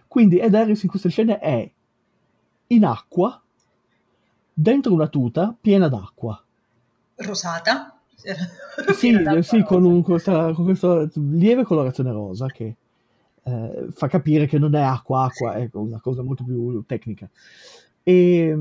Quindi 0.08 0.38
Ed 0.38 0.54
Harris 0.54 0.82
in 0.82 0.88
queste 0.88 1.10
scene 1.10 1.38
è 1.38 1.70
in 2.68 2.84
acqua, 2.84 3.40
dentro 4.52 4.92
una 4.92 5.08
tuta 5.08 5.54
piena 5.58 5.88
d'acqua. 5.88 6.42
Rosata. 7.16 7.92
Sì, 8.96 9.14
sì, 9.42 9.62
con, 9.62 9.84
un- 9.84 10.02
questa, 10.02 10.52
con 10.52 10.64
questa 10.64 11.08
lieve 11.14 11.62
colorazione 11.62 12.10
rosa 12.10 12.46
che 12.46 12.74
eh, 13.46 13.86
fa 13.92 14.08
capire 14.08 14.46
che 14.46 14.58
non 14.58 14.74
è 14.74 14.80
acqua, 14.82 15.24
acqua 15.24 15.54
Sì. 15.54 15.60
è 15.62 15.68
una 15.74 16.00
cosa 16.00 16.22
molto 16.22 16.44
più 16.44 16.84
tecnica. 16.86 17.28
E, 18.02 18.56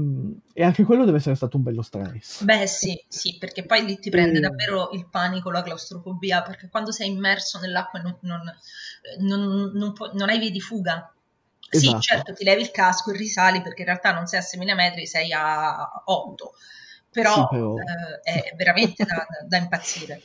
e 0.53 0.63
anche 0.63 0.83
quello 0.83 1.05
deve 1.05 1.17
essere 1.17 1.35
stato 1.35 1.57
un 1.57 1.63
bello 1.63 1.81
stress. 1.83 2.43
Beh, 2.43 2.65
sì, 2.67 3.03
sì, 3.07 3.37
perché 3.37 3.65
poi 3.65 3.85
lì 3.85 3.99
ti 3.99 4.09
prende 4.09 4.37
E- 4.37 4.41
davvero 4.41 4.89
il 4.91 5.07
panico, 5.07 5.51
la 5.51 5.61
claustrofobia, 5.61 6.41
perché 6.41 6.67
quando 6.69 6.91
sei 6.91 7.09
immerso 7.11 7.59
nell'acqua 7.59 7.99
non, 8.01 8.17
non, 8.21 8.41
non- 9.19 9.71
non 9.73 9.93
non 10.13 10.29
hai 10.29 10.39
vie 10.39 10.51
di 10.51 10.59
fuga. 10.59 11.09
Sì, 11.69 11.87
Esatto. 11.87 11.99
certo, 12.01 12.33
ti 12.33 12.43
levi 12.43 12.61
il 12.61 12.71
casco 12.71 13.11
e 13.11 13.17
risali 13.17 13.61
perché 13.61 13.81
in 13.81 13.87
realtà 13.87 14.13
non 14.13 14.27
sei 14.27 14.39
a 14.39 14.43
6.000 14.43 14.75
metri, 14.75 15.05
sei 15.07 15.31
a 15.33 16.03
8, 16.05 16.53
però, 17.11 17.33
Sì, 17.33 17.55
però- 17.55 17.75
eh, 18.23 18.41
è 18.41 18.55
veramente 18.55 19.03
da, 19.05 19.25
da 19.47 19.57
impazzire. 19.57 20.21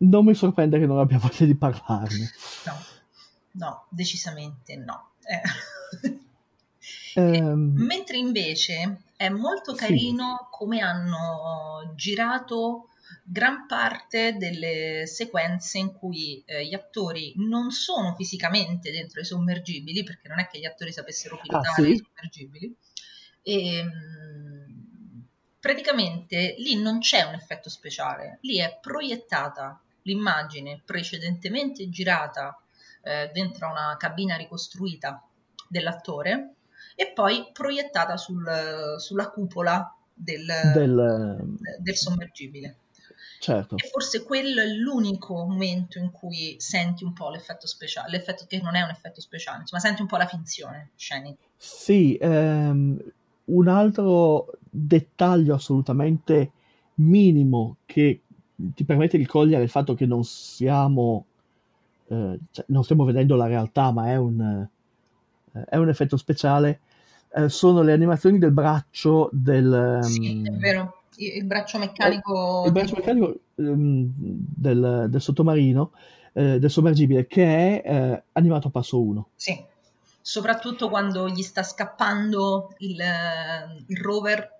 Non 0.00 0.24
mi 0.24 0.34
sorprende 0.34 0.78
che 0.78 0.86
non 0.86 0.98
abbia 0.98 1.18
voglia 1.18 1.44
di 1.44 1.56
parlarne. 1.56 2.30
No, 2.64 2.78
no, 3.58 3.86
decisamente 3.90 4.76
no. 4.76 5.10
Eh. 5.24 6.20
Ehm, 7.14 7.72
Mentre 7.76 8.16
invece 8.16 9.02
è 9.16 9.28
molto 9.28 9.72
Sì. 9.72 9.78
carino 9.78 10.48
come 10.50 10.80
hanno 10.80 11.92
girato 11.96 12.88
gran 13.24 13.66
parte 13.66 14.36
delle 14.36 15.06
sequenze 15.06 15.78
in 15.78 15.92
cui 15.92 16.42
eh, 16.46 16.66
gli 16.66 16.74
attori 16.74 17.32
non 17.36 17.70
sono 17.70 18.14
fisicamente 18.14 18.90
dentro 18.90 19.20
i 19.20 19.24
sommergibili, 19.24 20.02
perché 20.04 20.28
non 20.28 20.38
è 20.38 20.46
che 20.46 20.58
gli 20.58 20.64
attori 20.66 20.92
sapessero 20.92 21.38
pilotare 21.40 21.82
Ah, 21.82 21.84
sì? 21.84 21.90
i 21.92 22.02
sommergibili, 22.04 22.76
e, 23.42 23.82
mm, 23.84 25.20
praticamente 25.60 26.54
lì 26.58 26.80
non 26.80 27.00
c'è 27.00 27.22
un 27.22 27.34
effetto 27.34 27.68
speciale, 27.68 28.38
lì 28.42 28.58
è 28.58 28.78
proiettata 28.80 29.80
l'immagine 30.02 30.80
precedentemente 30.84 31.88
girata 31.90 32.58
eh, 33.08 33.30
dentro 33.32 33.70
una 33.70 33.96
cabina 33.98 34.36
ricostruita 34.36 35.22
dell'attore 35.68 36.54
e 36.94 37.12
poi 37.12 37.48
proiettata 37.52 38.16
sul- 38.16 38.96
sulla 38.98 39.30
cupola 39.30 39.94
del, 40.12 40.46
del, 40.74 41.58
del 41.78 41.96
sommergibile. 41.96 42.78
certo. 43.38 43.76
E 43.76 43.88
forse 43.88 44.24
quello 44.24 44.60
è 44.60 44.66
l'unico 44.66 45.34
momento 45.34 45.98
in 45.98 46.10
cui 46.10 46.56
senti 46.58 47.04
un 47.04 47.12
po' 47.12 47.30
l'effetto 47.30 47.66
speciale, 47.66 48.10
l'effetto 48.10 48.46
che 48.48 48.60
non 48.60 48.74
è 48.74 48.82
un 48.82 48.90
effetto 48.90 49.20
speciale, 49.20 49.60
insomma, 49.60 49.80
senti 49.80 50.02
un 50.02 50.08
po' 50.08 50.16
la 50.16 50.26
finzione 50.26 50.90
scenica. 50.96 51.42
Sì, 51.56 52.16
ehm, 52.20 53.00
un 53.44 53.68
altro 53.68 54.50
dettaglio 54.68 55.54
assolutamente 55.54 56.52
minimo 56.94 57.76
che 57.86 58.22
ti 58.74 58.84
permette 58.84 59.18
di 59.18 59.26
cogliere 59.26 59.62
il 59.62 59.70
fatto 59.70 59.94
che 59.94 60.06
non 60.06 60.24
siamo, 60.24 61.26
eh, 62.08 62.38
cioè, 62.50 62.64
non 62.68 62.84
stiamo 62.84 63.04
vedendo 63.04 63.36
la 63.36 63.46
realtà, 63.46 63.90
ma 63.92 64.08
è 64.10 64.16
un, 64.16 64.68
eh, 65.52 65.64
è 65.68 65.76
un 65.76 65.88
effetto 65.88 66.16
speciale, 66.16 66.80
eh, 67.34 67.48
sono 67.48 67.82
le 67.82 67.92
animazioni 67.92 68.38
del 68.38 68.52
braccio 68.52 69.28
del, 69.32 69.98
Sì, 70.02 70.42
è 70.42 70.48
ehm, 70.48 70.58
vero, 70.58 71.02
il 71.16 71.44
braccio 71.44 71.78
meccanico 71.78 72.62
il 72.66 72.72
braccio 72.72 72.94
meccanico 72.96 73.40
ehm, 73.56 74.12
del, 74.16 75.06
del 75.08 75.20
sottomarino, 75.20 75.92
eh, 76.32 76.58
del 76.58 76.70
sommergibile, 76.70 77.26
che 77.26 77.44
è 77.82 77.82
eh, 77.84 78.22
animato 78.32 78.68
a 78.68 78.70
passo 78.70 79.02
1. 79.02 79.28
Sì, 79.34 79.62
soprattutto 80.20 80.88
quando 80.88 81.28
gli 81.28 81.42
sta 81.42 81.62
scappando 81.62 82.74
il, 82.78 83.00
eh, 83.00 83.84
il 83.86 83.96
rover 83.98 84.56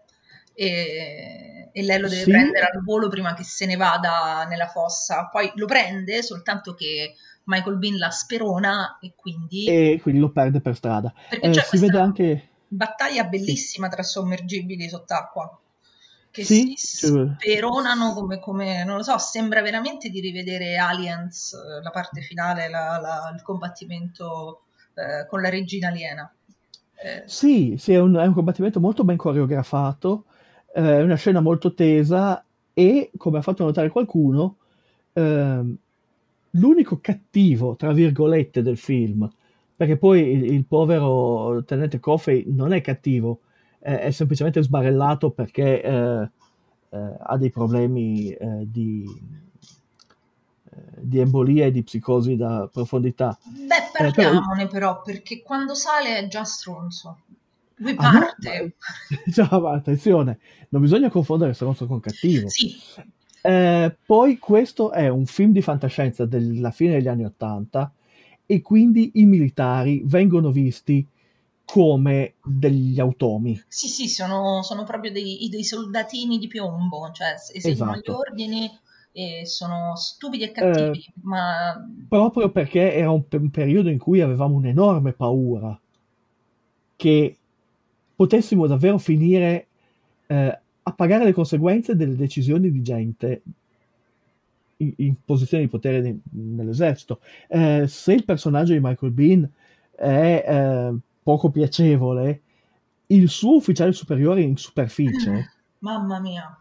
e, 0.54 1.68
e 1.72 1.82
lei 1.82 2.00
lo 2.00 2.08
deve 2.08 2.22
Sì. 2.22 2.30
prendere 2.30 2.66
al 2.66 2.82
volo 2.82 3.08
prima 3.08 3.32
che 3.34 3.44
se 3.44 3.64
ne 3.64 3.76
vada 3.76 4.44
nella 4.48 4.66
fossa. 4.66 5.28
Poi 5.30 5.52
lo 5.54 5.66
prende, 5.66 6.22
soltanto 6.22 6.74
che 6.74 7.14
Michael 7.48 7.78
Bean 7.78 7.96
la 7.98 8.10
sperona 8.10 8.98
e 9.00 9.14
quindi 9.16 9.64
E 9.64 9.98
quindi 10.02 10.20
lo 10.20 10.30
perde 10.32 10.60
per 10.60 10.74
strada. 10.74 11.12
Perché 11.28 11.48
Eh, 11.48 11.52
c'è 11.52 11.62
si 11.62 11.78
vede 11.78 11.98
anche... 11.98 12.48
battaglia 12.66 13.24
bellissima 13.24 13.88
tra 13.88 14.02
sommergibili 14.02 14.88
sott'acqua 14.88 15.58
che 16.30 16.44
Sì, 16.44 16.74
si 16.74 16.76
speronano 16.76 18.12
come, 18.14 18.38
come, 18.38 18.84
non 18.84 18.96
lo 18.96 19.02
so, 19.02 19.16
sembra 19.18 19.62
veramente 19.62 20.10
di 20.10 20.20
rivedere 20.20 20.76
Aliens, 20.76 21.52
eh, 21.54 21.82
la 21.82 21.90
parte 21.90 22.20
finale, 22.20 22.68
la- 22.68 22.98
la- 23.00 23.32
il 23.34 23.42
combattimento 23.42 24.64
eh, 24.94 25.26
con 25.28 25.40
la 25.40 25.48
regina 25.48 25.88
aliena. 25.88 26.30
Eh, 26.96 27.24
Sì, 27.24 27.76
sì, 27.78 27.92
è 27.92 28.00
un, 28.00 28.14
è 28.16 28.26
un 28.26 28.32
combattimento 28.32 28.80
molto 28.80 29.04
ben 29.04 29.16
coreografato, 29.18 30.24
eh, 30.74 30.98
è 30.98 31.02
una 31.02 31.14
scena 31.16 31.40
molto 31.40 31.74
tesa 31.74 32.42
e, 32.72 33.10
come 33.16 33.38
ha 33.38 33.42
fatto 33.42 33.64
notare 33.64 33.90
qualcuno, 33.90 34.56
ehm, 35.12 35.76
l'unico 36.58 36.98
cattivo, 37.00 37.76
tra 37.76 37.92
virgolette, 37.92 38.62
del 38.62 38.76
film, 38.76 39.28
perché 39.76 39.96
poi 39.96 40.20
il, 40.32 40.44
il 40.52 40.64
povero 40.66 41.62
tenente 41.64 42.00
Coffey 42.00 42.44
non 42.48 42.72
è 42.72 42.80
cattivo, 42.80 43.40
è, 43.78 43.92
è 43.94 44.10
semplicemente 44.10 44.62
sbarellato 44.62 45.30
perché 45.30 45.82
eh, 45.82 46.30
eh, 46.90 47.16
ha 47.20 47.36
dei 47.36 47.50
problemi 47.50 48.30
eh, 48.30 48.64
di, 48.66 49.04
eh, 50.64 51.00
di 51.00 51.18
embolia 51.18 51.66
e 51.66 51.70
di 51.70 51.82
psicosi 51.82 52.36
da 52.36 52.68
profondità. 52.72 53.38
beh, 53.42 53.90
Eh, 54.06 54.10
però- 54.10 54.10
parliamone 54.12 54.66
però, 54.68 55.02
perché 55.02 55.42
quando 55.42 55.74
sale 55.74 56.18
è 56.18 56.28
già 56.28 56.44
stronzo. 56.44 57.18
Lui 57.76 57.94
Ah, 57.96 58.10
no? 58.10 58.20
parte. 58.20 58.76
Cioè, 59.32 59.60
ma 59.60 59.72
attenzione, 59.72 60.38
non 60.70 60.82
bisogna 60.82 61.08
confondere 61.10 61.54
stronzo 61.54 61.86
con 61.86 62.00
cattivo. 62.00 62.48
Sì, 62.48 62.76
Eh, 63.40 63.96
poi 64.04 64.38
questo 64.38 64.90
è 64.92 65.08
un 65.08 65.26
film 65.26 65.52
di 65.52 65.62
fantascienza 65.62 66.24
della 66.26 66.70
fine 66.70 66.94
degli 66.94 67.08
anni 67.08 67.24
Ottanta 67.24 67.92
e 68.46 68.60
quindi 68.62 69.12
i 69.14 69.24
militari 69.24 70.02
vengono 70.04 70.50
visti 70.50 71.06
come 71.64 72.34
degli 72.42 72.98
automi. 73.00 73.60
sì, 73.66 73.88
sì, 73.88 74.08
sono, 74.08 74.62
sono 74.62 74.84
proprio 74.84 75.12
dei, 75.12 75.48
dei 75.50 75.64
soldatini 75.64 76.38
di 76.38 76.46
piombo, 76.48 77.10
cioè 77.12 77.34
eseguono 77.52 77.94
Esatto. 77.94 78.02
gli 78.12 78.28
ordini 78.28 78.70
e 79.12 79.46
sono 79.46 79.94
stupidi 79.96 80.44
e 80.44 80.52
cattivi, 80.52 81.04
Eh, 81.04 81.12
ma 81.22 81.74
proprio 82.08 82.50
perché 82.50 82.92
era 82.94 83.10
un, 83.10 83.24
un 83.30 83.50
periodo 83.50 83.88
in 83.88 83.98
cui 83.98 84.20
avevamo 84.20 84.56
un'enorme 84.56 85.12
paura 85.12 85.80
che 86.96 87.36
potessimo 88.14 88.66
davvero 88.66 88.98
finire 88.98 89.66
eh, 90.26 90.60
a 90.88 90.92
pagare 90.92 91.24
le 91.24 91.32
conseguenze 91.32 91.94
delle 91.94 92.16
decisioni 92.16 92.70
di 92.70 92.82
gente 92.82 93.42
in, 94.78 94.92
in 94.96 95.14
posizione 95.24 95.64
di 95.64 95.68
potere 95.68 96.00
ne- 96.00 96.18
nell'esercito. 96.30 97.20
Eh, 97.46 97.84
se 97.86 98.12
il 98.14 98.24
personaggio 98.24 98.72
di 98.72 98.80
Michael 98.80 99.12
Bean 99.12 99.48
è 99.94 100.44
eh, 100.46 100.94
poco 101.22 101.50
piacevole, 101.50 102.40
il 103.08 103.28
suo 103.28 103.56
ufficiale 103.56 103.92
superiore 103.92 104.42
in 104.42 104.56
superficie, 104.56 105.50
mamma 105.80 106.20
mia, 106.20 106.58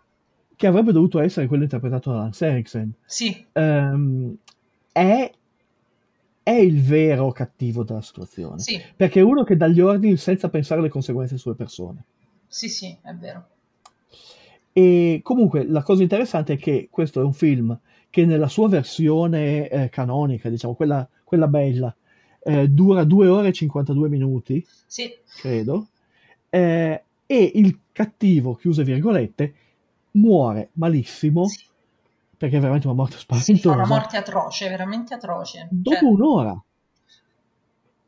che 0.55 0.67
avrebbe 0.67 0.91
dovuto 0.91 1.19
essere 1.19 1.47
quello 1.47 1.63
interpretato 1.63 2.11
da 2.11 2.17
Lance 2.17 2.45
Eriksen, 2.45 2.91
sì, 3.05 3.45
ehm, 3.53 4.35
è, 4.91 5.31
è 6.43 6.51
il 6.51 6.81
vero 6.81 7.31
cattivo 7.31 7.83
della 7.83 8.01
situazione. 8.01 8.59
sì, 8.59 8.81
Perché 8.95 9.19
è 9.19 9.23
uno 9.23 9.43
che 9.43 9.55
dà 9.55 9.67
gli 9.67 9.79
ordini 9.79 10.17
senza 10.17 10.49
pensare 10.49 10.81
alle 10.81 10.89
conseguenze 10.89 11.37
sulle 11.37 11.55
persone. 11.55 12.03
sì, 12.47 12.67
sì, 12.67 12.97
è 13.01 13.13
vero. 13.13 13.47
E 14.77 15.21
comunque 15.23 15.65
la 15.65 15.81
cosa 15.81 16.03
interessante 16.03 16.53
è 16.53 16.57
che 16.57 16.87
questo 16.91 17.19
è 17.19 17.23
un 17.23 17.33
film 17.33 17.77
che 18.11 18.25
nella 18.25 18.47
sua 18.47 18.67
versione 18.69 19.67
eh, 19.69 19.89
canonica, 19.89 20.49
diciamo 20.49 20.75
quella, 20.75 21.07
quella 21.23 21.47
bella, 21.47 21.95
eh, 22.43 22.67
dura 22.67 23.03
2 23.03 23.27
ore 23.27 23.47
e 23.49 23.53
52 23.53 24.07
minuti, 24.07 24.63
Sì, 24.85 25.11
credo, 25.35 25.87
eh, 26.49 27.03
e 27.25 27.51
il 27.55 27.79
cattivo, 27.91 28.53
chiuse 28.55 28.83
virgolette, 28.83 29.53
muore 30.11 30.69
malissimo, 30.73 31.47
sì, 31.47 31.65
perché 32.37 32.57
è 32.57 32.59
veramente 32.59 32.87
una 32.87 32.95
morte 32.95 33.17
sì, 33.29 33.55
fa 33.61 33.71
una 33.73 33.85
spaventosa, 33.85 33.87
morte 33.87 34.17
atroce, 34.17 34.67
veramente 34.69 35.13
atroce. 35.13 35.69
dopo 35.69 36.07
Cioè, 36.07 36.11
un'ora. 36.11 36.61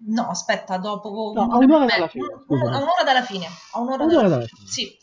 no, 0.08 0.30
aspetta, 0.30 0.78
dopo 0.78 1.10
No, 1.34 1.48
un'ora 1.48 1.58
un'ora 1.58 1.86
dalla 1.88 2.08
fine, 2.08 2.26
un- 2.26 2.40
scusami. 2.46 2.74
a 2.74 2.78
un'ora 2.80 3.04
dalla 3.04 3.24
fine, 3.24 3.48
a 3.74 3.80
un'ora 3.80 4.06
un'ora 4.06 4.28
dalla 4.30 4.48
fine. 4.48 4.68
sì. 4.68 4.98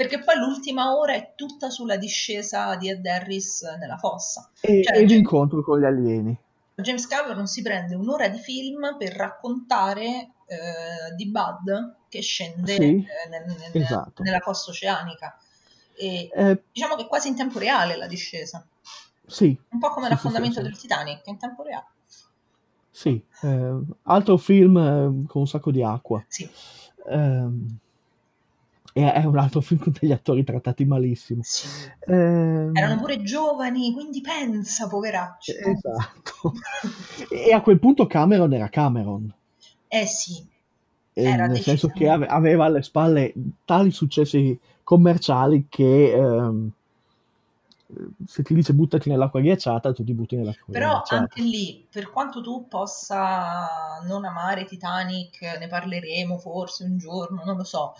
Perché 0.00 0.20
poi 0.20 0.38
l'ultima 0.38 0.96
ora 0.96 1.12
è 1.12 1.34
tutta 1.36 1.68
sulla 1.68 1.98
discesa 1.98 2.74
di 2.76 2.88
Ed 2.88 3.04
Harris 3.04 3.60
nella 3.78 3.98
fossa. 3.98 4.48
E, 4.62 4.82
Cioè, 4.82 4.96
e 4.96 5.04
l'incontro 5.04 5.62
con 5.62 5.78
gli 5.78 5.84
alieni. 5.84 6.34
James 6.74 7.06
Cameron 7.06 7.46
si 7.46 7.60
prende 7.60 7.94
un'ora 7.94 8.28
di 8.28 8.38
film 8.38 8.96
per 8.96 9.12
raccontare 9.12 10.30
eh, 10.46 11.14
di 11.14 11.26
Bud 11.28 11.96
che 12.08 12.22
scende 12.22 12.76
Sì, 12.76 12.82
eh, 12.82 13.28
nel- 13.28 13.44
nel- 13.44 13.82
esatto. 13.82 14.22
nella 14.22 14.40
fossa 14.40 14.70
oceanica. 14.70 15.38
E 15.98 16.30
Eh, 16.34 16.62
diciamo 16.72 16.94
che 16.96 17.02
è 17.02 17.06
quasi 17.06 17.28
in 17.28 17.36
tempo 17.36 17.58
reale 17.58 17.96
la 17.96 18.06
discesa, 18.06 18.66
sì, 19.26 19.58
un 19.72 19.78
po' 19.78 19.90
come 19.90 20.06
Sì, 20.06 20.12
l'affondamento 20.14 20.56
sì, 20.56 20.62
del 20.62 20.78
Titanic, 20.78 21.26
in 21.26 21.36
tempo 21.36 21.62
reale. 21.62 21.86
sì. 22.90 23.22
eh, 23.42 23.80
altro 24.02 24.36
film 24.36 24.76
eh, 24.76 25.26
con 25.26 25.42
un 25.42 25.46
sacco 25.46 25.70
di 25.70 25.82
acqua. 25.82 26.24
Sì, 26.28 26.44
e 27.06 27.48
è 28.92 29.24
un 29.24 29.38
altro 29.38 29.60
film 29.60 29.80
con 29.80 29.94
degli 29.98 30.12
attori 30.12 30.44
trattati 30.44 30.84
malissimo. 30.84 31.42
sì. 31.42 31.66
Ehm, 32.06 32.76
Erano 32.76 33.00
pure 33.00 33.22
giovani, 33.22 33.92
quindi 33.92 34.20
pensa, 34.20 34.88
poveracci. 34.88 35.52
Esatto. 35.52 36.52
e 37.28 37.52
a 37.52 37.60
quel 37.60 37.78
punto 37.78 38.06
Cameron 38.06 38.52
era 38.52 38.68
Cameron, 38.68 39.32
Eh 39.88 40.06
sì, 40.06 40.44
eh, 41.14 41.24
Era 41.24 41.46
nel 41.46 41.60
senso 41.60 41.88
che 41.90 42.08
aveva 42.08 42.64
alle 42.66 42.82
spalle 42.82 43.32
tali 43.64 43.90
successi 43.90 44.58
commerciali 44.82 45.66
che 45.68 46.12
ehm, 46.12 46.70
se 48.24 48.42
ti 48.42 48.54
dice 48.54 48.72
buttati 48.72 49.08
nell'acqua 49.08 49.40
ghiacciata, 49.40 49.92
tu 49.92 50.04
ti 50.04 50.14
butti 50.14 50.36
nell'acqua 50.36 50.72
Però 50.72 50.90
ghiacciata. 50.90 51.22
anche 51.22 51.42
lì, 51.42 51.86
per 51.90 52.10
quanto 52.10 52.40
tu 52.40 52.68
possa 52.68 54.00
non 54.06 54.24
amare 54.24 54.64
Titanic, 54.64 55.40
ne 55.58 55.66
parleremo 55.66 56.38
forse 56.38 56.84
un 56.84 56.96
giorno, 56.98 57.42
non 57.44 57.56
lo 57.56 57.64
so, 57.64 57.94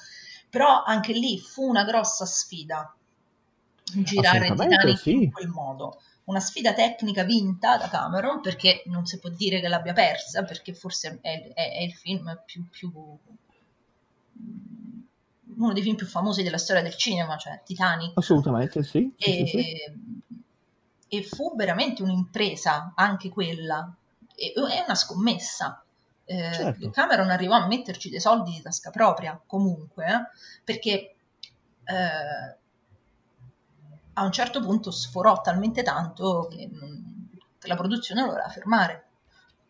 però 0.51 0.83
anche 0.83 1.13
lì 1.13 1.39
fu 1.39 1.67
una 1.67 1.85
grossa 1.85 2.27
sfida 2.27 2.95
girare 3.85 4.51
Titanic 4.51 4.99
sì. 4.99 5.25
in 5.25 5.33
quel 5.33 5.49
modo. 5.49 6.01
Una 6.25 6.41
sfida 6.41 6.75
tecnica 6.75 7.25
vinta 7.25 7.77
da 7.77 7.89
Cameron 7.89 8.41
perché 8.41 8.83
non 8.87 9.07
si 9.07 9.19
può 9.19 9.31
dire 9.31 9.61
che 9.61 9.69
l'abbia 9.69 9.93
persa, 9.93 10.45
perché 10.45 10.75
forse 10.75 11.19
è, 11.23 11.53
è- 11.55 11.73
è 11.79 11.83
il 11.83 11.93
film 11.95 12.41
più, 12.45 12.69
più 12.69 12.93
uno 15.57 15.73
dei 15.73 15.83
film 15.83 15.97
più 15.97 16.07
famosi 16.07 16.43
della 16.43 16.59
storia 16.59 16.83
del 16.83 16.97
cinema, 16.97 17.37
cioè 17.37 17.61
Titanic. 17.65 18.17
Assolutamente 18.17 18.83
sì. 18.83 19.13
sì, 19.17 19.33
sì, 19.33 19.47
sì. 19.47 19.59
E, 19.59 19.95
e 21.09 21.23
fu 21.25 21.55
veramente 21.57 22.03
un'impresa 22.03 22.93
anche 22.95 23.29
quella, 23.29 23.93
e- 24.35 24.53
è 24.53 24.85
una 24.85 24.95
scommessa. 24.95 25.83
Eh, 26.31 26.53
Certo. 26.53 26.91
Cameron 26.91 27.29
arrivò 27.31 27.57
a 27.57 27.67
metterci 27.67 28.09
dei 28.09 28.21
soldi 28.21 28.53
di 28.53 28.63
tasca 28.63 28.91
propria 28.91 29.41
comunque, 29.45 30.31
perché 30.63 31.17
eh, 31.83 32.57
a 34.13 34.25
un 34.25 34.31
certo 34.31 34.61
punto 34.61 34.93
sforò 34.93 35.41
talmente 35.41 35.83
tanto 35.83 36.47
che, 36.49 36.69
non- 36.71 37.29
che 37.59 37.67
la 37.67 37.75
produzione 37.75 38.21
lo 38.21 38.29
voleva 38.29 38.49
fermare. 38.49 39.07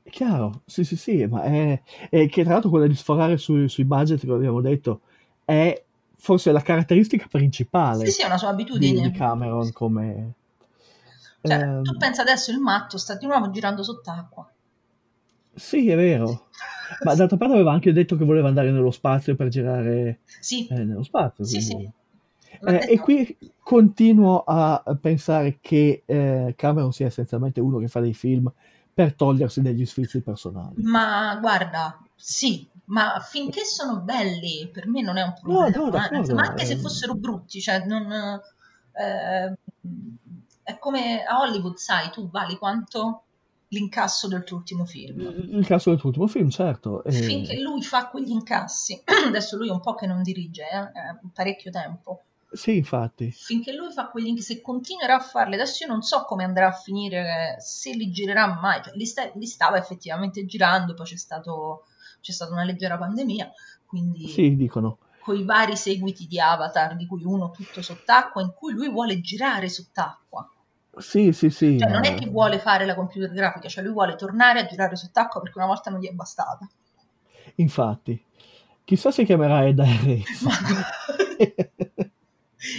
È 0.02 0.10
chiaro, 0.10 0.60
sì, 0.66 0.84
sì, 0.84 0.96
sì, 0.96 1.24
ma 1.24 1.44
è, 1.44 1.80
è 2.10 2.28
che 2.28 2.42
tra 2.42 2.52
l'altro 2.52 2.68
quella 2.68 2.86
di 2.86 2.94
sforare 2.94 3.38
sui, 3.38 3.66
sui 3.70 3.86
budget, 3.86 4.20
come 4.20 4.34
abbiamo 4.34 4.60
detto, 4.60 5.00
è 5.46 5.82
forse 6.14 6.52
la 6.52 6.60
caratteristica 6.60 7.26
principale 7.26 8.04
Sì, 8.04 8.10
sì, 8.12 8.22
è 8.22 8.26
una 8.26 8.36
sua 8.36 8.48
di, 8.52 8.62
abitudine. 8.62 9.00
di 9.00 9.16
Cameron 9.16 9.72
come... 9.72 10.32
Cioè, 11.42 11.56
ehm, 11.56 11.82
tu 11.84 11.96
pensa 11.96 12.20
adesso 12.20 12.50
il 12.50 12.58
matto 12.58 12.98
sta 12.98 13.14
di 13.14 13.24
nuovo 13.24 13.48
girando 13.50 13.82
sott'acqua. 13.82 14.46
Sì, 15.60 15.88
è 15.90 15.96
vero, 15.96 16.48
ma 17.04 17.14
d'altra 17.14 17.36
parte 17.36 17.54
aveva 17.54 17.72
anche 17.72 17.92
detto 17.92 18.16
che 18.16 18.24
voleva 18.24 18.48
andare 18.48 18.70
nello 18.70 18.90
spazio 18.90 19.36
per 19.36 19.48
girare 19.48 20.20
Sì, 20.40 20.66
eh, 20.68 20.84
nello 20.84 21.02
spazio. 21.02 21.44
sì, 21.44 21.60
sì. 21.60 21.90
Eh, 22.62 22.92
e 22.92 22.98
qui 22.98 23.36
continuo 23.62 24.42
a 24.44 24.82
pensare 25.00 25.58
che 25.60 26.02
eh, 26.04 26.54
Cameron 26.56 26.92
sia 26.92 27.06
essenzialmente 27.06 27.60
uno 27.60 27.78
che 27.78 27.88
fa 27.88 28.00
dei 28.00 28.14
film 28.14 28.50
per 28.92 29.14
togliersi 29.14 29.60
degli 29.62 29.86
sfizi 29.86 30.20
personali. 30.20 30.82
Ma 30.82 31.36
guarda, 31.40 31.98
sì, 32.16 32.68
ma 32.86 33.20
finché 33.20 33.64
sono 33.64 34.00
belli, 34.00 34.68
per 34.72 34.88
me 34.88 35.02
non 35.02 35.16
è 35.16 35.22
un 35.22 35.34
No, 35.42 35.68
problema. 35.68 35.76
no, 35.76 35.86
eh. 35.86 35.90
d'accordo, 35.90 36.34
Ma 36.34 36.42
anche 36.42 36.64
se 36.64 36.72
eh. 36.72 36.76
fossero 36.76 37.14
brutti, 37.14 37.60
cioè 37.60 37.84
non... 37.86 38.10
eh, 38.92 39.54
è 40.62 40.78
come 40.78 41.24
a 41.24 41.40
Hollywood, 41.40 41.76
sai, 41.76 42.10
tu 42.10 42.28
vali 42.30 42.56
quanto 42.56 43.24
l'incasso 43.72 44.28
del 44.28 44.44
tuo 44.44 44.58
ultimo 44.58 44.84
film. 44.84 45.20
Il 45.20 45.66
caso 45.66 45.90
del 45.90 45.98
tuo 45.98 46.08
ultimo 46.10 46.26
film, 46.26 46.48
certo. 46.50 47.02
eh, 47.04 47.12
Finché 47.12 47.58
lui 47.60 47.82
fa 47.82 48.08
quegli 48.08 48.30
incassi, 48.30 49.00
adesso 49.26 49.56
lui 49.56 49.68
è 49.68 49.72
un 49.72 49.80
po' 49.80 49.94
che 49.94 50.06
non 50.06 50.22
dirige, 50.22 50.62
eh, 50.62 50.78
è 50.78 51.16
parecchio 51.32 51.70
tempo, 51.70 52.22
Sì, 52.50 52.76
infatti. 52.76 53.30
finché 53.30 53.72
lui 53.72 53.92
fa 53.92 54.08
quegli 54.08 54.26
inch- 54.26 54.42
se 54.42 54.60
continuerà 54.60 55.16
a 55.16 55.20
farli 55.20 55.54
adesso 55.54 55.84
io 55.84 55.90
non 55.90 56.02
so 56.02 56.24
come 56.24 56.42
andrà 56.42 56.66
a 56.68 56.72
finire 56.72 57.56
se 57.60 57.92
li 57.92 58.10
girerà 58.10 58.46
mai 58.60 58.82
cioè, 58.82 58.92
li, 58.96 59.06
sta- 59.06 59.30
li 59.34 59.46
stava 59.46 59.76
effettivamente 59.78 60.44
girando 60.46 60.94
poi 60.94 61.06
c'è 61.06 61.16
stato 61.16 61.84
c'è 62.20 62.32
stata 62.32 62.50
una 62.52 62.64
leggera 62.64 62.98
pandemia 62.98 63.52
quindi 63.86 64.26
Sì, 64.26 64.56
dicono. 64.56 64.98
con 65.20 65.36
i 65.36 65.44
vari 65.44 65.76
seguiti 65.76 66.26
di 66.26 66.40
Avatar 66.40 66.96
di 66.96 67.06
cui 67.06 67.22
uno 67.24 67.50
tutto 67.52 67.82
sott'acqua 67.82 68.42
in 68.42 68.52
cui 68.52 68.72
lui 68.72 68.90
vuole 68.90 69.20
girare 69.20 69.68
sott'acqua 69.68 70.44
Sì, 71.00 71.32
sì, 71.32 71.50
sì. 71.50 71.78
cioè 71.78 71.90
non 71.90 72.04
è 72.04 72.14
che 72.14 72.28
vuole 72.28 72.58
fare 72.58 72.84
la 72.84 72.94
computer 72.94 73.30
grafica 73.32 73.68
cioè 73.68 73.82
lui 73.82 73.92
vuole 73.92 74.14
tornare 74.16 74.60
a 74.60 74.66
girare 74.66 74.96
sott'acqua 74.96 75.40
perché 75.40 75.58
una 75.58 75.66
volta 75.66 75.90
non 75.90 76.00
gli 76.00 76.08
è 76.08 76.12
bastata 76.12 76.68
Infatti. 77.56 78.22
Chissà 78.84 79.10
se 79.10 79.24
chiamerà 79.24 79.66
Ed 79.66 79.78
Harris. 79.78 80.44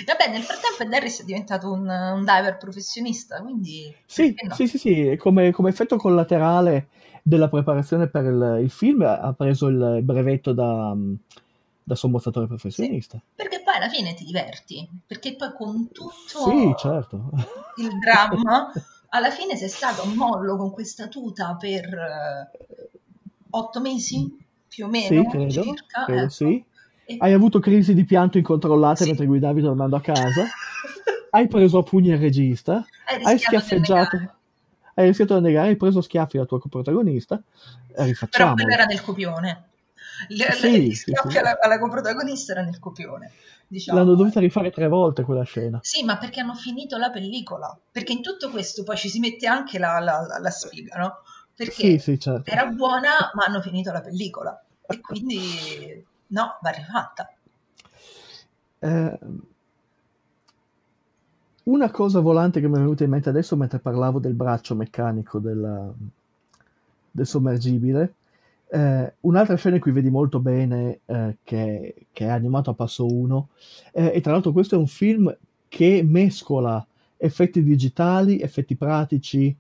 vabbè 0.05 0.29
nel 0.29 0.43
frattempo 0.43 0.83
Ed 0.83 0.93
Harris 0.93 1.21
è 1.21 1.25
diventato 1.25 1.71
un, 1.71 1.87
un 1.87 2.19
diver 2.19 2.57
professionista 2.57 3.41
quindi 3.41 3.93
Sì, 4.05 4.35
no? 4.47 4.53
sì, 4.53 4.67
sì, 4.67 4.77
sì, 4.77 5.15
come, 5.17 5.51
come 5.51 5.69
effetto 5.69 5.97
collaterale 5.97 6.89
della 7.23 7.49
preparazione 7.49 8.07
per 8.07 8.25
il, 8.25 8.59
il 8.63 8.69
film 8.69 9.01
ha 9.01 9.33
preso 9.33 9.67
il 9.67 10.01
brevetto 10.03 10.53
da, 10.53 10.95
da 11.91 11.95
sommozzatore 11.95 12.47
professionista. 12.47 13.21
Perché 13.35 13.61
poi 13.63 13.75
alla 13.75 13.89
fine 13.89 14.13
ti 14.13 14.23
diverti, 14.23 14.87
perché 15.05 15.35
poi 15.35 15.51
con 15.53 15.91
tutto 15.91 16.13
Sì, 16.25 16.73
certo. 16.77 17.29
il 17.77 17.99
dramma, 17.99 18.71
alla 19.09 19.29
fine 19.29 19.57
sei 19.57 19.67
stato 19.67 20.03
a 20.03 20.05
mollo 20.05 20.55
con 20.55 20.71
questa 20.71 21.07
tuta 21.09 21.55
per 21.55 21.83
eh, 21.85 22.49
otto 23.49 23.81
mesi, 23.81 24.37
più 24.67 24.85
o 24.85 24.87
meno, 24.87 25.07
Sì, 25.07 25.27
credo, 25.29 25.63
circa. 25.63 26.05
credo 26.05 26.21
ecco. 26.21 26.29
sì. 26.29 26.63
E- 27.03 27.17
Hai 27.19 27.33
avuto 27.33 27.59
crisi 27.59 27.93
di 27.93 28.05
pianto 28.05 28.37
incontrollate 28.37 29.03
Sì. 29.03 29.09
mentre 29.09 29.25
guidavi 29.25 29.61
tornando 29.61 29.97
a 29.97 30.01
casa. 30.01 30.45
Hai 31.31 31.47
preso 31.47 31.79
a 31.79 31.83
pugni 31.83 32.09
il 32.09 32.17
regista. 32.17 32.85
Hai 33.05 33.23
Hai 33.23 33.37
schiaffeggiato. 33.37 34.35
Hai 34.93 35.07
rischiato 35.07 35.35
di 35.35 35.41
negare, 35.41 35.69
hai 35.69 35.77
preso 35.77 36.01
schiaffi 36.01 36.37
al 36.37 36.47
tuo 36.47 36.59
coprotagonista. 36.59 37.41
E 37.95 38.15
Però 38.29 38.53
quello 38.53 38.71
era 38.73 38.85
nel 38.85 39.01
copione. 39.01 39.70
Le, 40.29 40.51
Sì, 40.51 40.87
le- 40.87 40.95
sì, 40.95 41.13
sì. 41.13 41.37
Alla, 41.37 41.57
alla 41.59 41.79
coprotagonista 41.79 42.51
era 42.53 42.61
nel 42.63 42.79
copione. 42.79 43.31
Diciamo. 43.67 43.99
L'hanno 43.99 44.15
dovuta 44.15 44.39
rifare 44.39 44.69
tre 44.69 44.87
volte 44.87 45.23
quella 45.23 45.43
scena. 45.43 45.79
Sì, 45.81 46.03
ma 46.03 46.17
perché 46.17 46.41
hanno 46.41 46.55
finito 46.55 46.97
la 46.97 47.09
pellicola? 47.09 47.77
Perché 47.91 48.11
in 48.11 48.21
tutto 48.21 48.49
questo 48.49 48.83
poi 48.83 48.97
ci 48.97 49.07
si 49.09 49.19
mette 49.19 49.47
anche 49.47 49.79
la, 49.79 49.99
la, 49.99 50.25
la- 50.27 50.39
la 50.39 50.49
sfiga, 50.49 50.97
no? 50.97 51.17
Perché 51.55 51.73
Sì, 51.73 51.97
sì, 51.97 52.19
certo. 52.19 52.49
era 52.51 52.65
buona, 52.65 53.31
ma 53.33 53.45
hanno 53.45 53.61
finito 53.61 53.91
la 53.91 54.01
pellicola. 54.01 54.61
E 54.87 54.99
quindi 54.99 56.05
no, 56.27 56.57
va 56.61 56.69
rifatta. 56.69 57.33
Eh, 58.81 59.17
una 61.63 61.91
cosa 61.91 62.19
volante 62.19 62.59
che 62.59 62.67
mi 62.67 62.75
è 62.75 62.79
venuta 62.79 63.03
in 63.03 63.09
mente 63.11 63.29
adesso 63.29 63.55
mentre 63.55 63.79
parlavo 63.79 64.19
del 64.19 64.33
braccio 64.33 64.75
meccanico 64.75 65.39
della- 65.39 65.93
del 67.11 67.25
sommergibile, 67.27 68.13
eh, 68.73 69.13
un'altra 69.21 69.55
scena 69.55 69.75
in 69.75 69.81
cui 69.81 69.91
vedi 69.91 70.09
molto 70.09 70.39
bene 70.39 71.01
eh, 71.05 71.37
che, 71.43 72.07
che 72.11 72.25
è 72.25 72.29
animato 72.29 72.69
a 72.69 72.73
passo 72.73 73.05
1, 73.05 73.49
e 73.91 74.21
tra 74.21 74.31
l'altro 74.31 74.53
questo 74.53 74.75
è 74.75 74.77
un 74.77 74.87
film 74.87 75.35
che 75.67 76.03
mescola 76.03 76.85
effetti 77.17 77.61
digitali, 77.63 78.39
effetti 78.39 78.75
pratici, 78.75 79.55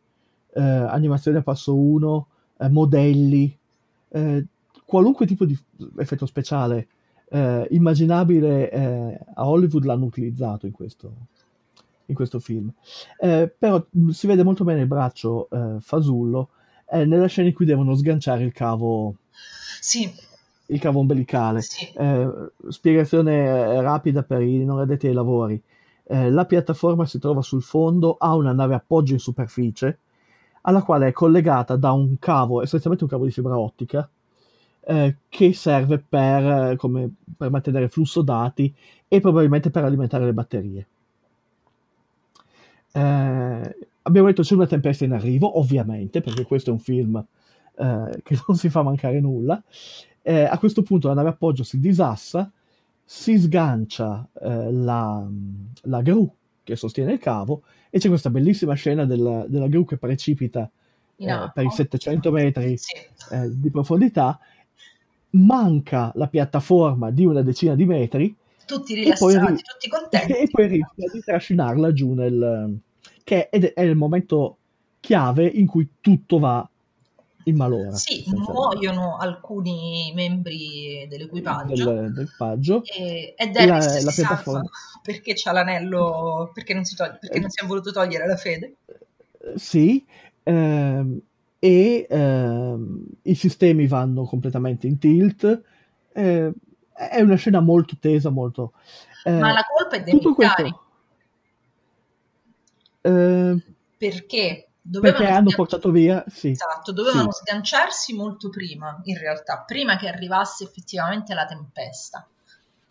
eh, 0.53 0.61
animazione 0.61 1.39
a 1.39 1.43
passo 1.43 1.75
1, 1.75 2.27
eh, 2.57 2.69
modelli, 2.69 3.57
eh, 4.09 4.45
qualunque 4.85 5.25
tipo 5.25 5.45
di 5.45 5.57
effetto 5.97 6.25
speciale 6.25 6.87
eh, 7.29 7.67
immaginabile 7.71 8.69
eh, 8.71 9.19
a 9.35 9.47
Hollywood 9.47 9.85
l'hanno 9.85 10.05
utilizzato 10.05 10.65
in 10.65 10.71
questo, 10.71 11.13
in 12.07 12.15
questo 12.15 12.39
film. 12.39 12.71
Eh, 13.19 13.53
però 13.57 13.85
si 14.09 14.27
vede 14.27 14.43
molto 14.43 14.63
bene 14.63 14.81
il 14.81 14.87
braccio 14.87 15.49
eh, 15.49 15.77
fasullo 15.79 16.49
eh, 16.91 17.05
nella 17.05 17.27
scena 17.27 17.47
in 17.47 17.53
cui 17.53 17.65
devono 17.65 17.95
sganciare 17.95 18.43
il 18.43 18.51
cavo, 18.51 19.15
Sì, 19.79 20.11
il 20.67 20.79
cavo 20.79 20.99
ombelicale. 20.99 21.61
sì. 21.61 21.89
Eh, 21.95 22.29
spiegazione 22.69 23.45
eh, 23.45 23.81
rapida 23.81 24.23
per 24.23 24.41
i 24.41 24.63
non 24.65 24.79
addetti 24.79 25.07
ai 25.07 25.13
lavori. 25.13 25.61
Eh, 26.03 26.29
la 26.29 26.45
piattaforma 26.45 27.05
si 27.05 27.19
trova 27.19 27.41
sul 27.41 27.63
fondo, 27.63 28.17
ha 28.19 28.35
una 28.35 28.51
nave 28.51 28.75
appoggio 28.75 29.13
in 29.13 29.19
superficie, 29.19 29.99
alla 30.63 30.83
quale 30.83 31.07
è 31.07 31.11
collegata 31.13 31.75
da 31.77 31.91
un 31.91 32.19
cavo, 32.19 32.61
essenzialmente 32.61 33.05
un 33.05 33.09
cavo 33.09 33.25
di 33.25 33.31
fibra 33.31 33.57
ottica, 33.57 34.07
eh, 34.83 35.15
che 35.29 35.53
serve 35.53 35.99
per, 35.99 36.71
eh, 36.71 36.75
come- 36.75 37.09
per 37.37 37.49
mantenere 37.49 37.87
flusso 37.87 38.21
dati 38.21 38.73
e 39.07 39.21
probabilmente 39.21 39.69
per 39.69 39.85
alimentare 39.85 40.25
le 40.25 40.33
batterie. 40.33 40.87
Eh, 42.93 43.75
abbiamo 44.03 44.27
detto 44.27 44.41
c'è 44.41 44.55
una 44.55 44.67
tempesta 44.67 45.05
in 45.05 45.13
arrivo, 45.13 45.59
ovviamente, 45.59 46.21
perché 46.21 46.43
questo 46.45 46.69
è 46.69 46.73
un 46.73 46.79
film 46.79 47.23
eh, 47.77 48.21
che 48.23 48.39
non 48.47 48.57
si 48.57 48.69
fa 48.69 48.81
mancare 48.83 49.19
nulla. 49.19 49.61
Eh, 50.21 50.43
a 50.43 50.57
questo 50.57 50.83
punto 50.83 51.07
la 51.07 51.15
nave 51.15 51.29
appoggio 51.29 51.63
si 51.63 51.79
disassa, 51.79 52.51
si 53.03 53.37
sgancia 53.37 54.27
eh, 54.41 54.71
la, 54.71 55.27
la 55.83 56.01
gru 56.01 56.31
che 56.63 56.75
sostiene 56.75 57.13
il 57.13 57.19
cavo 57.19 57.63
e 57.89 57.99
c'è 57.99 58.07
questa 58.07 58.29
bellissima 58.29 58.73
scena 58.75 59.05
della, 59.05 59.45
della 59.47 59.67
gru 59.67 59.83
che 59.83 59.97
precipita 59.97 60.69
In 61.17 61.29
eh, 61.29 61.51
per 61.53 61.65
i 61.65 61.71
700 61.71 62.31
metri 62.31 62.77
Sì. 62.77 62.95
eh, 63.31 63.49
di 63.51 63.69
profondità, 63.71 64.39
manca 65.31 66.11
la 66.15 66.27
piattaforma 66.27 67.09
di 67.09 67.25
una 67.25 67.41
decina 67.41 67.75
di 67.75 67.85
metri 67.85 68.35
Tutti 68.65 68.93
e 68.93 69.13
poi, 69.17 69.33
rilassati, 69.33 69.61
tutti 69.63 69.89
contenti. 69.89 70.31
e 70.37 70.47
poi 70.49 70.67
rischia 70.67 71.09
di 71.11 71.19
trascinarla 71.19 71.91
giù 71.93 72.13
nel... 72.13 72.79
che 73.31 73.47
è, 73.47 73.73
è 73.73 73.81
il 73.83 73.95
momento 73.95 74.57
chiave 74.99 75.45
in 75.45 75.65
cui 75.65 75.87
tutto 76.01 76.37
va 76.37 76.67
in 77.45 77.55
malora. 77.55 77.93
Sì, 77.93 78.25
muoiono 78.27 79.15
alcuni 79.15 80.11
membri 80.13 81.07
dell'equipaggio 81.07 81.93
del, 81.93 82.11
del 82.11 82.81
e, 82.83 83.33
e 83.37 83.51
La- 83.65 83.77
la 83.77 84.11
piattaforma. 84.13 84.69
perché 85.01 85.31
c'ha 85.33 85.53
l'anello, 85.53 86.51
perché 86.53 86.73
non 86.73 86.83
si, 86.83 86.93
toglie, 86.95 87.19
perché 87.21 87.39
non 87.39 87.49
si 87.49 87.63
è 87.63 87.65
voluto 87.65 87.93
togliere 87.93 88.27
la 88.27 88.35
fede. 88.35 88.75
Eh, 88.85 89.57
Sì, 89.57 90.05
ehm, 90.43 91.21
e 91.57 92.07
ehm, 92.09 93.05
i 93.21 93.35
sistemi 93.35 93.87
vanno 93.87 94.25
completamente 94.25 94.87
in 94.87 94.99
tilt. 94.99 95.61
eh, 96.11 96.51
è 96.93 97.21
una 97.21 97.35
scena 97.35 97.61
molto 97.61 97.95
tesa, 97.97 98.29
molto... 98.29 98.73
eh, 99.23 99.31
Ma 99.31 99.53
la 99.53 99.63
colpa 99.73 99.95
è 99.95 100.03
dei 100.03 100.15
militari 100.15 100.63
questo... 100.69 100.89
eh, 103.01 103.57
perché 103.97 104.67
dovevano, 104.81 105.17
perché 105.17 105.33
hanno 105.33 105.49
sgan- 105.49 105.55
portato 105.55 105.91
via... 105.91 106.23
Sì, 106.27 106.49
esatto, 106.51 106.91
dovevano 106.91 107.31
sì. 107.31 107.41
sganciarsi 107.43 108.13
molto 108.13 108.49
prima, 108.49 108.99
in 109.03 109.17
realtà, 109.17 109.63
prima 109.65 109.97
che 109.97 110.07
arrivasse 110.07 110.63
effettivamente 110.63 111.33
la 111.33 111.45
tempesta. 111.45 112.25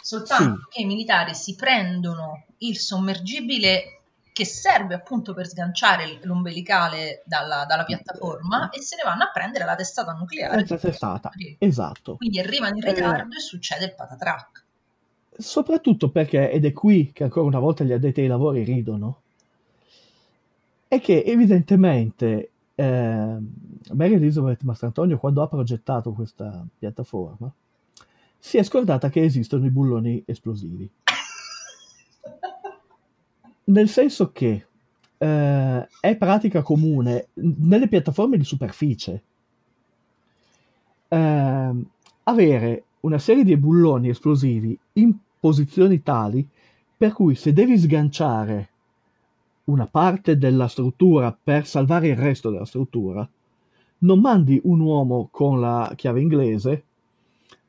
Soltanto 0.03 0.67
che 0.71 0.81
i 0.81 0.87
militari 0.87 1.35
si 1.35 1.55
prendono 1.55 2.45
il 2.59 2.79
sommergibile 2.79 3.97
che 4.33 4.45
serve 4.47 4.95
appunto 4.95 5.35
per 5.35 5.47
sganciare 5.47 6.21
l'ombelicale 6.23 7.23
dalla, 7.27 7.67
dalla 7.67 7.85
piattaforma 7.85 8.71
e 8.71 8.81
se 8.81 8.97
ne 8.97 9.03
vanno 9.05 9.25
a 9.25 9.31
prendere 9.31 9.67
la 9.67 9.75
testata 9.75 10.13
nucleare. 10.13 10.63
È 10.63 10.79
testata, 10.79 11.31
esatto. 11.59 12.17
Quindi 12.17 12.39
arrivano 12.39 12.77
in 12.77 12.87
Eh, 12.87 12.93
ritardo 12.95 13.37
e 13.37 13.41
succede 13.41 13.85
il 13.85 13.95
patatrac. 13.95 14.65
soprattutto 15.37 16.11
perché, 16.11 16.51
ed 16.51 16.65
è 16.65 16.73
qui 16.73 17.13
che 17.13 17.25
ancora 17.25 17.47
una 17.47 17.59
volta 17.59 17.85
gli 17.85 17.93
addetti 17.93 18.21
ai 18.21 18.27
lavori 18.27 18.63
ridono, 18.63 19.23
è 20.91 21.01
che 21.01 21.23
evidentemente 21.25 22.51
eh, 22.75 23.37
Mary 23.93 24.15
Elizabeth 24.15 24.65
Mastrantonio, 24.65 25.19
quando 25.19 25.41
ha 25.41 25.47
progettato 25.47 26.11
questa 26.13 26.67
piattaforma, 26.77 27.49
si 28.37 28.57
è 28.57 28.65
scordata 28.65 29.09
che 29.09 29.23
esistono 29.23 29.67
i 29.67 29.71
bulloni 29.71 30.21
esplosivi. 30.27 30.91
Nel 33.67 33.89
senso 33.89 34.33
che 34.33 34.67
eh, 35.17 35.89
è 36.01 36.17
pratica 36.17 36.63
comune 36.63 37.29
nelle 37.35 37.87
piattaforme 37.87 38.37
di 38.37 38.43
superficie 38.43 39.23
ehm, 41.07 41.89
avere 42.25 42.85
una 43.03 43.19
serie 43.19 43.45
di 43.45 43.57
bulloni 43.57 44.09
esplosivi 44.09 44.77
in 44.95 45.15
posizioni 45.39 46.03
tali 46.03 46.45
per 46.97 47.13
cui 47.13 47.37
se 47.37 47.53
devi 47.53 47.79
sganciare 47.79 48.70
una 49.71 49.87
parte 49.87 50.37
della 50.37 50.69
struttura 50.69 51.37
per 51.43 51.67
salvare 51.67 52.09
il 52.09 52.17
resto 52.17 52.51
della 52.51 52.65
struttura, 52.65 53.29
non 53.99 54.21
mandi 54.21 54.61
un 54.65 54.81
uomo 54.81 55.29
con 55.31 55.61
la 55.61 55.93
chiave 55.97 56.21
inglese, 56.21 56.85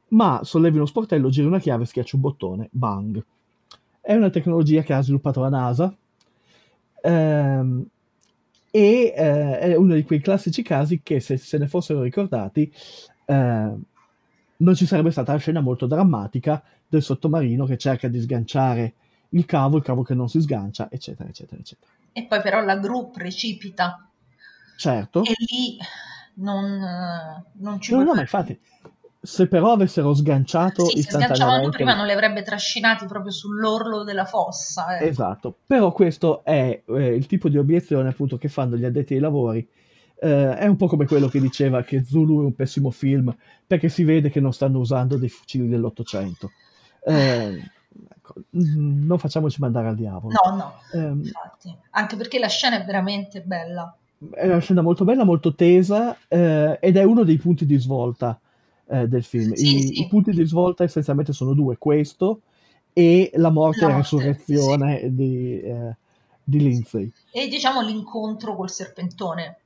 ma 0.09 0.41
sollevi 0.43 0.77
uno 0.77 0.85
sportello, 0.85 1.29
giri 1.29 1.47
una 1.47 1.59
chiave, 1.59 1.85
schiacci 1.85 2.15
un 2.15 2.21
bottone, 2.21 2.69
bang. 2.71 3.23
È 4.01 4.13
una 4.13 4.29
tecnologia 4.29 4.81
che 4.81 4.93
ha 4.93 5.01
sviluppato 5.01 5.41
la 5.41 5.49
NASA 5.49 5.95
ehm, 7.01 7.85
e 8.71 9.13
eh, 9.15 9.59
è 9.59 9.75
uno 9.75 9.93
di 9.95 10.03
quei 10.03 10.21
classici 10.21 10.61
casi 10.63 11.01
che 11.03 11.19
se 11.19 11.37
se 11.37 11.57
ne 11.57 11.67
fossero 11.67 12.01
ricordati 12.01 12.71
eh, 13.25 13.71
non 14.57 14.75
ci 14.75 14.85
sarebbe 14.85 15.11
stata 15.11 15.33
la 15.33 15.39
scena 15.39 15.59
molto 15.59 15.87
drammatica 15.87 16.63
del 16.87 17.01
sottomarino 17.01 17.65
che 17.65 17.77
cerca 17.77 18.07
di 18.07 18.19
sganciare 18.21 18.93
il 19.31 19.45
cavo, 19.45 19.77
il 19.77 19.83
cavo 19.83 20.03
che 20.03 20.13
non 20.13 20.29
si 20.29 20.41
sgancia, 20.41 20.89
eccetera, 20.89 21.29
eccetera, 21.29 21.59
eccetera. 21.59 21.91
E 22.13 22.25
poi 22.25 22.41
però 22.41 22.61
la 22.61 22.77
gru 22.77 23.11
precipita 23.11 24.09
Certo. 24.77 25.23
e 25.23 25.33
lì 25.37 25.77
non, 26.35 26.65
eh, 26.65 27.43
non 27.53 27.79
ci 27.79 27.93
No, 27.93 28.03
no, 28.03 28.13
ma 28.13 28.21
infatti, 28.21 28.59
se 29.21 29.47
però 29.47 29.73
avessero 29.73 30.13
sganciato 30.13 30.85
Sì, 30.85 31.01
se 31.01 31.11
sganciavano 31.11 31.31
istantaneamente... 31.33 31.77
prima 31.77 31.93
non 31.95 32.05
li 32.05 32.11
avrebbe 32.11 32.41
trascinati 32.41 33.05
proprio 33.05 33.31
sull'orlo 33.31 34.03
della 34.03 34.25
fossa. 34.25 34.95
ecco. 34.97 35.05
Esatto, 35.05 35.57
però 35.65 35.91
questo 35.91 36.43
è 36.43 36.81
eh, 36.85 37.07
il 37.07 37.27
tipo 37.27 37.47
di 37.47 37.57
obiezione 37.57 38.09
appunto 38.09 38.37
che 38.37 38.49
fanno 38.49 38.75
gli 38.75 38.85
addetti 38.85 39.13
ai 39.13 39.19
lavori. 39.19 39.67
Eh, 40.23 40.55
è 40.57 40.67
un 40.67 40.75
po' 40.75 40.87
come 40.87 41.05
quello 41.05 41.27
che 41.27 41.39
diceva 41.39 41.83
che 41.83 42.03
Zulu 42.03 42.41
è 42.41 42.45
un 42.45 42.53
pessimo 42.53 42.91
film 42.91 43.35
perché 43.65 43.89
si 43.89 44.03
vede 44.03 44.29
che 44.29 44.39
non 44.39 44.53
stanno 44.53 44.79
usando 44.79 45.17
dei 45.17 45.29
fucili 45.29 45.67
dell'Ottocento. 45.67 46.51
Eh, 47.03 47.59
non 48.51 49.17
facciamoci 49.19 49.59
mandare 49.59 49.87
al 49.87 49.95
diavolo. 49.95 50.33
No, 50.43 50.55
no, 50.55 50.73
Ehm, 50.93 51.21
infatti. 51.23 51.75
Anche 51.91 52.15
perché 52.15 52.39
la 52.39 52.47
scena 52.47 52.81
è 52.81 52.85
veramente 52.85 53.41
bella. 53.41 53.95
è 54.31 54.45
una 54.45 54.59
scena 54.59 54.81
molto 54.81 55.03
bella, 55.03 55.23
molto 55.23 55.55
tesa 55.55 56.15
eh, 56.27 56.77
ed 56.79 56.97
è 56.97 57.03
uno 57.03 57.23
dei 57.23 57.37
punti 57.37 57.65
di 57.65 57.77
svolta 57.79 58.39
eh, 58.87 59.07
del 59.07 59.23
film. 59.23 59.53
Sì, 59.53 59.77
I, 59.77 59.81
sì. 59.81 59.99
i 60.01 60.07
punti 60.07 60.31
di 60.31 60.45
svolta 60.45 60.83
essenzialmente 60.83 61.33
sono 61.33 61.53
due, 61.53 61.77
questo 61.77 62.41
e 62.93 63.31
la 63.35 63.49
morte 63.49 63.85
La 63.85 63.93
e 63.93 63.95
resurrezione 63.97 65.15
di, 65.15 65.59
eh, 65.61 65.95
di 66.43 66.59
Lindsay. 66.59 67.11
E 67.31 67.47
diciamo 67.47 67.81
l'incontro 67.81 68.55
col 68.55 68.69
serpentone. 68.69 69.60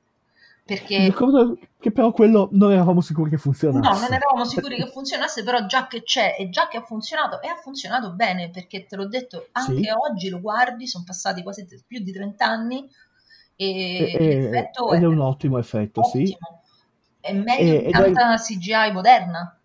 Perché 0.66 0.98
Ricordo 1.04 1.56
che 1.78 1.92
però 1.92 2.10
quello 2.10 2.48
non 2.50 2.72
eravamo 2.72 3.00
sicuri 3.00 3.30
che 3.30 3.36
no, 3.36 3.40
funzionasse. 3.42 4.00
non 4.02 4.12
eravamo 4.14 4.44
sicuri 4.44 4.74
che 4.74 4.88
funzionasse, 4.88 5.44
però 5.44 5.64
già 5.66 5.86
che 5.86 6.02
c'è 6.02 6.34
e 6.36 6.48
già 6.48 6.66
che 6.66 6.78
ha 6.78 6.82
funzionato, 6.82 7.40
e 7.40 7.46
ha 7.46 7.54
funzionato 7.54 8.10
bene, 8.14 8.50
perché 8.50 8.84
te 8.84 8.96
l'ho 8.96 9.06
detto, 9.06 9.46
anche 9.52 9.76
Sì. 9.82 9.88
oggi 9.96 10.28
lo 10.28 10.40
guardi, 10.40 10.88
sono 10.88 11.04
passati 11.06 11.44
quasi 11.44 11.66
t- 11.66 11.84
più 11.86 12.00
di 12.02 12.10
30 12.10 12.46
anni 12.46 12.84
e 13.54 14.12
E- 14.12 14.40
l'effetto 14.40 14.92
ed 14.92 15.02
è 15.02 15.04
è 15.04 15.06
un 15.06 15.20
ottimo 15.20 15.58
effetto, 15.58 16.02
sì. 16.02 16.22
ottimo. 16.22 16.62
È 17.20 17.32
meglio 17.32 17.70
di 17.78 17.84
ed 17.86 17.94
è- 17.94 18.12
tanta 18.12 18.36
CGI 18.36 18.90
moderna. 18.92 19.56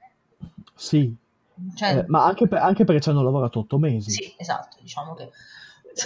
Sì, 0.76 1.16
Cioè, 1.76 1.98
eh, 1.98 2.06
ma 2.10 2.26
anche, 2.26 2.48
per- 2.48 2.60
anche 2.62 2.84
perché 2.86 3.02
ci 3.02 3.10
hanno 3.10 3.24
lavorato 3.24 3.58
otto 3.60 3.80
mesi. 3.80 4.12
sì, 4.12 4.34
esatto, 4.38 4.78
diciamo 4.82 5.16
che... 5.16 5.30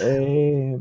Eh, 0.02 0.78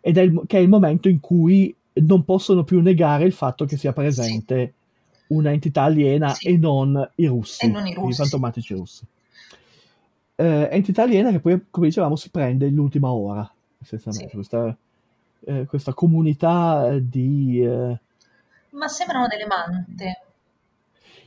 ed 0.00 0.16
è 0.18 0.20
il, 0.22 0.42
che 0.46 0.56
è 0.58 0.60
il 0.60 0.68
momento 0.68 1.08
in 1.08 1.20
cui 1.20 1.74
non 2.00 2.24
possono 2.24 2.64
più 2.64 2.80
negare 2.80 3.24
il 3.24 3.32
fatto 3.32 3.64
che 3.64 3.76
sia 3.76 3.92
presente 3.92 4.74
una 5.28 5.52
entità 5.52 5.82
aliena 5.82 6.32
Sì. 6.34 6.48
e 6.48 6.56
non 6.56 7.10
i 7.16 7.26
russi, 7.26 7.66
E 7.66 7.70
non 7.70 7.86
i 7.86 7.94
russi. 7.94 8.16
fantomatici 8.16 8.74
russi. 8.74 9.04
Eh, 10.36 10.68
entità 10.70 11.02
aliena 11.02 11.30
che 11.30 11.40
poi, 11.40 11.66
come 11.70 11.86
dicevamo, 11.88 12.14
si 12.16 12.30
prende 12.30 12.68
l'ultima 12.68 13.10
ora, 13.10 13.50
essenzialmente, 13.82 14.28
Sì. 14.30 14.34
questa, 14.36 14.76
eh, 15.46 15.64
questa 15.66 15.92
comunità 15.94 16.96
di... 17.00 17.60
eh, 17.62 17.98
Ma 18.70 18.88
sembrano 18.88 19.26
delle 19.26 19.46
mante, 19.46 20.22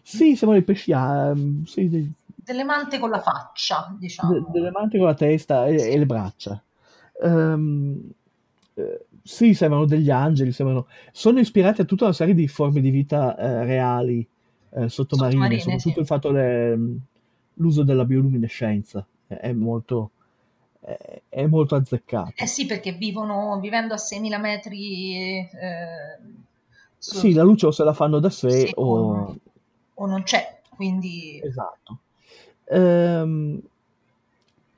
sì, 0.04 0.36
siamo 0.36 0.54
dei 0.54 0.64
pesci, 0.64 0.92
ah, 0.94 1.34
sì, 1.66 1.90
dei- 1.90 2.12
delle 2.36 2.64
mante 2.64 2.98
con 3.00 3.10
la 3.10 3.22
faccia, 3.22 3.94
diciamo. 4.00 4.32
de- 4.34 4.46
delle 4.52 4.72
mante 4.72 4.98
con 4.98 5.08
la 5.08 5.14
testa 5.14 5.68
e, 5.68 5.76
e 5.76 5.98
le 5.98 6.06
braccia. 6.06 6.62
Ehm, 7.24 8.10
eh, 8.76 9.06
sì, 9.24 9.54
sembrano 9.54 9.86
degli 9.86 10.10
angeli, 10.10 10.52
sembrano... 10.52 10.88
sono 11.12 11.40
ispirati 11.40 11.82
a 11.82 11.86
tutta 11.86 12.06
una 12.06 12.14
serie 12.14 12.34
di 12.34 12.48
forme 12.48 12.82
di 12.82 12.90
vita 12.90 13.36
eh, 13.38 13.64
reali 13.66 14.28
eh, 14.74 14.90
sottomarine, 14.90 15.60
Sottomarine, 15.60 15.60
soprattutto 15.60 15.94
sì. 15.94 16.00
il 16.00 16.06
fatto 16.06 16.32
le- 16.32 16.80
l'uso 17.56 17.84
della 17.84 18.06
bioluminescenza 18.06 19.06
è, 19.28 19.34
è 19.36 19.54
molto, 19.54 20.12
è, 20.80 21.22
è 21.30 21.46
molto 21.46 21.76
azzeccato. 21.76 22.34
Eh 22.36 22.48
sì, 22.48 22.66
perché 22.66 22.94
vivono, 22.94 23.60
vivendo 23.60 23.94
a 23.94 23.98
6.000 23.98 24.38
metri, 24.38 25.06
eh, 25.50 25.50
su- 26.98 27.18
Sì, 27.20 27.34
la 27.34 27.44
luce 27.44 27.68
o 27.68 27.72
se 27.72 27.84
la 27.84 27.94
fanno 27.94 28.20
da 28.20 28.30
sé 28.30 28.50
Sì, 28.50 28.72
o... 28.76 29.36
o 29.94 30.06
non 30.06 30.24
c'è, 30.24 30.62
quindi 30.70 31.40
Esatto. 31.44 32.00
Ehm, 32.66 33.62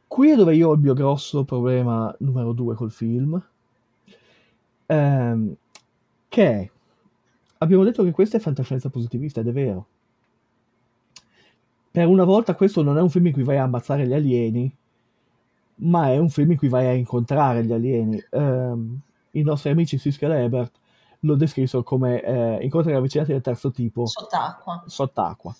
qui 0.07 0.31
è 0.31 0.35
dove 0.35 0.55
io 0.55 0.69
ho 0.69 0.73
il 0.73 0.79
mio 0.79 0.93
grosso 0.93 1.43
problema 1.43 2.13
numero 2.19 2.53
due 2.53 2.75
col 2.75 2.91
film, 2.91 3.41
ehm, 4.85 5.55
che 6.27 6.47
è, 6.47 6.69
abbiamo 7.59 7.83
detto 7.83 8.03
che 8.03 8.11
questa 8.11 8.37
è 8.37 8.39
fantascienza 8.39 8.89
positivista 8.89 9.41
ed 9.41 9.47
è 9.47 9.51
vero. 9.51 9.87
Per 11.91 12.07
una 12.07 12.23
volta 12.23 12.55
questo 12.55 12.81
non 12.81 12.97
è 12.97 13.01
un 13.01 13.09
film 13.09 13.27
in 13.27 13.33
cui 13.33 13.43
vai 13.43 13.57
a 13.57 13.63
ammazzare 13.63 14.07
gli 14.07 14.13
alieni, 14.13 14.75
ma 15.75 16.11
è 16.11 16.17
un 16.17 16.29
film 16.29 16.51
in 16.51 16.57
cui 16.57 16.69
vai 16.69 16.87
a 16.87 16.93
incontrare 16.93 17.63
gli 17.63 17.71
alieni. 17.71 18.23
Ehm, 18.31 18.99
I 19.31 19.41
nostri 19.43 19.69
amici 19.69 19.97
Siska 19.97 20.27
e 20.27 20.43
Ebert 20.43 20.79
lo 21.19 21.35
descrissero 21.35 21.83
come 21.83 22.21
eh, 22.21 22.63
incontri 22.63 22.91
ravvicinati 22.91 23.31
del 23.31 23.41
terzo 23.41 23.71
tipo 23.71 24.05
sott'acqua. 24.05 24.83
sott'acqua. 24.87 25.55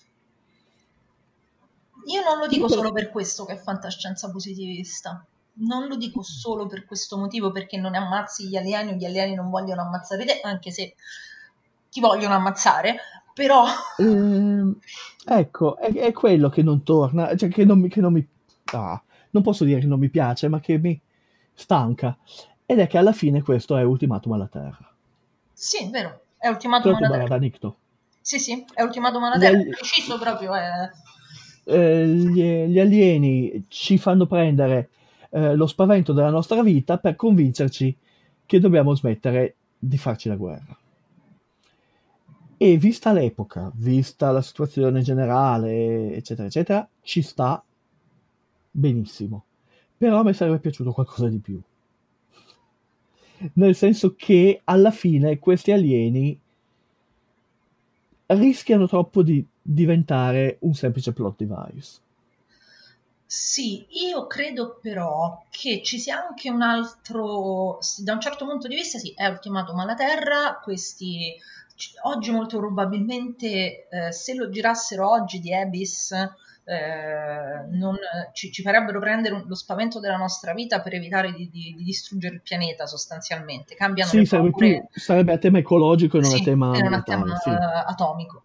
Io 2.06 2.22
non 2.22 2.38
lo 2.38 2.46
dico 2.46 2.68
solo 2.68 2.92
per 2.92 3.10
questo 3.10 3.44
che 3.44 3.54
è 3.54 3.56
fantascienza 3.56 4.30
positivista. 4.30 5.24
Non 5.56 5.86
lo 5.86 5.96
dico 5.96 6.22
solo 6.22 6.66
per 6.66 6.84
questo 6.84 7.16
motivo, 7.16 7.50
perché 7.52 7.76
non 7.76 7.94
ammazzi 7.94 8.48
gli 8.48 8.56
alieni 8.56 8.92
o 8.92 8.94
gli 8.94 9.04
alieni 9.04 9.34
non 9.34 9.50
vogliono 9.50 9.82
ammazzare 9.82 10.24
te, 10.24 10.40
anche 10.42 10.70
se 10.70 10.94
ti 11.90 12.00
vogliono 12.00 12.34
ammazzare, 12.34 12.98
però 13.32 13.64
Ehm, 13.98 14.78
ecco, 15.24 15.76
è, 15.76 15.92
è 15.92 16.12
quello 16.12 16.48
che 16.48 16.62
non 16.62 16.82
torna, 16.82 17.34
cioè 17.36 17.48
che 17.48 17.64
non 17.64 17.78
mi, 17.80 17.88
che 17.88 18.00
non 18.00 18.12
mi 18.12 18.26
ah, 18.72 19.00
non 19.30 19.42
posso 19.42 19.64
dire 19.64 19.80
che 19.80 19.86
non 19.86 19.98
mi 19.98 20.08
piace, 20.08 20.48
ma 20.48 20.60
che 20.60 20.78
mi 20.78 21.00
stanca. 21.52 22.16
Ed 22.66 22.78
è 22.78 22.86
che 22.86 22.98
alla 22.98 23.12
fine 23.12 23.42
questo 23.42 23.76
è 23.76 23.82
Ultimatum 23.82 24.32
alla 24.32 24.46
Terra. 24.48 24.92
sì, 25.52 25.84
è 25.84 25.90
vero, 25.90 26.22
è 26.38 26.48
ultimatum 26.48 26.94
alla 26.94 27.08
terra. 27.08 27.36
Nicto. 27.36 27.76
Sì, 28.20 28.38
sì, 28.38 28.64
è 28.72 28.82
ultimatum 28.82 29.22
alla 29.24 29.38
terra, 29.38 29.58
ali- 29.58 29.68
preciso 29.68 30.18
proprio 30.18 30.54
è... 30.54 30.90
Eh, 31.66 32.06
gli, 32.06 32.64
gli 32.66 32.78
alieni 32.78 33.64
ci 33.68 33.98
fanno 33.98 34.26
prendere 34.26 34.90
eh, 35.34 35.56
lo 35.56 35.66
spavento 35.66 36.12
della 36.12 36.30
nostra 36.30 36.62
vita 36.62 36.96
per 36.98 37.16
convincerci 37.16 37.96
che 38.46 38.60
dobbiamo 38.60 38.94
smettere 38.94 39.56
di 39.76 39.98
farci 39.98 40.28
la 40.28 40.36
guerra. 40.36 40.78
E 42.56 42.76
vista 42.78 43.12
l'epoca, 43.12 43.70
vista 43.74 44.30
la 44.30 44.40
situazione 44.40 45.02
generale, 45.02 46.14
eccetera, 46.14 46.46
eccetera, 46.46 46.88
ci 47.02 47.20
sta 47.20 47.62
benissimo. 48.70 49.44
Però 49.96 50.20
a 50.20 50.22
me 50.22 50.32
sarebbe 50.34 50.60
piaciuto 50.60 50.92
qualcosa 50.92 51.28
di 51.28 51.38
più. 51.38 51.60
Nel 53.54 53.74
senso 53.74 54.14
che 54.14 54.60
alla 54.62 54.92
fine 54.92 55.40
questi 55.40 55.72
alieni 55.72 56.38
rischiano 58.26 58.86
troppo 58.86 59.24
di 59.24 59.44
diventare 59.60 60.58
un 60.60 60.74
semplice 60.74 61.12
plot 61.12 61.42
device. 61.42 62.02
Sì, 63.26 63.86
io 64.06 64.26
credo 64.26 64.78
però 64.80 65.44
che 65.50 65.82
ci 65.82 65.98
sia 65.98 66.24
anche 66.26 66.50
un 66.50 66.62
altro, 66.62 67.78
da 67.98 68.12
un 68.12 68.20
certo 68.20 68.46
punto 68.46 68.68
di 68.68 68.76
vista, 68.76 68.98
sì, 68.98 69.12
è 69.16 69.26
ultimatum 69.26 69.78
alla 69.80 69.94
Terra, 69.94 70.60
questi 70.62 71.34
oggi 72.02 72.30
molto 72.30 72.58
probabilmente 72.58 73.88
eh, 73.88 74.12
se 74.12 74.34
lo 74.34 74.48
girassero 74.48 75.10
oggi 75.10 75.40
di 75.40 75.52
Abyss 75.52 76.12
eh, 76.12 77.64
non- 77.72 77.98
ci, 78.32 78.52
ci 78.52 78.62
farebbero 78.62 79.00
prendere 79.00 79.34
un- 79.34 79.44
lo 79.46 79.54
spavento 79.56 79.98
della 79.98 80.16
nostra 80.16 80.54
vita 80.54 80.80
per 80.80 80.94
evitare 80.94 81.32
di, 81.32 81.50
di- 81.50 81.74
di 81.76 81.82
distruggere 81.82 82.36
il 82.36 82.42
pianeta 82.42 82.86
sostanzialmente, 82.86 83.74
cambiano 83.74 84.10
Sì, 84.10 84.24
sarebbe, 84.24 84.52
più, 84.52 84.84
sarebbe 84.92 85.32
a 85.32 85.38
tema 85.38 85.58
ecologico 85.58 86.18
e 86.18 86.20
non 86.20 86.30
sì, 86.30 86.40
a 86.40 86.44
tema 86.44 86.78
non 86.78 86.92
a 86.92 87.02
tema 87.02 87.36
sì. 87.36 87.50
atomico. 87.50 88.44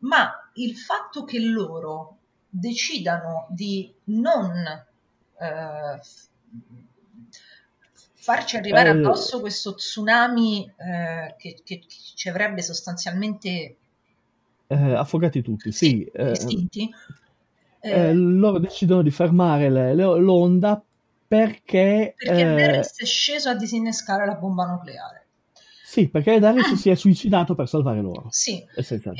Ma 0.00 0.50
il 0.54 0.76
fatto 0.76 1.24
che 1.24 1.40
loro 1.40 2.17
decidano 2.48 3.46
di 3.50 3.92
non 4.04 4.52
eh, 5.40 6.00
farci 8.14 8.56
arrivare 8.56 8.90
addosso 8.90 9.40
questo 9.40 9.74
tsunami 9.74 10.64
eh, 10.76 11.34
che, 11.38 11.60
che 11.64 11.82
ci 11.88 12.28
avrebbe 12.28 12.62
sostanzialmente 12.62 13.76
Eh, 14.66 14.94
affogati 14.94 15.40
tutti, 15.40 15.72
sì. 15.72 16.04
eh, 16.04 16.30
estinti, 16.32 16.90
eh, 17.80 18.12
loro 18.12 18.58
decidono 18.58 19.02
di 19.02 19.10
fermare 19.10 19.70
le- 19.70 19.94
le- 19.94 20.18
l'onda 20.18 20.82
perché... 21.26 22.14
perché 22.16 22.42
eh, 22.42 22.80
è 22.80 23.04
sceso 23.04 23.48
a 23.48 23.54
disinnescare 23.54 24.26
la 24.26 24.34
bomba 24.34 24.66
nucleare. 24.66 25.17
Sì, 25.90 26.10
perché 26.10 26.38
Darius 26.38 26.74
si 26.74 26.90
è 26.90 26.94
suicidato 26.94 27.54
per 27.54 27.66
salvare 27.66 28.02
loro. 28.02 28.26
Sì, 28.28 28.62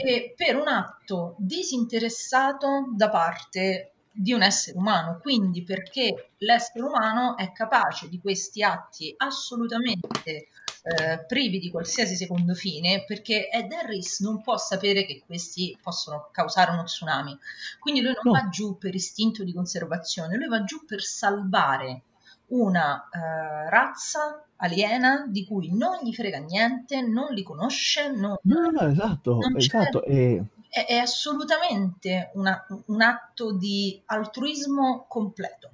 e 0.05 0.35
per 0.37 0.55
un 0.57 0.69
atto 0.69 1.35
disinteressato 1.39 2.93
da 2.95 3.09
parte 3.09 3.93
di 4.13 4.35
un 4.35 4.43
essere 4.43 4.77
umano, 4.77 5.19
quindi 5.23 5.63
perché 5.63 6.33
l'essere 6.37 6.85
umano 6.85 7.39
è 7.39 7.53
capace 7.53 8.11
di 8.11 8.21
questi 8.21 8.63
atti 8.63 9.15
assolutamente 9.17 10.49
eh, 10.83 11.25
privi 11.27 11.59
di 11.59 11.71
qualsiasi 11.71 12.17
secondo 12.17 12.53
fine, 12.53 13.03
perché 13.07 13.49
Ed 13.49 13.73
Harris 13.73 14.21
non 14.21 14.43
può 14.43 14.59
sapere 14.59 15.07
che 15.07 15.23
questi 15.25 15.75
possono 15.83 16.29
causare 16.31 16.73
uno 16.73 16.85
tsunami, 16.85 17.35
quindi 17.79 18.03
lui 18.03 18.13
non 18.13 18.25
No. 18.25 18.33
va 18.33 18.49
giù 18.51 18.77
per 18.77 18.95
istinto 18.95 19.43
di 19.43 19.55
conservazione, 19.55 20.37
lui 20.37 20.49
va 20.49 20.65
giù 20.65 20.85
per 20.85 21.01
salvare 21.01 22.03
una 22.49 23.09
eh, 23.11 23.71
razza 23.71 24.43
aliena 24.59 25.27
di 25.29 25.45
cui 25.45 25.71
non 25.73 25.99
gli 26.03 26.13
frega 26.13 26.39
niente, 26.39 27.01
non 27.03 27.33
li 27.33 27.43
conosce, 27.43 28.11
non, 28.11 28.37
No, 28.43 28.61
no, 28.61 28.71
no, 28.71 28.81
esatto, 28.89 29.39
esatto. 29.57 30.03
E 30.05 30.43
è, 30.69 30.85
è 30.87 30.97
assolutamente 30.97 32.31
una- 32.35 32.65
un 32.87 33.01
atto 33.03 33.53
di 33.53 34.01
altruismo 34.07 35.07
completo. 35.09 35.71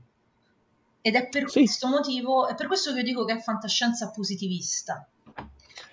Ed 1.01 1.15
è 1.17 1.29
per 1.29 1.51
Sì. 1.51 1.61
questo 1.61 1.89
motivo, 1.89 2.47
è 2.49 2.55
per 2.55 2.67
questo 2.67 2.93
che 2.93 2.99
io 2.99 3.05
dico 3.05 3.25
che 3.25 3.35
è 3.35 3.41
fantascienza 3.41 4.11
positivista. 4.11 5.07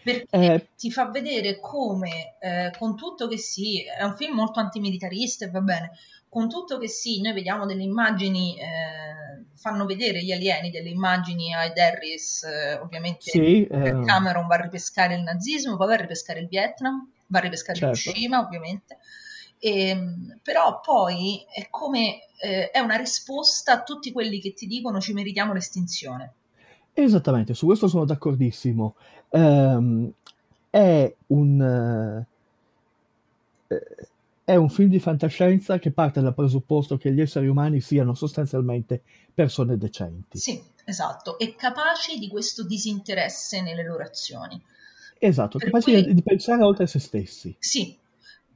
Perché 0.04 0.28
Eh. 0.54 0.68
ti 0.78 0.92
fa 0.92 1.10
vedere 1.10 1.60
come, 1.60 2.36
eh, 2.40 2.72
con 2.78 2.96
tutto 2.96 3.28
che 3.28 3.38
sì, 3.38 3.84
è 3.84 4.04
un 4.04 4.16
film 4.16 4.34
molto 4.36 4.60
antimilitarista 4.60 5.46
e 5.46 5.52
va 5.52 5.62
bene, 5.62 5.92
con 6.28 6.50
tutto 6.50 6.78
che 6.80 6.88
sì, 6.88 7.22
noi 7.22 7.34
vediamo 7.34 7.66
delle 7.66 7.84
immagini, 7.84 8.58
eh, 8.58 9.31
fanno 9.62 9.86
vedere 9.86 10.24
gli 10.24 10.32
alieni 10.32 10.72
delle 10.72 10.90
immagini 10.90 11.54
a 11.54 11.66
Ed 11.66 11.78
Harris, 11.78 12.44
eh, 12.44 12.80
ovviamente 12.82 13.30
sì, 13.30 13.64
eh, 13.66 14.02
Cameron 14.04 14.48
va 14.48 14.56
a 14.56 14.62
ripescare 14.62 15.14
il 15.14 15.22
nazismo, 15.22 15.78
poi 15.78 15.88
va 15.88 15.94
a 15.94 15.98
ripescare 15.98 16.40
il 16.40 16.48
Vietnam, 16.48 17.08
va 17.28 17.38
a 17.38 17.42
ripescare 17.42 17.78
Certo. 17.78 18.10
Hiroshima, 18.10 18.40
ovviamente. 18.40 18.98
Ehm, 19.60 20.40
però 20.42 20.80
poi 20.82 21.46
è 21.54 21.68
come 21.70 22.22
eh, 22.42 22.72
è 22.72 22.80
una 22.80 22.96
risposta 22.96 23.74
a 23.74 23.84
tutti 23.84 24.12
quelli 24.12 24.42
che 24.42 24.54
ti 24.54 24.66
dicono 24.66 25.00
ci 25.00 25.14
meritiamo 25.14 25.54
l'estinzione. 25.54 26.34
esattamente, 26.94 27.54
su 27.54 27.68
questo 27.68 27.88
sono 27.88 28.06
d'accordissimo. 28.06 28.96
Ehm, 29.30 30.12
è 30.72 31.16
un, 31.28 32.26
eh, 33.68 33.86
è 34.52 34.56
un 34.58 34.70
film 34.70 34.90
di 34.90 35.00
fantascienza 35.00 35.80
che 35.80 35.92
parte 35.92 36.20
dal 36.20 36.34
presupposto 36.36 36.98
che 36.98 37.14
gli 37.14 37.22
esseri 37.22 37.48
umani 37.48 37.80
siano 37.80 38.14
sostanzialmente 38.14 39.02
persone 39.34 39.78
decenti. 39.78 40.40
Sì, 40.40 40.62
esatto, 40.84 41.40
e 41.40 41.56
capaci 41.56 42.20
di 42.20 42.28
questo 42.28 42.66
disinteresse 42.66 43.62
nelle 43.62 43.86
loro 43.86 44.04
azioni. 44.04 44.62
Esatto, 45.18 45.58
Per 45.58 45.70
capaci 45.70 46.04
cui- 46.04 46.14
di, 46.14 46.22
pensare 46.22 46.64
oltre 46.64 46.86
se 46.86 47.00
stessi. 47.00 47.56
Sì, 47.60 47.98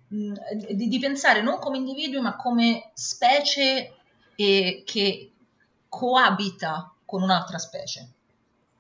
mh, 0.10 0.34
di, 0.72 0.90
di 0.90 1.00
pensare 1.00 1.42
non 1.42 1.60
come 1.60 1.78
individui, 1.78 2.20
ma 2.20 2.36
come 2.36 2.92
specie 2.94 3.94
e 4.36 4.84
che 4.86 5.32
coabita 5.88 6.94
con 7.06 7.22
un'altra 7.22 7.58
specie. 7.58 8.15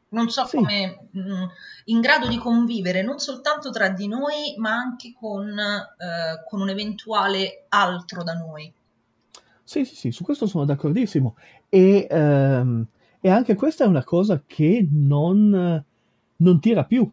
Non 0.10 0.30
so 0.30 0.46
Sì. 0.46 0.58
come 0.58 1.08
mh, 1.12 1.46
in 1.86 2.00
grado 2.00 2.28
di 2.28 2.38
convivere 2.38 3.02
non 3.02 3.20
soltanto 3.20 3.70
tra 3.72 3.90
di 3.90 4.08
noi, 4.08 4.56
ma 4.58 4.72
anche 4.72 5.14
con, 5.18 5.50
eh, 5.58 6.44
con 6.48 6.62
un 6.62 6.70
eventuale 6.70 7.66
altro 7.70 8.24
da 8.24 8.34
noi. 8.34 8.72
Sì, 9.64 9.84
sì, 9.84 9.96
sì, 9.96 10.12
su 10.12 10.24
questo 10.24 10.46
sono 10.48 10.64
d'accordissimo. 10.66 11.36
E, 11.70 12.08
ehm, 12.10 12.86
e 13.20 13.30
anche 13.30 13.56
questa 13.56 13.84
è 13.84 13.88
una 13.88 14.04
cosa 14.04 14.44
che 14.46 14.88
non, 14.92 15.84
non 16.38 16.60
tira 16.60 16.84
più. 16.86 17.10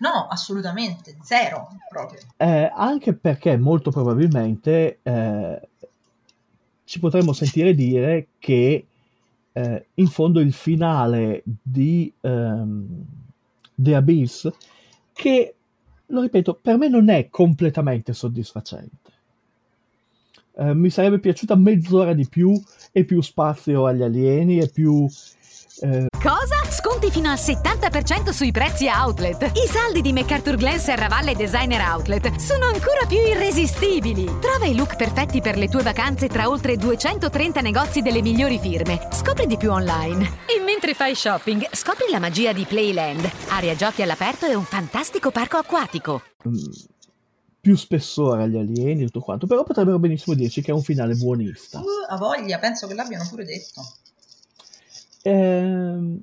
No, 0.00 0.26
assolutamente, 0.28 1.16
zero 1.22 1.68
proprio. 1.88 2.20
Eh, 2.36 2.70
anche 2.74 3.14
perché 3.14 3.56
molto 3.58 3.90
probabilmente 3.90 4.98
eh, 5.02 5.68
ci 6.84 6.98
potremmo 6.98 7.32
sentire 7.32 7.74
dire 7.74 8.28
che 8.38 8.86
eh, 9.60 9.86
in 9.94 10.06
fondo 10.06 10.40
il 10.40 10.52
finale 10.52 11.42
di 11.44 12.12
ehm, 12.20 13.04
The 13.74 13.94
Abyss, 13.94 14.50
che, 15.12 15.54
lo 16.06 16.20
ripeto, 16.22 16.58
per 16.60 16.78
me 16.78 16.88
non 16.88 17.08
è 17.08 17.28
completamente 17.28 18.12
soddisfacente. 18.12 18.98
Eh, 20.56 20.74
mi 20.74 20.90
sarebbe 20.90 21.18
piaciuta 21.18 21.54
mezz'ora 21.56 22.12
di 22.12 22.26
più 22.28 22.60
e 22.92 23.04
più 23.04 23.20
spazio 23.20 23.86
agli 23.86 24.02
alieni 24.02 24.58
e 24.58 24.68
più... 24.68 25.06
eh? 25.82 26.09
Sconti 27.00 27.18
fino 27.18 27.30
al 27.30 27.38
70% 27.38 28.28
sui 28.28 28.50
prezzi 28.50 28.86
outlet. 28.86 29.52
I 29.54 29.66
saldi 29.66 30.02
di 30.02 30.12
MacArthur 30.12 30.56
Glen 30.56 30.78
Serravalle 30.78 31.34
Designer 31.34 31.80
Outlet 31.80 32.36
sono 32.36 32.66
ancora 32.66 33.06
più 33.08 33.16
irresistibili. 33.16 34.26
Trova 34.38 34.66
i 34.66 34.76
look 34.76 34.96
perfetti 34.96 35.40
per 35.40 35.56
le 35.56 35.68
tue 35.68 35.82
vacanze 35.82 36.28
tra 36.28 36.50
oltre 36.50 36.76
230 36.76 37.62
negozi 37.62 38.02
delle 38.02 38.20
migliori 38.20 38.58
firme. 38.58 39.08
Scopri 39.12 39.46
di 39.46 39.56
più 39.56 39.70
online. 39.70 40.40
E 40.44 40.62
mentre 40.62 40.92
fai 40.92 41.14
shopping, 41.14 41.68
scopri 41.72 42.10
la 42.10 42.18
magia 42.18 42.52
di 42.52 42.66
Playland. 42.66 43.30
Area 43.48 43.74
giochi 43.74 44.02
all'aperto 44.02 44.44
e 44.44 44.54
un 44.54 44.64
fantastico 44.64 45.30
parco 45.30 45.56
acquatico. 45.56 46.20
mm, 46.46 46.54
più 47.60 47.76
spessore 47.76 48.42
agli 48.42 48.58
alieni 48.58 49.04
e 49.04 49.06
tutto 49.06 49.20
quanto, 49.20 49.46
però 49.46 49.62
potrebbero 49.62 49.98
benissimo 49.98 50.36
dirci 50.36 50.60
che 50.60 50.70
è 50.70 50.74
un 50.74 50.82
finale 50.82 51.14
buonista. 51.14 51.78
Uh, 51.78 52.12
a 52.12 52.18
voglia, 52.18 52.58
penso 52.58 52.86
che 52.86 52.92
l'abbiano 52.92 53.26
pure 53.26 53.46
detto. 53.46 53.80
Ehm, 55.22 56.22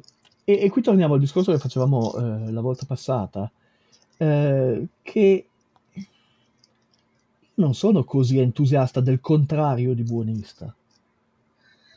e, 0.50 0.64
e 0.64 0.70
qui 0.70 0.82
torniamo 0.82 1.16
al 1.16 1.20
discorso 1.20 1.52
che 1.52 1.58
facevamo 1.60 2.16
eh, 2.16 2.52
la 2.54 2.62
volta 2.62 2.86
passata, 2.86 3.52
eh, 4.16 4.88
che 5.02 5.48
non 7.56 7.74
sono 7.74 8.06
così 8.06 8.40
entusiasta 8.40 9.02
del 9.02 9.20
contrario 9.20 9.94
di 9.94 10.04
buonista. 10.04 10.74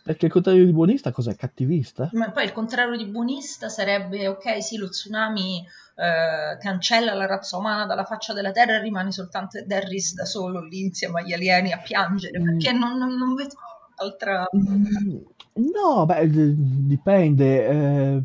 Perché 0.02 0.26
il 0.26 0.32
contrario 0.32 0.64
di 0.64 0.72
buonista 0.72 1.12
cos'è? 1.12 1.36
Cattivista? 1.36 2.10
Ma 2.14 2.32
poi 2.32 2.44
il 2.44 2.52
contrario 2.52 2.96
di 2.96 3.04
buonista 3.04 3.68
sarebbe, 3.68 4.26
ok, 4.26 4.60
sì, 4.64 4.78
lo 4.78 4.88
tsunami 4.88 5.58
eh, 5.58 6.58
cancella 6.58 7.14
la 7.14 7.26
razza 7.26 7.56
umana 7.56 7.86
dalla 7.86 8.04
faccia 8.04 8.32
della 8.32 8.50
terra 8.50 8.76
e 8.76 8.80
rimane 8.80 9.12
soltanto 9.12 9.58
Ed 9.58 9.70
Harris 9.70 10.14
da 10.14 10.24
solo 10.24 10.64
lì 10.64 10.80
insieme 10.80 11.20
agli 11.20 11.34
alieni 11.34 11.70
a 11.70 11.78
piangere, 11.78 12.40
Mm. 12.40 12.44
perché 12.46 12.72
non, 12.72 12.98
non- 12.98 13.14
non 13.16 13.34
vedo 13.36 13.54
altra... 13.96 14.44
Mm, 14.56 15.18
No, 15.52 16.06
beh, 16.06 16.30
d- 16.30 16.54
dipende. 16.56 17.66
eh, 17.68 18.22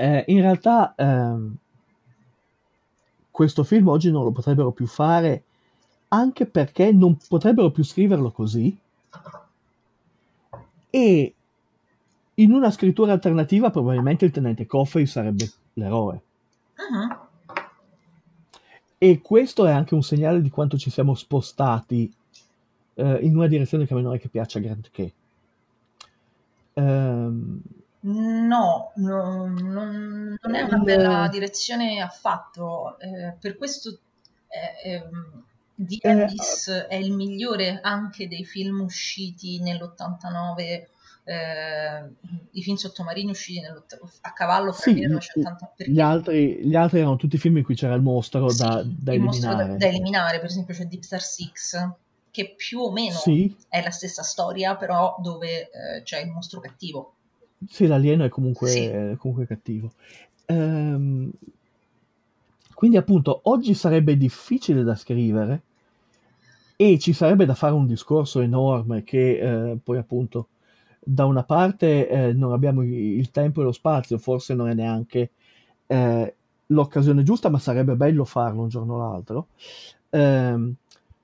eh, 0.00 0.24
in 0.28 0.40
realtà 0.40 0.94
ehm, 0.96 1.54
questo 3.30 3.64
film 3.64 3.88
oggi 3.88 4.10
non 4.10 4.24
lo 4.24 4.30
potrebbero 4.30 4.70
più 4.72 4.86
fare 4.86 5.44
anche 6.08 6.46
perché 6.46 6.90
non 6.90 7.18
potrebbero 7.28 7.70
più 7.70 7.84
scriverlo 7.84 8.30
così 8.30 8.76
e 10.88 11.34
in 12.34 12.52
una 12.52 12.70
scrittura 12.70 13.12
alternativa 13.12 13.70
probabilmente 13.70 14.24
il 14.24 14.30
tenente 14.30 14.66
Coffey 14.66 15.04
sarebbe 15.06 15.50
l'eroe 15.74 16.20
Mhm. 16.80 17.18
e 18.96 19.20
questo 19.20 19.66
è 19.66 19.70
anche 19.70 19.94
un 19.94 20.02
segnale 20.02 20.40
di 20.40 20.48
quanto 20.48 20.78
ci 20.78 20.88
siamo 20.88 21.14
spostati 21.14 22.10
eh, 22.94 23.18
in 23.20 23.36
una 23.36 23.46
direzione 23.46 23.86
che 23.86 23.92
a 23.92 23.96
me 23.96 24.02
non 24.02 24.14
è 24.14 24.18
che 24.18 24.28
piaccia 24.28 24.58
granché. 24.60 25.12
Ehm, 26.74 27.60
No, 28.02 28.92
no, 28.96 29.46
non, 29.46 30.36
non 30.40 30.54
è 30.54 30.62
una 30.62 30.78
Il- 30.78 30.84
bella 30.84 31.28
direzione 31.30 32.00
affatto, 32.00 32.98
eh, 32.98 33.36
per 33.38 33.56
questo 33.58 33.98
eh, 34.48 34.90
ehm, 34.92 35.44
The 35.74 36.00
Eh, 36.04 36.26
Abyss 36.26 36.70
è 36.70 36.94
il 36.94 37.12
migliore 37.12 37.78
anche 37.82 38.26
dei 38.26 38.44
film 38.46 38.80
usciti 38.80 39.60
nell'89, 39.60 40.88
eh, 41.24 42.10
i 42.52 42.62
film 42.62 42.76
sottomarini 42.76 43.30
usciti 43.30 43.60
a 44.22 44.32
cavallo 44.32 44.72
fra 44.72 44.86
Sì, 44.86 44.90
il 44.90 44.96
1980, 44.96 45.66
perché 45.76 45.92
gli 45.92 46.00
altri, 46.00 46.66
gli 46.66 46.74
altri 46.74 46.98
erano 47.00 47.16
tutti 47.16 47.38
film 47.38 47.58
in 47.58 47.64
cui 47.64 47.74
c'era 47.76 47.94
il 47.94 48.02
mostro 48.02 48.52
sì, 48.52 48.64
da, 48.64 48.82
da 48.84 49.12
il 49.12 49.20
mostro 49.20 49.54
da, 49.54 49.64
eliminare. 49.64 49.76
da 49.76 49.86
eliminare, 49.86 50.38
per 50.38 50.48
esempio 50.48 50.74
c'è 50.74 50.84
Deep 50.86 51.02
Star 51.02 51.20
6, 51.22 51.52
che 52.30 52.54
più 52.54 52.80
o 52.80 52.92
meno 52.92 53.18
Sì, 53.18 53.54
è 53.68 53.82
la 53.82 53.90
stessa 53.90 54.22
storia, 54.22 54.76
però 54.76 55.16
dove 55.20 55.70
eh, 55.70 56.02
c'è 56.02 56.20
il 56.20 56.30
mostro 56.30 56.60
cattivo. 56.60 57.14
Sì, 57.68 57.86
l'alieno 57.86 58.24
è 58.24 58.28
comunque, 58.28 58.68
Sì. 58.70 58.84
è 58.84 59.14
comunque 59.16 59.46
cattivo. 59.46 59.92
Ehm, 60.46 61.30
quindi 62.74 62.96
appunto 62.96 63.40
oggi 63.44 63.74
sarebbe 63.74 64.16
difficile 64.16 64.82
da 64.82 64.94
scrivere 64.96 65.62
e 66.76 66.98
ci 66.98 67.12
sarebbe 67.12 67.44
da 67.44 67.54
fare 67.54 67.74
un 67.74 67.86
discorso 67.86 68.40
enorme 68.40 69.02
che 69.04 69.38
eh, 69.72 69.76
poi 69.82 69.98
appunto 69.98 70.48
da 70.98 71.26
una 71.26 71.42
parte 71.42 72.08
eh, 72.08 72.32
non 72.32 72.52
abbiamo 72.52 72.82
il 72.82 73.30
tempo 73.30 73.60
e 73.60 73.64
lo 73.64 73.72
spazio, 73.72 74.16
forse 74.16 74.54
non 74.54 74.68
è 74.68 74.74
neanche 74.74 75.30
eh, 75.86 76.34
l'occasione 76.66 77.22
giusta, 77.22 77.50
ma 77.50 77.58
sarebbe 77.58 77.96
bello 77.96 78.24
farlo 78.24 78.62
un 78.62 78.68
giorno 78.68 78.94
o 78.94 78.98
l'altro, 78.98 79.48
ehm, 80.10 80.74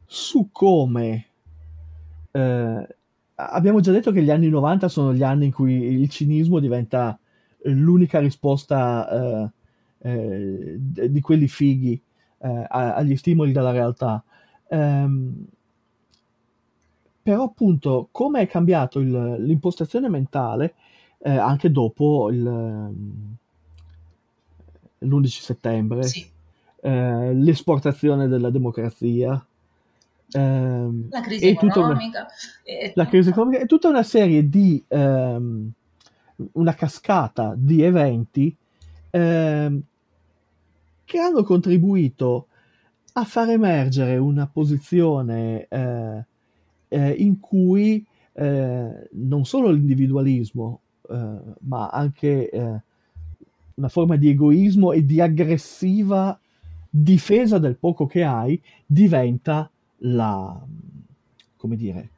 su 0.04 0.48
come 0.52 1.26
eh, 2.32 2.96
abbiamo 3.36 3.80
già 3.80 3.92
detto 3.92 4.12
che 4.12 4.22
gli 4.22 4.30
anni 4.30 4.48
90 4.48 4.88
sono 4.88 5.12
gli 5.14 5.22
anni 5.22 5.46
in 5.46 5.52
cui 5.52 5.72
il 5.72 6.08
cinismo 6.08 6.58
diventa 6.58 7.18
l'unica 7.64 8.18
risposta 8.18 9.50
eh, 10.02 10.08
eh, 10.10 11.10
di 11.10 11.20
quelli 11.20 11.48
fighi 11.48 12.00
eh, 12.38 12.66
agli 12.68 13.16
stimoli 13.16 13.52
della 13.52 13.72
realtà. 13.72 14.22
Ehm, 14.68 15.46
però 17.22 17.42
appunto 17.44 18.08
come 18.12 18.40
è 18.42 18.46
cambiato 18.46 19.00
il- 19.00 19.36
l'impostazione 19.40 20.08
mentale 20.08 20.74
eh, 21.18 21.30
anche 21.36 21.70
dopo 21.72 22.30
il, 22.30 22.46
ehm, 22.46 23.36
l'11 25.00 25.40
settembre, 25.40 26.02
Sì. 26.04 26.24
eh, 26.82 27.34
l'esportazione 27.34 28.28
della 28.28 28.50
democrazia, 28.50 29.44
ehm, 30.32 31.08
La 31.10 31.20
crisi 31.20 31.46
una- 31.48 31.68
economica. 31.68 32.26
e 32.64 32.92
la 32.94 33.06
crisi 33.06 33.28
economica 33.30 33.62
e 33.62 33.66
tutta 33.66 33.88
una 33.88 34.02
serie 34.02 34.48
di, 34.48 34.82
ehm, 34.88 35.70
una 36.52 36.74
cascata 36.74 37.54
di 37.56 37.82
eventi 37.82 38.54
ehm, 39.10 39.80
che 41.04 41.18
hanno 41.18 41.42
contribuito 41.44 42.48
a 43.14 43.24
far 43.24 43.48
emergere 43.50 44.16
una 44.16 44.46
posizione 44.46 45.66
eh, 45.68 46.24
eh, 46.88 47.10
in 47.12 47.38
cui 47.40 48.04
eh, 48.32 49.08
non 49.12 49.44
solo 49.46 49.70
l'individualismo, 49.70 50.80
eh, 51.08 51.38
ma 51.60 51.88
anche 51.88 52.50
eh, 52.50 52.80
una 53.74 53.88
forma 53.88 54.16
di 54.16 54.28
egoismo 54.28 54.92
e 54.92 55.04
di 55.06 55.20
aggressiva 55.20 56.38
difesa 56.90 57.58
del 57.58 57.76
poco 57.76 58.06
che 58.06 58.24
hai 58.24 58.60
diventa 58.84 59.70
la, 59.98 60.60
come 61.56 61.76
dire, 61.76 62.08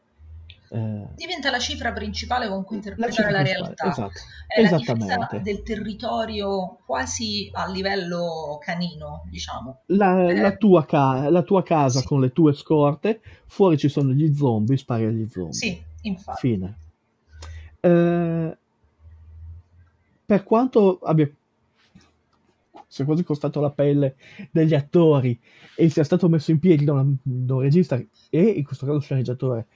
eh, 0.70 1.06
Diventa 1.16 1.50
la 1.50 1.58
cifra 1.58 1.92
principale 1.92 2.48
con 2.48 2.64
cui 2.64 2.76
la 2.76 2.82
interpretare 2.82 3.30
la 3.32 3.42
principale, 3.42 3.74
realtà. 3.74 3.90
esatto, 3.90 4.20
È 4.46 4.60
la 4.60 4.68
difesa 4.68 4.94
esattamente. 4.94 5.42
del 5.42 5.62
territorio 5.62 6.78
quasi 6.84 7.50
a 7.52 7.66
livello 7.68 8.58
canino, 8.60 9.24
diciamo. 9.30 9.80
La, 9.86 10.28
Eh, 10.28 10.34
la 10.40 10.56
tua 10.56 10.84
ca- 10.84 11.28
la 11.30 11.42
tua 11.42 11.62
casa 11.62 12.00
sì, 12.00 12.06
con 12.06 12.20
le 12.20 12.32
tue 12.32 12.52
scorte, 12.52 13.20
fuori 13.46 13.78
ci 13.78 13.88
sono 13.88 14.12
gli 14.12 14.32
zombie, 14.34 14.76
spari 14.76 15.06
agli 15.06 15.26
zombie. 15.30 15.52
sì, 15.54 15.82
infatti. 16.02 16.40
Fine. 16.40 16.76
Eh, 17.80 18.56
per 20.26 20.42
quanto 20.44 20.98
abbia 21.02 21.28
sia 22.88 23.04
quasi 23.04 23.22
costato 23.22 23.60
la 23.60 23.70
pelle 23.70 24.16
degli 24.50 24.74
attori 24.74 25.38
e 25.76 25.88
sia 25.90 26.02
stato 26.04 26.28
messo 26.28 26.50
in 26.50 26.58
piedi 26.58 26.84
da, 26.84 26.92
una- 26.94 27.14
da 27.22 27.54
un 27.54 27.60
regista 27.60 28.00
e 28.30 28.40
in 28.42 28.64
questo 28.64 28.86
caso 28.86 28.98
sceneggiatore 29.00 29.66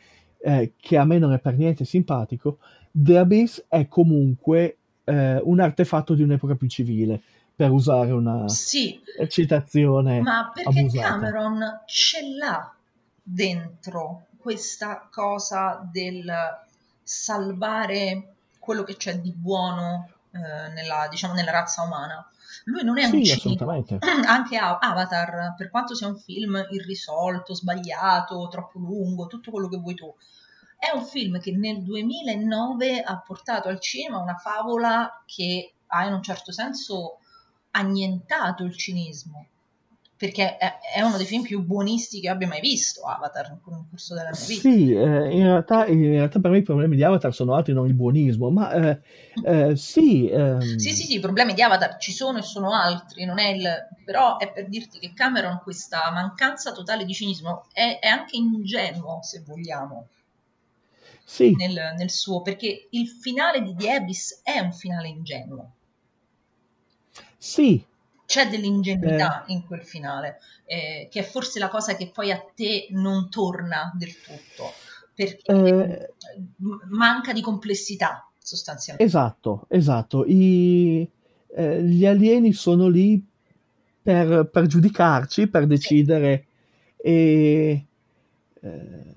eh, 0.45 0.73
che 0.77 0.97
a 0.97 1.05
me 1.05 1.19
non 1.19 1.33
è 1.33 1.39
per 1.39 1.57
niente 1.57 1.85
simpatico, 1.85 2.59
The 2.91 3.19
Abyss 3.19 3.65
è 3.69 3.87
comunque 3.87 4.79
eh, 5.05 5.41
un 5.45 5.61
artefatto 5.61 6.15
di 6.15 6.23
un'epoca 6.23 6.57
più 6.57 6.67
civile, 6.69 7.21
per 7.55 7.71
usare 7.71 8.11
una 8.11 8.49
Sì, 8.49 8.99
citazione 9.29 10.21
ma 10.21 10.51
perché 10.53 10.81
abusata. 10.81 11.09
Cameron 11.09 11.61
ce 11.87 12.19
l'ha 12.37 12.75
dentro 13.23 14.27
questa 14.39 15.07
cosa 15.13 15.89
del 15.93 16.25
salvare 17.03 18.35
quello 18.59 18.83
che 18.83 18.97
c'è 18.97 19.19
di 19.21 19.33
buono 19.33 20.09
eh, 20.33 20.69
nella, 20.73 21.07
diciamo, 21.11 21.35
nella 21.35 21.51
razza 21.51 21.83
umana. 21.83 22.27
Lui 22.65 22.85
non 22.85 22.99
è 22.99 23.05
un 23.05 23.11
Sì, 23.11 23.25
cinico, 23.25 23.65
assolutamente. 23.65 23.99
anche 24.27 24.57
Avatar, 24.57 25.55
per 25.57 25.71
quanto 25.71 25.95
sia 25.95 26.07
un 26.07 26.19
film 26.19 26.67
irrisolto, 26.71 27.55
sbagliato, 27.55 28.49
troppo 28.49 28.79
lungo, 28.79 29.27
tutto 29.27 29.51
quello 29.51 29.69
che 29.69 29.79
vuoi 29.79 29.95
tu, 29.95 30.15
è 30.79 30.91
un 30.97 31.05
film 31.05 31.39
che 31.39 31.53
nel 31.53 31.83
2009 31.83 33.03
ha 33.03 33.21
portato 33.21 33.69
al 33.69 33.81
cinema 33.81 34.19
una 34.19 34.37
favola 34.37 35.23
che 35.27 35.75
ha 35.87 36.07
in 36.07 36.15
un 36.15 36.23
certo 36.23 36.51
senso 36.51 37.19
annientato 37.73 38.65
il 38.65 38.77
cinismo, 38.77 39.47
perché 40.23 40.57
è, 40.57 41.03
uno 41.03 41.17
dei 41.17 41.27
film 41.27 41.43
più 41.43 41.65
buonisti 41.65 42.21
che 42.21 42.29
abbia 42.29 42.47
mai 42.47 42.61
visto, 42.61 43.03
Avatar, 43.03 43.49
nel 43.49 43.87
corso 43.91 44.15
della 44.15 44.31
mia 44.31 44.47
vita. 44.47 44.61
Sì, 44.61 44.93
eh, 44.93 45.35
in 45.35 45.43
realtà, 45.43 45.87
in 45.87 46.01
realtà 46.01 46.39
per 46.39 46.53
me 46.53 46.59
i 46.59 46.63
problemi 46.63 46.95
di 46.95 47.03
Avatar 47.03 47.35
sono 47.35 47.55
altri, 47.55 47.73
non 47.73 47.89
il 47.89 47.95
buonismo, 47.95 48.49
ma 48.49 48.71
eh, 48.71 49.01
eh, 49.45 49.75
sì, 49.75 50.29
ehm, 50.29 50.61
Sì, 50.61 50.93
sì, 50.93 51.07
sì, 51.07 51.17
i 51.17 51.19
problemi 51.19 51.55
di 51.55 51.63
Avatar 51.63 51.97
ci 51.97 52.13
sono 52.13 52.39
e 52.39 52.43
sono 52.43 52.71
altri, 52.71 53.25
non 53.25 53.41
è 53.41 53.49
il... 53.49 53.69
però 54.05 54.37
è 54.37 54.53
per 54.53 54.69
dirti 54.69 55.01
che 55.01 55.13
Cameron 55.13 55.59
questa 55.61 56.09
mancanza 56.13 56.71
totale 56.71 57.05
di 57.05 57.15
cinismo 57.15 57.67
è, 57.73 57.99
è 58.01 58.07
anche 58.07 58.37
ingenuo, 58.37 59.19
se 59.23 59.43
vogliamo, 59.45 60.07
sì, 61.25 61.53
nel, 61.57 61.95
nel 61.99 62.11
suo, 62.11 62.43
perché 62.43 62.87
il 62.91 63.09
finale 63.09 63.61
di 63.61 63.75
The 63.75 63.91
Abyss 63.91 64.41
è 64.45 64.61
un 64.61 64.73
finale 64.73 65.09
ingenuo. 65.09 65.73
sì, 67.37 67.85
C'è 68.33 68.49
dell'ingenuità 68.49 69.45
in 69.49 69.67
quel 69.67 69.83
finale, 69.83 70.39
eh, 70.65 71.07
che 71.11 71.21
è 71.21 71.23
forse 71.23 71.59
la 71.59 71.69
cosa 71.69 71.95
che 71.97 72.09
poi 72.11 72.31
a 72.31 72.43
te 72.55 72.87
non 72.93 73.29
torna 73.29 73.93
del 73.95 74.15
tutto, 74.23 74.73
perché 75.15 75.53
Eh. 75.53 76.11
manca 76.89 77.35
di 77.35 77.43
complessità 77.43 78.27
sostanzialmente. 78.39 79.07
esatto, 79.07 79.67
esatto. 79.69 80.25
I- 80.25 81.07
eh, 81.55 81.83
gli 81.83 82.07
alieni 82.07 82.55
sono 82.55 82.89
lì 82.89 83.23
per, 84.01 84.49
per 84.51 84.67
giudicarci, 84.67 85.49
per 85.49 85.67
decidere 85.67 86.47
e 86.97 87.87
eh, 88.63 89.17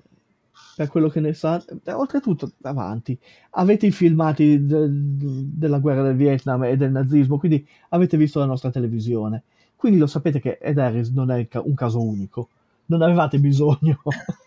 per 0.76 0.88
quello 0.88 1.08
che 1.08 1.20
ne 1.20 1.32
sa. 1.32 1.62
eh, 1.84 1.92
Oltretutto, 1.92 2.52
avanti, 2.62 3.18
avete 3.52 3.86
i 3.86 3.90
filmati 3.90 4.64
de- 4.66 4.86
della 4.90 5.78
guerra 5.78 6.02
del 6.02 6.16
Vietnam 6.16 6.64
e 6.64 6.76
del 6.76 6.90
nazismo, 6.92 7.38
quindi 7.38 7.66
avete 7.88 8.16
visto 8.16 8.38
la 8.38 8.44
nostra 8.46 8.70
televisione. 8.70 9.42
Quindi 9.74 9.98
lo 9.98 10.06
sapete 10.06 10.38
che 10.40 10.58
Ed 10.60 10.78
Harris 10.78 11.10
non 11.10 11.30
è 11.30 11.46
un 11.64 11.74
caso 11.74 12.02
unico, 12.02 12.48
non 12.86 13.02
avevate 13.02 13.38
bisogno. 13.38 14.00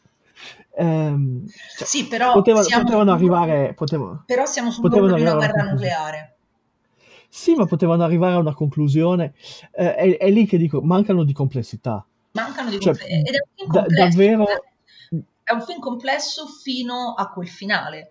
Ehm, 0.75 1.45
cioè, 1.77 1.85
Sì, 1.87 2.07
però 2.07 2.31
poteva- 2.31 2.61
siamo, 2.63 2.83
potevano 2.83 3.11
arrivare, 3.11 3.73
potevano, 3.73 4.23
però 4.25 4.45
siamo 4.45 4.71
potevano 4.79 5.15
di 5.15 5.21
una 5.21 5.35
guerra 5.35 5.63
nucleare. 5.63 6.35
Sì, 7.27 7.53
ma 7.55 7.65
potevano 7.65 8.03
arrivare 8.05 8.35
a 8.35 8.39
una 8.39 8.53
conclusione. 8.53 9.33
Eh, 9.71 9.95
è, 9.95 10.17
è 10.17 10.29
lì 10.31 10.45
che 10.45 10.57
dico, 10.57 10.81
mancano 10.81 11.25
di 11.25 11.33
complessità. 11.33 12.05
Mancano 12.31 12.69
di 12.69 12.79
Cioè, 12.79 12.97
comple- 12.97 13.19
ed 13.19 13.25
è 13.35 13.65
da- 13.69 13.85
davvero, 13.87 14.45
è 15.49 15.53
un 15.53 15.61
film 15.61 15.79
complesso 15.79 16.45
fino 16.47 17.13
a 17.15 17.29
quel 17.31 17.47
finale. 17.47 18.09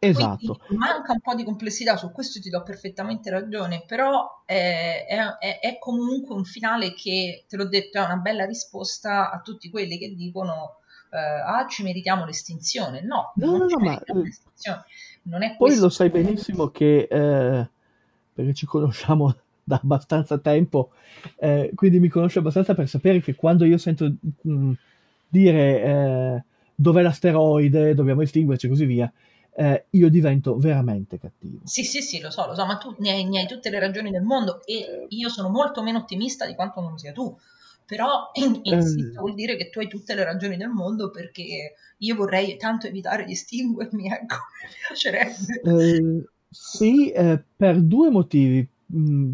esatto. 0.00 0.58
Quindi 0.64 0.76
manca 0.76 1.12
un 1.12 1.20
po' 1.20 1.34
di 1.34 1.44
complessità, 1.44 1.96
su 1.96 2.12
questo 2.12 2.40
ti 2.40 2.50
do 2.50 2.62
perfettamente 2.62 3.30
ragione, 3.30 3.84
però 3.86 4.42
è, 4.44 5.06
è- 5.40 5.58
è- 5.60 5.78
comunque 5.78 6.34
un 6.34 6.44
finale 6.44 6.94
che, 6.94 7.44
te 7.48 7.56
l'ho 7.56 7.68
detto, 7.68 7.98
è 7.98 8.04
una 8.04 8.16
bella 8.16 8.44
risposta 8.44 9.30
a 9.30 9.40
tutti 9.40 9.70
quelli 9.70 9.98
che 9.98 10.14
dicono 10.14 10.76
eh, 11.10 11.16
ah, 11.18 11.66
ci 11.66 11.82
meritiamo 11.82 12.24
l'estinzione. 12.24 13.02
No, 13.02 13.40
No, 13.40 13.56
non 13.56 13.60
no, 13.60 13.66
ci 13.66 13.76
no, 13.76 13.80
ma 13.80 14.02
l'estinzione. 14.22 14.84
Non 15.22 15.42
è 15.42 15.56
poi 15.56 15.58
questo. 15.60 15.84
lo 15.84 15.88
sai 15.88 16.10
benissimo 16.10 16.68
che, 16.70 17.08
eh, 17.10 17.68
perché 18.32 18.54
ci 18.54 18.66
conosciamo 18.66 19.34
da 19.64 19.78
abbastanza 19.82 20.38
tempo, 20.38 20.92
eh, 21.36 21.72
quindi 21.74 22.00
mi 22.00 22.08
conosci 22.08 22.38
abbastanza 22.38 22.74
per 22.74 22.88
sapere 22.88 23.20
che 23.20 23.34
quando 23.34 23.64
io 23.64 23.76
sento 23.78 24.10
mm, 24.48 24.72
dire 25.28 25.82
eh, 25.82 26.44
dov'è 26.80 27.02
l'asteroide, 27.02 27.94
dobbiamo 27.94 28.22
estinguerci 28.22 28.66
e 28.66 28.68
così 28.68 28.84
via, 28.84 29.12
eh, 29.54 29.86
io 29.90 30.08
divento 30.08 30.56
veramente 30.56 31.18
cattivo. 31.18 31.60
Sì, 31.64 31.82
sì, 31.84 32.00
sì, 32.02 32.20
lo 32.20 32.30
so, 32.30 32.46
lo 32.46 32.54
so, 32.54 32.64
ma 32.66 32.76
tu 32.78 32.94
ne 32.98 33.10
hai, 33.10 33.24
ne 33.24 33.40
hai 33.40 33.46
tutte 33.46 33.68
le 33.70 33.78
ragioni 33.78 34.10
del 34.10 34.22
mondo 34.22 34.64
e 34.64 35.06
io 35.08 35.28
sono 35.28 35.48
molto 35.50 35.82
meno 35.82 35.98
ottimista 35.98 36.46
di 36.46 36.54
quanto 36.54 36.80
non 36.80 36.96
sia 36.98 37.12
tu. 37.12 37.36
Però, 37.84 38.30
in- 38.34 38.60
insisto, 38.62 39.18
Eh, 39.18 39.20
vuol 39.20 39.34
dire 39.34 39.56
che 39.56 39.70
tu 39.70 39.80
hai 39.80 39.88
tutte 39.88 40.14
le 40.14 40.24
ragioni 40.24 40.56
del 40.56 40.68
mondo 40.68 41.10
perché 41.10 41.74
io 41.98 42.14
vorrei 42.14 42.56
tanto 42.56 42.86
evitare 42.86 43.24
di 43.24 43.32
estinguermi, 43.32 44.06
ecco, 44.06 44.36
mi 44.62 44.74
piacerebbe. 44.86 45.62
Eh, 45.62 46.24
sì, 46.48 47.10
eh, 47.10 47.42
per 47.56 47.80
due 47.82 48.10
motivi. 48.10 48.66
Mm, 48.94 49.32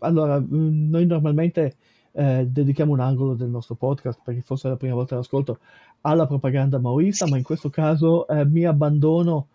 allora, 0.00 0.38
mm, 0.40 0.90
noi 0.90 1.06
normalmente 1.06 1.76
eh, 2.12 2.46
dedichiamo 2.48 2.92
un 2.92 3.00
angolo 3.00 3.34
del 3.34 3.48
nostro 3.48 3.74
podcast, 3.74 4.20
perché 4.22 4.40
forse 4.42 4.68
è 4.68 4.70
la 4.70 4.76
prima 4.76 4.94
volta 4.94 5.10
che 5.10 5.16
l'ascolto, 5.16 5.58
alla 6.02 6.26
propaganda 6.26 6.78
maoista, 6.78 7.26
ma 7.26 7.36
in 7.36 7.42
questo 7.42 7.70
caso 7.70 8.26
eh, 8.28 8.44
mi 8.44 8.64
abbandono 8.64 9.48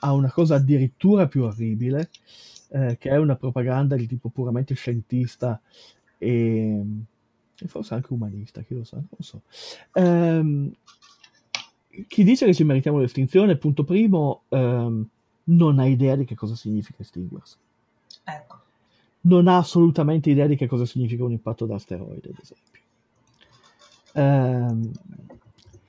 a 0.00 0.12
una 0.12 0.30
cosa 0.30 0.56
addirittura 0.56 1.26
più 1.26 1.44
orribile, 1.44 2.10
eh, 2.68 2.96
che 2.98 3.10
è 3.10 3.16
una 3.16 3.36
propaganda 3.36 3.96
di 3.96 4.06
tipo 4.06 4.28
puramente 4.28 4.74
scientista 4.74 5.60
e, 6.18 6.84
e 7.58 7.68
forse 7.68 7.94
anche 7.94 8.12
umanista, 8.12 8.62
chi 8.62 8.74
lo 8.74 8.84
sa, 8.84 8.96
non 8.96 9.06
lo 9.10 9.22
so. 9.22 9.42
Ehm, 9.92 10.72
chi 12.08 12.24
dice 12.24 12.44
che 12.44 12.54
ci 12.54 12.64
meritiamo 12.64 12.98
l'estinzione, 12.98 13.56
punto 13.56 13.84
primo, 13.84 14.42
ehm, 14.48 15.08
non 15.44 15.78
ha 15.78 15.86
idea 15.86 16.16
di 16.16 16.24
che 16.24 16.34
cosa 16.34 16.56
significa 16.56 17.02
estinguersi. 17.02 17.56
Ecco, 18.24 18.58
Non 19.22 19.48
ha 19.48 19.58
assolutamente 19.58 20.30
idea 20.30 20.46
di 20.46 20.56
che 20.56 20.66
cosa 20.66 20.84
significa 20.84 21.24
un 21.24 21.32
impatto 21.32 21.66
da 21.66 21.76
asteroide, 21.76 22.28
ad 22.28 22.38
esempio. 22.40 22.82
Ehm, 24.14 24.90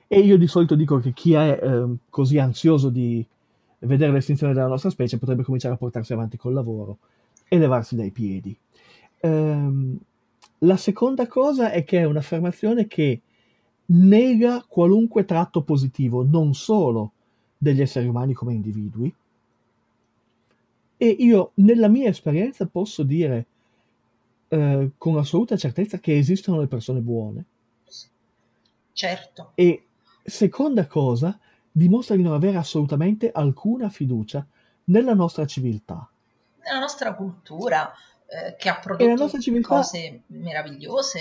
e 0.08 0.20
io 0.20 0.38
di 0.38 0.46
solito 0.46 0.74
dico 0.74 0.98
che 0.98 1.12
chi 1.12 1.32
è 1.32 1.58
ehm, 1.62 1.98
così 2.08 2.38
ansioso 2.38 2.90
di 2.90 3.24
vedere 3.80 4.12
l'estinzione 4.12 4.52
della 4.52 4.68
nostra 4.68 4.90
specie 4.90 5.18
potrebbe 5.18 5.42
cominciare 5.42 5.74
a 5.74 5.78
portarsi 5.78 6.12
avanti 6.12 6.36
col 6.36 6.54
lavoro 6.54 6.98
e 7.48 7.58
levarsi 7.58 7.96
dai 7.96 8.10
piedi. 8.10 8.56
Ehm, 9.20 9.98
la 10.60 10.76
seconda 10.76 11.26
cosa 11.26 11.70
è 11.70 11.84
che 11.84 12.00
è 12.00 12.04
un'affermazione 12.04 12.86
che 12.86 13.20
nega 13.86 14.64
qualunque 14.66 15.24
tratto 15.24 15.62
positivo, 15.62 16.24
non 16.24 16.54
solo 16.54 17.12
degli 17.58 17.80
esseri 17.80 18.06
umani 18.06 18.32
come 18.32 18.54
individui, 18.54 19.14
e 20.98 21.08
io 21.08 21.52
nella 21.54 21.88
mia 21.88 22.08
esperienza 22.08 22.66
posso 22.66 23.02
dire 23.02 23.46
eh, 24.48 24.90
con 24.96 25.18
assoluta 25.18 25.56
certezza 25.56 25.98
che 25.98 26.16
esistono 26.16 26.60
le 26.60 26.66
persone 26.68 27.00
buone. 27.00 27.44
certo. 28.92 29.52
E 29.54 29.85
seconda 30.26 30.86
cosa, 30.86 31.38
dimostra 31.70 32.16
di 32.16 32.22
non 32.22 32.34
avere 32.34 32.56
assolutamente 32.56 33.30
alcuna 33.32 33.88
fiducia 33.88 34.46
nella 34.84 35.14
nostra 35.14 35.46
civiltà. 35.46 36.08
Nella 36.64 36.80
nostra 36.80 37.14
cultura, 37.14 37.92
eh, 38.26 38.56
che 38.56 38.68
ha 38.68 38.78
prodotto 38.78 39.38
civiltà 39.38 39.76
cose 39.76 40.22
meravigliose. 40.26 41.20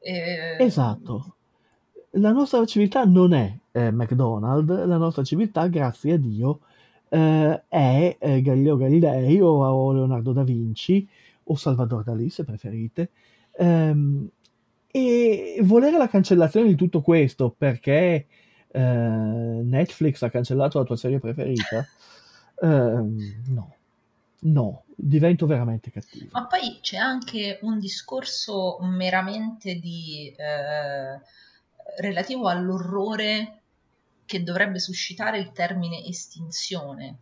eh, 0.00 0.56
Esatto. 0.58 1.34
La 2.12 2.32
nostra 2.32 2.64
civiltà 2.64 3.04
non 3.04 3.34
è 3.34 3.54
eh, 3.72 3.90
McDonald's, 3.90 4.86
la 4.86 4.96
nostra 4.96 5.22
civiltà, 5.22 5.66
grazie 5.66 6.14
a 6.14 6.16
Dio, 6.16 6.60
eh, 7.10 7.62
è 7.68 8.16
eh, 8.18 8.40
Galileo 8.40 8.76
Galilei 8.76 9.38
o, 9.40 9.62
o 9.64 9.92
Leonardo 9.92 10.32
da 10.32 10.42
Vinci 10.42 11.06
o 11.44 11.56
Salvador 11.56 12.02
Dalì, 12.02 12.30
se 12.30 12.44
preferite. 12.44 13.10
Ehm, 13.58 14.30
e 14.86 15.58
volere 15.62 15.98
la 15.98 16.08
cancellazione 16.08 16.68
di 16.68 16.74
tutto 16.74 17.02
questo 17.02 17.54
perché 17.56 18.26
eh, 18.68 18.80
Netflix 18.80 20.22
ha 20.22 20.30
cancellato 20.30 20.78
la 20.78 20.84
tua 20.84 20.96
serie 20.96 21.18
preferita, 21.20 21.86
ehm, 22.62 23.42
no, 23.48 23.74
no, 24.40 24.84
divento 24.94 25.46
veramente 25.46 25.90
cattivo. 25.90 26.28
Ma 26.32 26.46
poi 26.46 26.78
c'è 26.80 26.96
anche 26.96 27.58
un 27.62 27.78
discorso 27.78 28.78
meramente 28.80 29.76
di, 29.76 30.34
eh, 30.36 31.20
relativo 31.98 32.48
all'orrore 32.48 33.60
che 34.24 34.42
dovrebbe 34.42 34.78
suscitare 34.78 35.38
il 35.38 35.52
termine 35.52 36.04
estinzione, 36.04 37.16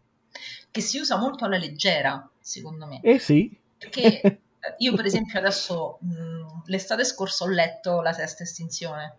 che 0.71 0.81
si 0.81 0.99
usa 0.99 1.19
molto 1.19 1.45
alla 1.45 1.59
leggera, 1.59 2.29
secondo 2.41 2.87
me. 2.87 3.01
Eh 3.03 3.19
sì, 3.19 3.55
Perché 3.79 4.21
eh, 4.21 4.41
io, 4.79 4.95
per 4.95 5.05
esempio, 5.05 5.39
adesso 5.39 5.99
mh, 6.01 6.63
l'estate 6.67 7.05
scorsa 7.05 7.45
ho 7.45 7.49
letto 7.49 8.01
La 8.01 8.13
sesta 8.13 8.43
estinzione 8.43 9.19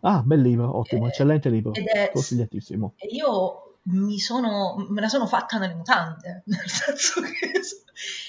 ah, 0.00 0.22
bel 0.24 0.40
libro, 0.40 0.76
ottimo, 0.78 1.06
Eh, 1.06 1.08
eccellente 1.08 1.48
libro, 1.50 1.72
ed 1.74 1.86
è 1.86 2.10
consigliatissimo. 2.12 2.94
e 2.96 3.06
io 3.14 3.60
mi 3.88 4.18
sono, 4.18 4.74
me 4.88 5.00
la 5.00 5.08
sono 5.08 5.26
fatta 5.26 5.58
nelle 5.58 5.74
mutande, 5.74 6.42
nel 6.46 6.68
senso 6.68 7.20
che 7.20 7.52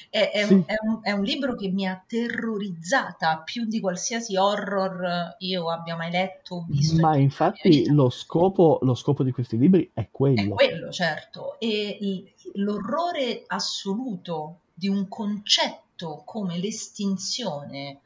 è, 0.09 0.29
è 0.31 0.43
un, 0.43 0.49
Sì. 0.49 0.63
è 0.65 0.75
un- 0.81 0.99
è 1.01 1.11
un 1.11 1.23
libro 1.23 1.55
che 1.55 1.69
mi 1.69 1.87
ha 1.87 2.01
terrorizzata 2.05 3.39
più 3.43 3.65
di 3.65 3.79
qualsiasi 3.79 4.37
horror 4.37 5.35
io 5.39 5.69
abbia 5.71 5.95
mai 5.95 6.11
letto 6.11 6.55
o 6.55 6.65
visto 6.67 7.01
Ma 7.01 7.15
in 7.15 7.23
infatti 7.23 7.89
lo 7.91 8.09
scopo, 8.09 8.79
lo 8.83 8.93
scopo 8.95 9.23
di 9.23 9.31
questi 9.31 9.57
libri 9.57 9.89
è 9.93 10.01
È 10.01 10.07
quello. 10.11 10.55
quello, 10.55 10.91
certo, 10.91 11.59
e 11.59 12.33
l'orrore 12.53 13.43
assoluto 13.47 14.59
di 14.73 14.87
un 14.87 15.07
concetto 15.07 16.21
come 16.23 16.57
l'estinzione 16.59 17.99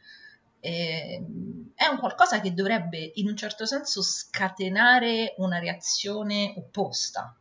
eh, 0.61 1.25
è 1.75 1.85
un 1.88 1.97
qualcosa 1.97 2.39
che 2.39 2.53
dovrebbe 2.53 3.11
in 3.15 3.27
un 3.27 3.35
certo 3.35 3.65
senso 3.65 4.01
scatenare 4.01 5.33
una 5.38 5.59
reazione 5.59 6.53
opposta. 6.55 7.35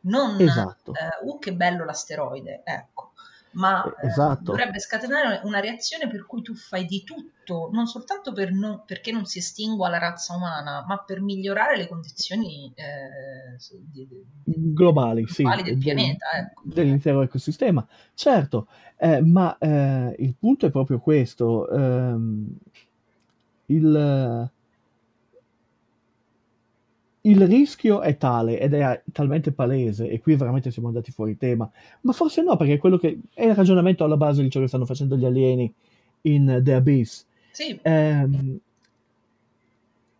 Non, 0.00 0.40
Esatto, 0.40 0.92
eh, 0.92 1.24
uh, 1.24 1.38
che 1.38 1.54
bello 1.54 1.84
l'asteroide, 1.84 2.62
ecco, 2.64 3.07
ma 3.52 3.84
eh, 3.84 4.06
eh, 4.06 4.08
esatto. 4.08 4.42
dovrebbe 4.42 4.78
scatenare 4.78 5.40
una 5.44 5.60
reazione 5.60 6.08
per 6.08 6.26
cui 6.26 6.42
tu 6.42 6.54
fai 6.54 6.84
di 6.84 7.02
tutto, 7.04 7.70
non 7.72 7.86
soltanto 7.86 8.32
per 8.32 8.52
non- 8.52 8.82
perché 8.86 9.10
non 9.10 9.24
si 9.24 9.38
estingua 9.38 9.88
la 9.88 9.98
razza 9.98 10.34
umana, 10.34 10.84
ma 10.86 10.98
per 10.98 11.20
migliorare 11.20 11.76
le 11.76 11.88
condizioni 11.88 12.72
eh, 12.74 13.56
di- 13.92 14.06
di- 14.06 14.24
di- 14.44 14.72
Globali, 14.74 15.26
sì, 15.26 15.42
globali 15.42 15.62
del 15.62 15.74
del- 15.74 15.82
pianeta. 15.82 16.26
Ecco. 16.36 16.62
dell'intero 16.64 17.22
ecosistema. 17.22 17.86
Certo, 18.14 18.68
eh, 18.96 19.20
ma 19.22 19.56
eh, 19.58 20.14
il 20.18 20.34
punto 20.38 20.66
è 20.66 20.70
proprio 20.70 20.98
questo. 21.00 21.68
ehm, 21.70 22.56
il, 23.70 24.50
il 27.28 27.46
rischio 27.46 28.00
è 28.00 28.16
tale 28.16 28.58
ed 28.58 28.74
è 28.74 29.02
talmente 29.12 29.52
palese, 29.52 30.08
e 30.08 30.20
qui 30.20 30.34
veramente 30.36 30.70
siamo 30.70 30.88
andati 30.88 31.12
fuori 31.12 31.36
tema, 31.36 31.70
ma 32.02 32.12
forse 32.12 32.42
no, 32.42 32.56
perché 32.56 32.78
quello 32.78 32.96
che 32.96 33.18
è 33.34 33.44
il 33.44 33.54
ragionamento 33.54 34.04
alla 34.04 34.16
base 34.16 34.42
di 34.42 34.50
ciò 34.50 34.60
che 34.60 34.68
stanno 34.68 34.86
facendo 34.86 35.16
gli 35.16 35.24
alieni 35.24 35.72
in 36.22 36.60
The 36.62 36.74
Abyss. 36.74 37.26
Sì, 37.50 37.78
Ehm, 37.82 38.58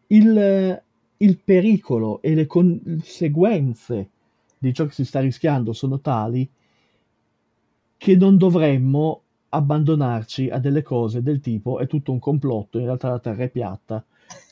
il, 0.08 0.82
il 1.18 1.38
pericolo 1.38 2.22
e 2.22 2.34
le 2.34 2.46
conseguenze 2.46 4.08
di 4.58 4.72
ciò 4.72 4.86
che 4.86 4.92
si 4.92 5.04
sta 5.04 5.20
rischiando 5.20 5.72
sono 5.72 6.00
tali 6.00 6.48
che 7.96 8.16
non 8.16 8.36
dovremmo 8.36 9.22
abbandonarci 9.50 10.50
a 10.50 10.58
delle 10.58 10.82
cose 10.82 11.22
del 11.22 11.40
tipo 11.40 11.78
è 11.78 11.86
tutto 11.86 12.12
un 12.12 12.18
complotto, 12.18 12.78
in 12.78 12.84
realtà 12.84 13.10
la 13.10 13.18
Terra 13.18 13.44
è 13.44 13.48
piatta. 13.48 14.04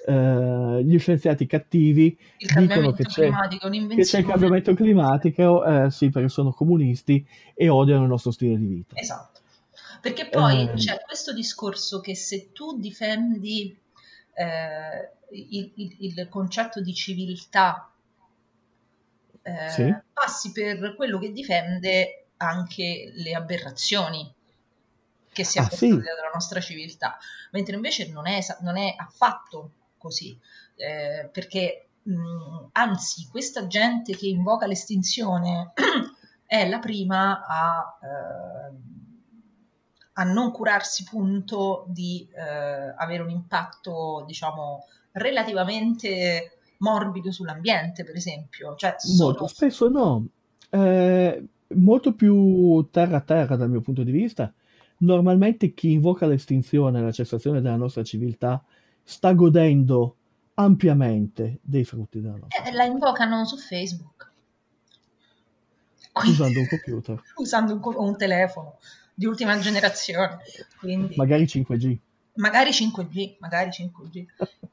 Eh, 0.09 0.83
gli 0.85 0.99
scienziati 0.99 1.47
cattivi 1.47 2.17
il 2.37 2.55
dicono 2.55 2.93
che 2.93 3.05
c'è, 3.07 3.29
che 3.95 4.03
c'è 4.03 4.19
il 4.21 4.27
cambiamento 4.27 4.73
climatico, 4.75 5.65
eh, 5.65 5.91
sì, 5.91 6.11
perché 6.11 6.29
sono 6.29 6.53
comunisti 6.53 7.27
e 7.55 7.69
odiano 7.69 8.03
il 8.05 8.09
nostro 8.09 8.31
stile 8.31 8.57
di 8.57 8.67
vita. 8.67 8.95
Esatto, 8.95 9.41
perché 10.01 10.29
poi 10.29 10.69
Ehm, 10.69 10.75
c'è 10.77 11.01
questo 11.05 11.33
discorso 11.33 12.01
che 12.01 12.15
se 12.15 12.53
tu 12.53 12.79
difendi 12.79 13.77
eh, 14.35 15.11
il, 15.31 15.73
il- 15.75 15.97
il 16.01 16.29
concetto 16.29 16.81
di 16.81 16.95
civiltà, 16.95 17.91
eh, 19.43 19.69
sì, 19.71 19.95
passi 20.13 20.53
per 20.53 20.95
quello 20.95 21.19
che 21.19 21.33
difende 21.33 22.27
anche 22.39 23.13
le 23.15 23.35
aberrazioni 23.35 24.33
che 25.33 25.45
si 25.45 25.59
ah 25.59 25.63
apportano 25.63 25.93
sì, 25.93 26.05
dalla 26.05 26.31
nostra 26.33 26.61
civiltà, 26.61 27.19
mentre 27.53 27.75
invece 27.75 28.09
non 28.11 28.27
è, 28.27 28.39
non 28.61 28.77
è 28.77 28.95
affatto 28.97 29.71
così, 30.07 30.39
eh, 30.77 31.29
perché 31.31 31.89
mh, 32.03 32.69
anzi 32.73 33.27
questa 33.29 33.67
gente 33.67 34.15
che 34.15 34.29
invoca 34.29 34.67
l'estinzione 34.67 35.73
è 36.47 36.69
la 36.69 36.79
prima 36.79 37.45
a, 37.45 37.99
eh, 38.03 38.77
a 40.13 40.25
non 40.25 40.53
curarsi 40.53 41.05
punto 41.05 41.87
di 41.89 42.29
eh, 42.33 42.95
avere 42.97 43.23
un 43.23 43.31
impatto, 43.31 44.25
diciamo, 44.27 44.85
relativamente 45.13 46.59
morbido 46.79 47.33
sull'ambiente, 47.33 48.05
per 48.05 48.15
esempio. 48.15 48.75
Cioè, 48.77 48.97
molto 49.19 49.47
sono... 49.47 49.49
spesso 49.49 49.89
no. 49.89 50.27
Eh, 50.71 51.45
molto 51.75 52.15
più 52.15 52.89
terra 52.91 53.17
a 53.17 53.23
terra 53.23 53.57
dal 53.57 53.71
mio 53.71 53.81
punto 53.81 54.03
di 54.03 54.13
vista. 54.13 54.53
Normalmente 54.99 55.75
chi 55.75 55.93
invoca 55.93 56.27
l'estinzione 56.27 57.03
la 57.03 57.13
cessazione 57.13 57.61
della 57.61 57.77
nostra 57.77 58.03
civiltà 58.03 58.65
sta 59.07 59.33
godendo 59.35 60.17
ampiamente 60.55 61.61
dei 61.63 61.85
frutti 61.85 62.21
della 62.21 62.37
nostra 62.37 62.65
eh, 62.65 62.73
la 62.73 62.85
invocano 62.85 63.45
su 63.45 63.57
Facebook, 63.57 64.33
quindi, 66.11 66.33
usando 66.33 66.59
un 66.59 66.67
computer, 66.67 67.23
usando 67.37 67.75
un, 67.75 67.95
un 67.97 68.17
telefono 68.17 68.79
di 69.15 69.27
ultima 69.27 69.57
generazione, 69.59 70.39
quindi 70.79 71.15
magari 71.15 71.45
5G. 71.45 71.99
Magari 72.37 72.73
5G, 72.73 73.37
magari 73.41 73.71
5G. 73.73 74.27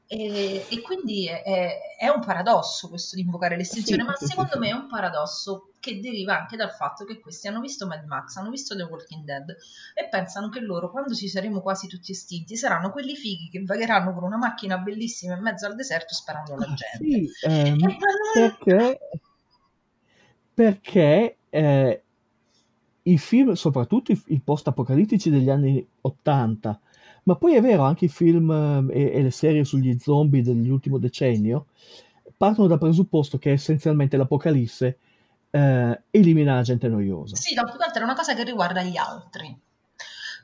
E, 0.06 0.66
e 0.70 0.80
quindi 0.82 1.26
è, 1.28 1.42
è- 1.42 1.78
è 1.98 2.08
un 2.08 2.20
paradosso 2.24 2.88
questo 2.88 3.16
di 3.16 3.22
invocare 3.22 3.56
l'estinzione, 3.56 4.02
Sì, 4.02 4.04
ma 4.04 4.14
secondo 4.16 4.58
me 4.58 4.68
è 4.68 4.72
un 4.72 4.86
paradosso 4.86 5.72
che 5.80 5.98
deriva 6.00 6.38
anche 6.38 6.56
dal 6.56 6.72
fatto 6.72 7.04
che 7.04 7.20
questi 7.20 7.48
hanno 7.48 7.60
visto 7.60 7.86
Mad 7.86 8.04
Max, 8.04 8.36
hanno 8.36 8.50
visto 8.50 8.76
The 8.76 8.82
Walking 8.82 9.24
Dead 9.24 9.48
e 9.94 10.08
pensano 10.08 10.48
che 10.50 10.60
loro, 10.60 10.90
quando 10.90 11.14
ci 11.14 11.28
saremo 11.28 11.60
quasi 11.62 11.88
tutti 11.88 12.12
estinti, 12.12 12.56
saranno 12.56 12.90
quelli 12.92 13.16
fighi 13.16 13.48
che 13.50 13.62
vagheranno 13.64 14.12
con 14.14 14.24
una 14.24 14.36
macchina 14.36 14.78
bellissima 14.78 15.34
in 15.34 15.42
mezzo 15.42 15.66
al 15.66 15.74
deserto 15.74 16.14
sparando 16.14 16.54
alla 16.54 16.70
Ah, 16.70 16.74
gente. 16.74 16.92
sì, 16.92 17.34
ehm, 17.40 17.96
perché, 18.30 18.98
perché 20.54 21.36
eh, 21.50 22.02
i 23.02 23.18
film, 23.18 23.52
soprattutto 23.52 24.12
i, 24.12 24.22
i 24.28 24.40
post-apocalittici 24.40 25.30
degli 25.30 25.50
anni 25.50 25.86
80, 26.02 26.80
ma 27.24 27.36
poi 27.36 27.54
è 27.54 27.60
vero 27.60 27.82
anche 27.82 28.06
i 28.06 28.08
film 28.08 28.50
eh, 28.90 28.94
e, 28.94 29.12
e 29.12 29.22
le 29.22 29.30
serie 29.30 29.64
sugli 29.64 29.98
zombie 29.98 30.42
dell'ultimo 30.42 30.98
decennio, 30.98 31.66
partono 32.36 32.68
dal 32.68 32.78
presupposto 32.78 33.38
che 33.38 33.52
essenzialmente 33.52 34.16
l'apocalisse 34.16 34.98
eh, 35.50 36.02
elimina 36.10 36.56
la 36.56 36.62
gente 36.62 36.88
noiosa. 36.88 37.36
Sì, 37.36 37.54
da 37.54 37.64
più 37.64 37.76
che 37.76 37.84
altro 37.84 38.00
è 38.00 38.04
una 38.04 38.14
cosa 38.14 38.34
che 38.34 38.44
riguarda 38.44 38.82
gli 38.82 38.96
altri, 38.96 39.56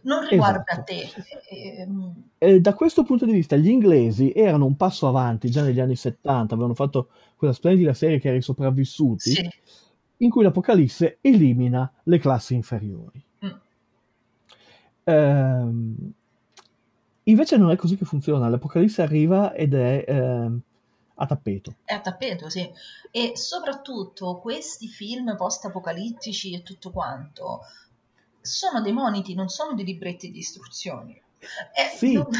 non 0.02 0.26
riguarda 0.26 0.64
Esatto. 0.68 0.84
te. 0.84 1.10
Ehm, 1.50 2.14
E 2.38 2.60
da 2.60 2.74
questo 2.74 3.02
punto 3.02 3.26
di 3.26 3.32
vista, 3.32 3.56
gli 3.56 3.68
inglesi 3.68 4.32
erano 4.34 4.64
un 4.66 4.76
passo 4.76 5.08
avanti 5.08 5.50
già 5.50 5.62
negli 5.62 5.80
anni 5.80 5.96
70, 5.96 6.54
avevano 6.54 6.74
fatto 6.74 7.08
quella 7.36 7.52
splendida 7.52 7.92
serie 7.92 8.18
che 8.18 8.28
era 8.28 8.36
I 8.36 8.42
sopravvissuti, 8.42 9.30
sì. 9.32 9.50
in 10.18 10.30
cui 10.30 10.42
l'Apocalisse 10.42 11.18
elimina 11.20 11.92
le 12.04 12.18
classi 12.18 12.54
inferiori. 12.54 13.22
Mm. 13.44 13.50
Ehm, 15.04 16.12
invece 17.30 17.56
non 17.56 17.70
è 17.70 17.76
così 17.76 17.96
che 17.96 18.04
funziona, 18.04 18.48
l'Apocalisse 18.48 19.02
arriva 19.02 19.52
ed 19.54 19.74
è 19.74 20.04
ehm, 20.06 20.60
a 21.16 21.26
tappeto. 21.26 21.74
È 21.84 21.94
a 21.94 22.00
tappeto, 22.00 22.48
sì. 22.48 22.68
E 23.10 23.32
soprattutto 23.36 24.38
questi 24.38 24.88
film 24.88 25.36
post-apocalittici 25.36 26.54
e 26.54 26.62
tutto 26.62 26.90
quanto 26.90 27.60
sono 28.40 28.80
dei 28.80 28.92
moniti, 28.92 29.34
non 29.34 29.48
sono 29.48 29.74
dei 29.74 29.84
libretti 29.84 30.30
di 30.30 30.38
istruzioni. 30.38 31.20
E 31.40 31.96
Sì. 31.96 32.12
non- 32.14 32.26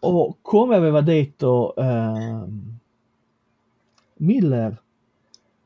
O 0.00 0.36
come 0.40 0.76
aveva 0.76 1.00
detto 1.00 1.74
ehm, 1.74 2.78
Miller, 4.18 4.82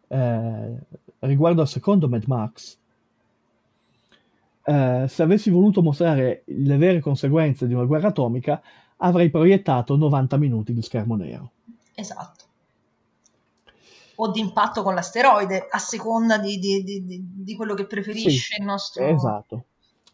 eh, 0.09 0.77
riguardo 1.21 1.61
al 1.61 1.69
secondo 1.69 2.09
Mad 2.09 2.25
Max, 2.27 2.79
eh, 4.65 5.07
se 5.09 5.23
avessi 5.23 5.51
voluto 5.51 5.83
mostrare 5.83 6.43
le 6.47 6.77
vere 6.77 7.01
conseguenze 7.01 7.67
di 7.67 7.75
una 7.75 7.85
guerra 7.85 8.09
atomica, 8.09 8.63
avrei 8.99 9.31
proiettato 9.31 9.97
90 9.97 10.37
minuti 10.37 10.73
di 10.73 10.83
schermo 10.83 11.17
nero. 11.17 11.51
Esatto. 11.95 12.45
O 14.17 14.31
di 14.31 14.41
impatto 14.41 14.83
con 14.83 14.95
l'asteroide, 14.95 15.67
a 15.71 15.79
seconda 15.79 16.39
di, 16.39 16.59
di- 16.59 16.85
di- 16.85 17.03
di- 17.05 17.57
quello 17.57 17.75
che 17.75 17.87
preferisce 17.87 18.31
Sì, 18.31 18.61
il 18.61 18.65
nostro... 18.65 19.07
Esatto. 19.07 19.65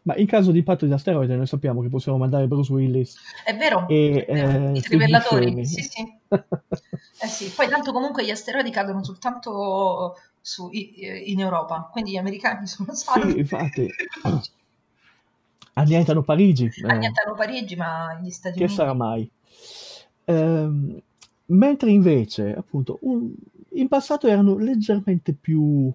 Ma 0.03 0.15
in 0.15 0.25
caso 0.25 0.51
di 0.51 0.59
impatto 0.59 0.85
di 0.85 0.93
asteroide 0.93 1.35
noi 1.35 1.45
sappiamo 1.45 1.81
che 1.81 1.89
possiamo 1.89 2.17
mandare 2.17 2.47
Bruce 2.47 2.71
Willis 2.71 3.15
È 3.43 3.55
vero, 3.55 3.85
e 3.89 4.25
è 4.25 4.33
vero, 4.33 4.69
eh, 4.69 4.77
i 4.77 4.81
trivellatori, 4.81 5.65
sì, 5.65 5.81
sì. 5.83 6.19
Eh 7.21 7.27
sì, 7.27 7.49
poi 7.49 7.67
tanto 7.67 7.91
comunque 7.91 8.23
gli 8.23 8.29
asteroidi 8.29 8.71
cadono 8.71 9.03
soltanto 9.03 10.15
su- 10.41 10.69
i- 10.71 11.31
in 11.31 11.39
Europa, 11.39 11.89
quindi 11.91 12.11
gli 12.11 12.17
americani 12.17 12.65
sono 12.67 12.93
salvi. 12.93 13.31
Sì, 13.33 13.37
infatti. 13.39 13.89
Annientano 15.73 16.23
Parigi. 16.23 16.65
eh, 16.65 16.87
Annientano 16.87 17.33
Parigi, 17.35 17.75
ma 17.75 18.19
gli 18.21 18.29
Stati 18.29 18.57
che 18.57 18.63
Uniti... 18.63 18.75
sarà 18.77 18.93
mai? 18.93 19.29
Ehm, 20.25 21.01
mentre 21.47 21.91
invece, 21.91 22.53
appunto, 22.55 22.97
un- 23.01 23.33
in 23.73 23.87
passato 23.87 24.27
erano 24.27 24.57
leggermente 24.57 25.33
più 25.33 25.91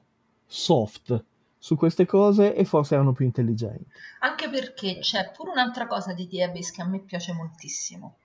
soft 0.47 1.25
su 1.59 1.77
queste 1.77 2.07
cose 2.07 2.55
e 2.55 2.65
forse 2.65 2.95
erano 2.95 3.13
più 3.13 3.25
intelligenti. 3.25 3.87
Anche 4.21 4.49
perché 4.49 4.99
c'è 5.01 5.31
pure 5.35 5.51
un'altra 5.51 5.87
cosa 5.87 6.13
di 6.13 6.29
The 6.29 6.45
Abyss 6.45 6.71
che 6.71 6.83
a 6.83 6.87
me 6.87 7.01
piace 7.01 7.33
moltissimo, 7.33 8.17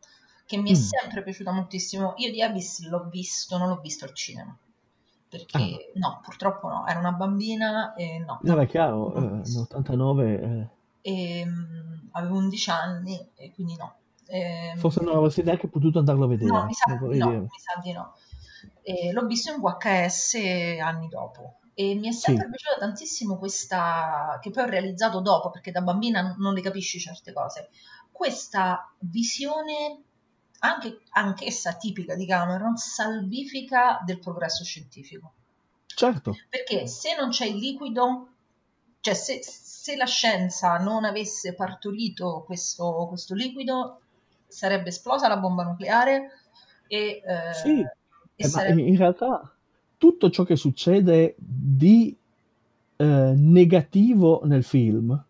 che 0.46 0.58
mi 0.58 0.70
è 0.72 0.74
Mm. 0.74 0.76
sempre 0.76 1.24
piajuta 1.24 1.52
moltissimo. 1.52 2.14
Io 2.18 2.32
The 2.32 2.44
Abyss 2.44 2.82
l'ho 2.88 3.08
visto, 3.10 3.58
non 3.58 3.70
l'ho 3.70 3.80
visto 3.82 4.06
al 4.06 4.14
cinema. 4.14 4.56
Perché 5.30 5.91
no, 5.95 6.19
purtroppo 6.23 6.68
no, 6.68 6.88
era 6.88 6.97
una 6.99 7.11
bambina 7.11 7.93
e 7.93 8.18
no. 8.19 8.39
No, 8.41 8.57
è 8.60 8.68
chiaro, 8.68 9.14
eh, 9.14 9.19
non 9.19 9.30
l'ho 9.30 9.38
visto. 9.38 9.68
nell'89 9.72 10.23
eh, 10.23 10.68
E, 11.01 11.45
mm, 11.45 12.07
avevo 12.14 12.38
11 12.38 12.69
anni 12.72 13.30
e 13.35 13.51
quindi 13.53 13.76
no. 13.77 13.95
Ehm, 14.27 14.77
forse 14.77 15.01
non 15.03 15.15
avresti 15.15 15.43
neanche 15.43 15.68
potuto 15.68 15.99
andarlo 15.99 16.26
a 16.26 16.27
vedere. 16.27 16.51
No, 16.51 16.65
mi 16.65 16.73
sa, 16.73 16.93
no, 16.93 17.07
mi 17.07 17.49
sa 17.57 17.80
di 17.81 17.91
no. 17.91 18.15
E 18.81 19.11
l'ho 19.11 19.26
visto 19.27 19.51
in 19.51 19.60
VHS 19.60 20.35
anni 20.81 21.07
dopo 21.07 21.60
e 21.76 21.95
mi 21.95 22.10
è 22.10 22.11
sempre 22.11 22.43
Sì. 22.43 22.49
piaciuta 22.49 22.80
tantissimo 22.80 23.38
questa, 23.38 24.38
che 24.41 24.49
poi 24.49 24.64
ho 24.64 24.68
realizzato 24.68 25.22
dopo, 25.22 25.49
perché 25.49 25.72
da 25.72 25.81
bambina 25.81 26.35
non 26.38 26.53
le 26.53 26.61
capisci 26.61 26.99
certe 26.99 27.31
cose, 27.31 27.69
questa 28.11 28.91
visione, 28.99 30.03
anche, 30.60 31.02
anch'essa 31.11 31.73
tipica 31.73 32.15
di 32.15 32.26
Cameron, 32.26 32.77
salvifica 32.77 34.02
del 34.06 34.19
progresso 34.19 34.64
scientifico. 34.64 35.34
Certo, 35.86 36.38
Perché 36.48 36.88
se 36.88 37.15
non 37.19 37.30
c'è 37.30 37.45
il 37.45 37.57
liquido, 37.57 38.27
cioè 39.02 39.14
se, 39.14 39.40
se 39.41 39.95
la 39.95 40.06
scienza 40.06 40.77
non 40.77 41.03
avesse 41.03 41.53
partorito 41.53 42.44
questo, 42.45 43.06
questo 43.10 43.34
liquido, 43.34 44.02
sarebbe 44.48 44.90
esplosa 44.90 45.27
la 45.27 45.38
bomba 45.38 45.64
nucleare 45.64 46.31
e, 46.88 47.22
eh, 47.26 47.53
sì, 47.53 47.80
e 47.81 47.94
Eh, 48.36 48.48
sarebbe... 48.48 48.81
in 48.81 48.95
realtà 48.95 49.53
tutto 49.98 50.30
ciò 50.30 50.44
che 50.44 50.56
succede 50.56 51.36
di 51.38 52.15
eh, 52.95 53.34
negativo 53.36 54.41
nel 54.45 54.64
film 54.64 55.23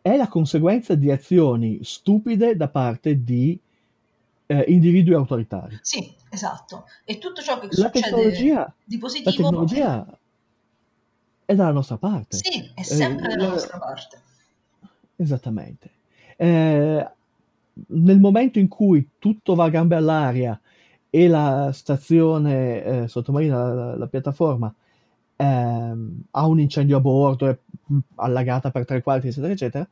è 0.00 0.16
la 0.16 0.28
conseguenza 0.28 0.94
di 0.94 1.10
azioni 1.10 1.80
stupide 1.82 2.56
da 2.56 2.68
parte 2.68 3.22
di 3.22 3.58
eh, 4.52 4.64
individui 4.68 5.14
autoritari. 5.14 5.78
Sì, 5.82 6.14
esatto. 6.30 6.84
E 7.04 7.18
tutto 7.18 7.40
ciò 7.40 7.58
che 7.58 7.68
La 7.70 7.74
succede 7.74 8.00
tecnologia, 8.00 8.74
di 8.84 8.94
la 8.96 9.00
positivo 9.00 9.32
tecnologia 9.48 10.18
è 11.44 11.54
dalla 11.54 11.72
nostra 11.72 11.96
parte. 11.96 12.36
sì, 12.36 12.70
è 12.74 12.82
sempre 12.82 13.26
Eh, 13.32 13.36
dalla 13.36 13.44
la- 13.46 13.50
nostra 13.52 13.78
parte. 13.78 14.20
Esattamente. 15.16 15.90
Eh, 16.36 17.10
nel 17.88 18.20
momento 18.20 18.58
in 18.58 18.68
cui 18.68 19.08
tutto 19.18 19.54
va 19.54 19.64
a 19.64 19.68
gambe 19.70 19.96
all'aria 19.96 20.58
e 21.08 21.28
la 21.28 21.70
stazione 21.72 22.82
eh, 22.84 23.08
sottomarina, 23.08 23.72
la, 23.72 23.96
la 23.96 24.06
piattaforma, 24.06 24.74
ehm, 25.36 26.22
ha 26.30 26.46
un 26.46 26.58
incendio 26.60 26.96
a 26.96 27.00
bordo, 27.00 27.48
è 27.48 27.58
mh, 27.86 27.98
allagata 28.16 28.70
per 28.70 28.84
tre 28.84 29.02
quarti, 29.02 29.28
eccetera, 29.28 29.52
eccetera, 29.52 29.88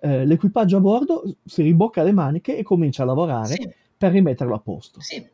eh, 0.00 0.24
l'equipaggio 0.24 0.76
a 0.78 0.80
bordo 0.80 1.22
si 1.44 1.62
rimbocca 1.62 2.02
le 2.02 2.12
maniche 2.12 2.56
e 2.56 2.62
comincia 2.62 3.02
a 3.02 3.06
lavorare 3.06 3.54
Sì, 3.54 3.68
per 4.00 4.12
rimetterlo 4.12 4.54
a 4.54 4.60
posto. 4.60 4.98
sì. 5.02 5.28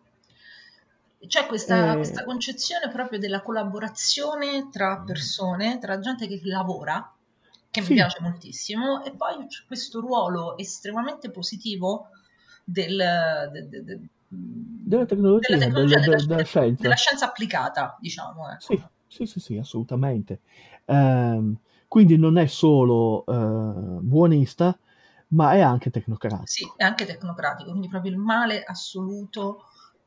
C'è 1.24 1.46
questa, 1.46 1.92
Eh, 1.92 1.96
questa 1.96 2.24
concezione 2.24 2.90
proprio 2.90 3.18
della 3.20 3.42
collaborazione 3.42 4.68
tra 4.70 5.02
persone, 5.06 5.78
tra 5.78 6.00
gente 6.00 6.26
che 6.26 6.40
lavora, 6.44 7.12
che 7.70 7.80
mi 7.80 7.86
Sì. 7.86 7.94
piace 7.94 8.18
moltissimo, 8.20 9.04
e 9.04 9.12
poi 9.12 9.46
c'è 9.46 9.62
questo 9.68 10.00
ruolo 10.00 10.56
estremamente 10.58 11.30
positivo 11.30 12.08
del, 12.64 12.96
de- 13.52 13.68
de- 13.68 13.84
de- 13.84 14.00
della 14.28 15.04
tecnologia, 15.06 15.48
della 15.48 15.64
tecnologia, 15.66 15.94
del- 15.96 16.04
della, 16.04 16.16
del- 16.16 16.26
della 16.26 16.44
scienza. 16.44 16.82
della 16.82 16.94
scienza 16.96 17.26
applicata, 17.26 17.96
diciamo. 18.00 18.50
ecco. 18.50 18.60
Sì, 18.60 18.82
sì, 19.06 19.26
sì, 19.26 19.40
sì, 19.40 19.56
assolutamente. 19.58 20.40
Ehm, 20.86 21.56
quindi 21.88 22.16
non 22.18 22.36
è 22.36 22.46
solo 22.46 23.24
eh, 23.26 24.00
buonista, 24.00 24.76
ma 25.28 25.52
è 25.54 25.60
anche 25.60 25.90
tecnocratico. 25.90 26.42
Sì, 26.42 26.72
è 26.76 26.84
anche 26.84 27.04
tecnocratico, 27.06 27.70
quindi 27.70 27.88
proprio 27.88 28.12
il 28.12 28.18
male 28.18 28.62
assoluto 28.62 29.64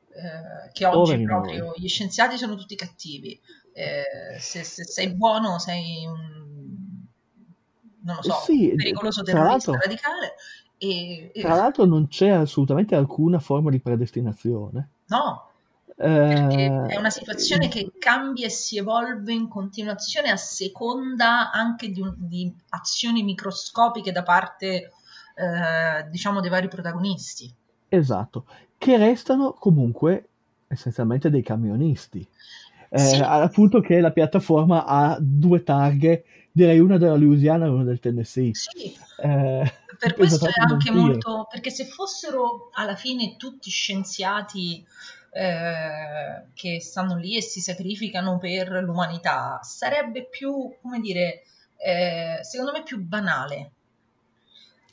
eh, 0.09 0.71
che 0.71 0.85
oggi 0.85 1.19
Poveri 1.19 1.25
proprio 1.25 1.65
noi. 1.65 1.73
gli 1.75 1.87
scienziati 1.87 2.37
sono 2.37 2.55
tutti 2.55 2.75
cattivi. 2.75 3.39
Eh, 3.73 4.37
se, 4.39 4.63
se 4.63 4.83
sei 4.85 5.13
buono 5.15 5.59
sei 5.59 6.05
un, 6.05 7.05
non 8.03 8.15
lo 8.15 8.21
so, 8.21 8.35
Sì, 8.35 8.71
pericoloso 8.75 9.21
terrorista 9.23 9.77
radicale 9.77 10.35
e, 10.77 11.31
e- 11.33 11.33
tra 11.37 11.55
l'altro 11.55 11.85
non 11.85 12.07
c'è 12.07 12.29
assolutamente 12.29 12.93
alcuna 12.95 13.39
forma 13.39 13.71
di 13.71 13.79
predestinazione. 13.81 14.91
no, 15.07 15.47
perché 16.25 16.81
è 16.85 16.97
una 16.97 17.09
Eh, 17.09 17.09
situazione 17.09 17.67
che 17.69 17.93
cambia 17.97 18.45
e 18.45 18.49
si 18.49 18.77
evolve 18.77 19.33
in 19.33 19.47
continuazione 19.47 20.29
a 20.31 20.37
seconda 20.37 21.51
anche 21.51 21.89
di, 21.89 22.01
un- 22.01 22.15
di 22.17 22.53
azioni 22.69 23.23
microscopiche 23.23 24.11
da 24.11 24.23
parte 24.23 24.93
eh, 25.39 26.09
diciamo 26.09 26.41
dei 26.41 26.49
vari 26.49 26.67
protagonisti. 26.67 27.53
Esatto, 27.87 28.45
che 28.77 28.97
restano 28.97 29.53
comunque 29.53 30.27
essenzialmente 30.67 31.29
dei 31.29 31.41
camionisti. 31.41 32.27
Eh, 32.91 32.99
Sì. 32.99 33.21
al 33.21 33.51
punto 33.51 33.81
che 33.81 33.99
la 33.99 34.11
piattaforma 34.11 34.85
ha 34.85 35.17
due 35.19 35.63
targhe, 35.63 36.25
direi 36.51 36.79
una 36.79 36.97
della 36.97 37.15
Louisiana 37.15 37.65
e 37.65 37.69
una 37.69 37.83
del 37.83 37.99
Tennessee. 37.99 38.53
Sì, 38.53 38.95
Eh, 39.21 39.73
per 39.99 40.13
questo 40.13 40.45
è 40.45 40.51
anche 40.69 40.91
molto 40.91 41.47
perché 41.49 41.69
se 41.71 41.85
fossero 41.85 42.69
alla 42.73 42.95
fine 42.95 43.35
tutti 43.37 43.69
scienziati 43.69 44.85
eh, 45.31 46.43
che 46.53 46.79
stanno 46.81 47.15
lì 47.15 47.35
e 47.35 47.41
si 47.41 47.59
sacrificano 47.59 48.37
per 48.37 48.69
l'umanità, 48.81 49.59
sarebbe 49.61 50.25
più, 50.25 50.73
come 50.81 50.99
dire, 50.99 51.43
eh, 51.77 52.39
secondo 52.41 52.71
me 52.71 52.83
più 52.83 52.99
banale. 52.99 53.71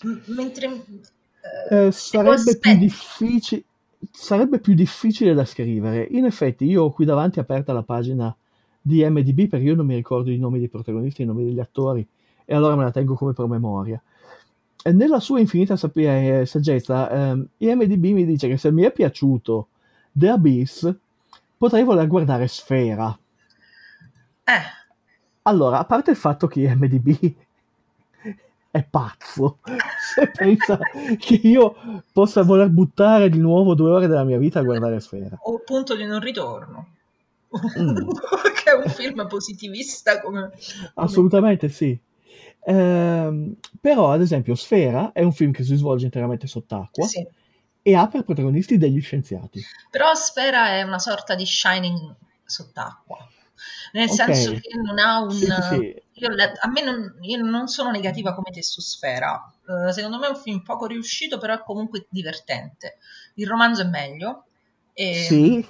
M- 0.04 0.22
mentre 0.26 0.66
eh, 0.66 1.86
Eh, 1.86 1.92
sarebbe 1.92 2.58
più 2.58 2.76
difficile, 2.76 3.64
sarebbe 4.12 4.58
più 4.60 4.74
difficile 4.74 5.34
da 5.34 5.44
scrivere. 5.44 6.06
In 6.10 6.24
effetti, 6.24 6.64
io 6.64 6.84
ho 6.84 6.90
qui 6.92 7.04
davanti 7.04 7.38
aperta 7.40 7.72
la 7.72 7.82
pagina 7.82 8.34
di 8.80 9.04
MDB 9.04 9.48
perché 9.48 9.64
io 9.66 9.74
non 9.74 9.86
mi 9.86 9.94
ricordo 9.96 10.30
i 10.30 10.38
nomi 10.38 10.58
dei 10.58 10.68
protagonisti, 10.68 11.22
i 11.22 11.24
nomi 11.24 11.44
degli 11.44 11.58
attori, 11.60 12.06
e 12.44 12.54
allora 12.54 12.76
me 12.76 12.84
la 12.84 12.90
tengo 12.92 13.14
come 13.14 13.32
promemoria. 13.32 14.00
E 14.82 14.92
nella 14.92 15.18
sua 15.20 15.40
infinita 15.40 15.76
sapia- 15.76 16.40
eh, 16.40 16.46
saggezza, 16.46 17.10
ehm, 17.10 17.46
IMDB 17.58 18.04
mi 18.12 18.24
dice 18.24 18.46
che 18.48 18.56
se 18.56 18.70
mi 18.70 18.82
è 18.82 18.92
piaciuto 18.92 19.68
The 20.12 20.28
Abyss, 20.28 20.94
potrei 21.56 21.82
voler 21.82 22.06
guardare 22.06 22.46
Sfera. 22.46 23.16
eh, 24.46 24.62
Allora, 25.42 25.78
a 25.78 25.84
parte 25.84 26.10
il 26.10 26.16
fatto 26.16 26.46
che 26.46 26.60
IMDB 26.60 27.34
è 28.70 28.84
pazzo, 28.84 29.58
se 30.14 30.30
pensa 30.30 30.78
che 31.18 31.34
io 31.42 31.74
possa 32.12 32.42
voler 32.42 32.68
buttare 32.68 33.28
di 33.30 33.38
nuovo 33.38 33.74
due 33.74 33.90
ore 33.90 34.06
della 34.06 34.24
mia 34.24 34.38
vita 34.38 34.58
a 34.60 34.62
guardare 34.62 35.00
Sfera. 35.00 35.36
o 35.40 35.60
punto 35.64 35.94
di 35.96 36.04
non 36.04 36.20
ritorno. 36.20 36.94
Mm. 37.78 37.96
che 38.62 38.70
è 38.70 38.74
un 38.74 38.90
film 38.90 39.26
positivista 39.28 40.20
come, 40.20 40.50
Assolutamente 40.94 41.68
sì. 41.68 41.98
Ehm, 42.64 43.54
però, 43.80 44.10
ad 44.12 44.20
esempio, 44.20 44.54
Sfera 44.56 45.12
è 45.12 45.22
un 45.22 45.32
film 45.32 45.52
che 45.52 45.62
si 45.62 45.76
svolge 45.76 46.04
interamente 46.04 46.46
sott'acqua 46.46 47.06
Sì. 47.06 47.26
e 47.82 47.94
ha 47.94 48.08
per 48.08 48.24
protagonisti 48.24 48.76
degli 48.76 49.00
scienziati. 49.00 49.62
Però 49.90 50.12
Sfera 50.14 50.70
è 50.70 50.82
una 50.82 50.98
sorta 50.98 51.34
di 51.34 51.46
Shining 51.46 52.14
sott'acqua, 52.44 53.16
nel 53.92 54.08
Ok. 54.08 54.14
senso 54.14 54.52
che 54.54 54.76
non 54.82 54.98
ha 54.98 55.20
un... 55.22 55.30
Sì, 55.30 55.46
sì. 55.46 56.02
Io, 56.18 56.28
a 56.30 56.68
me 56.70 56.82
non, 56.82 57.16
io 57.20 57.38
non 57.44 57.68
sono 57.68 57.90
negativa 57.90 58.34
come 58.34 58.50
te 58.50 58.62
su 58.62 58.80
Sfera, 58.80 59.52
Eh, 59.88 59.92
secondo 59.92 60.18
me 60.18 60.26
è 60.26 60.30
un 60.30 60.36
film 60.36 60.62
poco 60.62 60.86
riuscito, 60.86 61.38
però 61.38 61.54
è 61.54 61.62
comunque 61.62 62.06
divertente. 62.08 62.98
Il 63.34 63.46
romanzo 63.46 63.82
è 63.82 63.84
meglio. 63.86 64.44
E, 64.92 65.06
Sì, 65.08 65.64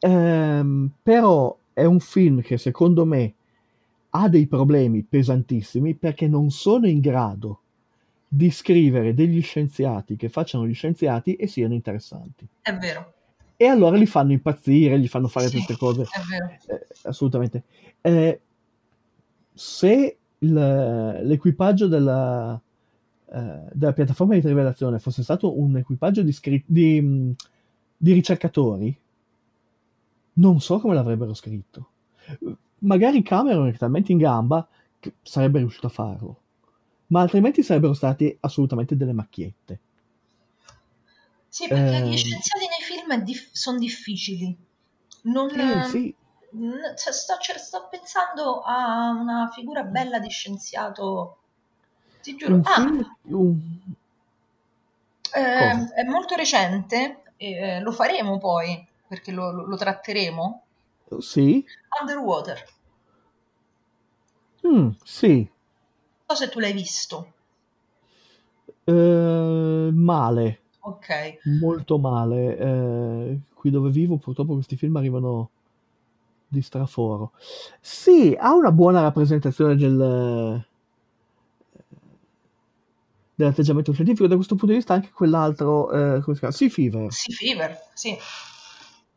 ehm, 0.00 0.90
però 1.02 1.56
è 1.72 1.84
un 1.84 2.00
film 2.00 2.40
che 2.42 2.58
secondo 2.58 3.04
me 3.04 3.32
ha 4.10 4.28
dei 4.28 4.46
problemi 4.46 5.02
pesantissimi 5.02 5.94
perché 5.94 6.26
non 6.28 6.50
sono 6.50 6.86
in 6.86 7.00
grado 7.00 7.60
di 8.28 8.50
scrivere 8.50 9.14
degli 9.14 9.40
scienziati 9.42 10.16
che 10.16 10.28
facciano 10.28 10.66
gli 10.66 10.74
scienziati 10.74 11.34
e 11.36 11.46
siano 11.46 11.74
interessanti. 11.74 12.46
È 12.62 12.72
vero. 12.72 13.14
E 13.56 13.66
allora 13.66 13.96
li 13.96 14.06
fanno 14.06 14.32
impazzire, 14.32 14.98
gli 14.98 15.08
fanno 15.08 15.28
fare 15.28 15.46
Sì, 15.48 15.56
queste 15.56 15.76
cose. 15.76 16.02
è 16.10 16.20
vero. 16.28 16.46
Eh, 16.66 16.86
assolutamente. 17.02 17.62
Eh, 18.00 18.40
se 19.58 20.16
il- 20.38 21.20
l'equipaggio 21.24 21.88
della, 21.88 22.60
eh, 23.32 23.60
della 23.72 23.92
piattaforma 23.92 24.34
di 24.34 24.46
rivelazione 24.46 25.00
fosse 25.00 25.22
stato 25.24 25.58
un 25.58 25.76
equipaggio 25.76 26.22
di, 26.22 26.32
scri- 26.32 26.62
di, 26.66 27.00
mh, 27.00 27.34
di 27.96 28.12
ricercatori, 28.12 28.96
non 30.34 30.60
so 30.60 30.78
come 30.78 30.94
l'avrebbero 30.94 31.34
scritto. 31.34 31.90
Magari 32.80 33.22
Cameron 33.22 33.68
è 33.68 33.76
talmente 33.76 34.12
in 34.12 34.18
gamba 34.18 34.66
che 35.00 35.14
sarebbe 35.22 35.58
riuscito 35.58 35.86
a 35.86 35.90
farlo, 35.90 36.40
ma 37.08 37.20
altrimenti 37.20 37.62
sarebbero 37.62 37.94
stati 37.94 38.36
assolutamente 38.40 38.96
delle 38.96 39.12
macchiette. 39.12 39.80
Sì, 41.48 41.66
perché 41.68 41.96
Eh, 41.96 42.08
gli 42.08 42.16
scienziati 42.16 42.66
nei 42.66 43.24
film 43.24 43.36
sono 43.52 43.78
difficili. 43.78 44.56
Non, 45.22 45.48
eh, 45.48 45.82
sì, 45.82 46.14
cioè, 46.96 47.12
sto, 47.12 47.36
cioè, 47.40 47.58
sto 47.58 47.88
pensando 47.90 48.62
a 48.64 49.10
una 49.10 49.50
figura 49.52 49.82
bella 49.84 50.18
di 50.18 50.30
scienziato. 50.30 51.36
Ti 52.22 52.36
giuro. 52.36 52.54
un 52.54 52.62
Ah, 52.64 52.80
un- 52.80 53.96
eh, 55.34 55.94
è 55.94 56.02
molto 56.04 56.34
recente, 56.34 57.22
eh, 57.36 57.80
lo 57.80 57.92
faremo 57.92 58.38
poi 58.38 58.86
perché 59.06 59.30
lo, 59.32 59.50
lo- 59.52 59.66
lo 59.66 59.76
tratteremo. 59.76 60.62
Sì, 61.18 61.64
Underwater. 62.00 62.64
Mm, 64.64 64.90
sì, 65.04 65.48
Non 66.28 66.36
so 66.36 66.44
se 66.44 66.48
tu 66.52 66.58
l'hai 66.60 66.72
visto. 66.72 67.16
Eh, 68.84 69.90
male. 69.92 70.60
Ok. 70.80 71.38
Molto 71.60 71.98
male. 71.98 72.56
Eh, 72.58 73.38
qui 73.54 73.70
dove 73.70 73.90
vivo 73.90 74.16
purtroppo 74.18 74.54
questi 74.54 74.76
film 74.76 74.96
arrivano 74.96 75.50
di 76.48 76.62
straforo. 76.62 77.32
Sì, 77.80 78.34
ha 78.38 78.54
una 78.54 78.72
buona 78.72 79.02
rappresentazione 79.02 79.76
del, 79.76 80.64
dell'atteggiamento 83.34 83.92
scientifico. 83.92 84.26
Da 84.26 84.34
questo 84.34 84.54
punto 84.54 84.72
di 84.72 84.78
vista 84.78 84.94
anche 84.94 85.10
quell'altro, 85.10 85.90
eh, 85.92 86.20
come 86.20 86.34
si 86.34 86.40
chiama? 86.40 86.54
Sea 86.54 86.68
Fever. 86.68 87.12
Sea 87.12 87.34
Fever, 87.36 87.78
sì. 87.94 88.16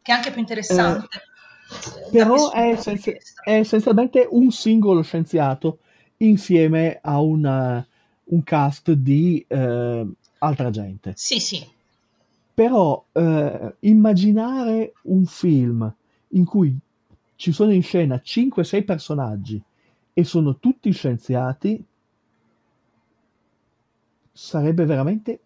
Che 0.02 0.12
è 0.12 0.16
anche 0.16 0.32
più 0.32 0.40
interessante. 0.42 1.08
eh, 1.16 2.10
Però 2.12 2.52
è, 2.52 2.70
essenzi- 2.72 3.18
è 3.44 3.54
essenzialmente 3.54 4.28
un 4.30 4.52
singolo 4.52 5.02
scienziato 5.02 5.80
insieme 6.18 7.00
a 7.02 7.20
una- 7.20 7.86
un 8.26 8.44
cast 8.44 8.92
di 8.92 9.44
eh, 9.48 10.08
altra 10.40 10.70
gente. 10.70 11.14
Sì, 11.16 11.40
sì. 11.40 11.66
Però 12.54 13.04
eh, 13.14 13.76
immaginare 13.80 14.94
un 15.04 15.26
film 15.26 15.92
in 16.30 16.46
cui 16.46 16.78
ci 17.42 17.52
sono 17.54 17.74
in 17.74 17.82
scena 17.82 18.22
5-6 18.24 18.86
personaggi 18.86 19.60
e 20.14 20.24
sono 20.24 20.60
tutti 20.60 20.92
scienziati 20.92 21.84
sarebbe 24.32 24.86
veramente 24.86 25.40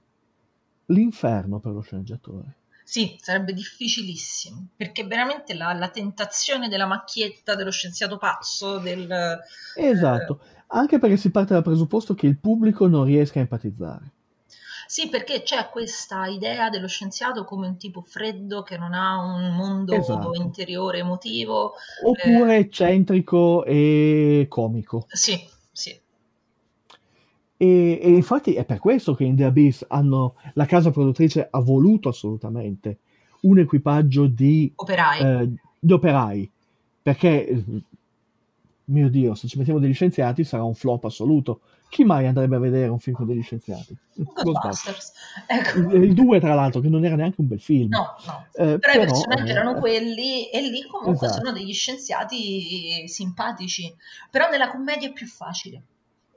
l'inferno 0.88 1.60
per 1.60 1.72
lo 1.72 1.80
sceneggiatore. 1.80 2.56
Sì, 2.84 3.16
sarebbe 3.18 3.54
difficilissimo, 3.54 4.68
perché 4.76 5.06
veramente 5.06 5.54
la, 5.54 5.72
la 5.72 5.88
tentazione 5.88 6.68
della 6.68 6.86
macchietta, 6.86 7.56
dello 7.56 7.72
scienziato 7.72 8.18
pazzo, 8.18 8.80
del... 8.80 9.40
Esatto, 9.78 10.42
anche 10.68 11.00
perché 11.00 11.16
si 11.16 11.32
parte 11.32 11.54
dal 11.54 11.64
presupposto 11.64 12.14
che 12.14 12.28
il 12.28 12.38
pubblico 12.38 12.88
non 12.88 13.06
riesca 13.06 13.40
a 13.40 13.44
empatizzare. 13.44 14.12
Sì, 14.88 15.10
perché 15.10 15.41
c'è 15.41 15.70
questa 15.70 16.28
idea 16.28 16.70
dello 16.70 16.88
scienziato 16.88 17.44
come 17.44 17.68
un 17.68 17.78
tipo 17.78 18.02
freddo 18.02 18.62
che 18.62 18.78
non 18.78 18.94
ha 18.94 19.18
un 19.20 19.56
mondo 19.56 19.95
Esatto. 19.95 20.32
interiore 20.36 20.99
emotivo. 20.99 21.74
Oppure 22.03 22.57
eccentrico 22.57 23.66
e 23.66 24.45
comico. 24.48 25.06
Sì, 25.07 25.40
sì. 25.72 25.99
E, 27.57 27.99
e 28.02 28.10
infatti 28.10 28.53
è 28.53 28.66
per 28.66 28.80
questo 28.80 29.16
che 29.16 29.24
in 29.24 29.36
The 29.36 29.45
Abyss 29.45 29.86
hanno, 29.88 30.36
la 30.53 30.66
casa 30.66 30.91
produttrice 30.91 31.48
ha 31.49 31.60
voluto 31.60 32.10
assolutamente 32.10 32.99
un 33.41 33.60
equipaggio 33.60 34.28
di, 34.28 34.72
Operai. 34.76 35.20
eh, 35.22 35.49
di 35.80 35.94
operai, 35.94 36.52
perché, 37.02 37.48
eh, 37.48 37.64
mio 38.86 39.10
Dio, 39.10 39.36
se 39.36 39.48
ci 39.48 39.57
mettiamo 39.57 39.80
degli 39.80 39.94
scienziati 39.94 40.44
sarà 40.44 40.64
un 40.64 40.76
flop 40.76 41.06
assoluto. 41.06 41.62
Chi 41.96 42.04
mai 42.04 42.28
andrebbe 42.28 42.58
a 42.58 42.60
vedere 42.60 42.90
un 42.90 43.00
film 43.00 43.16
con 43.16 43.26
degli 43.26 43.42
scienziati? 43.42 43.96
Ghostbusters. 44.16 45.14
Ecco. 45.48 45.78
Il, 45.96 46.04
il 46.04 46.14
2, 46.14 46.42
tra 46.42 46.54
l'altro, 46.54 46.82
che 46.82 46.90
non 46.90 47.06
era 47.06 47.16
neanche 47.16 47.40
un 47.40 47.48
bel 47.48 47.62
film. 47.62 47.88
No, 47.88 48.18
no. 48.26 48.48
Eh, 48.52 48.80
Però, 48.80 48.92
i 48.92 48.98
però, 48.98 49.06
personaggi 49.06 49.48
eh, 49.48 49.52
erano 49.52 49.76
quelli 49.76 50.50
e 50.50 50.60
lì 50.60 50.86
comunque 50.88 51.26
Esatto. 51.26 51.46
sono 51.46 51.58
degli 51.58 51.72
scienziati 51.72 53.08
simpatici. 53.08 53.96
Però 54.30 54.50
nella 54.50 54.72
commedia 54.72 55.08
è 55.08 55.14
più 55.14 55.26
facile. 55.26 55.84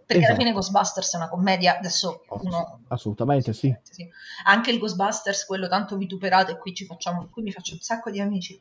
Perché 0.09 0.25
alla 0.25 0.33
Esatto. 0.33 0.39
fine 0.43 0.53
Ghostbusters 0.55 1.13
è 1.13 1.17
una 1.19 1.29
commedia, 1.29 1.77
adesso 1.77 2.23
uno 2.29 2.81
Assolutamente 2.89 3.53
sì. 3.53 3.77
sì. 3.83 4.09
Anche 4.47 4.71
il 4.71 4.79
Ghostbusters, 4.79 5.45
quello 5.45 5.69
tanto 5.69 5.99
vituperato, 5.99 6.51
e 6.51 6.57
qui 6.59 6.73
ci 6.75 6.87
facciamo, 6.87 7.29
qui 7.31 7.43
mi 7.43 7.53
faccio 7.53 7.75
un 7.75 7.81
sacco 7.81 8.11
di 8.11 8.19
amici. 8.19 8.59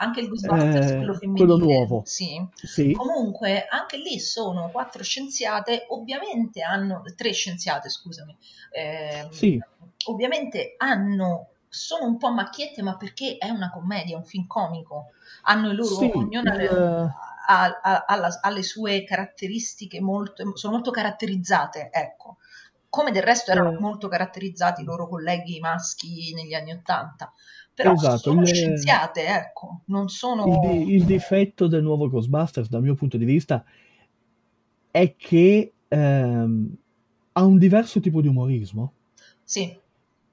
Anche 0.00 0.18
il 0.18 0.28
Ghostbusters, 0.28 0.90
Eh, 0.90 0.96
quello 0.96 1.14
femminile, 1.14 1.46
quello 1.46 1.56
nuovo. 1.64 2.02
Sì. 2.04 2.44
Sì. 2.52 2.90
Comunque, 2.90 3.66
anche 3.68 3.96
lì 3.98 4.18
sono 4.18 4.70
quattro 4.72 5.04
scienziate, 5.04 5.86
ovviamente 5.90 6.62
hanno, 6.62 7.02
tre 7.14 7.32
scienziate, 7.32 7.88
scusami, 7.90 8.36
ehm, 8.72 9.30
Sì. 9.30 9.62
ovviamente 10.06 10.74
hanno, 10.78 11.50
sono 11.68 12.06
un 12.06 12.16
po' 12.18 12.32
macchiette, 12.32 12.82
ma 12.82 12.96
perché 12.96 13.36
è 13.38 13.50
una 13.50 13.70
commedia, 13.70 14.16
un 14.16 14.24
film 14.24 14.48
comico, 14.48 15.12
hanno 15.42 15.70
i 15.70 15.74
loro, 15.76 15.94
Sì, 15.94 16.10
ognuna 16.12 16.54
il- 16.56 17.12
ha, 17.50 17.80
ha- 17.82 18.04
ha 18.06 18.16
la- 18.16 18.38
ha 18.42 18.50
le 18.50 18.62
sue 18.62 19.04
caratteristiche 19.04 20.00
molto, 20.00 20.56
sono 20.56 20.74
molto 20.74 20.90
caratterizzate, 20.90 21.88
ecco. 21.90 22.36
Come 22.90 23.10
del 23.10 23.22
resto 23.22 23.50
erano 23.50 23.72
Eh. 23.72 23.80
molto 23.80 24.08
caratterizzati 24.08 24.82
i 24.82 24.84
loro 24.84 25.08
colleghi 25.08 25.58
maschi 25.60 26.32
negli 26.34 26.54
anni 26.54 26.72
Ottanta. 26.72 27.32
Però 27.74 27.92
Esatto, 27.92 28.16
sono 28.30 28.40
il- 28.40 28.54
scienziate, 28.54 29.26
ecco, 29.26 29.82
non 29.86 30.08
sono... 30.08 30.44
Il, 30.46 30.58
di- 30.58 30.94
il 30.94 31.04
difetto 31.04 31.68
del 31.68 31.82
nuovo 31.82 32.08
Ghostbusters, 32.08 32.68
dal 32.68 32.82
mio 32.82 32.94
punto 32.94 33.16
di 33.16 33.24
vista, 33.24 33.64
è 34.90 35.14
che 35.16 35.72
ehm, 35.88 36.76
ha 37.32 37.44
un 37.44 37.58
diverso 37.58 38.00
tipo 38.00 38.20
di 38.20 38.28
umorismo 38.28 38.92
Sì, 39.44 39.78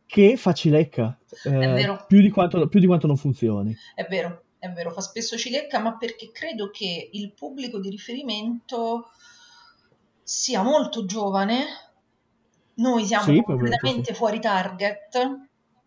che 0.07 0.37
fa 0.37 0.53
cilecca, 0.53 1.17
eh, 1.43 1.99
più, 2.07 2.21
di 2.21 2.29
quanto, 2.29 2.67
più 2.67 2.79
di 2.79 2.85
quanto 2.87 3.07
non 3.07 3.17
funzioni. 3.17 3.75
è 3.93 4.05
vero, 4.09 4.44
è 4.65 4.71
vero, 4.73 4.91
fa 4.91 5.01
spesso 5.01 5.37
cilecca, 5.37 5.79
ma 5.79 5.97
perché 5.97 6.31
credo 6.31 6.69
che 6.71 7.09
il 7.13 7.31
pubblico 7.33 7.79
di 7.79 7.89
riferimento 7.89 9.09
sia 10.23 10.61
molto 10.63 11.05
giovane, 11.05 11.65
noi 12.75 13.05
siamo 13.05 13.23
Sì, 13.23 13.41
completamente 13.41 14.13
probabilmente 14.13 14.13
fuori 14.13 14.39
target 14.39 15.17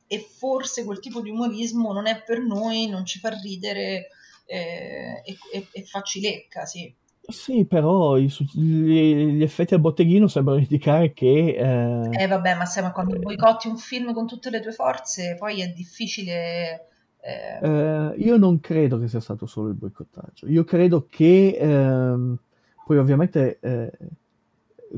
e 0.07 0.19
forse 0.21 0.85
quel 0.85 1.01
tipo 1.01 1.21
di 1.21 1.31
umorismo 1.31 1.93
non 1.93 2.07
è 2.07 2.23
per 2.23 2.41
noi, 2.41 2.87
non 2.89 3.05
ci 3.05 3.19
fa 3.19 3.31
ridere 3.31 4.09
eh, 4.47 5.23
e, 5.25 5.39
e- 5.53 5.69
e 5.71 5.85
fa 5.85 6.01
cilecca, 6.03 6.65
sì. 6.65 6.95
Sì, 7.31 7.67
però 7.67 8.17
i 8.17 8.27
gli, 8.53 9.37
gli 9.37 9.43
effetti 9.43 9.75
al 9.75 9.81
botteghino 9.81 10.27
sembrano 10.29 10.61
indicare 10.61 11.13
che... 11.13 11.55
eh, 11.57 12.21
Eh 12.21 12.27
vabbè, 12.27 12.55
ma 12.55 12.65
sai, 12.67 12.83
ma 12.83 12.93
quando 12.93 13.17
boicotti 13.19 13.69
un 13.69 13.77
film 13.79 14.13
con 14.13 14.27
tutte 14.27 14.51
le 14.51 14.61
tue 14.61 14.73
forze, 14.73 15.37
poi 15.39 15.61
è 15.63 15.69
difficile... 15.69 16.89
eh, 17.21 18.15
io 18.17 18.37
non 18.37 18.61
credo 18.61 18.99
che 18.99 19.09
sia 19.09 19.21
stato 19.21 19.47
solo 19.47 19.69
il 19.69 19.75
boicottaggio. 19.75 20.47
Io 20.49 20.65
credo 20.65 21.07
che, 21.09 21.57
ehm, 21.59 22.39
poi 22.85 22.99
ovviamente, 22.99 23.59
eh, 23.61 23.91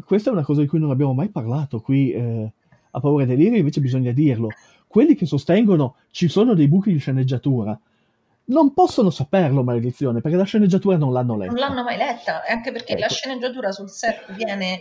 questa 0.05 0.31
è 0.31 0.33
una 0.33 0.45
cosa 0.45 0.61
di 0.61 0.67
cui 0.67 0.79
non 0.79 0.91
abbiamo 0.91 1.15
mai 1.15 1.29
parlato 1.29 1.81
qui 1.81 2.13
eh, 2.13 2.53
a 2.91 3.01
Paura 3.01 3.25
e 3.25 3.27
Delirio, 3.27 3.59
invece 3.59 3.81
bisogna 3.81 4.13
dirlo. 4.13 4.49
Quelli 4.87 5.15
che 5.15 5.27
sostengono 5.27 5.97
ci 6.11 6.29
sono 6.29 6.55
dei 6.55 6.69
buchi 6.69 6.93
di 6.93 6.99
sceneggiatura 6.99 7.79
non 8.47 8.75
possono 8.75 9.11
saperlo, 9.11 9.63
maledizione, 9.63 10.21
perché 10.21 10.37
la 10.37 10.43
sceneggiatura 10.45 10.97
non 10.97 11.13
l'hanno 11.13 11.37
non 11.37 11.39
letta. 11.47 11.53
l'hanno 11.69 11.83
mai 11.85 11.97
letta, 11.97 12.43
e 12.45 12.53
anche 12.53 12.73
perché 12.73 12.95
la 12.99 13.05
Ecco. 13.07 13.15
sceneggiatura 13.15 13.71
sul 13.71 13.89
set 13.89 14.33
viene 14.35 14.81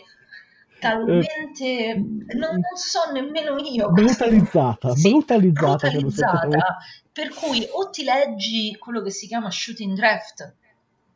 talmente... 0.80 1.94
non, 1.96 2.52
non 2.52 2.76
so 2.76 3.12
nemmeno 3.12 3.58
io. 3.60 3.90
Brutalizzata, 3.92 4.96
Sì, 4.96 5.10
brutalizzata. 5.10 5.90
brutalizzata, 5.90 6.78
per 7.12 7.30
cui 7.34 7.68
o 7.72 7.90
ti 7.90 8.04
leggi 8.04 8.76
quello 8.78 9.02
che 9.02 9.12
si 9.12 9.28
chiama 9.28 9.50
shooting 9.52 9.96
draft, 9.96 10.56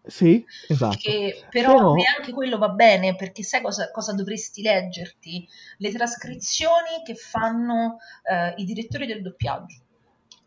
Sì, 0.06 0.44
esatto. 0.68 0.98
che 1.00 1.46
però, 1.50 1.74
Però- 1.76 1.94
neanche 1.94 2.34
quello 2.34 2.58
va 2.58 2.70
bene, 2.70 3.16
perché 3.16 3.42
sai 3.44 3.62
cosa, 3.62 3.90
cosa 3.92 4.14
dovresti 4.14 4.62
leggerti? 4.62 5.48
Le 5.78 5.92
trascrizioni 5.92 7.02
che 7.06 7.16
fanno 7.16 8.00
eh, 8.30 8.54
i 8.58 8.66
direttori 8.66 9.06
del 9.06 9.22
doppiaggio, 9.22 9.82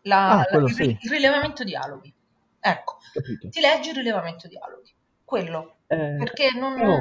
La- 0.03 0.31
Ah, 0.31 0.37
la- 0.37 0.45
quello 0.45 0.67
il, 0.67 0.75
sì. 0.75 0.83
il 1.01 1.11
rilevamento 1.11 1.65
dialoghi. 1.65 2.13
Ecco, 2.61 2.99
Capito. 3.13 3.49
ti 3.49 3.61
leggi 3.61 3.89
il 3.91 3.95
rilevamento 3.97 4.47
dialoghi, 4.49 4.93
quello 5.25 5.77
Eh, 5.87 6.17
perché 6.19 6.51
non... 6.59 6.75
però, 6.75 6.99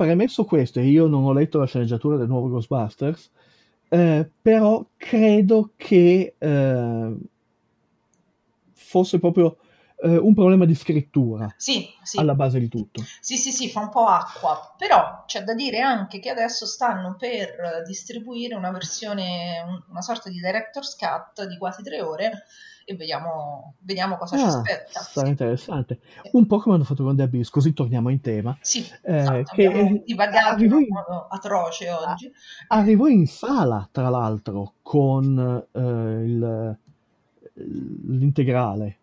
premesso 0.00 0.44
questo, 0.46 0.80
e 0.80 0.86
io 0.86 1.08
non 1.08 1.24
ho 1.24 1.32
letto 1.34 1.58
la 1.58 1.66
sceneggiatura 1.66 2.16
del 2.16 2.26
nuovo 2.26 2.48
Ghostbusters, 2.48 3.30
eh, 3.90 4.30
però 4.40 4.86
credo 4.96 5.72
che 5.76 6.36
eh, 6.38 7.16
fosse 8.72 9.18
proprio 9.18 9.58
eh, 10.02 10.16
un 10.16 10.34
problema 10.34 10.64
di 10.64 10.74
scrittura 10.74 11.52
Sì, 11.56 11.88
sì. 12.02 12.18
alla 12.18 12.34
base 12.34 12.58
di 12.58 12.68
tutto. 12.68 13.02
Sì, 13.20 13.36
sì, 13.36 13.50
sì, 13.50 13.68
fa 13.68 13.80
un 13.80 13.90
po' 13.90 14.06
acqua, 14.06 14.74
però 14.76 15.24
c'è 15.26 15.42
da 15.42 15.54
dire 15.54 15.80
anche 15.80 16.18
che 16.20 16.30
adesso 16.30 16.66
stanno 16.66 17.16
per 17.18 17.82
distribuire 17.86 18.54
una 18.54 18.70
versione, 18.70 19.62
un- 19.66 19.82
una 19.90 20.00
sorta 20.02 20.28
di 20.28 20.40
director's 20.40 20.96
cut 20.96 21.46
di 21.46 21.56
quasi 21.58 21.82
tre 21.82 22.00
ore 22.02 22.44
e 22.84 22.96
vediamo, 22.96 23.74
vediamo 23.80 24.16
cosa 24.16 24.36
ci 24.36 24.42
Ah, 24.42 24.46
aspetta. 24.48 25.00
sarà 25.00 25.28
interessante. 25.28 26.00
Un 26.32 26.46
po' 26.46 26.58
come 26.58 26.74
hanno 26.74 26.84
fatto 26.84 27.04
con 27.04 27.14
The 27.14 27.22
Abyss, 27.22 27.48
così 27.50 27.72
torniamo 27.72 28.08
in 28.08 28.20
tema. 28.20 28.56
Sì, 28.60 28.84
Eh, 29.02 29.16
esatto, 29.18 29.54
che 29.54 29.66
abbiamo 29.66 30.02
divagato 30.04 30.64
in 30.64 30.70
modo 30.88 31.26
atroce 31.28 31.90
oggi. 31.90 32.32
arrivò 32.68 33.06
in 33.06 33.26
sala, 33.28 33.88
tra 33.92 34.08
l'altro, 34.08 34.74
con 34.82 35.38
eh, 35.72 35.78
il- 36.24 36.78
l'integrale. 38.08 38.98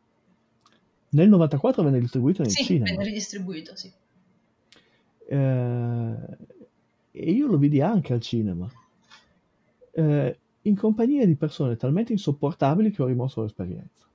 Nel 1.17 1.29
94 1.29 1.81
venne 1.81 1.99
distribuito 1.99 2.43
nel 2.43 2.51
Sì, 2.51 2.63
cinema. 2.63 2.91
venne 2.91 3.03
ridistribuito, 3.05 3.75
sì. 3.75 3.91
Eh, 5.29 6.15
e 7.11 7.31
io 7.31 7.47
lo 7.47 7.57
vidi 7.57 7.81
anche 7.81 8.13
al 8.13 8.21
cinema. 8.21 8.69
Eh, 9.93 10.39
in 10.61 10.75
compagnia 10.75 11.25
di 11.25 11.35
persone 11.35 11.75
talmente 11.75 12.11
insopportabili 12.11 12.91
che 12.91 13.01
ho 13.01 13.07
rimosso 13.07 13.41
l'esperienza. 13.41 14.05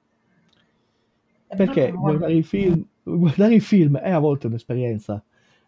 È 1.49 1.57
Perché 1.57 1.89
proprio- 1.89 2.01
guardare 2.01 2.35
i 2.35 2.43
film, 2.45 2.87
guardare 3.03 3.55
i 3.57 3.61
film 3.61 3.99
è 3.99 4.11
a 4.11 4.20
volte 4.20 4.47
un'esperienza 4.47 5.20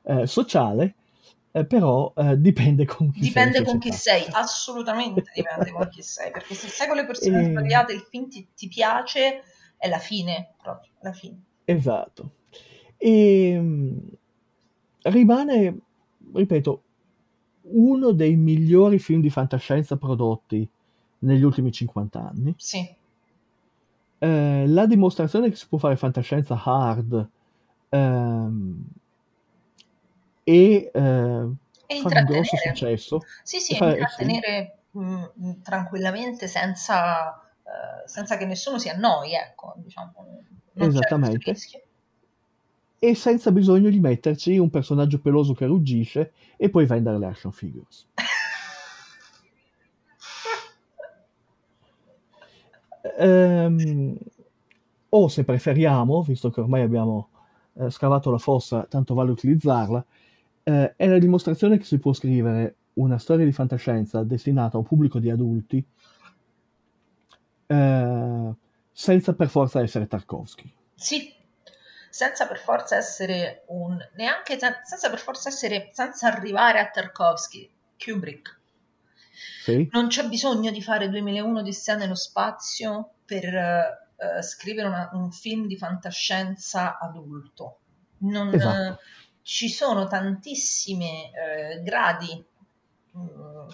eh, 0.02 0.28
sociale, 0.28 0.94
eh, 1.50 1.64
però 1.66 2.12
eh, 2.16 2.38
dipende 2.40 2.84
con 2.84 3.10
chi 3.10 3.24
sei 3.24 3.42
in 3.46 3.48
Dipende 3.50 3.64
con 3.68 3.78
chi 3.80 3.90
sei, 3.92 4.24
assolutamente 4.30 5.24
dipende 5.34 5.72
con 5.72 5.88
chi 5.88 6.02
sei, 6.02 6.30
perché 6.30 6.54
se 6.54 6.68
sei 6.68 6.86
con 6.86 6.94
le 6.96 7.06
persone 7.06 7.40
E- 7.42 7.50
sbagliate 7.50 7.92
il 7.92 8.06
film 8.08 8.28
ti, 8.28 8.46
ti 8.54 8.68
piace, 8.68 9.42
è 9.84 9.88
la 9.88 9.98
fine, 9.98 10.54
proprio, 10.62 10.90
la 11.00 11.12
fine. 11.12 11.42
Esatto. 11.64 12.30
E 12.96 13.58
mh, 13.58 13.98
rimane, 15.02 15.78
ripeto, 16.34 16.82
uno 17.62 18.12
dei 18.12 18.36
migliori 18.36 18.98
film 18.98 19.20
di 19.20 19.30
fantascienza 19.30 19.96
prodotti 19.96 20.68
negli 21.20 21.42
ultimi 21.42 21.72
50 21.72 22.20
anni. 22.28 22.56
Sì, 22.56 22.80
Eh, 24.18 24.64
la 24.66 24.86
dimostrazione 24.86 25.50
che 25.50 25.56
si 25.56 25.66
può 25.68 25.78
fare 25.78 25.96
fantascienza 25.96 26.60
hard 26.64 27.28
ehm, 27.90 28.84
e 30.44 30.90
eh, 30.92 31.48
e 31.86 31.96
fare 31.96 32.14
un 32.16 32.24
grosso 32.24 32.56
intrattenere. 32.56 32.56
successo. 32.56 33.26
Sì, 33.42 33.58
sì, 33.60 33.74
e 33.74 33.76
fare- 33.76 33.90
intrattenere 33.90 34.84
mh, 34.92 35.24
mh, 35.34 35.62
tranquillamente 35.62 36.46
senza, 36.48 37.43
senza 38.06 38.36
che 38.36 38.46
nessuno 38.46 38.78
si 38.78 38.88
annoi, 38.88 39.34
ecco, 39.34 39.74
diciamo, 39.76 40.12
Esattamente. 40.74 41.56
e 42.98 43.14
senza 43.14 43.52
bisogno 43.52 43.90
di 43.90 44.00
metterci 44.00 44.56
un 44.56 44.70
personaggio 44.70 45.18
peloso 45.20 45.52
che 45.52 45.66
ruggisce 45.66 46.32
e 46.56 46.70
poi 46.70 46.86
vendere 46.86 47.18
le 47.18 47.26
action 47.26 47.52
figures. 47.52 48.06
Ehm, 53.16 54.16
o 55.10 55.28
se 55.28 55.44
preferiamo, 55.44 56.22
visto 56.22 56.50
che 56.50 56.60
ormai 56.60 56.80
abbiamo 56.82 57.28
eh, 57.74 57.90
scavato 57.90 58.30
la 58.30 58.38
fossa, 58.38 58.86
tanto 58.88 59.14
vale 59.14 59.30
utilizzarla, 59.30 60.04
eh, 60.64 60.94
è 60.96 61.06
la 61.06 61.18
dimostrazione 61.18 61.78
che 61.78 61.84
si 61.84 61.98
può 61.98 62.12
scrivere 62.12 62.76
una 62.94 63.18
storia 63.18 63.44
di 63.44 63.52
fantascienza 63.52 64.22
destinata 64.24 64.76
a 64.76 64.80
un 64.80 64.86
pubblico 64.86 65.18
di 65.18 65.30
adulti 65.30 65.84
eh, 67.74 68.54
senza 68.92 69.34
per 69.34 69.48
forza 69.48 69.80
essere 69.82 70.06
Tarkovsky. 70.06 70.72
Sì, 70.94 71.32
senza 72.10 72.46
per 72.46 72.58
forza 72.58 72.96
essere 72.96 73.64
un... 73.68 73.96
neanche 74.14 74.58
sen- 74.58 74.80
senza 74.84 75.10
per 75.10 75.18
forza 75.18 75.48
essere... 75.48 75.90
senza 75.92 76.28
arrivare 76.28 76.78
a 76.78 76.88
Tarkovsky, 76.90 77.70
Kubrick. 77.98 78.60
Sì? 79.62 79.88
Non 79.92 80.08
c'è 80.08 80.28
bisogno 80.28 80.70
di 80.70 80.82
fare 80.82 81.08
2001 81.08 81.62
di 81.62 81.72
nello 81.96 82.14
spazio 82.14 83.14
per 83.24 83.44
eh, 83.54 84.42
scrivere 84.42 84.86
una- 84.88 85.10
un 85.14 85.32
film 85.32 85.66
di 85.66 85.76
fantascienza 85.76 86.98
adulto. 86.98 87.78
Non, 88.18 88.54
Esatto. 88.54 89.00
ci 89.42 89.68
sono 89.68 90.06
tantissimi 90.06 91.30
eh, 91.32 91.82
gradi 91.82 92.42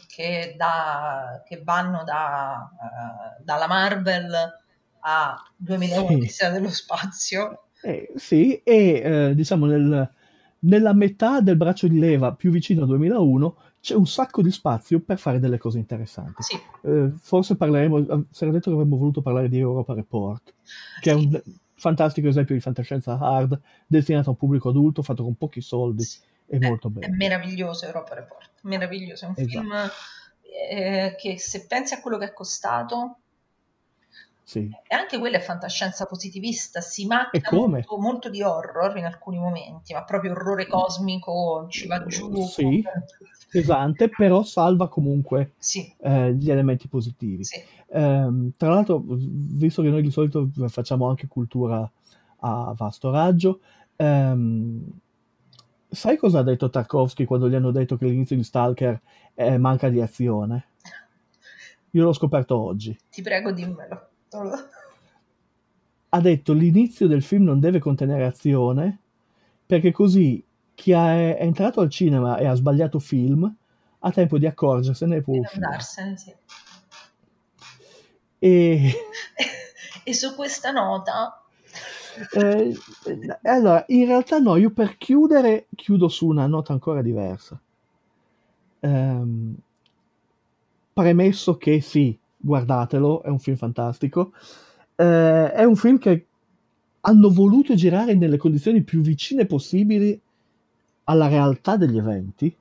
che, 0.06 0.54
da- 0.56 1.42
che 1.46 1.62
vanno 1.62 2.04
da, 2.04 2.70
eh, 3.38 3.42
dalla 3.44 3.66
Marvel 3.66 4.32
a 5.00 5.36
2001 5.56 6.26
Sì. 6.26 6.50
Dello 6.50 6.70
spazio. 6.70 7.64
Eh, 7.82 8.12
sì, 8.16 8.60
e 8.62 9.28
eh, 9.30 9.34
diciamo 9.34 9.64
nel- 9.66 10.10
nella 10.60 10.92
metà 10.92 11.40
del 11.40 11.56
braccio 11.56 11.88
di 11.88 11.98
leva 11.98 12.34
più 12.34 12.50
vicino 12.50 12.82
a 12.82 12.86
2001 12.86 13.56
c'è 13.80 13.94
un 13.94 14.06
sacco 14.06 14.42
di 14.42 14.50
spazio 14.50 15.00
per 15.00 15.18
fare 15.18 15.38
delle 15.40 15.56
cose 15.56 15.78
interessanti. 15.78 16.42
Sì, 16.42 16.58
Eh, 16.82 17.12
forse 17.18 17.56
parleremo, 17.56 18.26
si 18.30 18.44
era 18.44 18.52
detto 18.52 18.68
che 18.70 18.76
avremmo 18.76 18.96
voluto 18.98 19.22
parlare 19.22 19.48
di 19.48 19.58
Europa 19.58 19.94
Report, 19.94 20.54
che 21.00 21.10
è 21.12 21.14
sì, 21.14 21.24
un 21.26 21.42
fantastico 21.74 22.28
esempio 22.28 22.54
di 22.54 22.60
fantascienza 22.60 23.18
hard 23.18 23.58
destinato 23.86 24.28
a 24.28 24.32
un 24.32 24.38
pubblico 24.38 24.68
adulto, 24.68 25.02
fatto 25.02 25.22
con 25.22 25.34
pochi 25.36 25.62
soldi 25.62 26.02
sì. 26.04 26.20
È, 26.50 26.58
molto 26.58 26.88
è 26.88 26.92
bene. 26.92 27.16
meraviglioso 27.16 27.86
Europa 27.86 28.14
Report, 28.14 28.50
meraviglioso, 28.62 29.24
è 29.24 29.28
un 29.28 29.36
Esatto, 29.36 29.50
film 29.50 29.72
eh, 30.70 31.14
che 31.16 31.38
se 31.38 31.66
pensi 31.66 31.94
a 31.94 32.00
quello 32.00 32.18
che 32.18 32.26
è 32.26 32.32
costato, 32.32 33.18
sì. 34.44 34.70
e 34.88 34.94
anche 34.94 35.18
quella 35.18 35.36
è 35.36 35.40
fantascienza 35.40 36.06
positivista, 36.06 36.80
si 36.80 37.06
macchia 37.06 37.52
molto, 37.52 37.96
molto 37.98 38.28
di 38.28 38.42
horror 38.42 38.96
in 38.96 39.04
alcuni 39.04 39.38
momenti, 39.38 39.92
ma 39.92 40.04
proprio 40.04 40.32
orrore 40.32 40.66
cosmico, 40.66 41.66
ci 41.68 41.86
va 41.86 42.04
giù. 42.06 42.44
Sì, 42.44 42.82
pesante, 43.48 44.08
però 44.08 44.42
salva 44.42 44.88
comunque 44.88 45.52
Sì, 45.58 45.94
eh, 45.98 46.34
gli 46.34 46.50
elementi 46.50 46.88
positivi. 46.88 47.44
sì. 47.44 47.62
Ehm, 47.92 48.52
tra 48.56 48.70
l'altro, 48.70 49.02
visto 49.06 49.82
che 49.82 49.90
noi 49.90 50.02
di 50.02 50.10
solito 50.10 50.48
facciamo 50.68 51.08
anche 51.08 51.28
cultura 51.28 51.88
a 52.42 52.74
vasto 52.76 53.10
raggio, 53.10 53.60
ehm, 53.96 54.84
sai 55.90 56.16
cosa 56.16 56.38
ha 56.38 56.42
detto 56.42 56.70
Tarkovsky 56.70 57.24
quando 57.24 57.48
gli 57.48 57.54
hanno 57.54 57.70
detto 57.70 57.96
che 57.96 58.06
l'inizio 58.06 58.36
di 58.36 58.44
Stalker 58.44 59.00
eh, 59.34 59.58
manca 59.58 59.88
di 59.88 60.00
azione? 60.00 60.66
Io 61.90 62.04
l'ho 62.04 62.12
scoperto 62.12 62.56
oggi. 62.56 62.96
Ti 63.10 63.22
prego, 63.22 63.50
dimmelo. 63.50 64.08
Ha 66.10 66.20
detto 66.20 66.52
l'inizio 66.52 67.06
del 67.06 67.22
film 67.22 67.44
non 67.44 67.60
deve 67.60 67.78
contenere 67.78 68.24
azione 68.24 68.98
perché 69.66 69.92
così 69.92 70.44
chi 70.74 70.92
è, 70.92 71.36
entrato 71.40 71.80
al 71.80 71.90
cinema 71.90 72.36
e 72.38 72.46
ha 72.46 72.54
sbagliato 72.54 72.98
film 72.98 73.52
ha 74.02 74.10
tempo 74.12 74.38
di 74.38 74.46
accorgersene 74.46 75.16
e 75.16 75.22
può 75.22 75.36
uscire. 75.36 75.64
andarsene, 75.64 76.16
sì. 76.16 76.34
E 78.38 78.92
E 80.10 80.14
su 80.14 80.34
questa 80.34 80.70
nota, 80.70 81.39
Eh, 82.32 82.74
eh, 83.06 83.50
allora, 83.50 83.84
in 83.88 84.06
realtà 84.06 84.38
no, 84.38 84.56
io 84.56 84.70
per 84.70 84.96
chiudere 84.96 85.66
chiudo 85.74 86.08
su 86.08 86.26
una 86.26 86.46
nota 86.46 86.72
ancora 86.72 87.02
diversa. 87.02 87.60
Ehm, 88.82 89.56
premesso 90.92 91.56
che 91.56 91.80
sì, 91.80 92.16
guardatelo, 92.36 93.22
è 93.22 93.28
un 93.28 93.38
film 93.38 93.56
fantastico. 93.56 94.32
Eh, 94.96 95.52
è 95.52 95.64
un 95.64 95.76
film 95.76 95.98
che 95.98 96.26
hanno 97.02 97.30
voluto 97.30 97.74
girare 97.74 98.14
nelle 98.14 98.36
condizioni 98.36 98.82
più 98.82 99.00
vicine 99.00 99.46
possibili 99.46 100.18
alla 101.04 101.28
realtà 101.28 101.76
degli 101.76 101.96
eventi. 101.98 102.54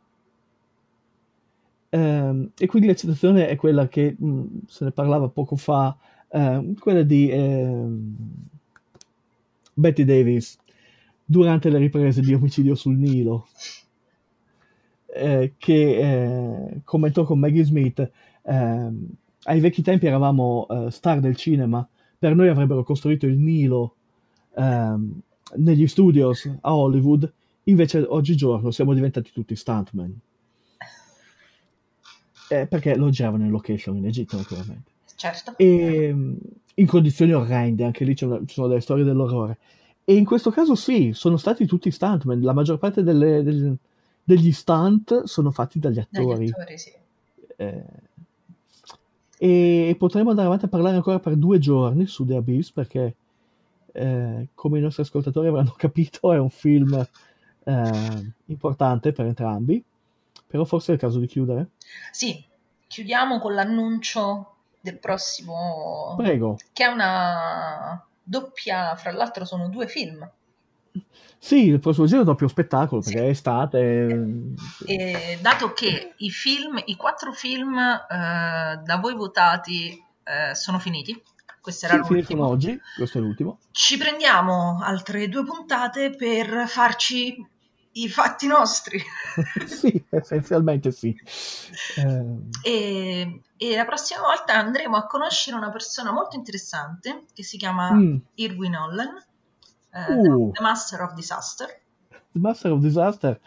Ehm, 1.92 2.52
e 2.58 2.68
quindi 2.68 2.88
la 2.88 2.96
citazione 2.96 3.48
è 3.48 3.56
quella 3.56 3.88
che 3.88 4.16
mh, 4.18 4.44
se 4.68 4.86
ne 4.86 4.92
parlava 4.92 5.28
poco 5.30 5.56
fa, 5.56 5.96
ehm, 6.30 6.76
quella 6.76 7.02
di 7.04 7.30
ehm, 7.32 8.16
Betty 9.80 10.04
Davis 10.04 10.58
durante 11.24 11.70
le 11.70 11.78
riprese 11.78 12.22
di 12.22 12.34
Omicidio 12.34 12.76
sul 12.76 12.98
Nilo, 12.98 13.48
eh, 15.14 15.54
che 15.58 15.98
eh, 15.98 16.82
commentò 16.84 17.24
con 17.24 17.40
Maggie 17.40 17.64
Smith, 17.64 18.12
ehm, 18.44 19.08
ai 19.44 19.60
vecchi 19.60 19.82
tempi 19.82 20.08
eravamo 20.08 20.68
eh, 20.70 20.92
star 20.92 21.20
del 21.20 21.36
cinema, 21.36 21.88
per 22.18 22.36
noi 22.36 22.50
avrebbero 22.50 22.84
costruito 22.84 23.26
il 23.26 23.38
Nilo 23.38 23.96
ehm, 24.56 25.22
negli 25.56 25.88
studios 25.88 26.50
a 26.62 26.76
Hollywood, 26.76 27.32
invece 27.64 28.00
oggigiorno 28.00 28.72
siamo 28.72 28.94
diventati 28.94 29.32
tutti 29.32 29.56
stuntman. 29.56 30.20
Eh, 32.52 32.66
perché 32.66 32.96
lo 32.96 33.10
giravano 33.12 33.44
in 33.44 33.52
location 33.52 33.96
in 33.98 34.08
Egitto, 34.08 34.36
naturalmente. 34.36 34.92
certo. 35.16 35.54
E, 35.58 36.12
mh, 36.12 36.38
in 36.80 36.88
condizioni 36.88 37.34
orrende, 37.34 37.84
anche 37.84 38.04
lì 38.06 38.16
una- 38.22 38.40
ci 38.46 38.54
sono 38.54 38.68
delle 38.68 38.82
storie 38.82 39.04
dell'orrore. 39.04 39.58
E 40.04 40.16
in 40.16 40.26
questo 40.26 40.50
caso 40.50 40.76
sì, 40.76 41.12
sono 41.14 41.38
stati 41.38 41.66
tutti 41.66 41.92
stuntman, 41.92 42.42
la 42.42 42.54
maggior 42.54 42.78
parte 42.80 43.04
delle- 43.04 43.44
del- 43.44 43.76
degli 44.24 44.52
stunt 44.52 45.24
sono 45.24 45.52
fatti 45.52 45.80
dagli 45.80 46.02
Dagli 46.10 46.24
attori. 46.24 46.50
attori, 46.50 46.78
sì. 46.78 46.92
Eh, 47.58 47.84
e 49.42 49.96
potremmo 49.98 50.30
andare 50.32 50.48
avanti 50.48 50.66
a 50.66 50.70
parlare 50.70 50.96
ancora 50.96 51.20
per 51.20 51.36
due 51.36 51.60
giorni 51.60 52.06
su 52.08 52.26
The 52.26 52.36
Abyss 52.36 52.72
perché, 52.72 53.16
eh, 53.94 54.48
come 54.54 54.80
i 54.80 54.82
nostri 54.82 55.04
ascoltatori 55.04 55.48
avranno 55.48 55.74
capito, 55.78 56.34
è 56.34 56.38
un 56.40 56.50
film 56.50 57.08
eh, 57.66 58.32
importante 58.46 59.12
per 59.12 59.26
entrambi, 59.28 59.82
però 60.48 60.64
forse 60.66 60.92
è 60.92 60.96
il 60.96 61.00
caso 61.02 61.20
di 61.20 61.28
chiudere. 61.28 61.70
Sì, 62.12 62.44
chiudiamo 62.88 63.40
con 63.40 63.54
l'annuncio 63.54 64.54
del 64.82 64.98
prossimo, 65.00 66.16
Prego. 66.18 66.58
che 66.74 66.84
è 66.86 66.88
una 66.88 68.04
doppia, 68.24 68.96
fra 68.96 69.12
l'altro 69.12 69.46
sono 69.46 69.70
due 69.70 69.88
film. 69.88 70.30
Sì, 71.42 71.68
il 71.68 71.80
prossimo 71.80 72.06
giro 72.06 72.22
è 72.22 72.26
doppio 72.26 72.48
spettacolo 72.48 73.02
perché 73.02 73.20
è 73.20 73.30
estate. 73.30 74.08
E 74.86 75.40
dato 75.42 75.72
che 75.74 76.14
i 76.18 76.30
film, 76.30 76.82
i 76.86 76.96
quattro 76.96 77.32
film 77.32 77.78
eh, 77.78 78.82
da 78.84 78.98
voi 79.00 79.14
votati 79.16 79.92
eh, 80.24 80.54
sono 80.56 80.80
finiti, 80.80 81.22
questo 81.62 81.86
era 81.86 82.04
Sì, 82.04 82.14
l'ultimo, 82.14 82.46
oggi, 82.48 82.78
questo 82.98 83.20
è 83.20 83.22
l'ultimo. 83.22 83.60
ci 83.72 83.98
prendiamo 83.98 84.80
altre 84.82 85.30
due 85.30 85.44
puntate 85.46 86.10
per 86.10 86.68
farci 86.68 87.38
i 88.04 88.10
fatti 88.10 88.48
nostri. 88.48 89.02
sì, 89.68 90.04
essenzialmente 90.10 90.92
sì. 90.92 91.16
E, 92.64 93.42
e 93.58 93.76
la 93.76 93.86
prossima 93.86 94.22
volta 94.22 94.54
andremo 94.54 94.98
a 94.98 95.06
conoscere 95.06 95.56
una 95.58 95.70
persona 95.70 96.12
molto 96.12 96.36
interessante 96.36 97.26
che 97.34 97.44
si 97.44 97.58
chiama 97.58 97.92
Mm. 97.92 98.18
Irwin 98.36 98.76
Allen, 98.76 99.24
eh, 99.92 100.14
Uh. 100.14 100.52
The 100.52 100.62
Master 100.62 101.02
of 101.02 101.14
Disaster, 101.14 101.68
The 102.10 102.40
Master 102.40 102.72
of 102.72 102.80
Disaster, 102.82 103.40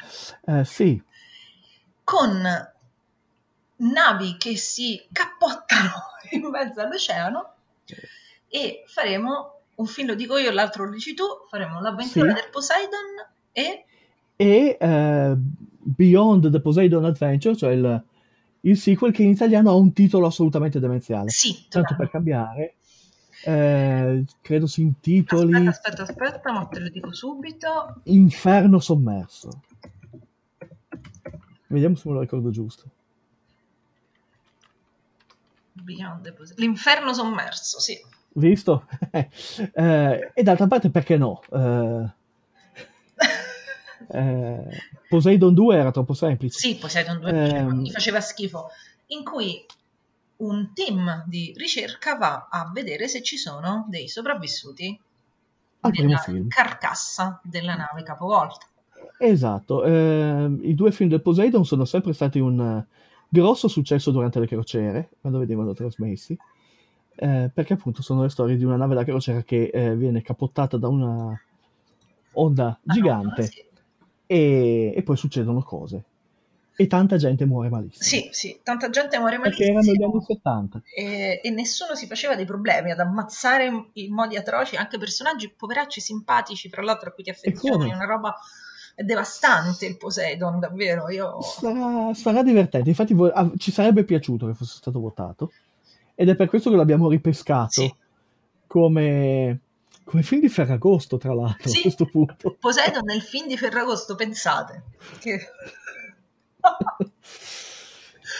eh, 0.46 0.64
sì, 0.64 1.00
con 2.04 2.42
navi 3.76 4.36
che 4.36 4.56
si 4.56 5.06
cappottano 5.12 5.92
in 6.30 6.48
mezzo 6.48 6.80
all'oceano 6.80 7.54
e 8.48 8.84
faremo 8.86 9.60
un 9.76 9.86
film, 9.86 10.08
lo 10.08 10.14
dico 10.14 10.36
io, 10.36 10.50
l'altro 10.52 10.84
lo 10.84 10.90
dici 10.90 11.14
tu, 11.14 11.24
faremo 11.48 11.80
l'avventura 11.80 12.28
Sì. 12.28 12.34
del 12.34 12.50
Poseidon 12.50 13.30
e 13.52 13.84
e 14.36 14.76
eh, 14.80 15.36
Beyond 15.36 16.50
the 16.50 16.60
Poseidon 16.60 17.04
Adventure, 17.04 17.56
cioè 17.56 17.72
il, 17.72 18.04
il 18.60 18.76
sequel 18.76 19.12
che 19.12 19.22
in 19.22 19.30
italiano 19.30 19.70
ha 19.70 19.74
un 19.74 19.92
titolo 19.92 20.26
assolutamente 20.26 20.80
demenziale. 20.80 21.30
sì, 21.30 21.66
Tanto 21.68 21.94
per 21.96 22.10
cambiare, 22.10 22.74
eh, 23.44 24.24
credo 24.40 24.66
si 24.66 24.82
intitoli 24.82 25.66
aspetta, 25.66 26.02
aspetta, 26.02 26.26
aspetta, 26.28 26.52
ma 26.52 26.66
te 26.66 26.80
lo 26.80 26.88
dico 26.88 27.12
subito. 27.12 28.00
Inferno 28.04 28.78
sommerso. 28.78 29.48
Vediamo 31.66 31.96
se 31.96 32.08
me 32.08 32.14
lo 32.14 32.20
ricordo 32.20 32.50
giusto. 32.50 32.90
Beyond 35.72 36.22
the 36.22 36.32
Pose- 36.32 36.54
L'inferno 36.58 37.14
sommerso, 37.14 37.80
sì. 37.80 37.98
Visto? 38.34 38.86
Eh, 39.74 40.30
e 40.34 40.42
d'altra 40.42 40.66
parte, 40.66 40.90
perché 40.90 41.16
no? 41.16 41.42
Eh, 41.50 42.12
eh, 44.08 44.64
Poseidon 45.08 45.54
2 45.54 45.76
era 45.76 45.90
troppo 45.90 46.14
semplice. 46.14 46.58
Sì, 46.58 46.76
Poseidon 46.76 47.20
2 47.20 47.30
Ehm. 47.30 47.80
mi 47.80 47.90
faceva 47.90 48.20
schifo, 48.20 48.68
in 49.08 49.24
cui 49.24 49.64
un 50.36 50.72
team 50.74 51.24
di 51.26 51.52
ricerca 51.56 52.16
va 52.16 52.48
a 52.50 52.70
vedere 52.72 53.08
se 53.08 53.22
ci 53.22 53.36
sono 53.36 53.86
dei 53.88 54.08
sopravvissuti 54.08 54.98
Al 55.80 55.90
primo 55.90 56.08
nella 56.08 56.46
carcassa 56.48 57.40
della 57.44 57.74
nave 57.74 58.02
capovolta. 58.02 58.66
Esatto, 59.18 59.84
eh, 59.84 60.50
i 60.62 60.74
due 60.74 60.90
film 60.90 61.08
del 61.08 61.22
Poseidon 61.22 61.64
sono 61.64 61.84
sempre 61.84 62.12
stati 62.12 62.40
un 62.40 62.60
eh, 62.60 62.86
grosso 63.28 63.68
successo 63.68 64.10
durante 64.10 64.40
le 64.40 64.46
crociere, 64.46 65.10
quando 65.20 65.38
venivano 65.38 65.74
trasmessi, 65.74 66.36
eh, 67.14 67.50
perché 67.52 67.74
appunto 67.74 68.02
sono 68.02 68.22
le 68.22 68.28
storie 68.28 68.56
di 68.56 68.64
una 68.64 68.76
nave 68.76 68.94
da 68.94 69.04
crociera 69.04 69.42
che 69.42 69.70
eh, 69.72 69.94
viene 69.94 70.22
capottata 70.22 70.76
da 70.76 70.88
una 70.88 71.40
onda 72.32 72.78
gigante 72.82 73.42
Sì, 73.42 73.64
e, 74.32 74.92
e 74.96 75.02
poi 75.02 75.16
succedono 75.16 75.62
cose. 75.62 76.04
E 76.74 76.86
tanta 76.86 77.16
gente 77.16 77.44
muore 77.44 77.68
malissimo. 77.68 78.02
sì, 78.02 78.28
sì, 78.32 78.60
tanta 78.62 78.88
gente 78.88 79.18
muore 79.18 79.38
Perché 79.40 79.64
erano 79.64 79.92
gli 79.92 80.02
malissimo 80.02 80.12
anni 80.14 80.22
70. 80.22 80.82
e, 80.94 81.40
e 81.42 81.50
nessuno 81.50 81.94
si 81.94 82.06
faceva 82.06 82.34
dei 82.34 82.46
problemi 82.46 82.90
ad 82.90 82.98
ammazzare 82.98 83.90
in- 83.92 84.12
modi 84.12 84.36
atroci 84.36 84.76
anche 84.76 84.98
personaggi 84.98 85.50
poveracci 85.50 86.00
simpatici, 86.00 86.68
fra 86.70 86.82
l'altro 86.82 87.10
a 87.10 87.12
cui 87.12 87.24
ti 87.24 87.30
affezioni, 87.30 87.92
una 87.92 88.04
roba 88.06 88.34
devastante 88.96 89.86
il 89.86 89.96
Poseidon, 89.96 90.58
davvero. 90.58 91.10
Io 91.10 91.38
Sarà, 91.40 92.14
sarà 92.14 92.42
divertente, 92.42 92.88
infatti 92.88 93.14
vo- 93.14 93.30
ah, 93.30 93.50
ci 93.56 93.70
sarebbe 93.70 94.04
piaciuto 94.04 94.46
che 94.46 94.54
fosse 94.54 94.76
stato 94.76 94.98
votato 95.00 95.52
ed 96.14 96.28
è 96.28 96.36
per 96.36 96.48
questo 96.48 96.70
che 96.70 96.76
l'abbiamo 96.76 97.08
ripescato 97.08 97.70
Sì. 97.70 97.94
come, 98.66 99.60
come 100.04 100.22
film 100.22 100.40
di 100.40 100.48
Ferragosto, 100.48 101.16
tra 101.18 101.34
l'altro, 101.34 101.68
Sì. 101.68 101.78
a 101.78 101.82
questo 101.82 102.06
punto. 102.06 102.56
Poseidon 102.58 103.04
nel 103.04 103.22
film 103.22 103.46
di 103.48 103.56
Ferragosto, 103.56 104.14
pensate. 104.14 104.84
Che... 105.20 105.40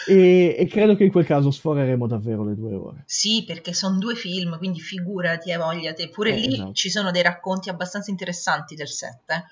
E, 0.05 0.55
e 0.59 0.67
credo 0.67 0.95
che 0.95 1.05
in 1.05 1.11
quel 1.11 1.25
caso 1.25 1.49
sforeremo 1.49 2.07
davvero 2.07 2.43
le 2.43 2.55
due 2.55 2.73
ore. 2.75 3.03
Sì, 3.05 3.45
perché 3.47 3.73
sono 3.73 3.97
due 3.99 4.15
film, 4.15 4.57
quindi 4.57 4.81
figurati, 4.81 5.49
hai 5.51 5.57
voglia 5.57 5.93
te. 5.93 6.09
Pure 6.09 6.31
Eh, 6.33 6.39
lì 6.39 6.53
esatto. 6.55 6.73
ci 6.73 6.89
sono 6.89 7.11
dei 7.11 7.21
racconti 7.21 7.69
abbastanza 7.69 8.11
interessanti 8.11 8.75
del 8.75 8.89
set. 8.89 9.29
eh. 9.29 9.43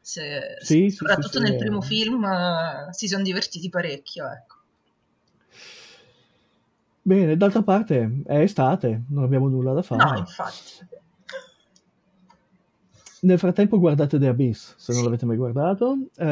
Se- 0.00 0.56
Sì, 0.60 0.88
soprattutto 0.90 1.38
sì, 1.38 1.42
nel 1.42 1.56
primo 1.56 1.82
film 1.82 2.24
eh, 2.24 2.88
si 2.92 3.06
sono 3.06 3.22
divertiti 3.22 3.68
parecchio. 3.68 4.24
Ecco. 4.30 4.56
Bene, 7.02 7.36
d'altra 7.36 7.62
parte 7.62 8.22
è 8.24 8.38
estate, 8.38 9.02
non 9.10 9.24
abbiamo 9.24 9.48
nulla 9.48 9.74
da 9.74 9.82
fare. 9.82 10.02
No, 10.04 10.16
infatti. 10.16 10.86
Nel 13.22 13.38
frattempo 13.38 13.78
guardate 13.78 14.18
The 14.18 14.28
Abyss, 14.28 14.74
se 14.76 14.92
non 14.92 15.02
l'avete 15.04 15.26
mai 15.26 15.36
guardato. 15.36 15.96
Eh, 16.16 16.24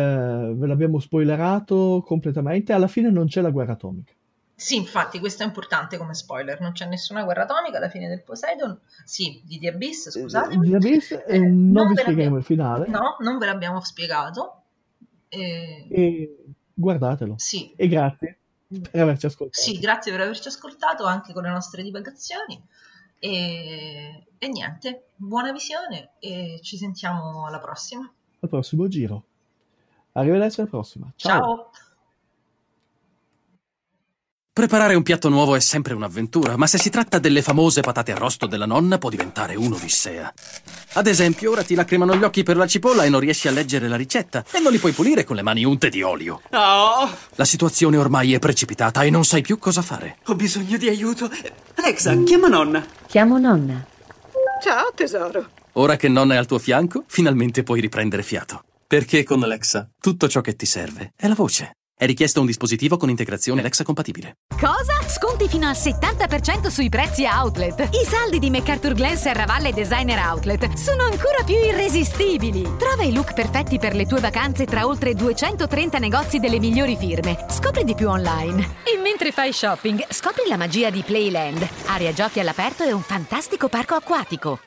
ve 0.54 0.66
l'abbiamo 0.66 0.98
spoilerato 1.00 2.02
completamente. 2.06 2.72
Alla 2.72 2.86
fine 2.86 3.10
non 3.10 3.26
c'è 3.26 3.40
la 3.40 3.50
guerra 3.50 3.72
atomica. 3.72 4.12
Sì, 4.58 4.76
infatti, 4.76 5.18
questo 5.18 5.42
è 5.42 5.46
importante 5.46 5.96
come 5.98 6.14
spoiler. 6.14 6.60
Non 6.60 6.72
c'è 6.72 6.86
nessuna 6.86 7.24
guerra 7.24 7.42
atomica 7.42 7.76
alla 7.76 7.90
fine 7.90 8.08
del 8.08 8.22
Poseidon. 8.22 8.78
Sì, 9.04 9.42
di 9.44 9.58
The 9.58 9.68
Abyss, 9.68 10.10
scusatemi. 10.10 10.70
The 10.70 10.76
Abyss, 10.76 11.10
eh, 11.10 11.24
Eh, 11.26 11.38
non 11.40 11.88
vi 11.88 11.94
l'abbiamo- 12.02 12.36
il 12.38 12.44
finale. 12.44 12.86
No, 12.88 13.16
non 13.20 13.36
ve 13.38 13.46
l'abbiamo 13.46 13.80
spiegato. 13.84 14.62
Eh, 15.28 15.86
E 15.90 16.36
guardatelo. 16.72 17.34
Sì, 17.36 17.72
E 17.76 17.88
grazie 17.88 18.38
per 18.90 19.02
averci 19.02 19.26
ascoltato. 19.26 19.60
Sì, 19.60 19.78
grazie 19.78 20.12
per 20.12 20.20
averci 20.22 20.48
ascoltato 20.48 21.04
anche 21.04 21.32
con 21.32 21.42
le 21.42 21.50
nostre 21.50 21.82
divagazioni. 21.82 22.58
E, 23.18 24.26
e 24.38 24.48
niente, 24.48 25.08
buona 25.16 25.52
visione 25.52 26.12
e 26.18 26.60
ci 26.62 26.76
sentiamo 26.76 27.46
alla 27.46 27.60
prossima. 27.60 28.10
Al 28.40 28.48
prossimo 28.48 28.88
giro. 28.88 29.24
Arrivederci 30.12 30.60
alla 30.60 30.68
prossima. 30.68 31.12
Ciao. 31.16 31.40
Ciao. 31.40 31.70
Preparare 34.56 34.94
un 34.94 35.02
piatto 35.02 35.28
nuovo 35.28 35.54
è 35.54 35.60
sempre 35.60 35.92
un'avventura, 35.92 36.56
ma 36.56 36.66
se 36.66 36.78
si 36.78 36.88
tratta 36.88 37.18
delle 37.18 37.42
famose 37.42 37.82
patate 37.82 38.12
arrosto 38.12 38.46
della 38.46 38.64
nonna 38.64 38.96
può 38.96 39.10
diventare 39.10 39.54
un'odissea. 39.54 40.32
Ad 40.94 41.06
esempio, 41.06 41.50
ora 41.50 41.62
ti 41.62 41.74
lacrimano 41.74 42.16
gli 42.16 42.22
occhi 42.22 42.42
per 42.42 42.56
la 42.56 42.66
cipolla 42.66 43.04
e 43.04 43.10
non 43.10 43.20
riesci 43.20 43.48
a 43.48 43.50
leggere 43.50 43.86
la 43.86 43.96
ricetta 43.96 44.42
e 44.50 44.58
non 44.60 44.72
li 44.72 44.78
puoi 44.78 44.92
pulire 44.92 45.24
con 45.24 45.36
le 45.36 45.42
mani 45.42 45.62
unte 45.66 45.90
di 45.90 46.00
olio. 46.00 46.40
Oh, 46.52 47.10
La 47.34 47.44
situazione 47.44 47.98
ormai 47.98 48.32
è 48.32 48.38
precipitata 48.38 49.02
e 49.02 49.10
non 49.10 49.26
sai 49.26 49.42
più 49.42 49.58
cosa 49.58 49.82
fare. 49.82 50.16
ho 50.24 50.34
bisogno 50.34 50.78
di 50.78 50.88
aiuto. 50.88 51.30
Alexa, 51.74 52.16
chiama 52.22 52.48
nonna. 52.48 52.82
Chiamo 53.08 53.36
nonna. 53.36 53.84
Ciao 54.62 54.90
tesoro. 54.94 55.50
Ora 55.72 55.96
che 55.96 56.08
nonna 56.08 56.32
è 56.32 56.38
al 56.38 56.46
tuo 56.46 56.58
fianco, 56.58 57.04
finalmente 57.08 57.62
puoi 57.62 57.82
riprendere 57.82 58.22
fiato. 58.22 58.64
Perché 58.86 59.22
con 59.22 59.42
Alexa 59.42 59.86
tutto 60.00 60.26
ciò 60.30 60.40
che 60.40 60.56
ti 60.56 60.64
serve 60.64 61.12
è 61.14 61.28
la 61.28 61.34
voce. 61.34 61.72
È 61.98 62.04
richiesto 62.04 62.40
un 62.40 62.46
dispositivo 62.46 62.98
con 62.98 63.08
integrazione 63.08 63.60
Alexa 63.60 63.82
compatibile. 63.82 64.40
Cosa? 64.60 65.08
Sconti 65.08 65.48
fino 65.48 65.66
al 65.66 65.76
70% 65.76 66.66
sui 66.66 66.90
prezzi 66.90 67.24
outlet. 67.24 67.88
I 67.90 68.04
saldi 68.04 68.38
di 68.38 68.50
MacArthur 68.50 68.92
Glen 68.92 69.16
Serravalle 69.16 69.72
Designer 69.72 70.18
Outlet 70.18 70.74
sono 70.74 71.04
ancora 71.04 71.42
più 71.42 71.54
irresistibili. 71.54 72.60
Trova 72.76 73.02
i 73.02 73.14
look 73.14 73.32
perfetti 73.32 73.78
per 73.78 73.94
le 73.94 74.04
tue 74.04 74.20
vacanze 74.20 74.66
tra 74.66 74.86
oltre 74.86 75.14
230 75.14 75.96
negozi 75.96 76.38
delle 76.38 76.58
migliori 76.58 76.98
firme. 76.98 77.46
Scopri 77.48 77.84
di 77.84 77.94
più 77.94 78.10
online. 78.10 78.76
E 78.84 79.00
mentre 79.00 79.32
fai 79.32 79.54
shopping, 79.54 80.04
scopri 80.10 80.42
la 80.48 80.58
magia 80.58 80.90
di 80.90 81.00
Playland. 81.00 81.66
Area 81.86 82.12
giochi 82.12 82.40
all'aperto 82.40 82.84
e 82.84 82.92
un 82.92 83.00
fantastico 83.00 83.70
parco 83.70 83.94
acquatico. 83.94 84.58